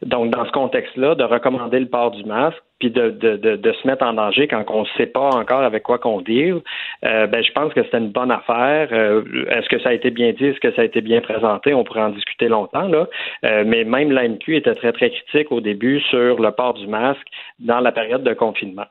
Donc, 0.00 0.30
dans 0.30 0.46
ce 0.46 0.52
contexte-là, 0.52 1.14
de 1.14 1.24
recommander 1.24 1.78
le 1.80 1.86
port 1.88 2.10
du 2.12 2.24
masque, 2.24 2.56
puis 2.82 2.90
de, 2.90 3.72
se 3.80 3.86
mettre 3.86 4.04
en 4.04 4.14
danger 4.14 4.48
quand 4.48 4.64
on 4.68 4.80
ne 4.80 4.86
sait 4.96 5.06
pas 5.06 5.28
encore 5.28 5.62
avec 5.62 5.84
quoi 5.84 5.98
qu'on 5.98 6.20
deal, 6.20 6.56
euh, 7.04 7.28
ben, 7.28 7.44
je 7.44 7.52
pense 7.52 7.72
que 7.72 7.82
c'était 7.84 7.98
une 7.98 8.10
bonne 8.10 8.32
affaire. 8.32 8.88
Euh, 8.90 9.22
est-ce 9.50 9.68
que 9.68 9.78
ça 9.78 9.90
a 9.90 9.92
été 9.92 10.10
bien 10.10 10.32
dit? 10.32 10.46
Est-ce 10.46 10.58
que 10.58 10.72
ça 10.72 10.82
a 10.82 10.84
été 10.84 11.00
bien 11.00 11.20
présenté? 11.20 11.74
On 11.74 11.84
pourrait 11.84 12.02
en 12.02 12.08
discuter 12.08 12.48
longtemps, 12.48 12.88
là. 12.88 13.06
Euh, 13.44 13.62
mais 13.64 13.84
même 13.84 14.10
l'AMQ 14.10 14.56
était 14.56 14.74
très, 14.74 14.90
très 14.90 15.10
critique 15.10 15.52
au 15.52 15.60
début 15.60 16.00
sur 16.10 16.40
le 16.40 16.50
port 16.50 16.74
du 16.74 16.88
masque 16.88 17.26
dans 17.60 17.78
la 17.78 17.92
période 17.92 18.24
de 18.24 18.34
confinement. 18.34 18.86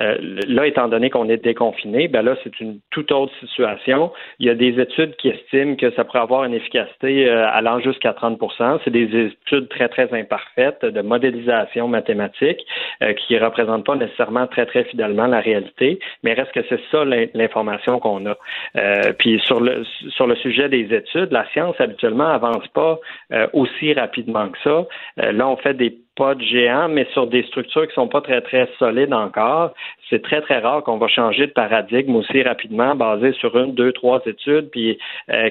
Euh, 0.00 0.16
là, 0.48 0.66
étant 0.66 0.88
donné 0.88 1.08
qu'on 1.08 1.28
est 1.28 1.42
déconfiné, 1.42 2.08
ben 2.08 2.22
là, 2.22 2.34
c'est 2.42 2.58
une 2.58 2.80
toute 2.90 3.12
autre 3.12 3.32
situation. 3.38 4.10
Il 4.40 4.46
y 4.46 4.50
a 4.50 4.56
des 4.56 4.80
études 4.80 5.14
qui 5.16 5.28
estiment 5.28 5.76
que 5.76 5.92
ça 5.92 6.04
pourrait 6.04 6.18
avoir 6.18 6.42
une 6.42 6.54
efficacité 6.54 7.28
allant 7.28 7.78
jusqu'à 7.78 8.10
30% 8.10 8.80
C'est 8.84 8.90
des 8.90 9.04
études 9.04 9.68
très, 9.68 9.88
très 9.88 10.12
imparfaites 10.12 10.84
de 10.84 11.00
modélisation 11.00 11.86
mathématique 11.86 12.66
euh, 13.02 13.12
qui 13.36 13.44
représentent 13.44 13.84
pas 13.84 13.96
nécessairement 13.96 14.46
très, 14.46 14.66
très 14.66 14.84
fidèlement 14.84 15.26
la 15.26 15.40
réalité, 15.40 15.98
mais 16.22 16.32
reste 16.34 16.52
que 16.52 16.60
c'est 16.68 16.80
ça 16.90 17.04
l'in- 17.04 17.26
l'information 17.34 17.98
qu'on 17.98 18.24
a. 18.26 18.36
Euh, 18.76 19.12
puis 19.18 19.40
sur 19.44 19.60
le 19.60 19.84
sur 20.10 20.26
le 20.26 20.36
sujet 20.36 20.68
des 20.68 20.94
études, 20.94 21.30
la 21.32 21.46
science 21.52 21.76
habituellement 21.80 22.28
avance 22.28 22.66
pas 22.68 22.98
euh, 23.32 23.46
aussi 23.52 23.92
rapidement 23.92 24.48
que 24.48 24.58
ça. 24.64 24.86
Euh, 25.22 25.32
là, 25.32 25.48
on 25.48 25.56
fait 25.56 25.74
des 25.74 25.98
pas 26.16 26.34
de 26.34 26.40
géants, 26.40 26.88
mais 26.88 27.06
sur 27.12 27.26
des 27.26 27.42
structures 27.42 27.86
qui 27.86 27.92
sont 27.92 28.08
pas 28.08 28.22
très, 28.22 28.40
très 28.40 28.66
solides 28.78 29.12
encore. 29.12 29.74
C'est 30.08 30.22
très, 30.22 30.40
très 30.40 30.60
rare 30.60 30.82
qu'on 30.82 30.96
va 30.96 31.08
changer 31.08 31.46
de 31.46 31.52
paradigme 31.52 32.16
aussi 32.16 32.42
rapidement 32.42 32.94
basé 32.94 33.32
sur 33.32 33.54
une, 33.58 33.74
deux, 33.74 33.92
trois 33.92 34.22
études, 34.24 34.70
puis 34.70 34.98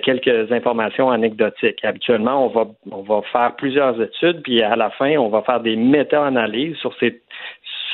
quelques 0.01 0.51
informations 0.51 1.11
anecdotiques. 1.11 1.85
Habituellement, 1.85 2.45
on 2.45 2.49
va, 2.49 2.65
on 2.91 3.03
va 3.03 3.21
faire 3.31 3.55
plusieurs 3.55 4.01
études, 4.01 4.41
puis 4.41 4.63
à 4.63 4.75
la 4.75 4.89
fin, 4.89 5.15
on 5.17 5.29
va 5.29 5.43
faire 5.43 5.59
des 5.59 5.75
méta-analyses 5.75 6.77
sur 6.77 6.95
ces 6.99 7.21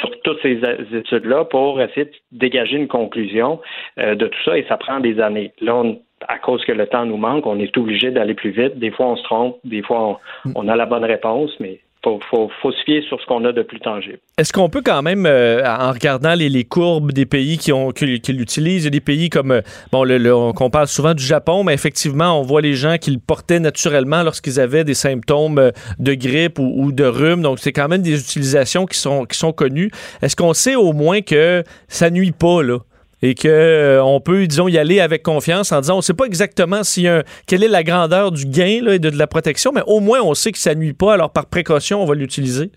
sur 0.02 0.11
toutes 0.23 0.41
ces 0.41 0.60
études-là 0.94 1.45
pour 1.45 1.80
essayer 1.82 2.06
de 2.06 2.11
dégager 2.34 2.76
une 2.76 2.88
conclusion 2.90 3.60
euh, 3.98 4.15
de 4.15 4.28
tout 4.28 4.40
ça 4.44 4.57
et 4.57 4.65
ça 4.68 4.76
prend 4.78 4.99
des 4.99 5.19
années. 5.22 5.53
Là, 5.61 5.76
on- 5.78 5.99
à 6.28 6.38
cause 6.38 6.64
que 6.65 6.72
le 6.72 6.86
temps 6.86 7.06
nous 7.06 7.18
manque, 7.18 7.48
on 7.48 7.57
est 7.60 7.76
obligé 7.78 8.11
d'aller 8.11 8.36
plus 8.36 8.52
vite. 8.52 8.78
Des 8.78 8.91
fois, 8.91 9.07
on 9.07 9.15
se 9.15 9.23
trompe, 9.23 9.57
des 9.64 9.82
fois, 9.82 10.19
on, 10.45 10.52
on 10.56 10.68
a 10.68 10.76
la 10.76 10.86
bonne 10.86 11.03
réponse, 11.06 11.52
mais 11.60 11.80
faut, 12.03 12.19
faut, 12.30 12.49
faut 12.61 12.72
se 12.72 12.84
fier 12.84 13.02
sur 13.07 13.19
ce 13.22 13.26
qu'on 13.26 13.45
a 13.45 13.52
de 13.52 13.61
plus 13.61 13.80
tangible. 13.80 14.19
Est-ce 14.38 14.52
qu'on 14.52 14.69
peut 14.69 14.82
quand 14.84 15.02
même, 15.02 15.26
euh, 15.26 15.64
en 15.65 15.91
regardant 15.91 16.34
les, 16.34 16.49
les 16.49 16.64
courbes 16.64 17.11
des 17.11 17.26
pays 17.26 17.57
qui, 17.57 17.72
ont, 17.72 17.91
qui, 17.91 18.19
qui 18.22 18.34
l'utilisent, 18.34 18.84
il 18.84 18.86
y 18.86 18.88
a 18.88 18.91
des 18.91 19.02
pays 19.02 19.30
comme, 19.30 19.52
euh, 19.52 19.61
bon, 19.91 20.03
le, 20.03 20.18
le- 20.18 20.34
on 20.34 20.69
parle 20.69 20.88
souvent 20.88 21.14
du 21.14 21.23
Japon, 21.23 21.64
mais 21.64 21.73
effectivement, 21.73 22.40
on 22.40 22.44
voit 22.44 22.61
les 22.61 22.73
gens 22.73 22.98
qui 22.98 23.11
le 23.11 23.19
portaient 23.19 23.60
naturellement 23.60 24.23
lorsqu'ils 24.23 24.60
avaient 24.60 24.84
des 24.84 24.95
symptômes 24.95 25.60
euh, 25.60 25.72
de 25.99 26.14
grippe 26.14 26.57
ou, 26.60 26.73
ou 26.76 26.91
de 26.91 27.03
rhume. 27.03 27.41
Donc, 27.41 27.60
c'est 27.60 27.73
quand 27.73 27.88
même 27.88 28.02
des 28.02 28.19
utilisations 28.19 28.86
qui 28.86 28.98
sont, 28.98 29.26
qui 29.26 29.38
sont 29.38 29.53
connues. 29.53 29.91
Est-ce 30.22 30.36
qu'on 30.36 30.53
sait 30.53 30.76
au 30.76 30.94
moins 30.94 31.22
que 31.22 31.64
ça 31.88 32.10
nuit 32.10 32.32
pas, 32.32 32.64
là? 32.64 32.80
Et 33.23 33.35
que 33.35 33.48
euh, 33.48 34.03
on 34.03 34.19
peut, 34.19 34.48
disons, 34.48 34.68
y 34.68 34.77
aller 34.77 34.99
avec 34.99 35.22
confiance 35.23 35.72
en 35.72 35.80
disant, 35.81 35.93
on 35.95 35.98
ne 35.98 36.02
sait 36.02 36.14
pas 36.15 36.26
exactement 36.26 36.84
si 36.84 37.07
un, 37.07 37.22
quelle 37.48 37.64
est 37.64 37.68
la 37.68 37.84
grandeur 37.84 38.31
du 38.31 38.45
gain 38.45 38.80
là, 38.81 38.95
et 38.95 38.99
de, 38.99 39.10
de 39.11 39.18
la 39.18 39.27
protection, 39.27 39.72
mais 39.73 39.81
au 39.85 39.99
moins 39.99 40.19
on 40.23 40.34
sait 40.34 40.52
que 40.52 40.57
ça 40.57 40.73
nuit 40.73 40.93
pas. 40.93 41.14
Alors 41.14 41.31
par 41.31 41.45
précaution, 41.45 42.02
on 42.02 42.06
va 42.06 42.15
l'utiliser. 42.15 42.72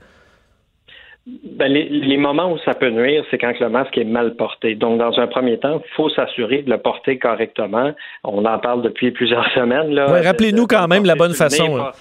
Ben, 1.57 1.69
les, 1.73 1.89
les 1.89 2.19
moments 2.19 2.53
où 2.53 2.59
ça 2.67 2.75
peut 2.75 2.91
nuire, 2.91 3.25
c'est 3.31 3.39
quand 3.39 3.59
le 3.59 3.71
masque 3.71 3.97
est 3.97 4.05
mal 4.05 4.37
porté. 4.37 4.75
Donc, 4.75 4.99
dans 4.99 5.19
un 5.19 5.27
premier 5.27 5.59
temps, 5.59 5.81
il 5.83 5.95
faut 5.97 6.11
s'assurer 6.11 6.61
de 6.61 6.69
le 6.71 6.77
porter 6.77 7.19
correctement. 7.19 7.93
On 8.25 8.45
en 8.45 8.59
parle 8.59 8.83
depuis 8.83 9.11
plusieurs 9.11 9.51
semaines. 9.55 9.95
Là, 9.95 10.13
Ouais, 10.13 10.21
De- 10.21 10.27
Rappelez-nous 10.27 10.67
quand 10.67 10.87
même 10.87 11.07
la 11.07 11.15
bonne 11.15 11.31
nez, 11.31 11.37
façon. 11.37 11.77
là. 11.79 11.93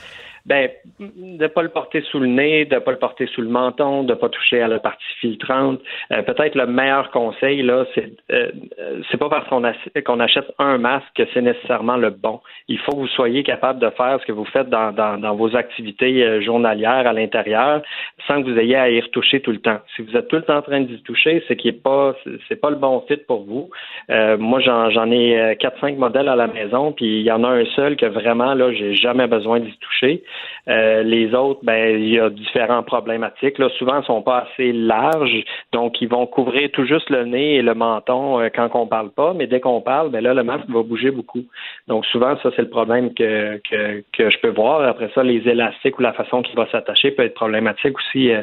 Ben, 0.46 0.70
de 1.00 1.48
pas 1.48 1.62
le 1.64 1.70
porter 1.70 2.02
sous 2.02 2.20
le 2.20 2.28
nez, 2.28 2.66
de 2.66 2.78
pas 2.80 2.92
le 2.92 2.98
porter 3.00 3.28
sous 3.28 3.42
le 3.42 3.48
menton, 3.48 4.04
de 4.04 4.14
pas 4.14 4.28
toucher 4.28 4.62
à 4.62 4.68
la 4.68 4.78
partie 4.80 5.06
filtrante. 5.22 5.80
Euh, 6.12 6.22
Peut-être 6.22 6.56
le 6.56 6.66
meilleur 6.68 7.12
conseil 7.12 7.62
là, 7.62 7.86
c'est 7.96 8.12
euh, 8.32 8.52
euh, 8.78 9.02
c'est 9.10 9.18
pas 9.18 9.30
parce 9.30 9.48
qu'on 9.48 9.64
ach- 9.64 9.90
qu'on 10.06 10.20
achète 10.20 10.52
un 10.60 10.78
masque 10.78 11.08
que 11.16 11.24
c'est 11.34 11.42
nécessairement 11.42 11.96
le 11.96 12.10
bon. 12.10 12.42
Il 12.68 12.78
faut 12.80 12.92
que 12.92 12.98
vous 12.98 13.08
soyez 13.08 13.44
capable 13.44 13.80
de 13.80 13.90
faire 13.92 14.20
ce 14.20 14.26
que 14.26 14.34
vous 14.34 14.44
faites 14.44 14.68
dans, 14.70 14.92
dans, 14.92 15.18
dans 15.18 15.34
vos 15.34 15.56
activités 15.56 16.22
euh, 16.26 16.42
journalières 16.42 17.08
à 17.08 17.14
l'intérieur, 17.14 17.82
sans 18.28 18.44
que 18.44 18.50
vous 18.50 18.60
ayez 18.60 18.76
à 18.76 18.90
y 18.90 19.00
retoucher 19.00 19.40
tout 19.40 19.52
le 19.52 19.60
temps. 19.62 19.80
Si 19.96 20.02
vous 20.02 20.16
êtes 20.18 20.28
tout 20.28 20.36
le 20.36 20.42
temps 20.42 20.58
en 20.58 20.62
train 20.62 20.82
d'y 20.82 21.02
toucher, 21.04 21.42
c'est 21.48 21.56
qu'il 21.56 21.70
est 21.70 21.82
pas 21.84 22.16
c'est- 22.50 22.60
pas 22.60 22.70
le 22.70 22.76
bon 22.76 23.02
fit 23.08 23.16
pour 23.16 23.44
vous. 23.46 23.70
Euh, 24.10 24.38
moi, 24.38 24.60
j'en 24.60 24.90
j'en 24.90 25.10
ai 25.10 25.40
euh, 25.40 25.56
quatre 25.56 25.80
cinq 25.80 25.98
modèles 25.98 26.28
à 26.28 26.36
la 26.36 26.48
maison, 26.48 26.92
puis 26.92 27.20
il 27.20 27.24
y 27.24 27.32
en 27.32 27.46
a 27.46 27.50
un 27.50 27.66
seul 27.78 27.96
que 27.96 28.06
vraiment 28.08 28.54
là, 28.56 28.74
j'ai 28.74 28.94
jamais 28.94 29.28
besoin 29.28 29.62
d'y 29.62 29.78
toucher. 29.78 30.22
Euh, 30.68 31.04
les 31.04 31.34
autres, 31.34 31.60
ben, 31.64 32.00
il 32.00 32.10
y 32.10 32.20
a 32.20 32.30
différentes 32.30 32.86
problématiques. 32.86 33.58
Là, 33.58 33.70
souvent, 33.78 34.02
ils 34.02 34.06
sont 34.06 34.22
pas 34.22 34.48
assez 34.48 34.72
larges, 34.72 35.44
donc 35.72 36.02
ils 36.02 36.08
vont 36.08 36.26
couvrir 36.26 36.70
tout 36.72 36.86
juste 36.86 37.10
le 37.10 37.26
nez 37.26 37.56
et 37.56 37.62
le 37.62 37.74
menton 37.74 38.40
euh, 38.40 38.50
quand 38.54 38.70
on 38.74 38.88
parle 38.88 39.12
pas, 39.12 39.34
mais 39.34 39.48
dès 39.48 39.60
qu'on 39.60 39.82
parle, 39.82 40.10
ben 40.10 40.24
là, 40.24 40.34
le 40.34 40.44
masque 40.44 40.70
va 40.70 40.84
bouger 40.84 41.12
beaucoup. 41.12 41.44
Donc 41.88 42.06
souvent, 42.06 42.38
ça, 42.42 42.50
c'est 42.56 42.62
le 42.62 42.70
problème 42.70 43.14
que, 43.14 43.60
que, 43.70 44.04
que 44.14 44.30
je 44.30 44.38
peux 44.40 44.50
voir. 44.50 44.82
Après 44.82 45.10
ça, 45.14 45.24
les 45.24 45.48
élastiques 45.48 46.00
ou 46.00 46.02
la 46.02 46.14
façon 46.14 46.42
qu'il 46.42 46.56
va 46.56 46.68
s'attacher 46.72 47.12
peut 47.12 47.24
être 47.24 47.34
problématique 47.34 47.98
aussi 47.98 48.32
euh, 48.32 48.42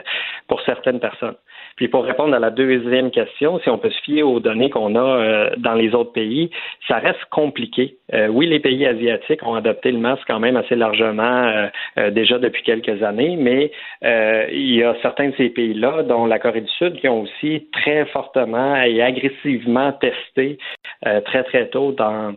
pour 0.49 0.61
certaines 0.63 1.01
personnes. 1.01 1.37
Puis 1.77 1.89
pour 1.89 2.05
répondre 2.05 2.35
à 2.35 2.39
la 2.39 2.51
deuxième 2.51 3.11
question, 3.11 3.59
si 3.61 3.69
on 3.71 3.79
peut 3.79 3.91
se 3.91 4.01
fier 4.03 4.23
aux 4.23 4.41
données 4.41 4.71
qu'on 4.71 4.95
a 4.95 5.01
euh, 5.01 5.51
dans 5.57 5.75
les 5.75 5.95
autres 5.95 6.13
pays, 6.13 6.51
ça 6.89 6.99
reste 6.99 7.25
compliqué. 7.31 7.97
Euh, 8.13 8.29
oui, 8.29 8.47
les 8.47 8.61
pays 8.61 8.87
asiatiques 8.87 9.43
ont 9.47 9.55
adopté 9.55 9.93
le 9.93 9.99
masque 9.99 10.25
quand 10.27 10.41
même 10.41 10.57
assez 10.57 10.77
largement 10.77 11.71
euh, 11.97 12.11
déjà 12.11 12.39
depuis 12.39 12.63
quelques 12.63 13.03
années, 13.03 13.37
mais 13.37 13.71
il 14.53 14.75
y 14.75 14.83
a 14.83 14.95
certains 15.03 15.29
de 15.29 15.35
ces 15.37 15.51
pays-là, 15.51 16.03
dont 16.03 16.27
la 16.27 16.39
Corée 16.39 16.63
du 16.63 16.71
Sud, 16.79 17.01
qui 17.01 17.09
ont 17.09 17.23
aussi 17.23 17.69
très 17.73 18.05
fortement 18.07 18.77
et 18.83 19.03
agressivement 19.03 19.93
testé 19.93 20.59
très 21.03 21.45
très 21.45 21.69
tôt 21.69 21.93
dans 21.93 22.35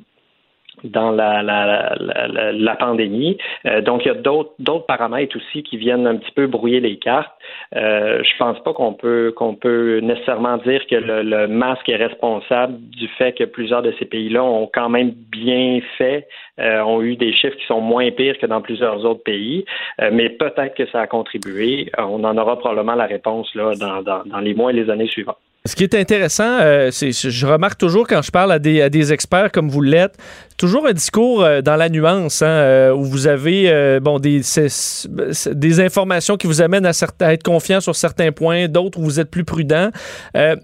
dans 0.83 1.11
la, 1.11 1.41
la, 1.41 1.95
la, 1.99 2.51
la, 2.51 2.75
pandémie. 2.75 3.37
Euh, 3.65 3.81
donc, 3.81 4.05
il 4.05 4.07
y 4.07 4.11
a 4.11 4.15
d'autres 4.15 4.85
paramètres 4.85 5.37
aussi 5.37 5.63
qui 5.63 5.77
viennent 5.77 6.07
un 6.07 6.17
petit 6.17 6.31
peu 6.31 6.47
brouiller 6.47 6.79
les 6.79 6.97
cartes. 6.97 7.31
Euh, 7.75 8.21
je 8.23 8.37
pense 8.37 8.61
pas 8.63 8.73
qu'on 8.73 8.93
peut 8.93 9.33
qu'on 9.35 9.55
peut 9.55 9.99
nécessairement 9.99 10.57
dire 10.57 10.81
que 10.89 10.95
le, 10.95 11.47
masque 11.47 11.89
est 11.89 11.95
responsable 11.95 12.75
du 12.79 13.07
fait 13.17 13.33
que 13.33 13.43
plusieurs 13.43 13.81
de 13.81 13.93
ces 13.99 14.05
pays-là 14.05 14.43
ont 14.43 14.69
quand 14.71 14.89
même 14.89 15.11
bien 15.11 15.79
fait, 15.97 16.27
euh, 16.59 16.81
ont 16.81 17.01
eu 17.01 17.15
des 17.15 17.33
chiffres 17.33 17.57
qui 17.57 17.65
sont 17.65 17.81
moins 17.81 18.09
pires 18.11 18.37
que 18.37 18.45
dans 18.45 18.61
plusieurs 18.61 19.03
autres 19.05 19.23
pays. 19.23 19.65
Euh, 20.01 20.09
mais 20.11 20.29
peut-être 20.29 20.75
que 20.75 20.87
ça 20.87 21.01
a 21.01 21.07
contribué. 21.07 21.91
On 21.97 22.23
en 22.23 22.37
aura 22.37 22.57
probablement 22.57 22.95
la 22.95 23.05
réponse 23.05 23.53
là 23.55 23.73
dans, 23.75 24.01
dans, 24.01 24.39
les 24.39 24.53
mois 24.53 24.71
et 24.71 24.75
les 24.75 24.89
années 24.89 25.07
suivantes. 25.07 25.37
Ce 25.65 25.77
qui 25.77 25.83
est 25.83 25.95
intéressant, 25.95 26.59
c'est 26.91 27.11
je 27.13 27.45
remarque 27.47 27.77
toujours 27.77 28.05
quand 28.05 28.21
je 28.21 28.31
parle 28.31 28.51
à 28.51 28.59
des, 28.59 28.81
à 28.81 28.89
des 28.89 29.13
experts 29.13 29.49
comme 29.49 29.69
vous 29.69 29.81
l'êtes 29.81 30.17
toujours 30.57 30.87
un 30.87 30.93
discours 30.93 31.43
euh, 31.43 31.61
dans 31.61 31.75
la 31.75 31.89
nuance, 31.89 32.41
hein, 32.41 32.47
euh, 32.47 32.93
où 32.93 33.03
vous 33.03 33.27
avez 33.27 33.69
euh, 33.69 33.99
bon 33.99 34.19
des, 34.19 34.41
des 35.51 35.79
informations 35.79 36.37
qui 36.37 36.47
vous 36.47 36.61
amènent 36.61 36.85
à, 36.85 36.91
être 37.33 37.43
confiant 37.43 37.81
sur 37.81 37.95
certains 37.95 38.31
points, 38.31 38.67
d'autres 38.67 38.99
où 38.99 39.03
vous 39.03 39.19
êtes 39.19 39.29
plus 39.29 39.43
prudent. 39.43 39.89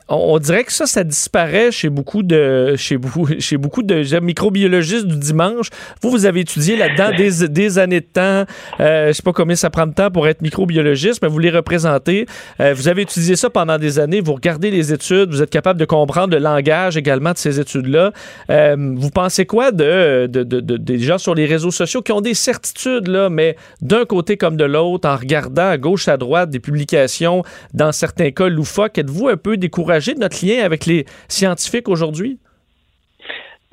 On, 0.10 0.40
dirait 0.40 0.64
que 0.64 0.72
ça, 0.72 0.86
ça 0.86 1.04
disparaît 1.04 1.72
chez 1.72 1.90
beaucoup 1.90 2.24
de 2.24 2.76
chez 2.78 2.98
de 3.00 4.20
microbiologistes 4.20 5.08
du 5.08 5.18
dimanche. 5.18 5.70
Vous, 6.02 6.10
vous 6.10 6.26
avez 6.26 6.42
étudié 6.42 6.76
là-dedans 6.78 7.12
des, 7.16 7.48
des 7.48 7.80
années 7.80 8.02
de 8.02 8.06
temps. 8.06 8.46
Euh, 8.80 9.08
je 9.08 9.14
sais 9.14 9.24
pas 9.24 9.34
combien 9.34 9.56
ça 9.56 9.70
prend 9.70 9.88
de 9.88 9.94
temps 9.94 10.12
pour 10.12 10.28
être 10.28 10.42
microbiologiste, 10.42 11.22
mais 11.22 11.28
vous 11.28 11.40
les 11.40 11.50
représentez. 11.50 12.26
Vous 12.60 12.88
avez 12.88 13.04
étudié 13.04 13.36
ça 13.36 13.50
pendant 13.50 13.78
des 13.78 14.00
années. 14.00 14.22
Vous 14.22 14.34
regardez 14.34 14.72
les 14.72 14.94
études. 14.94 15.32
Vous 15.32 15.42
êtes 15.42 15.50
capable 15.50 15.80
de 15.80 15.86
comprendre 15.86 16.34
le 16.34 16.42
langage 16.42 16.98
également 16.98 17.32
de 17.32 17.38
ces 17.38 17.60
études-là. 17.60 18.12
Vous 18.50 19.10
pensez 19.12 19.46
quoi 19.46 19.72
de, 19.72 19.89
de, 19.90 20.44
de- 20.44 20.60
de- 20.60 20.78
des 20.78 21.00
gens 21.00 21.18
sur 21.18 21.36
les 21.36 21.46
réseaux 21.46 21.72
sociaux 21.72 22.02
qui 22.02 22.12
ont 22.12 22.22
des 22.22 22.34
certitudes, 22.34 23.08
là, 23.08 23.30
mais 23.30 23.56
d'un 23.82 24.06
côté 24.06 24.38
comme 24.38 24.56
de 24.58 24.66
l'autre, 24.66 25.08
en 25.10 25.16
regardant 25.16 25.70
à 25.70 25.78
gauche, 25.78 26.08
à 26.08 26.18
droite 26.18 26.50
des 26.50 26.60
publications, 26.60 27.44
dans 27.74 27.92
certains 27.92 28.32
cas 28.32 28.48
loufoques, 28.50 28.98
êtes-vous 28.98 29.28
un 29.30 29.38
peu 29.38 29.58
découragé 29.58 30.14
de 30.14 30.20
notre 30.20 30.46
lien 30.46 30.64
avec 30.64 30.86
les 30.86 31.06
scientifiques 31.28 31.90
aujourd'hui? 31.90 32.38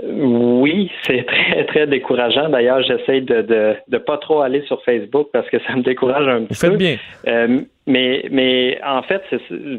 Oui, 0.03 0.91
c'est 1.07 1.25
très, 1.25 1.65
très 1.67 1.87
décourageant. 1.87 2.51
D'ailleurs, 2.51 2.83
j'essaie 2.83 3.23
de, 3.23 3.41
de, 3.41 3.75
de 3.89 3.99
pas 3.99 4.19
trop 4.19 4.43
aller 4.43 4.63
sur 4.67 4.83
Facebook 4.85 5.29
parce 5.33 5.49
que 5.49 5.57
ça 5.67 5.75
me 5.75 5.83
décourage 5.83 6.29
un 6.29 6.41
petit 6.43 6.49
Vous 6.51 6.55
faites 6.55 6.71
peu. 6.73 6.77
bien. 6.77 6.97
Euh, 7.27 7.61
mais, 7.87 8.27
mais 8.31 8.81
en 8.85 9.03
fait, 9.03 9.23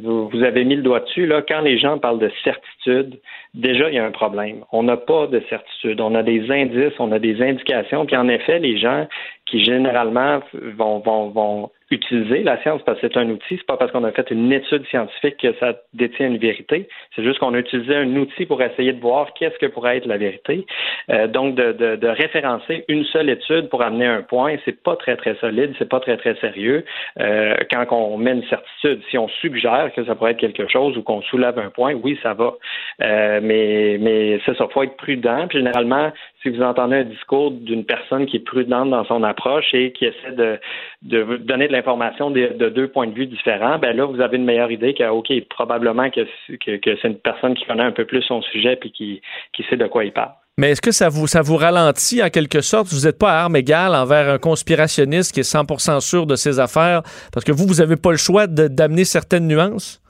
vous 0.02 0.44
avez 0.44 0.64
mis 0.64 0.78
le 0.78 0.82
doigt 0.82 1.02
dessus. 1.02 1.26
Là, 1.26 1.42
quand 1.42 1.62
les 1.62 1.78
gens 1.78 1.98
parlent 1.98 2.20
de 2.20 2.32
certitude, 2.44 3.20
déjà, 3.54 3.90
il 3.90 3.96
y 3.96 4.00
a 4.00 4.06
un 4.06 4.12
problème. 4.12 4.64
On 4.72 4.84
n'a 4.84 4.96
pas 4.96 5.28
de 5.28 5.42
certitude. 5.50 6.00
On 6.00 6.16
a 6.16 6.24
des 6.24 6.50
indices, 6.50 6.94
on 7.00 7.12
a 7.12 7.20
des 7.20 7.42
indications. 7.42 8.06
Puis 8.06 8.16
en 8.16 8.30
effet, 8.30 8.60
les 8.60 8.78
gens 8.78 9.08
qui 9.46 9.64
généralement 9.64 10.40
vont, 10.78 11.00
vont, 11.00 11.30
vont 11.30 11.72
utiliser 11.90 12.44
la 12.44 12.62
science 12.62 12.82
parce 12.86 13.00
que 13.00 13.08
c'est 13.08 13.18
un 13.18 13.30
outil, 13.30 13.58
c'est 13.58 13.66
pas 13.66 13.78
parce 13.78 13.92
qu'on 13.92 14.04
a 14.04 14.12
fait 14.12 14.30
une 14.32 14.52
étude 14.52 14.86
scientifique 14.88 15.38
que 15.38 15.54
ça 15.60 15.74
détient 15.94 16.28
une 16.28 16.38
vérité. 16.38 16.88
C'est 17.16 17.24
juste 17.24 17.40
qu'on 17.40 17.54
a 17.54 17.60
utilisé 17.60 17.96
un 17.96 18.16
outil 18.16 18.46
pour 18.46 18.62
essayer 18.62 18.92
de 18.94 19.00
voir 19.00 19.34
qu'est-ce 19.34 19.58
que 19.58 19.68
pourrait 19.68 19.98
être 19.98 20.06
la 20.06 20.18
vérité. 20.18 20.66
Euh, 21.10 21.28
donc, 21.28 21.56
de, 21.56 21.72
de, 21.72 21.96
de 21.96 22.08
référencer 22.08 22.84
une 22.90 23.06
seule 23.06 23.30
étude 23.30 23.70
pour 23.70 23.82
amener 23.82 24.06
un 24.06 24.22
point, 24.22 24.58
c'est 24.66 24.84
pas 24.84 24.96
très, 24.96 25.16
très 25.16 25.36
solide, 25.36 25.74
c'est 25.80 25.90
pas 25.90 26.00
très, 26.00 26.18
très 26.18 26.36
sérieux. 26.36 26.84
Euh, 27.20 27.56
quand 27.72 27.86
on 27.92 28.18
met 28.18 28.32
une 28.34 28.48
certitude, 28.48 29.02
si 29.10 29.18
on 29.18 29.28
suggère 29.28 29.92
que 29.96 30.04
ça 30.04 30.16
pourrait 30.16 30.32
être 30.32 30.40
quelque 30.40 30.68
chose 30.68 30.98
ou 30.98 31.04
qu'on 31.04 31.22
soulève 31.22 31.58
un 31.58 31.70
point, 31.70 31.94
oui, 31.94 32.20
ça 32.22 32.34
va. 32.34 32.56
Euh, 33.02 33.40
mais 33.42 33.98
mais 34.00 34.40
c'est 34.46 34.58
ça, 34.58 34.68
faut 34.72 34.84
être 34.84 34.98
prudent. 34.98 35.48
Puis 35.48 35.60
généralement, 35.60 36.12
si 36.42 36.50
vous 36.50 36.62
entendez 36.62 36.98
un 36.98 37.04
discours 37.04 37.52
d'une 37.52 37.84
personne 37.84 38.26
qui 38.26 38.38
est 38.38 38.46
prudente 38.46 38.90
dans 38.90 39.06
son 39.06 39.24
approche 39.24 39.74
et 39.74 39.92
qui 39.92 40.06
essaie 40.06 40.32
de, 40.36 40.60
de 41.02 41.38
donner 41.38 41.68
de 41.68 41.74
l'information 41.74 42.30
de, 42.30 42.54
de 42.58 42.70
deux 42.70 42.88
points 42.88 43.08
de 43.08 43.14
vue 43.14 43.26
différents, 43.26 43.80
ben 43.80 43.96
là, 43.96 44.06
vous 44.06 44.22
avez 44.22 44.38
une 44.38 44.46
meilleure 44.46 44.72
idée 44.72 44.94
que, 44.94 45.04
OK, 45.08 45.32
probablement 45.50 46.10
que, 46.10 46.22
que, 46.58 46.98
c'est 47.02 47.08
une 47.08 47.18
personne 47.18 47.56
qui 47.56 47.66
connaît 47.66 47.84
un 47.84 47.92
peu 47.92 48.06
plus 48.06 48.22
son 48.22 48.42
sujet 48.42 48.76
puis 48.76 48.92
qui, 48.92 49.22
qui 49.54 49.64
sait 49.70 49.78
de 49.78 49.88
quoi 49.88 50.06
il 50.06 50.12
parle. 50.12 50.32
Mais 50.60 50.72
est-ce 50.72 50.82
que 50.82 50.92
ça 50.92 51.10
vous, 51.10 51.28
ça 51.28 51.42
vous 51.42 51.56
ralentit 51.56 52.24
en 52.24 52.30
quelque 52.30 52.62
sorte? 52.62 52.88
Vous 52.88 53.06
n'êtes 53.06 53.20
pas 53.20 53.34
à 53.34 53.44
armes 53.44 53.56
égales 53.56 53.94
envers 53.94 54.30
un 54.30 54.40
conspirationniste 54.40 55.32
qui 55.32 55.42
est 55.42 55.54
100% 55.54 56.00
sûr 56.00 56.26
de 56.26 56.36
ses 56.36 56.60
affaires 56.60 57.04
parce 57.32 57.46
que 57.46 57.52
vous, 57.52 57.68
vous 57.68 57.76
n'avez 57.76 57.96
pas 57.96 58.12
le 58.12 58.18
choix 58.18 58.48
d'amener 58.48 59.06
certaines 59.06 59.48
nuances? 59.48 60.02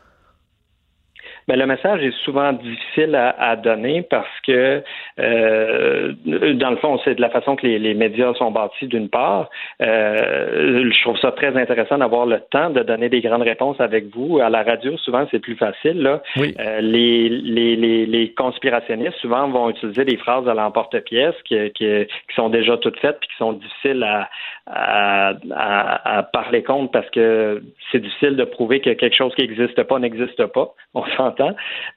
Mais 1.47 1.55
le 1.55 1.65
message 1.65 2.03
est 2.03 2.15
souvent 2.23 2.51
difficile 2.51 3.15
à, 3.15 3.29
à 3.39 3.55
donner 3.55 4.01
parce 4.01 4.27
que, 4.45 4.83
euh, 5.19 6.13
dans 6.25 6.71
le 6.71 6.77
fond, 6.77 6.99
c'est 7.05 7.15
de 7.15 7.21
la 7.21 7.29
façon 7.29 7.55
que 7.55 7.65
les, 7.65 7.79
les 7.79 7.93
médias 7.93 8.33
sont 8.33 8.51
bâtis, 8.51 8.87
d'une 8.87 9.07
part. 9.07 9.49
Euh, 9.81 10.89
je 10.91 11.01
trouve 11.01 11.17
ça 11.19 11.31
très 11.31 11.55
intéressant 11.55 11.97
d'avoir 11.99 12.25
le 12.25 12.39
temps 12.51 12.69
de 12.69 12.83
donner 12.83 13.07
des 13.07 13.21
grandes 13.21 13.43
réponses 13.43 13.79
avec 13.79 14.13
vous. 14.13 14.39
À 14.39 14.49
la 14.49 14.63
radio, 14.63 14.97
souvent, 14.97 15.25
c'est 15.31 15.39
plus 15.39 15.55
facile. 15.55 16.01
Là. 16.01 16.21
Euh, 16.37 16.81
les, 16.81 17.29
les, 17.29 17.75
les, 17.75 18.05
les 18.05 18.33
conspirationnistes, 18.33 19.17
souvent, 19.19 19.47
vont 19.47 19.69
utiliser 19.69 20.03
des 20.03 20.17
phrases 20.17 20.47
à 20.49 20.53
l'emporte-pièce 20.53 21.35
qui, 21.45 21.55
qui, 21.71 22.05
qui 22.05 22.35
sont 22.35 22.49
déjà 22.49 22.77
toutes 22.77 22.99
faites 22.99 23.19
puis 23.19 23.29
qui 23.29 23.37
sont 23.37 23.53
difficiles 23.53 24.03
à, 24.03 24.29
à, 24.69 26.23
parler 26.33 26.63
contre 26.63 26.91
parce 26.91 27.09
que 27.11 27.63
c'est 27.91 27.99
difficile 27.99 28.35
de 28.35 28.43
prouver 28.43 28.81
que 28.81 28.91
quelque 28.91 29.15
chose 29.15 29.33
qui 29.35 29.41
n'existe 29.41 29.81
pas 29.83 29.99
n'existe 29.99 30.45
pas. 30.47 30.73
On 30.93 31.05
s'entend. 31.15 31.51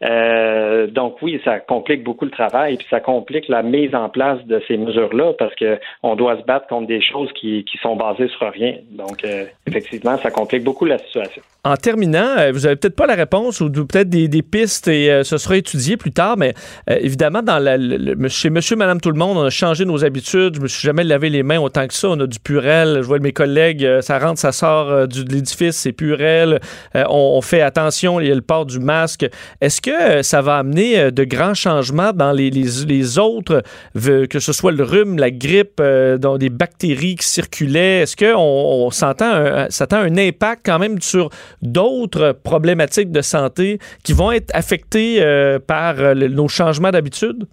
Euh, 0.04 0.86
donc 0.86 1.16
oui, 1.22 1.40
ça 1.44 1.58
complique 1.58 2.04
beaucoup 2.04 2.24
le 2.24 2.30
travail, 2.30 2.76
puis 2.76 2.86
ça 2.90 3.00
complique 3.00 3.48
la 3.48 3.62
mise 3.62 3.94
en 3.94 4.08
place 4.08 4.44
de 4.44 4.62
ces 4.68 4.76
mesures-là 4.76 5.32
parce 5.38 5.54
que 5.54 5.78
on 6.02 6.16
doit 6.16 6.36
se 6.38 6.42
battre 6.42 6.66
contre 6.66 6.86
des 6.86 7.00
choses 7.00 7.30
qui, 7.32 7.64
qui 7.64 7.78
sont 7.78 7.96
basées 7.96 8.28
sur 8.28 8.50
rien. 8.52 8.74
Donc 8.90 9.24
euh, 9.24 9.44
effectivement, 9.66 10.18
ça 10.18 10.30
complique 10.30 10.64
beaucoup 10.64 10.84
la 10.84 10.98
situation. 10.98 11.42
En 11.64 11.76
terminant, 11.76 12.36
euh, 12.38 12.52
vous 12.52 12.66
avez 12.66 12.76
peut-être 12.76 12.96
pas 12.96 13.06
la 13.06 13.14
réponse 13.14 13.60
ou 13.60 13.70
peut-être 13.70 14.08
des, 14.10 14.42
pistes 14.42 14.88
et 14.88 15.22
ce 15.24 15.38
sera 15.38 15.56
étudié 15.56 15.96
plus 15.96 16.12
tard, 16.12 16.36
mais 16.36 16.54
évidemment, 16.88 17.42
dans 17.42 17.58
la, 17.58 17.76
le- 17.76 18.28
chez 18.28 18.50
Monsieur, 18.50 18.76
Madame, 18.76 19.00
tout 19.00 19.10
le 19.10 19.18
monde, 19.18 19.36
on 19.36 19.44
a 19.44 19.50
changé 19.50 19.84
nos 19.84 20.04
habitudes. 20.04 20.56
Je 20.56 20.60
me 20.60 20.68
suis 20.68 20.86
jamais 20.86 21.04
lavé 21.04 21.28
les 21.30 21.42
mains 21.42 21.60
autant 21.60 21.86
que 21.86 21.94
ça. 21.94 22.08
On 22.08 22.20
a 22.20 22.26
du 22.26 22.38
Je 22.62 23.00
vois 23.00 23.18
mes 23.18 23.32
collègues, 23.32 23.84
euh, 23.84 24.02
ça 24.02 24.18
rentre, 24.18 24.40
ça 24.40 24.52
sort 24.52 24.90
euh, 24.90 25.06
du, 25.06 25.24
de 25.24 25.32
l'édifice, 25.32 25.76
c'est 25.76 25.92
purel. 25.92 26.60
Euh, 26.94 27.04
on, 27.08 27.40
fait 27.40 27.62
attention, 27.62 28.20
il 28.20 28.28
y 28.28 28.32
a 28.32 28.34
le 28.34 28.42
port 28.42 28.66
du 28.66 28.78
masque. 28.78 29.26
Est-ce 29.60 29.80
que 29.80 30.22
ça 30.22 30.42
va 30.42 30.58
amener 30.58 31.10
de 31.10 31.24
grands 31.24 31.54
changements 31.54 32.12
dans 32.12 32.32
les, 32.32 33.18
autres, 33.18 33.62
que 33.94 34.38
ce 34.38 34.52
soit 34.52 34.72
le 34.72 34.84
rhume, 34.84 35.18
la 35.18 35.30
grippe, 35.30 35.82
dans 36.18 36.36
des 36.36 36.50
bactéries 36.50 37.16
qui 37.16 37.26
circulaient? 37.26 38.02
Est-ce 38.02 38.16
qu'on 38.16 38.38
on 38.38 38.90
s'entend 38.90 39.32
un, 39.32 39.68
un 39.92 40.16
impact 40.16 40.62
quand 40.66 40.78
même 40.78 41.00
sur 41.00 41.30
d'autres 41.62 42.32
problématiques 42.42 43.10
de 43.10 43.22
santé 43.22 43.78
qui 44.02 44.12
vont 44.12 44.32
être 44.32 44.50
affectées 44.54 45.24
par 45.66 45.96
nos 46.14 46.48
changements 46.48 46.90
d'habitude? 46.90 47.46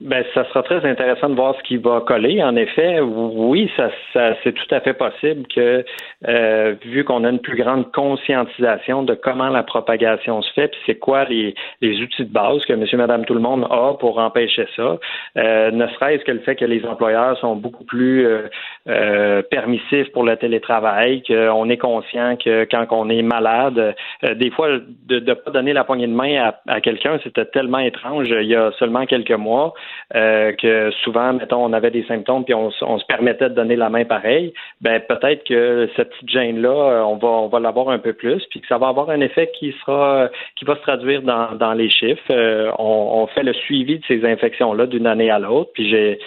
Ben, 0.00 0.24
ça 0.32 0.46
sera 0.46 0.62
très 0.62 0.82
intéressant 0.88 1.28
de 1.28 1.34
voir 1.34 1.54
ce 1.58 1.62
qui 1.62 1.76
va 1.76 2.00
coller. 2.00 2.42
En 2.42 2.56
effet, 2.56 3.00
oui, 3.00 3.70
ça, 3.76 3.90
ça 4.14 4.34
c'est 4.42 4.52
tout 4.52 4.74
à 4.74 4.80
fait 4.80 4.94
possible 4.94 5.46
que, 5.54 5.84
euh, 6.26 6.74
vu 6.86 7.04
qu'on 7.04 7.22
a 7.24 7.28
une 7.28 7.38
plus 7.38 7.56
grande 7.56 7.92
conscientisation 7.92 9.02
de 9.02 9.12
comment 9.12 9.50
la 9.50 9.62
propagation 9.62 10.40
se 10.40 10.50
fait, 10.54 10.68
puis 10.68 10.80
c'est 10.86 10.98
quoi 10.98 11.24
les, 11.24 11.54
les 11.82 12.00
outils 12.00 12.24
de 12.24 12.32
base 12.32 12.64
que 12.64 12.72
Monsieur, 12.72 12.96
Madame, 12.96 13.26
tout 13.26 13.34
le 13.34 13.40
monde 13.40 13.66
a 13.70 13.92
pour 14.00 14.18
empêcher 14.18 14.66
ça, 14.74 14.98
euh, 15.36 15.70
ne 15.70 15.86
serait-ce 15.88 16.24
que 16.24 16.32
le 16.32 16.40
fait 16.40 16.56
que 16.56 16.64
les 16.64 16.82
employeurs 16.86 17.36
sont 17.38 17.56
beaucoup 17.56 17.84
plus 17.84 18.26
euh, 18.26 18.48
euh, 18.88 19.42
permissifs 19.50 20.10
pour 20.12 20.24
le 20.24 20.34
télétravail, 20.38 21.22
qu'on 21.24 21.68
est 21.68 21.76
conscient 21.76 22.36
que 22.36 22.64
quand 22.70 22.86
on 22.90 23.10
est 23.10 23.20
malade, 23.20 23.94
euh, 24.24 24.34
des 24.34 24.50
fois, 24.50 24.78
de 25.08 25.20
ne 25.20 25.34
pas 25.34 25.50
donner 25.50 25.74
la 25.74 25.84
poignée 25.84 26.06
de 26.06 26.14
main 26.14 26.36
à, 26.42 26.60
à 26.68 26.80
quelqu'un, 26.80 27.18
c'était 27.22 27.44
tellement 27.44 27.80
étrange 27.80 28.28
il 28.30 28.48
y 28.48 28.56
a 28.56 28.72
seulement 28.78 29.04
quelques 29.04 29.30
mois 29.32 29.74
euh, 30.14 30.52
que 30.52 30.90
souvent, 31.02 31.32
mettons, 31.32 31.64
on 31.64 31.72
avait 31.72 31.90
des 31.90 32.04
symptômes 32.04 32.44
puis 32.44 32.54
on, 32.54 32.70
se 32.70 33.04
permettait 33.06 33.48
de 33.48 33.54
donner 33.54 33.76
la 33.76 33.88
main 33.88 34.04
pareil. 34.04 34.52
Ben 34.80 35.00
peut-être 35.00 35.44
que 35.44 35.88
cette 35.96 36.10
petite 36.10 36.30
gêne 36.30 36.60
là, 36.60 37.04
on 37.06 37.16
va 37.16 37.28
on 37.28 37.48
va 37.48 37.60
l'avoir 37.60 37.90
un 37.90 37.98
peu 37.98 38.12
plus 38.12 38.44
puis 38.50 38.60
que 38.60 38.66
ça 38.66 38.78
va 38.78 38.88
avoir 38.88 39.10
un 39.10 39.20
effet 39.20 39.50
qui 39.58 39.74
sera 39.80 40.28
qui 40.56 40.64
va 40.64 40.76
se 40.76 40.82
traduire 40.82 41.22
dans, 41.22 41.52
dans 41.54 41.72
les 41.72 41.88
chiffres. 41.88 42.22
Euh, 42.30 42.70
on, 42.78 43.22
on 43.22 43.26
fait 43.28 43.42
le 43.42 43.52
suivi 43.52 43.98
de 43.98 44.04
ces 44.06 44.24
infections 44.24 44.72
là 44.72 44.86
d'une 44.86 45.06
année 45.06 45.30
à 45.30 45.38
l'autre 45.38 45.70
puis 45.74 45.88
j'ai 45.88 46.18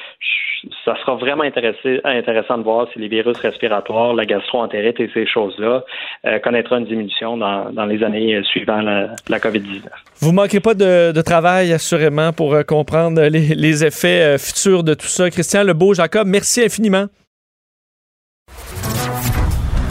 ça 0.85 0.95
sera 1.01 1.15
vraiment 1.15 1.43
intéressant 1.43 2.57
de 2.57 2.63
voir 2.63 2.87
si 2.93 2.99
les 2.99 3.07
virus 3.07 3.37
respiratoires, 3.37 4.13
la 4.13 4.25
gastroentérite 4.25 4.99
et 4.99 5.09
ces 5.13 5.25
choses-là 5.25 5.83
euh, 6.25 6.39
connaîtront 6.39 6.77
une 6.77 6.85
diminution 6.85 7.37
dans, 7.37 7.71
dans 7.71 7.85
les 7.85 8.03
années 8.03 8.41
suivant 8.43 8.81
la, 8.81 9.09
la 9.27 9.39
COVID-19. 9.39 9.83
Vous 10.19 10.31
manquez 10.31 10.59
pas 10.59 10.73
de, 10.73 11.11
de 11.11 11.21
travail, 11.21 11.73
assurément, 11.73 12.31
pour 12.31 12.53
euh, 12.53 12.63
comprendre 12.63 13.21
les, 13.21 13.55
les 13.55 13.85
effets 13.85 14.35
euh, 14.35 14.37
futurs 14.37 14.83
de 14.83 14.93
tout 14.93 15.07
ça. 15.07 15.29
Christian 15.29 15.63
Lebeau, 15.63 15.93
Jacob, 15.93 16.27
merci 16.27 16.63
infiniment. 16.63 17.05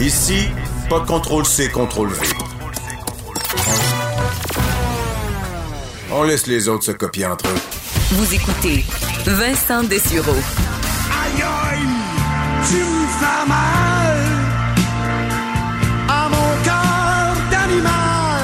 Ici, 0.01 0.49
pas 0.89 0.99
de 0.99 1.05
contrôle 1.05 1.45
C, 1.45 1.69
contrôle 1.71 2.09
V. 2.09 2.27
On 6.11 6.23
laisse 6.23 6.47
les 6.47 6.67
autres 6.67 6.83
se 6.83 6.91
copier 6.91 7.25
entre 7.25 7.47
eux. 7.47 7.82
Vous 8.11 8.33
écoutez 8.33 8.83
Vincent 9.25 9.83
Dessureau. 9.83 10.31
Aïe 10.33 11.41
aïe, 11.41 11.87
tu 12.67 12.75
me 12.75 13.07
fais 13.07 13.47
mal 13.47 14.17
à 16.09 16.29
mon 16.29 16.63
cœur 16.63 17.35
d'animal. 17.49 18.43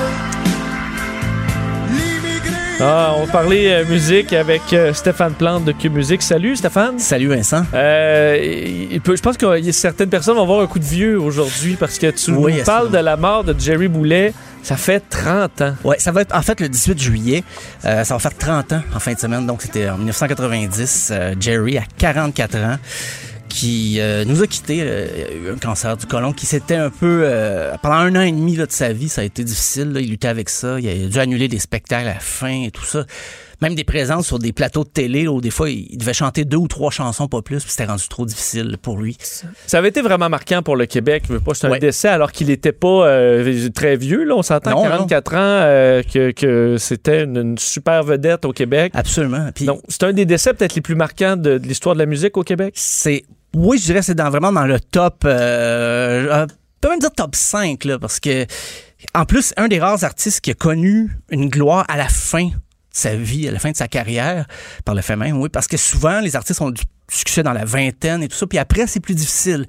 L'immigré. 1.92 2.58
Ah, 2.82 3.14
on 3.18 3.26
va 3.26 3.32
parler 3.32 3.68
euh, 3.68 3.86
musique 3.86 4.34
avec 4.34 4.62
euh, 4.74 4.94
Stéphane 4.94 5.34
Plante 5.34 5.66
de 5.66 5.72
Cube 5.72 5.94
Musique. 5.96 6.22
Salut 6.24 6.56
Stéphane. 6.56 6.98
Salut 6.98 7.28
Vincent. 7.28 7.64
Euh, 7.74 8.38
il- 8.42 8.94
il 8.94 9.02
peut- 9.02 9.16
je 9.16 9.22
pense 9.22 9.38
que 9.38 9.72
certaines 9.72 10.10
personnes 10.10 10.36
vont 10.36 10.44
avoir 10.44 10.62
un 10.62 10.68
coup 10.68 10.80
de 10.80 10.86
vieux 10.86 11.20
aujourd'hui 11.20 11.76
parce 11.80 12.00
que 12.00 12.08
tu 12.12 12.32
Oui, 12.32 12.56
nous 12.58 12.64
parles 12.64 12.90
de 12.92 12.98
la 12.98 13.18
mort 13.18 13.44
de 13.44 13.56
Jerry 13.60 13.88
Boulet 13.88 14.34
Ça 14.64 14.78
fait 14.78 15.02
30 15.10 15.62
ans. 15.62 15.76
Ouais, 15.84 15.98
ça 16.00 16.12
va 16.12 16.22
être 16.22 16.36
en 16.36 16.42
fait 16.42 16.60
le 16.60 16.70
18 16.70 17.00
juillet. 17.00 17.44
Euh, 17.86 18.04
ça 18.04 18.14
va 18.14 18.20
faire 18.20 18.38
30 18.38 18.74
ans 18.74 18.82
en 18.94 19.00
fin 19.00 19.14
de 19.14 19.20
semaine. 19.20 19.46
Donc 19.48 19.62
c'était 19.62 19.90
en 19.90 19.98
1990. 19.98 21.10
Euh, 21.12 21.36
Jerry 21.40 21.78
a 21.78 21.84
44 21.98 22.56
ans 22.58 22.78
qui 23.50 24.00
euh, 24.00 24.26
nous 24.26 24.42
a 24.44 24.48
quittés, 24.48 24.78
il 24.78 25.48
a 25.48 25.50
eu 25.50 25.54
un 25.54 25.58
cancer 25.58 25.98
du 25.98 26.06
côlon, 26.06 26.34
qui 26.34 26.46
s'était 26.46 26.76
un 26.76 26.92
peu... 26.92 27.24
euh, 27.26 27.76
pendant 27.82 27.96
un 27.96 28.16
an 28.16 28.22
et 28.22 28.32
demi 28.32 28.56
là, 28.56 28.68
de 28.68 28.72
sa 28.72 28.94
vie, 28.94 29.10
ça 29.10 29.22
a 29.22 29.24
été 29.24 29.44
difficile. 29.44 29.92
là. 29.92 30.00
il 30.00 30.10
luttait 30.10 30.28
avec 30.28 30.50
ça. 30.50 30.80
Il 30.80 30.88
a 30.88 31.08
dû 31.08 31.20
annuler 31.20 31.48
des 31.48 31.60
spectacles 31.60 32.08
à 32.08 32.14
la 32.14 32.20
fin 32.20 32.64
et 32.66 32.72
tout 32.72 32.86
ça. 32.86 33.06
Même 33.62 33.76
des 33.76 33.84
présences 33.84 34.28
sur 34.28 34.40
des 34.40 34.54
plateaux 34.54 34.84
de 34.86 34.90
télé, 34.90 35.28
où 35.28 35.42
des 35.42 35.50
fois, 35.50 35.70
il 35.70 35.98
devait 35.98 36.14
chanter 36.14 36.46
deux 36.46 36.58
ou 36.58 36.68
trois 36.70 36.92
chansons, 36.92 37.28
pas 37.28 37.42
plus, 37.42 37.62
puis 37.62 37.72
c'était 37.72 37.86
rendu 37.86 38.08
trop 38.08 38.26
difficile 38.26 38.78
pour 38.82 38.98
lui. 38.98 39.18
Ça 39.68 39.80
avait 39.80 39.90
été 39.90 40.02
vraiment 40.02 40.30
marquant 40.30 40.62
pour 40.64 40.78
le 40.78 40.86
Québec. 40.86 41.24
Je 41.28 41.34
veux 41.34 41.40
pas, 41.42 41.54
C'est 41.54 41.68
un 41.68 41.72
Ouais. 41.72 41.80
décès 41.80 42.08
alors 42.08 42.32
qu'il 42.32 42.48
n'était 42.48 42.72
pas 42.72 43.08
euh, 43.08 43.70
très 43.76 43.98
vieux. 43.98 44.24
Là, 44.24 44.36
on 44.38 44.44
s'entend 44.44 44.72
Non, 44.72 44.84
44 44.84 45.34
ans 45.34 45.38
euh, 45.40 46.04
que, 46.04 46.32
que 46.32 46.78
c'était 46.80 47.24
une, 47.26 47.36
une 47.38 47.58
super 47.58 48.04
vedette 48.04 48.46
au 48.46 48.54
Québec. 48.54 48.94
Absolument. 48.96 49.50
Puis 49.54 49.66
Donc, 49.66 49.82
c'est 49.90 50.04
un 50.04 50.14
des 50.14 50.26
décès 50.26 50.54
peut-être 50.54 50.76
les 50.76 50.82
plus 50.82 50.96
marquants 50.96 51.36
de, 51.36 51.58
de 51.58 51.68
l'histoire 51.68 51.96
de 51.96 52.00
la 52.00 52.06
musique 52.06 52.38
au 52.38 52.44
Québec? 52.44 52.74
c'est 52.78 53.24
oui 53.56 53.78
je 53.80 53.86
dirais 53.86 54.00
que 54.00 54.06
c'est 54.06 54.16
dans, 54.16 54.30
vraiment 54.30 54.52
dans 54.52 54.66
le 54.66 54.80
top 54.80 55.24
euh, 55.26 55.30
euh, 56.32 56.46
on 56.46 56.80
peut 56.82 56.90
même 56.90 57.00
dire 57.00 57.12
top 57.12 57.36
5 57.36 57.84
là, 57.86 57.98
parce 58.00 58.20
que 58.20 58.46
en 59.16 59.26
plus 59.26 59.54
un 59.58 59.68
des 59.68 59.80
rares 59.80 60.04
artistes 60.04 60.42
qui 60.42 60.52
a 60.52 60.54
connu 60.54 61.10
une 61.30 61.50
gloire 61.50 61.84
à 61.90 61.98
la 61.98 62.08
fin 62.08 62.50
sa 63.00 63.16
vie 63.16 63.48
à 63.48 63.52
la 63.52 63.60
fin 63.60 63.72
de 63.72 63.78
sa 63.78 63.88
carrière 63.88 64.46
par 64.86 64.96
le 64.96 65.02
fait 65.02 65.16
même 65.16 65.38
oui 65.38 65.50
parce 65.50 65.68
que 65.68 65.78
souvent 65.78 66.20
les 66.20 66.36
artistes 66.36 66.62
ont 66.62 66.70
du 66.70 66.84
succès 67.10 67.44
dans 67.44 67.54
la 67.54 67.66
vingtaine 67.66 68.24
et 68.24 68.28
tout 68.28 68.36
ça 68.36 68.48
puis 68.48 68.58
après 68.58 68.88
c'est 68.88 69.00
plus 69.00 69.16
difficile 69.16 69.66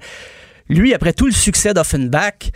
lui 0.69 0.93
après 0.93 1.13
tout 1.13 1.25
le 1.25 1.31
succès 1.31 1.73
d'Offenbach 1.73 2.51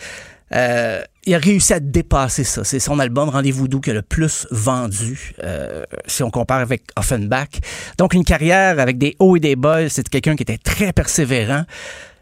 euh, 0.53 1.01
il 1.25 1.33
a 1.33 1.39
réussi 1.39 1.73
à 1.73 1.79
dépasser 1.79 2.43
ça. 2.43 2.63
C'est 2.63 2.79
son 2.79 2.99
album 2.99 3.29
Rendez-vous 3.29 3.67
doux 3.67 3.81
qui 3.81 3.89
a 3.89 3.93
le 3.93 4.03
plus 4.03 4.47
vendu, 4.51 5.33
euh, 5.43 5.83
si 6.05 6.23
on 6.23 6.29
compare 6.29 6.59
avec 6.59 6.83
Offenbach. 6.95 7.49
Donc, 7.97 8.13
une 8.13 8.23
carrière 8.23 8.79
avec 8.79 8.97
des 8.97 9.15
hauts 9.19 9.35
et 9.35 9.39
des 9.39 9.55
bas. 9.55 9.89
C'est 9.89 10.07
quelqu'un 10.07 10.35
qui 10.35 10.43
était 10.43 10.59
très 10.59 10.93
persévérant. 10.93 11.63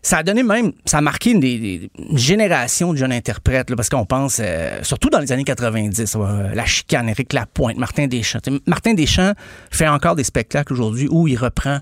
Ça 0.06 0.18
a 0.18 0.24
donné 0.24 0.44
même, 0.44 0.74
ça 0.86 0.98
a 0.98 1.02
marqué 1.02 1.32
une, 1.32 1.40
des- 1.40 1.90
une 1.98 2.18
génération 2.18 2.92
de 2.92 2.98
jeunes 2.98 3.14
interprètes, 3.14 3.70
là, 3.70 3.76
parce 3.78 3.88
qu'on 3.90 4.06
pense, 4.06 4.38
euh, 4.44 4.80
surtout 4.84 5.10
dans 5.10 5.20
les 5.20 5.32
années 5.32 5.46
90, 5.46 6.16
euh, 6.18 6.54
la 6.54 6.66
chicane, 6.66 7.08
Éric 7.10 7.32
Lapointe, 7.34 7.78
Martin 7.78 8.08
Deschamps. 8.08 8.40
T'sais, 8.42 8.52
Martin 8.68 8.94
Deschamps 8.96 9.32
fait 9.72 9.88
encore 9.88 10.16
des 10.18 10.26
spectacles 10.26 10.74
aujourd'hui 10.74 11.08
où 11.10 11.28
il 11.30 11.38
reprend 11.38 11.80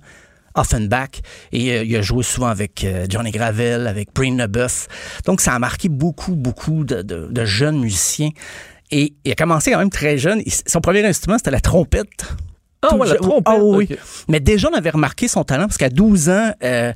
Offenbach 0.54 1.22
et 1.52 1.72
euh, 1.72 1.84
il 1.84 1.96
a 1.96 2.02
joué 2.02 2.24
souvent 2.24 2.48
avec 2.48 2.84
euh, 2.84 3.06
Johnny 3.10 3.32
Gravel, 3.32 3.88
avec 3.88 4.10
Breen 4.14 4.38
Leboeuf. 4.38 4.88
Donc 5.26 5.42
ça 5.42 5.54
a 5.54 5.60
marqué 5.60 5.90
beaucoup, 5.90 6.36
beaucoup 6.36 6.84
de, 6.84 7.02
de- 7.02 7.28
de 7.32 7.46
jeunes 7.46 7.80
musiciens. 7.80 8.30
Et 8.92 9.14
il 9.24 9.32
a 9.32 9.36
commencé 9.36 9.72
quand 9.72 9.80
même 9.80 9.90
très 9.90 10.18
jeune. 10.18 10.44
Son 10.68 10.82
premier 10.82 11.04
instrument, 11.06 11.38
c'était 11.38 11.52
la 11.52 11.62
trompette. 11.62 12.26
Ah 12.84 12.96
ouais, 12.96 13.08
la 13.08 13.16
trompette, 13.16 13.44
Ah 13.46 13.58
oui. 13.60 13.88
Mais 14.28 14.40
déjà, 14.40 14.68
on 14.70 14.76
avait 14.76 14.90
remarqué 14.90 15.28
son 15.30 15.44
talent 15.44 15.64
parce 15.68 15.78
qu'à 15.78 15.90
12 15.90 16.30
ans, 16.30 16.52
euh, 16.64 16.92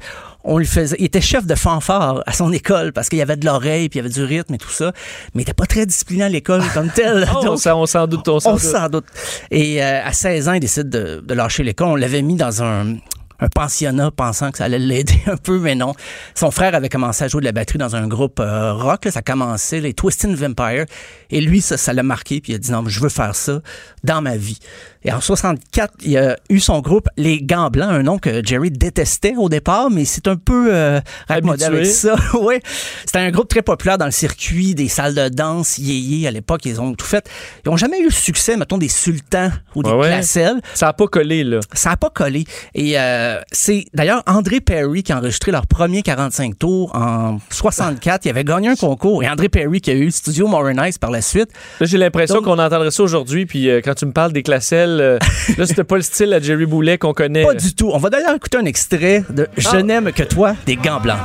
on 0.45 0.57
lui 0.57 0.65
faisait. 0.65 0.95
Il 0.99 1.05
était 1.05 1.21
chef 1.21 1.45
de 1.45 1.55
fanfare 1.55 2.21
à 2.25 2.31
son 2.33 2.51
école 2.53 2.93
parce 2.93 3.09
qu'il 3.09 3.19
y 3.19 3.21
avait 3.21 3.35
de 3.35 3.45
l'oreille 3.45 3.89
puis 3.89 3.99
il 3.99 4.03
y 4.03 4.05
avait 4.05 4.13
du 4.13 4.23
rythme 4.23 4.53
et 4.53 4.57
tout 4.57 4.69
ça. 4.69 4.91
Mais 5.33 5.35
il 5.35 5.37
n'était 5.39 5.53
pas 5.53 5.65
très 5.65 5.85
discipliné 5.85 6.23
à 6.23 6.29
l'école 6.29 6.61
comme 6.73 6.89
tel. 6.89 7.25
Ah, 7.29 7.37
on 7.39 7.43
Donc, 7.45 7.59
s'en- 7.59 7.81
on 7.81 7.85
s'en 7.85 8.07
doute. 8.07 8.27
On 8.27 8.39
s'en 8.39 8.51
on 8.51 8.53
doute. 8.53 8.61
s'en 8.63 8.87
doute. 8.89 9.05
Et 9.51 9.83
euh, 9.83 10.01
à 10.05 10.13
16 10.13 10.47
ans, 10.49 10.53
il 10.53 10.59
décide 10.59 10.89
de, 10.89 11.21
de 11.25 11.33
lâcher 11.33 11.63
l'école. 11.63 11.87
On 11.87 11.95
l'avait 11.95 12.21
mis 12.21 12.35
dans 12.35 12.63
un, 12.63 12.95
un 13.39 13.47
pensionnat 13.47 14.11
pensant 14.11 14.51
que 14.51 14.57
ça 14.57 14.65
allait 14.65 14.79
l'aider 14.79 15.19
un 15.27 15.37
peu, 15.37 15.59
mais 15.59 15.75
non. 15.75 15.93
Son 16.35 16.51
frère 16.51 16.75
avait 16.75 16.89
commencé 16.89 17.23
à 17.23 17.27
jouer 17.27 17.41
de 17.41 17.45
la 17.45 17.51
batterie 17.51 17.77
dans 17.77 17.95
un 17.95 18.07
groupe 18.07 18.39
euh, 18.39 18.73
rock. 18.73 19.05
là. 19.05 19.11
ça 19.11 19.21
commençait, 19.21 19.79
les 19.81 19.93
Twisted 19.93 20.31
Vampire. 20.35 20.85
Et 21.31 21.41
lui, 21.41 21.61
ça, 21.61 21.77
ça 21.77 21.93
l'a 21.93 22.03
marqué. 22.03 22.41
Puis 22.41 22.53
il 22.53 22.55
a 22.55 22.59
dit 22.59 22.71
non, 22.71 22.81
mais 22.81 22.89
je 22.89 22.99
veux 22.99 23.09
faire 23.09 23.35
ça 23.35 23.61
dans 24.03 24.21
ma 24.21 24.37
vie. 24.37 24.59
Et 25.03 25.11
en 25.11 25.21
64, 25.21 25.93
il 26.03 26.17
a 26.17 26.35
eu 26.49 26.59
son 26.59 26.79
groupe 26.81 27.07
Les 27.17 27.39
Gants 27.41 27.69
Blancs, 27.69 27.89
un 27.91 28.01
nom 28.03 28.17
que 28.17 28.41
Jerry 28.43 28.71
détestait 28.71 29.35
au 29.37 29.49
départ, 29.49 29.91
mais 29.91 30.03
c'est 30.05 30.27
un 30.27 30.35
peu 30.35 30.73
euh, 30.73 30.99
avec 31.27 31.85
ça. 31.85 32.15
ouais. 32.39 32.61
C'était 33.05 33.19
un 33.19 33.29
groupe 33.31 33.47
très 33.47 33.61
populaire 33.61 33.97
dans 33.99 34.05
le 34.05 34.11
circuit 34.11 34.73
des 34.73 34.87
salles 34.87 35.13
de 35.13 35.29
danse, 35.29 35.77
yéyé 35.77 36.27
à 36.27 36.31
l'époque. 36.31 36.65
Ils 36.65 36.81
ont 36.81 36.93
tout 36.95 37.05
fait. 37.05 37.29
Ils 37.65 37.69
ont 37.69 37.77
jamais 37.77 37.99
eu 37.99 38.05
le 38.05 38.11
succès, 38.11 38.57
mettons, 38.57 38.77
des 38.79 38.87
sultans 38.89 39.51
ou 39.75 39.83
des 39.83 39.89
Ouais, 39.89 39.95
ouais. 39.95 40.07
placelles. 40.07 40.61
Ça 40.73 40.87
n'a 40.87 40.93
pas 40.93 41.07
collé, 41.07 41.43
là. 41.43 41.59
Ça 41.73 41.91
n'a 41.91 41.97
pas 41.97 42.09
collé. 42.09 42.45
Et 42.73 42.97
euh, 42.99 43.24
c'est 43.51 43.85
d'ailleurs 43.93 44.23
André 44.27 44.61
Perry 44.61 45.03
qui 45.03 45.11
a 45.11 45.17
enregistré 45.17 45.51
leur 45.51 45.67
premier 45.67 46.01
45 46.01 46.57
tours 46.57 46.95
en 46.95 47.39
64. 47.49 48.25
Il 48.25 48.29
avait 48.29 48.43
gagné 48.43 48.69
un 48.69 48.75
concours. 48.75 49.23
Et 49.23 49.29
André 49.29 49.49
Perry 49.49 49.81
qui 49.81 49.91
a 49.91 49.93
eu 49.93 50.05
le 50.05 50.11
studio 50.11 50.47
Modern 50.47 50.81
Ice 50.87 50.97
par 50.97 51.11
la 51.11 51.21
suite. 51.21 51.49
Là, 51.79 51.85
j'ai 51.85 51.97
l'impression 51.97 52.35
Donc- 52.35 52.45
qu'on 52.45 52.59
entendrait 52.59 52.91
ça 52.91 53.03
aujourd'hui, 53.03 53.45
puis 53.45 53.69
euh, 53.69 53.81
quand 53.83 53.93
tu 53.95 54.05
me 54.05 54.11
parles 54.11 54.31
des 54.33 54.43
classelles, 54.43 54.99
euh, 55.01 55.19
là, 55.57 55.65
c'était 55.65 55.83
pas 55.83 55.95
le 55.97 56.01
style 56.01 56.33
à 56.33 56.39
Jerry 56.39 56.65
Boulet 56.65 56.97
qu'on 56.97 57.13
connaît. 57.13 57.43
Pas 57.43 57.53
du 57.53 57.73
tout. 57.75 57.89
On 57.93 57.97
va 57.97 58.09
d'ailleurs 58.09 58.35
écouter 58.35 58.57
un 58.57 58.65
extrait 58.65 59.23
de 59.29 59.47
Je 59.57 59.67
Ah. 59.71 59.83
n'aime 59.83 60.11
que 60.11 60.23
toi 60.23 60.53
des 60.65 60.75
gants 60.75 60.99
blancs. 60.99 61.17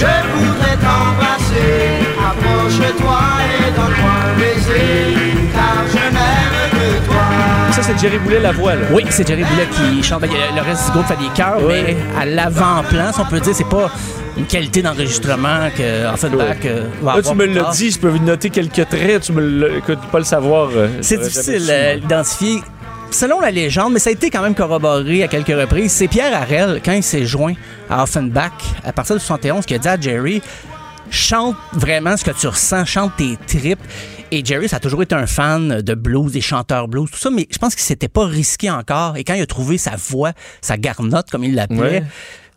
Je 0.00 0.04
voudrais 0.04 0.76
t'embrasser, 0.76 2.06
approche-toi 2.18 3.20
et 3.50 3.70
donne-moi 3.72 4.10
un 4.26 4.38
baiser, 4.38 5.16
car 5.52 5.84
je 5.90 6.14
n'aime 6.14 6.70
que 6.70 7.06
toi. 7.06 7.57
Ça, 7.80 7.84
c'est 7.94 7.98
Jerry 8.00 8.18
Boulet 8.18 8.40
la 8.40 8.50
voix, 8.50 8.74
là. 8.74 8.86
Oui, 8.92 9.04
c'est 9.08 9.26
Jerry 9.26 9.44
Boulet 9.44 9.68
qui 9.70 10.02
chante. 10.02 10.22
Le 10.22 10.60
reste 10.62 10.86
du 10.86 10.92
groupe 10.92 11.06
fait 11.06 11.16
des 11.16 11.28
chœurs, 11.32 11.60
mais 11.68 11.96
à 12.20 12.26
l'avant-plan, 12.26 13.12
si 13.12 13.20
on 13.20 13.24
peut 13.24 13.38
dire, 13.38 13.54
c'est 13.54 13.68
pas 13.68 13.88
une 14.36 14.46
qualité 14.46 14.82
d'enregistrement 14.82 15.68
que 15.76 16.12
Offenbach 16.12 16.56
euh, 16.64 16.86
va 17.02 17.16
Là, 17.16 17.22
tu 17.22 17.34
me 17.36 17.46
l'as 17.46 17.70
dit, 17.70 17.92
je 17.92 17.98
peux 18.00 18.10
noter 18.18 18.50
quelques 18.50 18.88
traits, 18.88 19.22
tu 19.22 19.32
me 19.32 19.76
écoute, 19.78 20.00
pas 20.10 20.18
le 20.18 20.24
savoir. 20.24 20.70
euh, 20.74 20.88
C'est 21.02 21.18
difficile 21.18 21.66
euh, 21.70 21.96
d'identifier. 21.98 22.62
Selon 23.12 23.40
la 23.40 23.52
légende, 23.52 23.92
mais 23.92 24.00
ça 24.00 24.10
a 24.10 24.12
été 24.12 24.28
quand 24.28 24.42
même 24.42 24.54
corroboré 24.56 25.22
à 25.22 25.28
quelques 25.28 25.46
reprises, 25.48 25.92
c'est 25.92 26.08
Pierre 26.08 26.34
Harel, 26.34 26.80
quand 26.84 26.92
il 26.92 27.02
s'est 27.04 27.26
joint 27.26 27.54
à 27.88 28.02
Offenbach, 28.02 28.50
à 28.84 28.92
partir 28.92 29.14
de 29.14 29.20
71, 29.20 29.64
qui 29.64 29.74
a 29.74 29.78
dit 29.78 29.88
à 29.88 29.98
Jerry 30.00 30.42
chante 31.10 31.56
vraiment 31.72 32.16
ce 32.16 32.24
que 32.24 32.30
tu 32.30 32.46
ressens, 32.46 32.84
chante 32.84 33.12
tes 33.16 33.36
tripes. 33.46 33.80
Et 34.30 34.44
Jerry, 34.44 34.68
ça 34.68 34.76
a 34.76 34.80
toujours 34.80 35.02
été 35.02 35.14
un 35.14 35.26
fan 35.26 35.80
de 35.80 35.94
blues, 35.94 36.32
des 36.32 36.40
chanteurs 36.40 36.88
blues, 36.88 37.10
tout 37.10 37.18
ça, 37.18 37.30
mais 37.30 37.46
je 37.50 37.58
pense 37.58 37.74
qu'il 37.74 37.84
s'était 37.84 38.08
pas 38.08 38.26
risqué 38.26 38.70
encore. 38.70 39.16
Et 39.16 39.24
quand 39.24 39.34
il 39.34 39.40
a 39.40 39.46
trouvé 39.46 39.78
sa 39.78 39.96
voix, 39.96 40.32
sa 40.60 40.76
garnotte, 40.76 41.30
comme 41.30 41.44
il 41.44 41.54
l'appelait. 41.54 42.02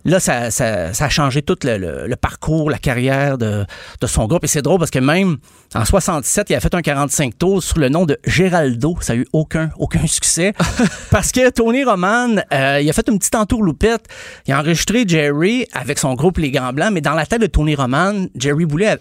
Là, 0.05 0.19
ça, 0.19 0.49
ça, 0.51 0.93
ça 0.93 1.05
a 1.05 1.09
changé 1.09 1.41
tout 1.41 1.57
le, 1.63 1.77
le- 1.77 2.07
le 2.07 2.15
parcours, 2.15 2.69
la 2.71 2.77
carrière 2.79 3.37
de, 3.37 3.65
de 4.01 4.07
son 4.07 4.25
groupe. 4.27 4.43
Et 4.43 4.47
c'est 4.47 4.61
drôle 4.61 4.79
parce 4.79 4.91
que 4.91 4.99
même 4.99 5.37
en 5.75 5.85
67, 5.85 6.49
il 6.49 6.55
a 6.55 6.59
fait 6.59 6.73
un 6.73 6.81
45 6.81 7.37
tours 7.37 7.61
sur 7.63 7.77
le 7.79 7.89
nom 7.89 8.05
de 8.05 8.17
Géraldo. 8.25 8.97
Ça 9.01 9.13
a 9.13 9.15
eu 9.15 9.27
aucun, 9.33 9.69
aucun 9.77 10.05
succès. 10.07 10.53
parce 11.11 11.31
que 11.31 11.49
Tony 11.51 11.83
Roman, 11.83 12.35
euh, 12.53 12.79
il 12.81 12.89
a 12.89 12.93
fait 12.93 13.07
une 13.09 13.19
petite 13.19 13.35
entourloupette. 13.35 14.05
Il 14.47 14.53
a 14.53 14.59
enregistré 14.59 15.03
Jerry 15.07 15.67
avec 15.73 15.99
son 15.99 16.13
groupe 16.15 16.37
Les 16.39 16.51
Gants 16.51 16.73
Blancs, 16.73 16.91
mais 16.91 17.01
dans 17.01 17.13
la 17.13 17.25
tête 17.25 17.41
de 17.41 17.47
Tony 17.47 17.75
Roman, 17.75 18.25
Jerry 18.35 18.65
Boulet 18.65 18.97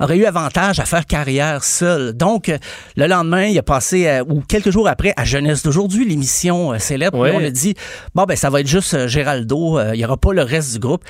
aurait 0.00 0.16
eu 0.16 0.24
avantage 0.24 0.80
à 0.80 0.84
faire 0.84 1.06
carrière 1.06 1.64
seul. 1.64 2.12
Donc, 2.12 2.48
euh, 2.48 2.58
le 2.96 3.06
lendemain, 3.06 3.44
il 3.44 3.58
a 3.58 3.62
passé, 3.62 4.06
euh, 4.06 4.24
ou 4.28 4.40
quelques 4.40 4.70
jours 4.70 4.88
après, 4.88 5.12
à 5.16 5.24
Jeunesse 5.24 5.62
d'aujourd'hui, 5.62 6.04
l'émission 6.04 6.72
euh, 6.72 6.78
célèbre. 6.78 7.18
Ouais. 7.18 7.30
Puis 7.30 7.38
On 7.40 7.46
a 7.46 7.50
dit, 7.50 7.74
bon, 8.14 8.24
ben, 8.24 8.36
ça 8.36 8.50
va 8.50 8.60
être 8.60 8.66
juste 8.66 9.06
Géraldo, 9.06 9.80
il 9.92 9.98
n'y 9.98 10.04
aura 10.04 10.16
pas 10.16 10.32
le 10.32 10.42
reste 10.42 10.72
du 10.74 10.78
groupe. 10.78 11.04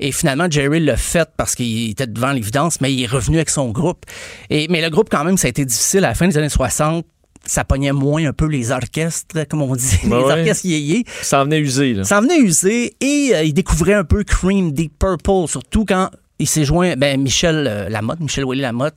Et 0.00 0.10
finalement, 0.10 0.46
Jerry 0.50 0.80
l'a 0.80 0.96
fait 0.96 1.28
parce 1.36 1.54
qu'il 1.54 1.90
était 1.90 2.08
devant 2.08 2.32
l'évidence, 2.32 2.80
mais 2.80 2.92
il 2.92 3.04
est 3.04 3.06
revenu 3.06 3.36
avec 3.36 3.50
son 3.50 3.70
groupe. 3.70 4.04
Et, 4.50 4.66
mais 4.68 4.82
le 4.82 4.90
groupe, 4.90 5.08
quand 5.08 5.24
même, 5.24 5.36
ça 5.36 5.46
a 5.46 5.50
été 5.50 5.64
difficile. 5.64 6.04
À 6.04 6.08
la 6.08 6.14
fin 6.14 6.26
des 6.26 6.36
années 6.36 6.48
60, 6.48 7.06
ça 7.46 7.64
pognait 7.64 7.92
moins 7.92 8.26
un 8.26 8.32
peu 8.32 8.46
les 8.46 8.70
orchestres, 8.72 9.46
comme 9.48 9.62
on 9.62 9.76
dit, 9.76 9.98
Ben 10.04 10.18
les 10.18 10.24
ouais. 10.24 10.32
orchestres 10.32 10.66
yéyés. 10.66 11.04
Ça 11.22 11.40
en 11.40 11.44
venait 11.44 11.60
usé, 11.60 11.94
là. 11.94 12.04
Ça 12.04 12.18
en 12.18 12.22
venait 12.22 12.38
usé 12.38 12.96
et 13.00 13.32
euh, 13.34 13.42
il 13.44 13.54
découvrait 13.54 13.94
un 13.94 14.04
peu 14.04 14.24
Cream, 14.24 14.72
Deep 14.72 14.98
Purple, 14.98 15.48
surtout 15.48 15.84
quand 15.84 16.10
il 16.40 16.48
s'est 16.48 16.64
joint, 16.64 16.96
ben 16.96 17.20
Michel 17.20 17.66
euh, 17.68 17.88
Lamotte, 17.88 18.20
Michel 18.20 18.44
Willy 18.44 18.60
Lamotte 18.60 18.96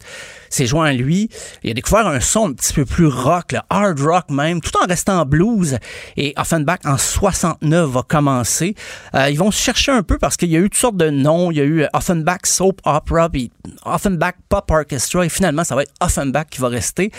s'est 0.49 0.65
joint 0.65 0.87
à 0.87 0.93
lui. 0.93 1.29
Il 1.63 1.69
a 1.69 1.73
découvert 1.73 2.07
un 2.07 2.19
son 2.19 2.49
un 2.49 2.53
petit 2.53 2.73
peu 2.73 2.83
plus 2.83 3.05
rock, 3.05 3.51
le 3.51 3.59
hard 3.69 3.99
rock 3.99 4.29
même, 4.29 4.59
tout 4.59 4.71
en 4.81 4.87
restant 4.87 5.23
blues. 5.25 5.77
Et 6.15 6.33
Offenbach, 6.35 6.79
en 6.85 6.97
69, 6.97 7.89
va 7.89 8.01
commencer. 8.01 8.73
Euh, 9.13 9.29
ils 9.29 9.37
vont 9.37 9.51
se 9.51 9.61
chercher 9.61 9.91
un 9.91 10.01
peu 10.01 10.17
parce 10.17 10.35
qu'il 10.35 10.49
y 10.49 10.55
a 10.55 10.59
eu 10.59 10.69
toutes 10.69 10.79
sortes 10.79 10.97
de 10.97 11.09
noms. 11.09 11.51
Il 11.51 11.57
y 11.57 11.61
a 11.61 11.63
eu 11.63 11.83
euh, 11.83 11.87
Offenbach 11.93 12.45
Soap 12.45 12.81
Opera, 12.85 13.29
puis 13.29 13.51
Offenbach 13.85 14.33
Pop 14.49 14.71
Orchestra, 14.71 15.25
et 15.25 15.29
finalement, 15.29 15.63
ça 15.63 15.75
va 15.75 15.83
être 15.83 15.93
Offenbach 16.01 16.47
qui 16.49 16.59
va 16.59 16.69
rester. 16.69 17.11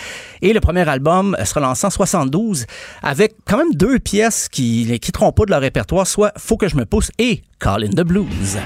Et 0.43 0.53
le 0.53 0.61
premier 0.61 0.89
album 0.89 1.37
sera 1.45 1.61
lancé 1.61 1.87
en 1.87 1.91
72 1.91 2.67
avec 3.03 3.37
quand 3.47 3.59
même 3.59 3.73
deux 3.75 3.99
pièces 3.99 4.49
qui 4.49 4.87
ne 4.91 4.97
quitteront 4.97 5.33
pas 5.33 5.45
de 5.45 5.51
leur 5.51 5.61
répertoire, 5.61 6.07
soit 6.07 6.33
Faut 6.39 6.57
que 6.57 6.69
je 6.69 6.77
me 6.77 6.87
pousse 6.87 7.13
et 7.19 7.43
Call 7.61 7.85
in 7.85 7.91
the 7.91 8.03
Blues. 8.03 8.59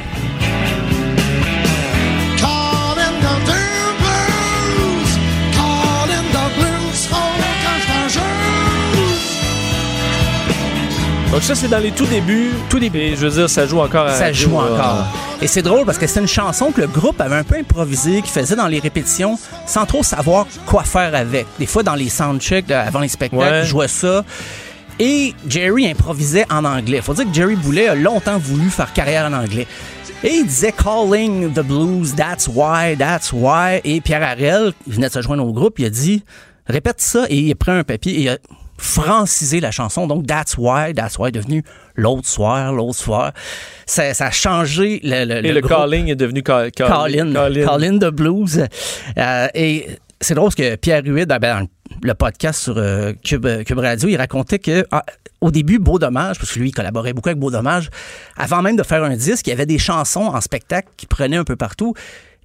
Donc 11.33 11.43
ça, 11.43 11.55
c'est 11.55 11.69
dans 11.69 11.79
les 11.79 11.93
tout 11.93 12.05
débuts. 12.05 12.51
Tout 12.69 12.79
début. 12.79 12.99
Et 12.99 13.17
je 13.17 13.27
veux 13.27 13.31
dire, 13.31 13.49
ça 13.49 13.67
joue 13.67 13.81
encore 13.81 14.07
à 14.07 14.15
Ça 14.15 14.33
joue 14.33 14.55
encore. 14.55 15.07
Et 15.41 15.47
c'est 15.47 15.63
drôle 15.63 15.87
parce 15.87 15.97
que 15.97 16.07
c'est 16.07 16.21
une 16.21 16.29
chanson 16.29 16.73
que 16.73 16.83
le 16.83 16.87
groupe 16.87 17.19
avait 17.23 17.37
un 17.37 17.43
peu 17.43 17.57
improvisée, 17.57 18.21
qu'il 18.21 18.31
faisait 18.31 18.55
dans 18.55 18.67
les 18.69 18.79
répétitions 18.81 19.39
sans 19.67 19.87
trop 19.87 20.03
savoir 20.03 20.47
quoi 20.67 20.83
faire 20.85 21.15
avec. 21.15 21.47
Des 21.59 21.65
fois, 21.65 21.83
dans 21.83 21.95
les 21.95 22.11
soundchecks, 22.11 22.71
avant 22.71 23.01
les 23.01 23.09
spectacles, 23.09 23.43
Ouais. 23.43 23.63
ils 23.63 23.67
jouaient 23.67 23.89
ça. 23.89 24.25
Et 24.99 25.33
Jerry 25.49 25.91
improvisait 25.91 26.45
en 26.53 26.67
anglais. 26.67 27.01
Faut 27.01 27.15
dire 27.15 27.25
que 27.25 27.33
Jerry 27.33 27.57
Boulet 27.57 27.89
a 27.89 27.95
longtemps 27.95 28.37
voulu 28.39 28.69
faire 28.69 28.93
carrière 28.93 29.25
en 29.25 29.33
anglais. 29.33 29.67
Et 30.23 30.35
il 30.35 30.47
disait 30.47 30.73
Calling 30.73 31.51
the 31.55 31.61
Blues, 31.61 32.15
that's 32.15 32.47
why, 32.47 32.95
that's 32.97 33.33
why. 33.33 33.81
Et 33.85 34.03
Pierre 34.03 34.23
Harel, 34.23 34.73
il 34.87 34.93
venait 34.93 35.09
de 35.09 35.13
se 35.15 35.23
joindre 35.23 35.47
au 35.47 35.53
groupe, 35.53 35.79
il 35.79 35.87
a 35.87 35.91
dit 35.91 36.23
répète 36.67 37.01
ça 37.01 37.25
et 37.31 37.37
il 37.39 37.51
a 37.51 37.55
pris 37.55 37.73
un 37.73 37.83
papier 37.85 38.13
et 38.13 38.21
il 38.21 38.29
a 38.29 38.37
francisé 38.83 39.61
la 39.61 39.71
chanson. 39.71 40.07
Donc, 40.07 40.27
That's 40.27 40.57
Why, 40.59 40.93
That's 40.95 41.17
Why 41.19 41.29
est 41.29 41.33
devenu 41.33 41.63
l'autre 41.95 42.29
soir, 42.29 42.73
l'autre 42.73 42.99
soir. 42.99 43.33
Ça, 43.87 44.13
ça 44.13 44.27
a 44.27 44.31
changé 44.31 45.01
le, 45.05 45.25
le, 45.25 45.47
Et 45.47 45.53
le, 45.53 45.61
calling 45.61 46.09
est 46.09 46.17
devenu 46.17 46.43
ca- 46.47 46.67
ca- 46.77 46.89
Colin, 46.89 47.33
Colin. 47.33 47.67
Colin 47.67 47.93
de 47.95 48.11
Blues. 48.11 48.67
Euh, 49.17 49.49
et 49.55 49.87
c'est 50.21 50.35
drôle 50.35 50.47
parce 50.47 50.57
que 50.57 50.75
Pierre 50.77 51.03
Huet, 51.05 51.27
dans 51.27 51.39
ben, 51.39 51.61
dans 51.61 51.69
le 52.03 52.15
podcast 52.15 52.61
sur 52.61 52.75
euh, 52.77 53.13
Cube, 53.25 53.47
Cube 53.65 53.79
Radio, 53.79 54.09
il 54.09 54.17
racontait 54.17 54.59
que 54.59 54.85
ah, 54.91 55.05
au 55.41 55.51
début, 55.51 55.79
Beau 55.79 55.99
Dommage, 55.99 56.39
parce 56.39 56.53
que 56.53 56.59
lui, 56.59 56.69
il 56.71 56.73
collaborait 56.73 57.13
beaucoup 57.13 57.29
avec 57.29 57.39
Beau 57.39 57.51
Dommage, 57.51 57.89
avant 58.37 58.63
même 58.63 58.77
de 58.77 58.83
faire 58.83 59.05
un 59.05 59.15
disque, 59.17 59.47
il 59.47 59.51
y 59.51 59.53
avait 59.53 59.67
des 59.67 59.79
chansons 59.79 60.23
en 60.27 60.41
spectacle 60.41 60.89
qui 60.97 61.07
prenaient 61.07 61.37
un 61.37 61.45
peu 61.45 61.57
partout. 61.57 61.95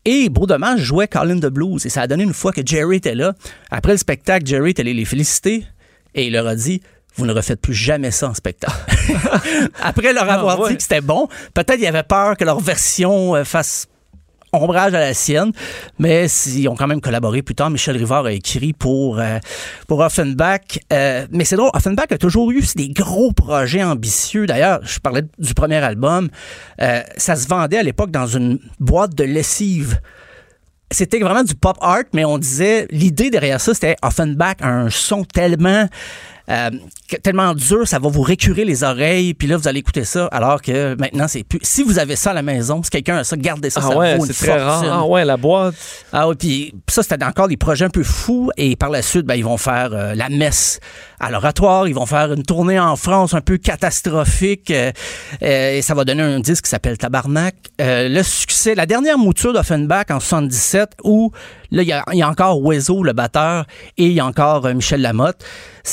Et 0.06 0.30
Beau 0.30 0.46
Dommage 0.46 0.82
jouait 0.82 1.08
Colin 1.08 1.36
de 1.36 1.50
Blues. 1.50 1.86
Et 1.86 1.90
ça 1.90 2.02
a 2.02 2.08
donné 2.08 2.24
une 2.24 2.34
fois 2.34 2.52
que 2.52 2.62
Jerry 2.66 2.98
était 2.98 3.16
là. 3.16 3.34
Après 3.72 3.92
le 3.94 3.98
spectacle, 3.98 4.46
Jerry 4.46 4.70
est 4.70 4.80
allé 4.80 4.94
les 4.94 5.06
féliciter 5.06 5.66
et 6.18 6.26
il 6.28 6.34
leur 6.34 6.48
a 6.48 6.56
dit 6.56 6.82
vous 7.16 7.26
ne 7.26 7.34
refaites 7.34 7.60
plus 7.62 7.74
jamais 7.74 8.12
ça 8.12 8.30
en 8.30 8.36
spectacle. 8.36 8.76
Après 9.82 10.14
leur 10.14 10.30
avoir 10.30 10.58
Ah, 10.60 10.62
ouais. 10.64 10.70
dit 10.72 10.78
que 10.78 10.84
c'était 10.84 11.02
bon, 11.02 11.28
peut-être 11.56 11.80
ils 11.80 11.88
avaient 11.88 12.04
peur 12.04 12.38
que 12.38 12.44
leur 12.46 12.60
version 12.60 13.36
euh, 13.36 13.44
fasse 13.44 13.88
ombrage 14.54 14.94
à 14.94 15.00
la 15.00 15.14
sienne, 15.14 15.52
mais 16.00 16.28
ils 16.48 16.68
ont 16.70 16.76
quand 16.76 16.88
même 16.88 17.02
collaboré 17.02 17.42
plus 17.42 17.56
tard. 17.56 17.70
Michel 17.70 17.98
Rivard 17.98 18.26
a 18.26 18.32
écrit 18.32 18.74
pour, 18.74 19.20
euh, 19.20 19.40
pour 19.88 20.00
Offenbach. 20.00 20.80
Euh, 20.94 21.26
mais 21.32 21.44
c'est 21.44 21.56
drôle, 21.56 21.72
Offenbach 21.74 22.12
a 22.12 22.18
toujours 22.18 22.52
eu 22.52 22.64
des 22.76 22.90
gros 22.90 23.32
projets 23.34 23.84
ambitieux. 23.84 24.46
D'ailleurs, 24.46 24.80
je 24.84 25.00
parlais 25.00 25.24
du 25.40 25.54
premier 25.54 25.78
album. 25.78 26.30
Euh, 26.82 27.02
ça 27.18 27.36
se 27.36 27.48
vendait 27.48 27.78
à 27.80 27.84
l'époque 27.84 28.12
dans 28.12 28.28
une 28.28 28.60
boîte 28.80 29.16
de 29.16 29.24
lessive 29.24 30.00
c'était 30.92 31.20
vraiment 31.20 31.44
du 31.44 31.56
pop 31.56 31.78
art, 31.82 32.04
mais 32.14 32.26
on 32.26 32.38
disait, 32.38 32.88
l'idée 32.92 33.30
derrière 33.30 33.60
ça, 33.60 33.74
c'était 33.74 33.96
Offenbach 34.02 34.56
un 34.62 34.90
son 34.90 35.24
tellement, 35.24 35.88
euh, 36.50 36.70
tellement 37.24 37.54
dur, 37.54 37.88
ça 37.88 38.00
va 38.00 38.08
vous 38.10 38.22
récurer 38.22 38.64
les 38.64 38.84
oreilles, 38.84 39.34
puis 39.34 39.48
là, 39.48 39.58
vous 39.58 39.68
allez 39.68 39.80
écouter 39.80 40.06
ça, 40.06 40.28
alors 40.28 40.62
que 40.62 40.96
maintenant, 40.96 41.28
c'est 41.28 41.44
plus. 41.44 41.60
Si 41.62 41.84
vous 41.84 42.00
avez 42.00 42.16
ça 42.16 42.32
à 42.32 42.34
la 42.34 42.42
maison, 42.42 42.82
si 42.84 42.90
quelqu'un 42.90 43.18
a 43.18 43.24
ça, 43.24 43.36
gardez 43.36 43.70
ça, 43.70 43.82
Ah 43.84 43.90
ça 43.90 43.98
ouais, 43.98 44.18
c'est 44.26 44.46
très 44.46 44.62
rare. 44.62 44.84
Ah 44.90 45.06
ouais, 45.06 45.26
la 45.26 45.36
boîte. 45.38 45.76
Ah 46.14 46.28
oui, 46.30 46.36
puis 46.38 46.74
ça, 46.88 47.04
c'était 47.04 47.24
encore 47.26 47.48
des 47.48 47.58
projets 47.58 47.86
un 47.86 47.90
peu 47.90 48.04
fous. 48.04 48.50
Et 48.58 48.76
par 48.76 48.90
la 48.90 49.02
suite, 49.02 49.26
ben, 49.26 49.36
ils 49.36 49.44
vont 49.44 49.58
faire 49.58 49.90
euh, 49.94 50.16
la 50.16 50.30
messe 50.30 50.80
à 51.20 51.32
l'oratoire. 51.32 51.88
Ils 51.88 51.96
vont 51.96 52.06
faire 52.06 52.32
une 52.32 52.44
tournée 52.44 52.80
en 52.80 52.96
France 52.96 53.34
un 53.34 53.42
peu 53.42 53.58
catastrophique. 53.58 54.72
euh, 54.72 54.92
et 55.42 55.82
ça 55.82 55.94
va 55.94 56.06
donner 56.06 56.24
un 56.24 56.40
disque 56.40 56.66
qui 56.66 56.70
s'appelle 56.70 56.98
Tabarnak. 56.98 57.56
Le 57.80 58.24
succès, 58.24 58.76
la 58.76 58.86
dernière 58.86 59.18
mouture 59.18 59.54
d'Offenbach 59.54 60.06
en 60.12 60.20
77, 60.20 60.92
où 61.04 61.32
là, 61.72 61.84
il 61.84 62.18
y 62.18 62.22
a, 62.22 62.30
encore 62.30 62.62
Wezo, 62.62 63.04
le 63.04 63.14
batteur, 63.14 63.66
et 63.98 64.06
il 64.06 64.14
y 64.14 64.20
a 64.20 64.26
encore 64.26 64.66
euh, 64.66 64.74
Michel 64.74 65.02
Lamotte. 65.02 65.44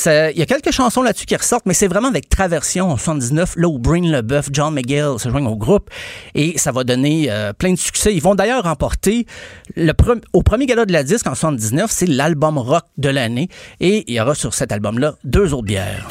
Il 0.06 0.32
y 0.36 0.42
a 0.42 0.46
quelques 0.46 0.72
chansons 0.72 1.02
là-dessus 1.02 1.24
qui 1.24 1.36
ressortent, 1.36 1.66
mais 1.66 1.74
c'est 1.74 1.86
vraiment 1.86 2.09
avec 2.09 2.28
Traversion 2.28 2.90
en 2.90 2.96
79, 2.96 3.55
là 3.56 3.68
où 3.68 3.78
Brain 3.78 4.02
Leboeuf, 4.02 4.48
John 4.51 4.74
McGill 4.74 5.14
se 5.18 5.28
joignent 5.28 5.46
au 5.46 5.56
groupe. 5.56 5.88
Et 6.34 6.59
ça 6.59 6.72
va 6.72 6.82
donner 6.82 7.26
euh, 7.30 7.52
plein 7.52 7.72
de 7.72 7.78
succès. 7.78 8.12
Ils 8.12 8.22
vont 8.22 8.34
d'ailleurs 8.34 8.64
remporter 8.64 9.26
le 9.76 9.92
au 10.32 10.42
premier 10.42 10.66
gala 10.66 10.84
de 10.84 10.92
la 10.92 11.05
disque 11.05 11.26
en 11.26 11.34
79, 11.34 11.90
c'est 11.90 12.06
l'album 12.06 12.59
rock 12.59 12.84
de 12.98 13.09
l'année. 13.09 13.48
Et 13.80 14.05
il 14.09 14.14
y 14.14 14.20
aura 14.20 14.34
sur 14.34 14.52
cet 14.52 14.72
album-là 14.72 15.14
deux 15.24 15.55
autres 15.55 15.66
bières. 15.66 16.09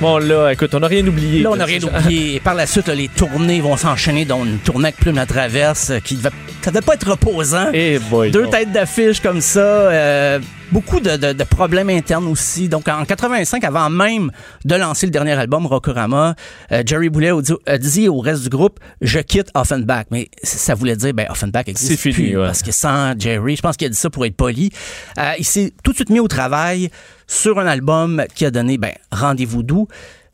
Bon, 0.00 0.18
là, 0.18 0.50
écoute, 0.50 0.74
on 0.74 0.80
n'a 0.80 0.88
rien 0.88 1.06
oublié. 1.06 1.42
Là, 1.42 1.50
on 1.52 1.56
n'a 1.56 1.64
rien 1.64 1.80
oublié. 1.82 2.34
Et 2.36 2.40
par 2.40 2.54
la 2.54 2.66
suite, 2.66 2.88
là, 2.88 2.94
les 2.94 3.08
tournées 3.08 3.60
vont 3.62 3.76
s'enchaîner, 3.76 4.26
dont 4.26 4.44
une 4.44 4.58
tournée 4.58 4.88
avec 4.88 4.96
Plume 4.96 5.16
la 5.16 5.24
Traverse, 5.24 5.90
euh, 5.90 5.98
qui 6.00 6.16
devait, 6.16 6.30
ça 6.66 6.72
devait 6.72 6.84
pas 6.84 6.94
être 6.94 7.08
reposant. 7.10 7.68
Eh 7.72 8.00
boy, 8.10 8.32
Deux 8.32 8.42
non. 8.44 8.50
têtes 8.50 8.72
d'affiche 8.72 9.20
comme 9.20 9.40
ça. 9.40 9.60
euh, 9.60 10.40
beaucoup 10.72 10.98
de, 10.98 11.16
de- 11.16 11.32
de 11.32 11.44
problèmes 11.44 11.90
internes 11.90 12.26
aussi. 12.26 12.68
Donc, 12.68 12.88
en 12.88 13.04
85, 13.04 13.62
avant 13.62 13.88
même 13.88 14.32
de 14.64 14.74
lancer 14.74 15.06
le 15.06 15.12
dernier 15.12 15.34
album, 15.34 15.64
Rockorama, 15.64 16.34
euh, 16.72 16.82
Jerry 16.84 17.08
Boulet 17.08 17.30
a 17.66 17.78
dit, 17.78 18.08
au 18.08 18.18
reste 18.18 18.42
du 18.42 18.48
groupe, 18.48 18.80
je 19.00 19.20
quitte 19.20 19.48
Offenbach. 19.54 20.06
Mais 20.10 20.28
ça 20.42 20.74
voulait 20.74 20.96
dire, 20.96 21.14
ben, 21.14 21.26
Offenbach 21.30 21.68
existe 21.68 21.90
C'est 21.92 21.96
fini, 21.96 22.30
plus, 22.30 22.38
ouais. 22.40 22.46
Parce 22.46 22.62
que 22.62 22.72
sans 22.72 23.14
Jerry, 23.16 23.54
je 23.54 23.62
pense 23.62 23.76
qu'il 23.76 23.86
a 23.86 23.90
dit 23.90 23.96
ça 23.96 24.10
pour 24.10 24.26
être 24.26 24.36
poli. 24.36 24.72
Euh, 25.18 25.32
il 25.38 25.44
s'est 25.44 25.72
tout 25.84 25.92
de 25.92 25.96
suite 25.96 26.10
mis 26.10 26.18
au 26.18 26.26
travail 26.26 26.90
sur 27.28 27.60
un 27.60 27.66
album 27.68 28.24
qui 28.34 28.44
a 28.44 28.50
donné, 28.50 28.76
ben, 28.76 28.90
Rendez-vous 29.12 29.62
doux. 29.62 29.86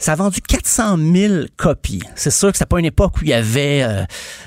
Ça 0.02 0.12
a 0.12 0.16
vendu 0.16 0.40
400 0.40 0.96
000 0.98 1.34
copies. 1.56 2.02
C'est 2.16 2.32
sûr 2.32 2.50
que 2.50 2.58
c'est 2.58 2.66
pas 2.68 2.80
une 2.80 2.84
époque 2.86 3.18
où 3.18 3.20
il 3.22 3.28
y 3.28 3.32
avait 3.32 3.84
euh, 3.84 4.04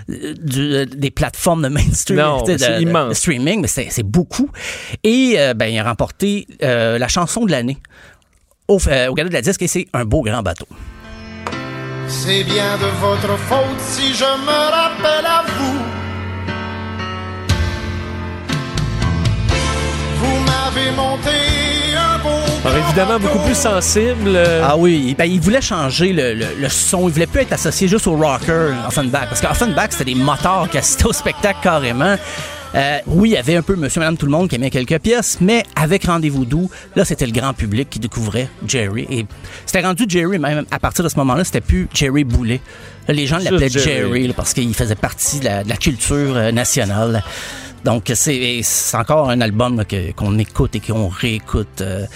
du- 0.09 0.85
des 0.85 1.11
plateformes 1.11 1.61
de 1.61 1.69
mainstream, 1.69 2.17
Non, 2.19 2.41
de- 2.43 2.51
de- 2.53 3.09
de 3.09 3.13
streaming, 3.13 3.61
mais 3.61 3.67
c'est 3.69 3.87
c'est 3.89 4.03
beaucoup. 4.03 4.49
Et 5.05 5.35
euh, 5.37 5.53
ben, 5.53 5.67
il 5.67 5.79
a 5.79 5.83
remporté 5.85 6.45
euh, 6.61 6.97
la 6.97 7.07
chanson 7.07 7.45
de 7.45 7.51
l'année 7.51 7.77
au, 8.67 8.79
euh, 8.87 9.07
au 9.07 9.13
gala 9.13 9.29
de 9.29 9.33
la 9.33 9.41
disque 9.41 9.61
et 9.61 9.67
c'est 9.67 9.87
un 9.93 10.03
beau 10.03 10.23
grand 10.23 10.43
bateau. 10.43 10.67
C'est 12.09 12.43
bien 12.43 12.75
de 12.77 12.87
votre 12.99 13.37
faute 13.47 13.79
si 13.79 14.13
je 14.13 14.25
me 14.25 14.71
rappelle 14.71 15.25
à 15.25 15.43
vous. 15.57 15.79
Vous 20.19 20.37
m'avez 20.49 20.91
monté 20.97 21.29
Alors, 22.65 22.77
évidemment, 22.87 23.19
beaucoup 23.19 23.39
plus 23.45 23.55
sensible. 23.55 24.27
euh, 24.35 24.61
Ah 24.63 24.75
oui, 24.75 25.13
ben, 25.17 25.25
il 25.25 25.39
voulait 25.39 25.61
changer 25.61 26.11
le, 26.13 26.33
le- 26.33 26.47
le 26.59 26.69
son. 26.69 27.07
Il 27.07 27.13
voulait 27.13 27.27
plus 27.27 27.41
être 27.41 27.53
associé 27.53 27.87
juste 27.87 28.07
au 28.07 28.15
rocker 28.17 28.71
Offenbach. 28.87 29.27
Parce 29.29 29.41
qu'Offenbach, 29.41 29.89
c'était 29.91 30.05
des 30.05 30.15
moteurs 30.15 30.67
qui 30.71 30.77
assistaient 30.79 31.05
au 31.05 31.13
spectacle 31.13 31.59
carrément. 31.61 32.15
Euh, 32.73 32.97
oui, 33.07 33.29
il 33.29 33.33
y 33.33 33.37
avait 33.37 33.55
un 33.55 33.61
peu 33.61 33.75
Monsieur, 33.75 33.99
Madame, 34.01 34.17
tout 34.17 34.25
le 34.25 34.31
monde 34.31 34.49
qui 34.49 34.55
aimait 34.55 34.69
quelques 34.71 34.99
pièces, 34.99 35.37
mais 35.39 35.63
avec 35.77 36.05
Rendez-vous 36.05 36.43
doux, 36.43 36.69
là, 36.95 37.05
c'était 37.05 37.25
le 37.27 37.31
grand 37.31 37.53
public 37.53 37.89
qui 37.89 37.99
découvrait 37.99 38.49
Jerry. 38.67 39.05
Et 39.09 39.25
c'était 39.65 39.85
rendu 39.85 40.05
Jerry, 40.09 40.39
même 40.39 40.65
à 40.71 40.79
partir 40.79 41.03
de 41.03 41.09
ce 41.09 41.15
moment-là, 41.17 41.43
c'était 41.45 41.61
plus 41.61 41.87
Jerry 41.93 42.23
Boulet. 42.25 42.59
Là, 43.07 43.13
les 43.13 43.27
gens 43.27 43.37
l'appelaient 43.37 43.69
Jerry. 43.69 43.85
Jerry, 43.85 44.27
là, 44.27 44.33
parce 44.35 44.53
qu'il 44.53 44.73
faisait 44.73 44.95
partie 44.95 45.39
de 45.39 45.45
la, 45.45 45.63
de 45.63 45.69
la 45.69 45.77
culture 45.77 46.35
euh, 46.35 46.51
nationale. 46.51 47.23
Donc, 47.85 48.11
c'est 48.15 48.63
encore 48.95 49.29
un 49.29 49.39
album 49.41 49.83
qu'on 50.15 50.39
écoute 50.39 50.75
et 50.75 50.79
qu'on 50.79 51.07
réécoute. 51.07 51.81
euh. 51.81 52.07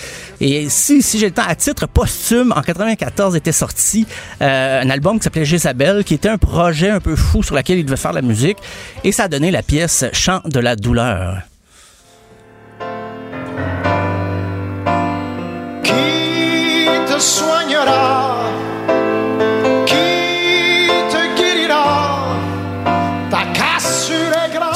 Et 0.42 0.68
si, 0.68 1.04
si 1.04 1.20
j'ai 1.20 1.28
le 1.28 1.32
temps, 1.32 1.48
à 1.48 1.54
titre 1.54 1.86
posthume, 1.86 2.52
en 2.56 2.64
94 2.64 3.36
était 3.36 3.52
sorti 3.52 4.08
euh, 4.42 4.82
un 4.82 4.90
album 4.90 5.20
qui 5.20 5.26
s'appelait 5.26 5.46
Jézabel, 5.46 6.04
qui 6.04 6.16
était 6.16 6.28
un 6.28 6.40
projet 6.40 6.90
un 6.90 7.00
peu 7.00 7.16
fou 7.16 7.44
sur 7.44 7.54
lequel 7.56 7.78
il 7.78 7.86
devait 7.86 7.98
faire 7.98 8.14
la 8.14 8.24
musique. 8.24 8.58
Et 9.04 9.12
ça 9.12 9.26
a 9.26 9.28
donné 9.28 9.52
la 9.52 9.62
pièce 9.62 10.06
Chant 10.12 10.42
de 10.46 10.60
la 10.60 10.76
douleur. 10.76 11.44
Qui 15.84 17.14
te 17.14 17.20
soignera 17.20 18.29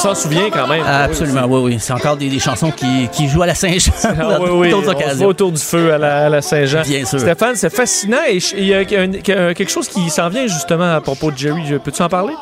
s'en 0.04 0.14
souvient 0.14 0.50
quand 0.50 0.66
même. 0.66 0.84
Absolument, 0.86 1.46
oui, 1.46 1.60
oui. 1.72 1.76
C'est 1.80 1.92
encore 1.92 2.16
des, 2.16 2.28
des 2.28 2.38
chansons 2.38 2.70
qui, 2.70 3.08
qui 3.12 3.28
jouent 3.28 3.42
à 3.42 3.46
la 3.46 3.54
Saint-Jean 3.54 3.92
Ah 4.04 4.38
oui, 4.40 4.50
oui, 4.52 4.74
on 5.20 5.24
autour 5.24 5.52
du 5.52 5.60
feu 5.60 5.92
à 5.94 6.28
la, 6.28 6.42
Saint-Jean. 6.42 6.82
Bien 6.82 7.04
sûr. 7.04 7.20
Stéphane, 7.20 7.56
c'est 7.56 7.74
fascinant 7.74 8.18
et 8.28 8.38
il 8.56 8.66
y 8.66 8.74
a 8.74 8.84
quelque 8.84 9.70
chose 9.70 9.88
qui 9.88 10.10
s'en 10.10 10.28
vient 10.28 10.46
justement 10.46 10.94
à 10.94 11.00
propos 11.00 11.30
de 11.30 11.38
Jerry. 11.38 11.62
Je- 11.66 11.76
Peux-tu 11.76 12.02
en 12.02 12.08
parler? 12.08 12.34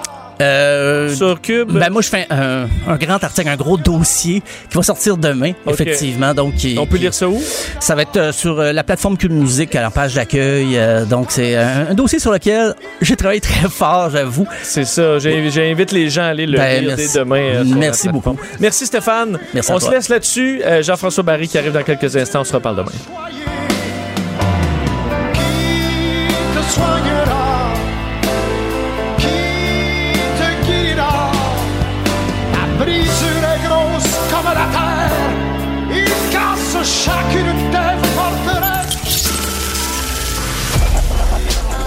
Euh, 0.42 1.14
Sur 1.14 1.40
Cube? 1.40 1.70
Ben 1.72 1.90
moi, 1.90 2.02
je 2.02 2.08
fais 2.08 2.26
un, 2.30 2.66
un 2.88 2.96
grand 2.96 3.22
article, 3.22 3.48
un 3.48 3.56
gros 3.56 3.76
dossier 3.76 4.42
qui 4.68 4.76
va 4.76 4.82
sortir 4.82 5.16
demain, 5.16 5.52
effectivement. 5.68 6.34
Donc, 6.34 6.56
qui- 6.56 6.76
On 6.78 6.86
peut 6.86 6.96
qui- 6.96 7.02
lire 7.04 7.14
ça 7.14 7.28
où? 7.28 7.40
Ça 7.80 7.94
va 7.94 8.02
être 8.02 8.16
euh, 8.16 8.32
sur 8.32 8.58
euh, 8.60 8.72
la 8.72 8.82
plateforme 8.84 9.16
Cube 9.16 9.32
Musique, 9.32 9.74
à 9.74 9.82
la 9.82 9.90
page 9.90 10.14
d'accueil. 10.14 10.76
euh, 10.76 11.04
donc, 11.04 11.26
c'est 11.30 11.54
un, 11.56 11.88
un 11.90 11.94
dossier 11.94 12.18
sur 12.18 12.32
lequel 12.32 12.74
j'ai 13.00 13.16
travaillé 13.16 13.40
très 13.48 13.68
fort, 13.68 14.10
j'avoue. 14.10 14.46
C'est 14.62 14.84
ça. 14.84 15.18
J'invite 15.18 15.92
les 15.92 16.10
gens 16.10 16.22
à 16.22 16.26
aller 16.26 16.46
le 16.46 16.58
Ben, 16.58 16.80
lire 16.84 16.94
merci. 16.96 17.12
dès 17.12 17.18
demain. 17.20 17.36
euh, 17.40 17.64
Merci 17.64 18.08
beaucoup. 18.08 18.36
Merci 18.60 18.86
Stéphane. 18.86 19.38
Merci 19.54 19.70
à 19.72 19.74
On 19.76 19.78
se 19.78 19.86
toi. 19.86 19.94
laisse 19.94 20.08
là-dessus. 20.08 20.60
Euh, 20.64 20.82
Jean-François 20.82 21.22
Barry 21.22 21.48
qui 21.48 21.58
arrive 21.58 21.72
dans 21.72 21.82
quelques 21.82 22.16
instants. 22.16 22.40
On 22.40 22.44
se 22.44 22.52
reparle 22.52 22.76
demain. 22.76 22.90
Qui 26.74 27.21